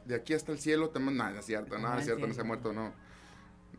de 0.05 0.15
aquí 0.15 0.33
hasta 0.33 0.51
el 0.51 0.59
cielo, 0.59 0.89
te 0.89 0.99
mando, 0.99 1.23
no, 1.23 1.31
no 1.31 1.39
es 1.39 1.45
cierto, 1.45 1.77
no, 1.77 1.89
no 1.89 1.97
es 1.99 2.05
cierto, 2.05 2.27
no 2.27 2.33
se 2.33 2.41
ha 2.41 2.43
muerto, 2.43 2.71
no. 2.73 2.93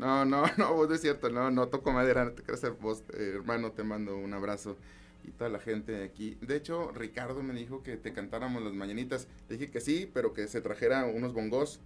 No, 0.00 0.24
no, 0.24 0.44
no, 0.56 0.74
vos 0.74 0.88
no 0.88 0.94
es 0.94 1.02
cierto, 1.02 1.28
no, 1.28 1.50
no 1.50 1.68
toco 1.68 1.92
madera, 1.92 2.24
no 2.24 2.32
te 2.32 2.42
creas, 2.42 2.62
vos, 2.80 3.04
eh, 3.12 3.32
hermano, 3.34 3.72
te 3.72 3.84
mando 3.84 4.16
un 4.16 4.32
abrazo 4.32 4.76
y 5.24 5.30
toda 5.30 5.50
la 5.50 5.58
gente 5.58 5.92
de 5.92 6.04
aquí. 6.04 6.38
De 6.40 6.56
hecho, 6.56 6.90
Ricardo 6.92 7.42
me 7.42 7.52
dijo 7.52 7.82
que 7.82 7.98
te 7.98 8.12
cantáramos 8.14 8.62
las 8.62 8.72
mañanitas. 8.72 9.28
Le 9.50 9.58
dije 9.58 9.70
que 9.70 9.80
sí, 9.80 10.10
pero 10.12 10.32
que 10.32 10.48
se 10.48 10.62
trajera 10.62 11.04
unos 11.04 11.34
bongos 11.34 11.80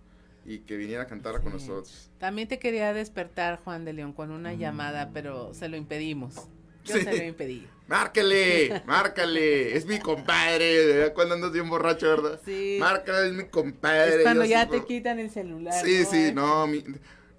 y 0.47 0.59
que 0.61 0.77
viniera 0.77 1.03
a 1.03 1.07
cantar 1.07 1.43
con 1.43 1.53
nosotros. 1.53 2.11
También 2.19 2.47
te 2.47 2.59
quería 2.61 2.93
despertar, 2.93 3.59
Juan 3.65 3.85
de 3.85 3.93
León, 3.93 4.13
con 4.13 4.31
una 4.31 4.55
llamada, 4.55 5.11
pero 5.13 5.53
se 5.53 5.69
lo 5.69 5.77
impedimos. 5.77 6.49
Yo 6.85 6.97
se 6.99 7.17
lo 7.17 7.25
impedí. 7.25 7.67
Márcale, 7.89 8.83
márcale, 8.87 9.77
es 9.77 9.87
mi 9.87 9.99
compadre, 9.99 11.13
cuando 11.15 11.35
andas 11.35 11.53
bien 11.53 11.69
borracho, 11.69 12.07
¿verdad? 12.09 12.41
Sí. 12.45 12.77
Márcale, 12.79 13.29
es 13.29 13.33
mi 13.35 13.45
compadre. 13.45 14.17
Es 14.17 14.23
cuando 14.23 14.45
yo 14.45 14.51
ya 14.51 14.69
te 14.69 14.85
quitan 14.85 15.19
el 15.19 15.31
celular. 15.31 15.83
Sí, 15.85 16.01
¿no? 16.05 16.11
sí, 16.11 16.33
no, 16.35 16.67
mi- 16.67 16.85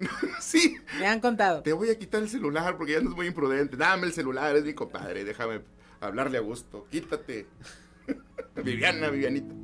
sí. 0.40 0.76
Me 0.98 1.06
han 1.06 1.20
contado. 1.20 1.62
Te 1.62 1.72
voy 1.72 1.90
a 1.90 1.98
quitar 1.98 2.22
el 2.22 2.28
celular 2.28 2.76
porque 2.76 2.92
ya 2.92 2.98
andas 2.98 3.14
muy 3.14 3.26
imprudente. 3.26 3.76
Dame 3.76 4.06
el 4.06 4.12
celular, 4.12 4.54
es 4.56 4.64
mi 4.64 4.74
compadre, 4.74 5.24
déjame 5.24 5.62
hablarle 6.00 6.38
a 6.38 6.40
gusto. 6.40 6.86
Quítate. 6.90 7.46
Viviana, 8.62 9.08
Vivianita. 9.10 9.54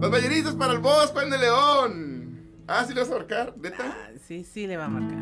Los 0.00 0.10
balleritos 0.10 0.54
para 0.54 0.72
el 0.72 0.78
boss, 0.78 1.10
Juan 1.10 1.30
de 1.30 1.38
León. 1.38 2.20
Ah, 2.66 2.84
¿sí 2.86 2.94
le 2.94 3.00
vas 3.00 3.10
a 3.10 3.14
marcar? 3.14 3.54
¿Neta? 3.58 3.84
Ah, 3.84 4.10
sí, 4.26 4.44
sí 4.44 4.66
le 4.66 4.76
va 4.76 4.86
a 4.86 4.88
marcar. 4.88 5.18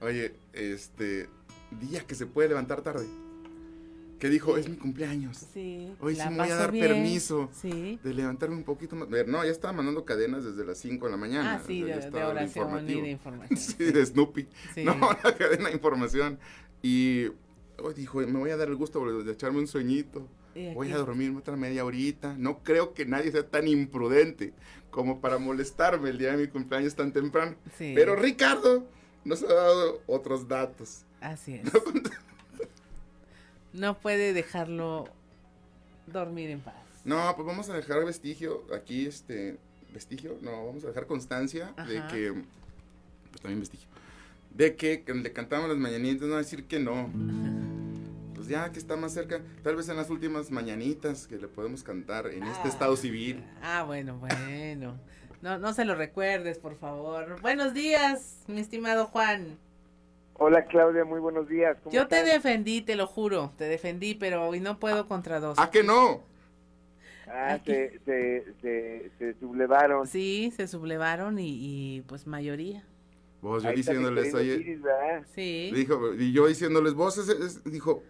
Oye, 0.00 0.36
este. 0.52 1.28
Día 1.70 2.06
que 2.06 2.14
se 2.14 2.26
puede 2.26 2.48
levantar 2.48 2.82
tarde. 2.82 3.06
Que 4.18 4.28
dijo, 4.28 4.56
es 4.56 4.68
mi 4.68 4.76
cumpleaños. 4.76 5.46
Sí. 5.54 5.92
Hoy 6.00 6.16
sí 6.16 6.22
me 6.30 6.38
voy 6.38 6.50
a 6.50 6.56
dar 6.56 6.72
bien. 6.72 6.86
permiso 6.88 7.48
Sí. 7.52 8.00
de 8.02 8.14
levantarme 8.14 8.56
un 8.56 8.64
poquito 8.64 8.96
más. 8.96 9.08
No, 9.08 9.44
ya 9.44 9.50
estaba 9.50 9.72
mandando 9.72 10.04
cadenas 10.04 10.44
desde 10.44 10.64
las 10.64 10.78
5 10.78 11.06
de 11.06 11.10
la 11.12 11.16
mañana. 11.16 11.54
Ah, 11.54 11.62
sí, 11.66 11.82
de, 11.82 12.10
de 12.10 12.24
oración 12.24 12.88
y 12.90 13.00
de 13.00 13.10
información. 13.10 13.56
Sí, 13.58 13.84
de 13.84 14.04
Snoopy. 14.04 14.48
Sí. 14.74 14.84
No, 14.84 14.94
la 15.24 15.34
cadena 15.36 15.68
de 15.68 15.74
información. 15.74 16.38
Y 16.82 17.26
hoy 17.78 17.94
dijo, 17.94 18.18
me 18.20 18.38
voy 18.38 18.50
a 18.50 18.56
dar 18.56 18.68
el 18.68 18.74
gusto 18.76 19.04
de 19.22 19.32
echarme 19.32 19.58
un 19.60 19.68
sueñito. 19.68 20.26
Voy 20.74 20.90
a 20.90 20.96
dormirme 20.96 21.38
otra 21.38 21.56
media 21.56 21.84
horita. 21.84 22.34
No 22.36 22.64
creo 22.64 22.92
que 22.92 23.06
nadie 23.06 23.30
sea 23.30 23.46
tan 23.48 23.68
imprudente 23.68 24.52
como 24.90 25.20
para 25.20 25.38
molestarme 25.38 26.10
el 26.10 26.18
día 26.18 26.32
de 26.32 26.38
mi 26.38 26.48
cumpleaños 26.48 26.96
tan 26.96 27.12
temprano. 27.12 27.54
Sí. 27.76 27.92
Pero 27.94 28.16
Ricardo 28.16 28.84
nos 29.24 29.44
ha 29.44 29.54
dado 29.54 30.02
otros 30.08 30.48
datos. 30.48 31.04
Así 31.20 31.54
es. 31.54 31.72
No 31.72 31.80
puede 33.98 34.32
dejarlo 34.32 35.08
dormir 36.06 36.50
en 36.50 36.60
paz. 36.60 36.74
No, 37.04 37.32
pues 37.34 37.46
vamos 37.46 37.68
a 37.70 37.74
dejar 37.74 38.04
vestigio 38.04 38.64
aquí, 38.74 39.06
este, 39.06 39.58
vestigio, 39.92 40.36
no, 40.42 40.66
vamos 40.66 40.84
a 40.84 40.88
dejar 40.88 41.06
constancia 41.06 41.72
de 41.86 42.06
que, 42.08 42.32
pues 43.30 43.40
también 43.40 43.60
vestigio, 43.60 43.88
de 44.50 44.76
que, 44.76 45.02
que 45.02 45.14
le 45.14 45.32
cantamos 45.32 45.68
las 45.68 45.78
mañanitas, 45.78 46.28
no 46.28 46.36
decir 46.36 46.66
que 46.66 46.78
no. 46.78 47.10
Pues 48.34 48.48
ya 48.48 48.70
que 48.70 48.78
está 48.78 48.96
más 48.96 49.12
cerca, 49.12 49.40
tal 49.62 49.76
vez 49.76 49.88
en 49.88 49.96
las 49.96 50.10
últimas 50.10 50.50
mañanitas 50.50 51.26
que 51.26 51.38
le 51.38 51.48
podemos 51.48 51.82
cantar 51.82 52.26
en 52.28 52.44
este 52.44 52.68
estado 52.68 52.96
civil. 52.96 53.42
Ah, 53.62 53.84
bueno, 53.84 54.18
bueno. 54.18 54.98
No, 55.40 55.58
no 55.58 55.72
se 55.72 55.84
lo 55.84 55.94
recuerdes, 55.94 56.58
por 56.58 56.76
favor. 56.76 57.40
Buenos 57.40 57.74
días, 57.74 58.40
mi 58.48 58.60
estimado 58.60 59.06
Juan. 59.06 59.58
Hola 60.40 60.64
Claudia, 60.66 61.04
muy 61.04 61.18
buenos 61.18 61.48
días. 61.48 61.76
¿Cómo 61.82 61.92
Yo 61.92 62.06
te 62.06 62.22
defendí, 62.22 62.80
te 62.80 62.94
lo 62.94 63.08
juro, 63.08 63.52
te 63.58 63.64
defendí, 63.64 64.14
pero 64.14 64.48
hoy 64.48 64.60
no 64.60 64.78
puedo 64.78 65.08
contra 65.08 65.40
dos. 65.40 65.58
¿A 65.58 65.68
que 65.70 65.82
no? 65.82 66.22
Ah, 67.26 67.58
se, 67.64 67.98
se, 68.04 68.44
se, 68.62 69.10
se 69.18 69.34
sublevaron. 69.40 70.06
Sí, 70.06 70.52
se 70.56 70.68
sublevaron 70.68 71.38
y, 71.38 71.96
y, 71.96 72.00
pues 72.02 72.26
mayoría. 72.26 72.84
Vos, 73.42 73.62
yo 73.62 73.68
Ahí 73.68 73.76
diciéndoles, 73.76 74.32
Iris, 74.32 74.80
¿verdad? 74.82 75.24
Sí. 75.34 75.70
dijo, 75.74 76.14
y 76.14 76.32
yo 76.32 76.46
diciéndoles, 76.46 76.94
vos, 76.94 77.18
es- 77.18 77.28
es- 77.28 77.64
dijo, 77.64 78.02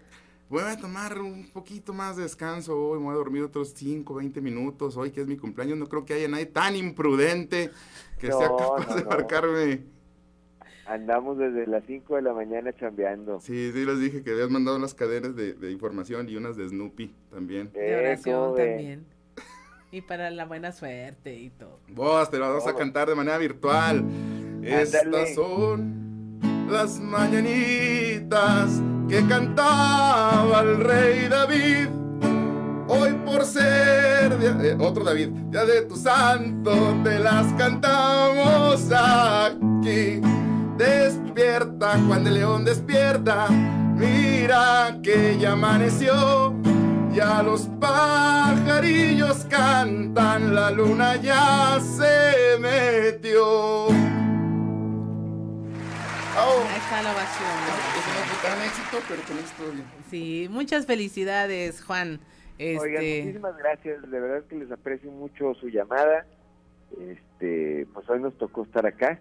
voy 0.48 0.62
a 0.62 0.76
tomar 0.78 1.18
un 1.20 1.48
poquito 1.50 1.92
más 1.92 2.16
de 2.16 2.22
descanso 2.22 2.78
hoy, 2.78 2.98
me 2.98 3.06
voy 3.06 3.14
a 3.14 3.18
dormir 3.18 3.42
otros 3.42 3.72
5, 3.74 4.14
20 4.14 4.40
minutos, 4.40 4.96
hoy 4.96 5.10
que 5.10 5.20
es 5.22 5.26
mi 5.26 5.36
cumpleaños, 5.36 5.76
no 5.78 5.86
creo 5.88 6.04
que 6.04 6.14
haya 6.14 6.28
nadie 6.28 6.46
tan 6.46 6.76
imprudente 6.76 7.70
que 8.18 8.32
sea 8.32 8.48
capaz 8.48 8.88
no, 8.88 8.94
de 8.96 9.02
no. 9.02 9.08
Andamos 10.88 11.36
desde 11.36 11.66
las 11.66 11.84
5 11.86 12.16
de 12.16 12.22
la 12.22 12.32
mañana 12.32 12.72
chambeando. 12.72 13.40
Sí, 13.40 13.72
sí, 13.72 13.84
les 13.84 14.00
dije 14.00 14.22
que 14.22 14.30
habías 14.30 14.48
mandado 14.48 14.78
unas 14.78 14.94
cadenas 14.94 15.36
de, 15.36 15.52
de 15.52 15.70
información 15.70 16.28
y 16.30 16.36
unas 16.36 16.56
de 16.56 16.66
Snoopy 16.68 17.14
también. 17.30 17.70
De 17.72 17.94
oración 17.96 18.56
también. 18.56 19.04
Y 19.90 20.00
para 20.02 20.30
la 20.30 20.44
buena 20.46 20.72
suerte 20.72 21.34
y 21.36 21.50
todo. 21.50 21.80
Vos, 21.88 22.30
te 22.30 22.38
las 22.38 22.48
vamos 22.48 22.66
a 22.66 22.74
cantar 22.74 23.08
de 23.08 23.14
manera 23.14 23.36
virtual. 23.38 24.02
Estas 24.62 25.34
son 25.34 26.38
las 26.70 26.98
mañanitas 27.00 28.82
que 29.08 29.26
cantaba 29.26 30.60
el 30.60 30.80
rey 30.80 31.28
David. 31.28 31.88
Hoy 32.90 33.12
por 33.26 33.44
ser 33.44 34.38
día- 34.38 34.58
eh, 34.62 34.76
otro 34.80 35.04
David, 35.04 35.28
ya 35.50 35.64
de 35.66 35.82
tu 35.82 35.96
santo 35.96 36.72
te 37.04 37.18
las 37.18 37.52
cantamos 37.54 38.90
aquí. 38.90 40.20
Despierta, 40.78 41.98
Juan 42.06 42.22
de 42.22 42.30
León, 42.30 42.64
despierta. 42.64 43.48
Mira 43.48 44.96
que 45.02 45.36
ya 45.36 45.52
amaneció. 45.52 46.54
Ya 47.12 47.42
los 47.42 47.62
pajarillos 47.80 49.44
cantan, 49.50 50.54
la 50.54 50.70
luna 50.70 51.16
ya 51.16 51.80
se 51.80 52.60
metió. 52.60 53.88
Ahí 56.38 56.78
está 56.78 57.02
la 57.02 57.12
ovación. 57.12 57.48
no 57.66 58.22
fue 58.28 58.48
tan 58.48 58.62
éxito, 58.64 58.98
pero 59.08 59.22
con 59.22 59.38
esto 59.38 59.72
bien. 59.72 59.84
Sí, 60.08 60.48
muchas 60.48 60.86
felicidades, 60.86 61.82
Juan. 61.82 62.20
Este, 62.56 62.78
Oigan, 62.78 63.04
muchísimas 63.04 63.56
gracias. 63.56 64.08
De 64.08 64.20
verdad 64.20 64.46
que 64.48 64.54
les 64.54 64.70
aprecio 64.70 65.10
mucho 65.10 65.54
su 65.54 65.68
llamada. 65.70 66.24
Este, 67.00 67.86
pues 67.92 68.08
hoy 68.08 68.20
nos 68.20 68.38
tocó 68.38 68.62
estar 68.62 68.86
acá. 68.86 69.18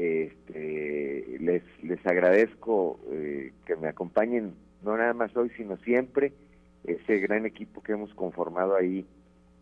Este, 0.00 1.36
les, 1.40 1.62
les 1.82 2.06
agradezco 2.06 2.98
eh, 3.12 3.52
que 3.66 3.76
me 3.76 3.88
acompañen, 3.88 4.54
no 4.82 4.96
nada 4.96 5.12
más 5.12 5.36
hoy, 5.36 5.50
sino 5.58 5.76
siempre. 5.76 6.32
Ese 6.84 7.18
gran 7.18 7.44
equipo 7.44 7.82
que 7.82 7.92
hemos 7.92 8.14
conformado 8.14 8.76
ahí 8.76 9.04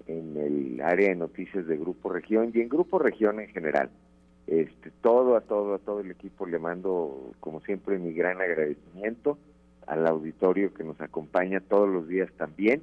en 0.06 0.36
el 0.36 0.80
área 0.80 1.08
de 1.08 1.16
noticias 1.16 1.66
de 1.66 1.76
Grupo 1.76 2.10
Región 2.10 2.52
y 2.54 2.60
en 2.60 2.68
Grupo 2.68 3.00
Región 3.00 3.40
en 3.40 3.48
general. 3.48 3.90
Este, 4.46 4.92
todo 5.02 5.36
a 5.36 5.40
todo 5.40 5.74
a 5.74 5.78
todo 5.80 5.98
el 6.00 6.12
equipo 6.12 6.46
le 6.46 6.60
mando 6.60 7.32
como 7.40 7.60
siempre 7.62 7.98
mi 7.98 8.12
gran 8.14 8.40
agradecimiento 8.40 9.38
al 9.88 10.06
auditorio 10.06 10.72
que 10.72 10.84
nos 10.84 11.00
acompaña 11.00 11.60
todos 11.60 11.88
los 11.88 12.08
días 12.08 12.30
también 12.38 12.80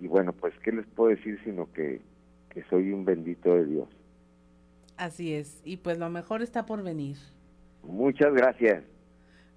y 0.00 0.06
bueno 0.06 0.32
pues 0.32 0.54
qué 0.62 0.72
les 0.72 0.86
puedo 0.86 1.10
decir 1.10 1.38
sino 1.44 1.70
que, 1.74 2.00
que 2.48 2.62
soy 2.70 2.90
un 2.92 3.04
bendito 3.04 3.54
de 3.54 3.66
Dios 3.66 3.88
así 4.96 5.34
es. 5.34 5.60
Y 5.64 5.76
pues 5.78 5.98
lo 5.98 6.08
mejor 6.10 6.42
está 6.42 6.66
por 6.66 6.82
venir. 6.82 7.16
muchas 7.82 8.32
gracias 8.34 8.82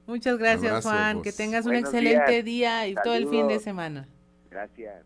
Muchas 0.06 0.38
gracias, 0.38 0.72
Abrazo, 0.72 0.90
Juan. 0.90 1.18
pues. 1.22 1.36
Que 1.36 1.44
tengas 1.44 1.66
un 1.66 1.76
excelente 1.76 2.32
días. 2.32 2.46
día 2.46 2.88
y 2.88 2.96
todo 2.96 3.16
el 3.16 3.28
fin 3.28 3.48
de 3.50 3.60
semana. 3.60 4.08
gracias 4.50 5.04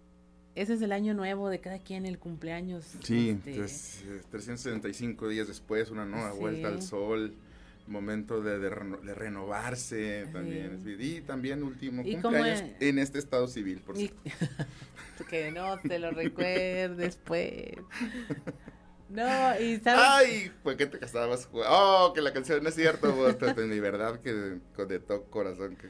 Ese 0.53 0.74
es 0.76 0.82
el 0.84 0.91
año 0.91 1.14
nuevo 1.16 1.49
de 1.49 1.60
cada 1.60 1.80
quien, 1.80 2.06
el 2.06 2.20
cumpleaños. 2.20 2.86
Sí, 3.03 3.30
este, 3.32 3.56
pues, 3.56 4.03
eh, 4.06 4.22
365 4.30 5.28
días 5.30 5.48
después, 5.48 5.90
una 5.90 6.06
nueva 6.06 6.34
Sí. 6.34 6.40
vuelta 6.40 6.68
al 6.68 6.82
sol, 6.84 7.34
momento 7.88 8.41
de, 8.41 8.60
de 8.60 8.70
reno- 8.70 8.98
de 9.02 9.16
renovarse 9.16 10.28
también. 10.32 10.80
Y 10.86 11.22
también 11.22 11.64
último 11.64 12.03
¿Y 12.06 12.18
cómo 12.18 12.36
cumpleaños 12.38 12.62
es? 12.62 12.88
en 12.88 12.99
este 12.99 13.18
estado 13.18 13.48
civil, 13.48 13.80
por 13.80 13.98
Y- 13.99 14.10
cierto. 14.10 14.26
que 15.32 15.52
no 15.52 15.80
te 15.80 15.98
lo 15.98 16.12
recuerdes, 16.12 17.18
pues. 17.26 17.72
No, 19.11 19.59
y 19.59 19.77
sabes. 19.79 20.01
Ay, 20.03 20.51
¿por 20.63 20.77
qué 20.77 20.85
te 20.85 20.97
casabas? 20.97 21.49
Oh, 21.51 22.11
que 22.15 22.21
la 22.21 22.31
canción 22.33 22.63
no 22.63 22.69
es 22.69 22.75
cierto, 22.75 23.13
vos, 23.13 23.38
de 23.55 23.79
verdad 23.81 24.19
que 24.21 24.59
con 24.75 24.88
de 24.88 24.99
todo 24.99 25.23
corazón 25.25 25.75
que, 25.75 25.89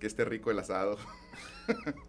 que 0.00 0.06
esté 0.06 0.24
rico 0.24 0.50
el 0.50 0.58
asado. 0.58 0.96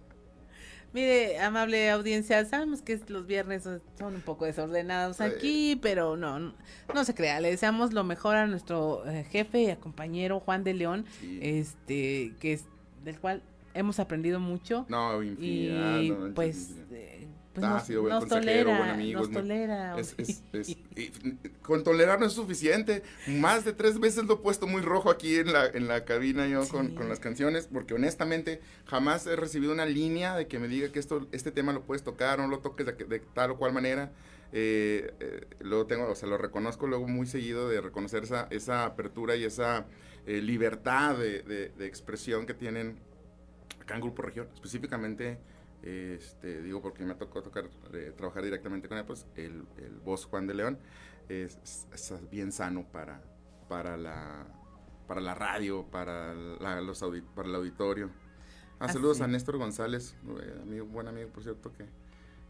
Mire, 0.91 1.37
amable 1.39 1.89
audiencia, 1.91 2.43
sabemos 2.45 2.81
que 2.81 2.99
los 3.09 3.27
viernes 3.27 3.63
son 3.63 3.81
un 4.15 4.21
poco 4.21 4.45
desordenados 4.45 5.21
aquí, 5.21 5.77
pero 5.83 6.17
no, 6.17 6.39
no, 6.39 6.55
no 6.91 7.05
se 7.05 7.13
crea. 7.13 7.39
Le 7.41 7.51
deseamos 7.51 7.93
lo 7.93 8.03
mejor 8.03 8.35
a 8.35 8.47
nuestro 8.47 9.07
eh, 9.07 9.23
jefe 9.29 9.61
y 9.61 9.69
a 9.69 9.79
compañero 9.79 10.39
Juan 10.39 10.63
de 10.63 10.73
León, 10.73 11.05
este, 11.41 12.33
que 12.39 12.53
es 12.53 12.63
del 13.03 13.19
cual 13.19 13.43
hemos 13.75 13.99
aprendido 13.99 14.39
mucho. 14.39 14.87
No, 14.89 15.21
infinidad, 15.21 15.99
Y 15.99 16.09
no 16.09 16.33
pues, 16.33 16.71
infinidad. 16.71 16.93
eh, 16.93 17.27
pues 17.53 17.65
Ah, 17.65 17.69
nos, 17.71 17.81
ha 17.81 17.85
sido 17.85 18.01
buen 18.03 18.13
nos 18.13 18.25
consejero, 18.25 18.63
tolera, 18.69 18.77
buen 18.77 18.89
amigo. 18.91 19.19
nos 19.21 19.29
muy- 19.29 19.37
tolera. 19.41 19.99
es- 19.99 20.15
es- 20.17 20.43
es- 20.53 20.69
y 20.95 21.11
con 21.61 21.83
tolerar 21.83 22.19
no 22.19 22.25
es 22.27 22.33
suficiente. 22.33 23.01
Más 23.27 23.65
de 23.65 23.73
tres 23.73 23.99
veces 23.99 24.25
lo 24.25 24.35
he 24.35 24.37
puesto 24.37 24.67
muy 24.67 24.81
rojo 24.81 25.09
aquí 25.09 25.35
en 25.37 25.51
la, 25.51 25.65
en 25.65 25.87
la 25.87 26.05
cabina 26.05 26.47
yo 26.47 26.67
con, 26.67 26.93
con 26.95 27.09
las 27.09 27.19
canciones, 27.19 27.67
porque 27.71 27.93
honestamente 27.95 28.61
jamás 28.85 29.25
he 29.27 29.35
recibido 29.35 29.73
una 29.73 29.85
línea 29.85 30.35
de 30.35 30.47
que 30.47 30.59
me 30.59 30.67
diga 30.67 30.91
que 30.91 30.99
esto, 30.99 31.27
este 31.31 31.51
tema 31.51 31.73
lo 31.73 31.83
puedes 31.83 32.03
tocar, 32.03 32.39
no 32.39 32.47
lo 32.47 32.59
toques 32.59 32.85
de, 32.85 32.91
de 32.93 33.19
tal 33.19 33.51
o 33.51 33.57
cual 33.57 33.73
manera. 33.73 34.11
Eh, 34.51 35.13
eh, 35.19 35.45
luego 35.61 35.85
tengo, 35.85 36.09
o 36.09 36.15
sea, 36.15 36.27
lo 36.27 36.37
reconozco 36.37 36.87
luego 36.87 37.07
muy 37.07 37.27
seguido 37.27 37.69
de 37.69 37.81
reconocer 37.81 38.23
esa, 38.23 38.47
esa 38.49 38.85
apertura 38.85 39.35
y 39.35 39.43
esa 39.43 39.85
eh, 40.25 40.41
libertad 40.41 41.15
de, 41.17 41.43
de- 41.43 41.69
de 41.69 41.85
expresión 41.85 42.45
que 42.47 42.53
tienen 42.55 42.97
acá 43.81 43.95
en 43.95 44.01
Grupo 44.01 44.21
Región, 44.23 44.47
específicamente, 44.53 45.37
este, 45.83 46.61
digo 46.61 46.81
porque 46.81 47.05
me 47.05 47.15
tocó 47.15 47.41
tocar, 47.41 47.69
eh, 47.93 48.13
trabajar 48.15 48.43
directamente 48.43 48.87
con 48.87 48.97
él, 48.97 49.05
pues 49.05 49.25
el, 49.35 49.65
el 49.77 49.99
voz 50.03 50.25
Juan 50.25 50.47
de 50.47 50.53
León 50.53 50.79
es, 51.29 51.87
bien 52.31 52.51
sano 52.51 52.85
para, 52.91 53.21
para 53.67 53.97
la 53.97 54.47
para 55.07 55.21
la 55.21 55.33
radio, 55.33 55.87
para, 55.89 56.35
los 56.35 57.03
para 57.33 57.47
el 57.49 57.55
auditorio. 57.55 58.11
Ah, 58.79 58.93
saludos 58.93 59.21
a 59.21 59.27
Néstor 59.27 59.57
González, 59.57 60.15
eh, 60.39 60.59
amigo, 60.61 60.85
buen 60.85 61.07
amigo, 61.07 61.29
por 61.29 61.41
cierto, 61.41 61.73
que, 61.73 61.85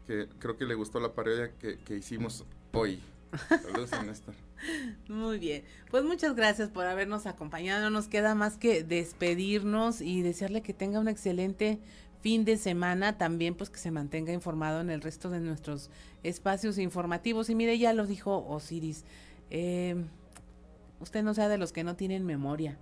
que 0.06 0.28
creo 0.38 0.58
que 0.58 0.66
le 0.66 0.74
gustó 0.74 1.00
la 1.00 1.14
parodia 1.14 1.56
que, 1.58 1.78
que 1.78 1.96
hicimos 1.96 2.44
hoy. 2.72 3.00
Saludos 3.48 3.92
a 3.94 4.02
Néstor. 4.02 4.34
Muy 5.08 5.38
bien, 5.38 5.64
pues 5.90 6.04
muchas 6.04 6.36
gracias 6.36 6.68
por 6.68 6.86
habernos 6.86 7.26
acompañado. 7.26 7.82
No 7.84 7.90
nos 7.90 8.08
queda 8.08 8.34
más 8.34 8.58
que 8.58 8.84
despedirnos 8.84 10.02
y 10.02 10.20
desearle 10.20 10.60
que 10.62 10.74
tenga 10.74 11.00
un 11.00 11.08
excelente 11.08 11.80
fin 12.20 12.44
de 12.44 12.56
semana. 12.56 13.18
También 13.18 13.54
pues 13.54 13.70
que 13.70 13.78
se 13.78 13.90
mantenga 13.90 14.32
informado 14.32 14.80
en 14.80 14.90
el 14.90 15.00
resto 15.00 15.30
de 15.30 15.40
nuestros 15.40 15.90
espacios 16.22 16.78
informativos. 16.78 17.50
Y 17.50 17.54
mire, 17.54 17.78
ya 17.78 17.92
lo 17.92 18.06
dijo 18.06 18.46
Osiris, 18.48 19.04
eh, 19.50 19.96
usted 21.00 21.22
no 21.22 21.34
sea 21.34 21.48
de 21.48 21.58
los 21.58 21.72
que 21.72 21.84
no 21.84 21.96
tienen 21.96 22.24
memoria. 22.24 22.78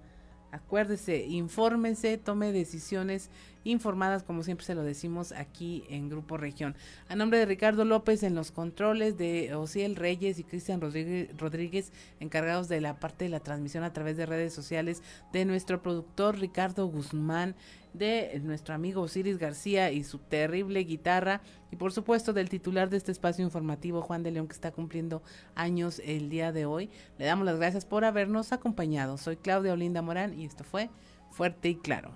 Acuérdese, 0.50 1.26
infórmese, 1.26 2.16
tome 2.16 2.52
decisiones 2.52 3.28
informadas, 3.64 4.22
como 4.22 4.42
siempre 4.42 4.64
se 4.64 4.74
lo 4.74 4.82
decimos 4.82 5.32
aquí 5.32 5.84
en 5.90 6.08
Grupo 6.08 6.38
Región. 6.38 6.74
A 7.08 7.16
nombre 7.16 7.38
de 7.38 7.44
Ricardo 7.44 7.84
López 7.84 8.22
en 8.22 8.34
los 8.34 8.50
controles, 8.50 9.18
de 9.18 9.54
Ociel 9.54 9.94
Reyes 9.94 10.38
y 10.38 10.44
Cristian 10.44 10.80
Rodríguez, 10.80 11.92
encargados 12.18 12.68
de 12.68 12.80
la 12.80 12.98
parte 12.98 13.26
de 13.26 13.30
la 13.30 13.40
transmisión 13.40 13.84
a 13.84 13.92
través 13.92 14.16
de 14.16 14.24
redes 14.24 14.54
sociales, 14.54 15.02
de 15.34 15.44
nuestro 15.44 15.82
productor 15.82 16.38
Ricardo 16.38 16.86
Guzmán, 16.86 17.54
de 17.92 18.40
nuestro 18.42 18.74
amigo 18.74 19.02
Osiris 19.02 19.38
García 19.38 19.90
y 19.90 20.04
su 20.04 20.18
terrible 20.18 20.80
guitarra 20.80 21.40
y 21.70 21.76
por 21.76 21.92
supuesto 21.92 22.32
del 22.32 22.48
titular 22.48 22.90
de 22.90 22.96
este 22.96 23.12
espacio 23.12 23.44
informativo 23.44 24.02
Juan 24.02 24.22
de 24.22 24.30
León 24.30 24.48
que 24.48 24.54
está 24.54 24.72
cumpliendo 24.72 25.22
años 25.54 26.00
el 26.04 26.28
día 26.28 26.52
de 26.52 26.66
hoy. 26.66 26.90
Le 27.18 27.26
damos 27.26 27.46
las 27.46 27.56
gracias 27.56 27.84
por 27.84 28.04
habernos 28.04 28.52
acompañado. 28.52 29.18
Soy 29.18 29.36
Claudia 29.36 29.72
Olinda 29.72 30.02
Morán 30.02 30.38
y 30.38 30.44
esto 30.44 30.64
fue 30.64 30.90
Fuerte 31.30 31.68
y 31.68 31.76
Claro. 31.76 32.10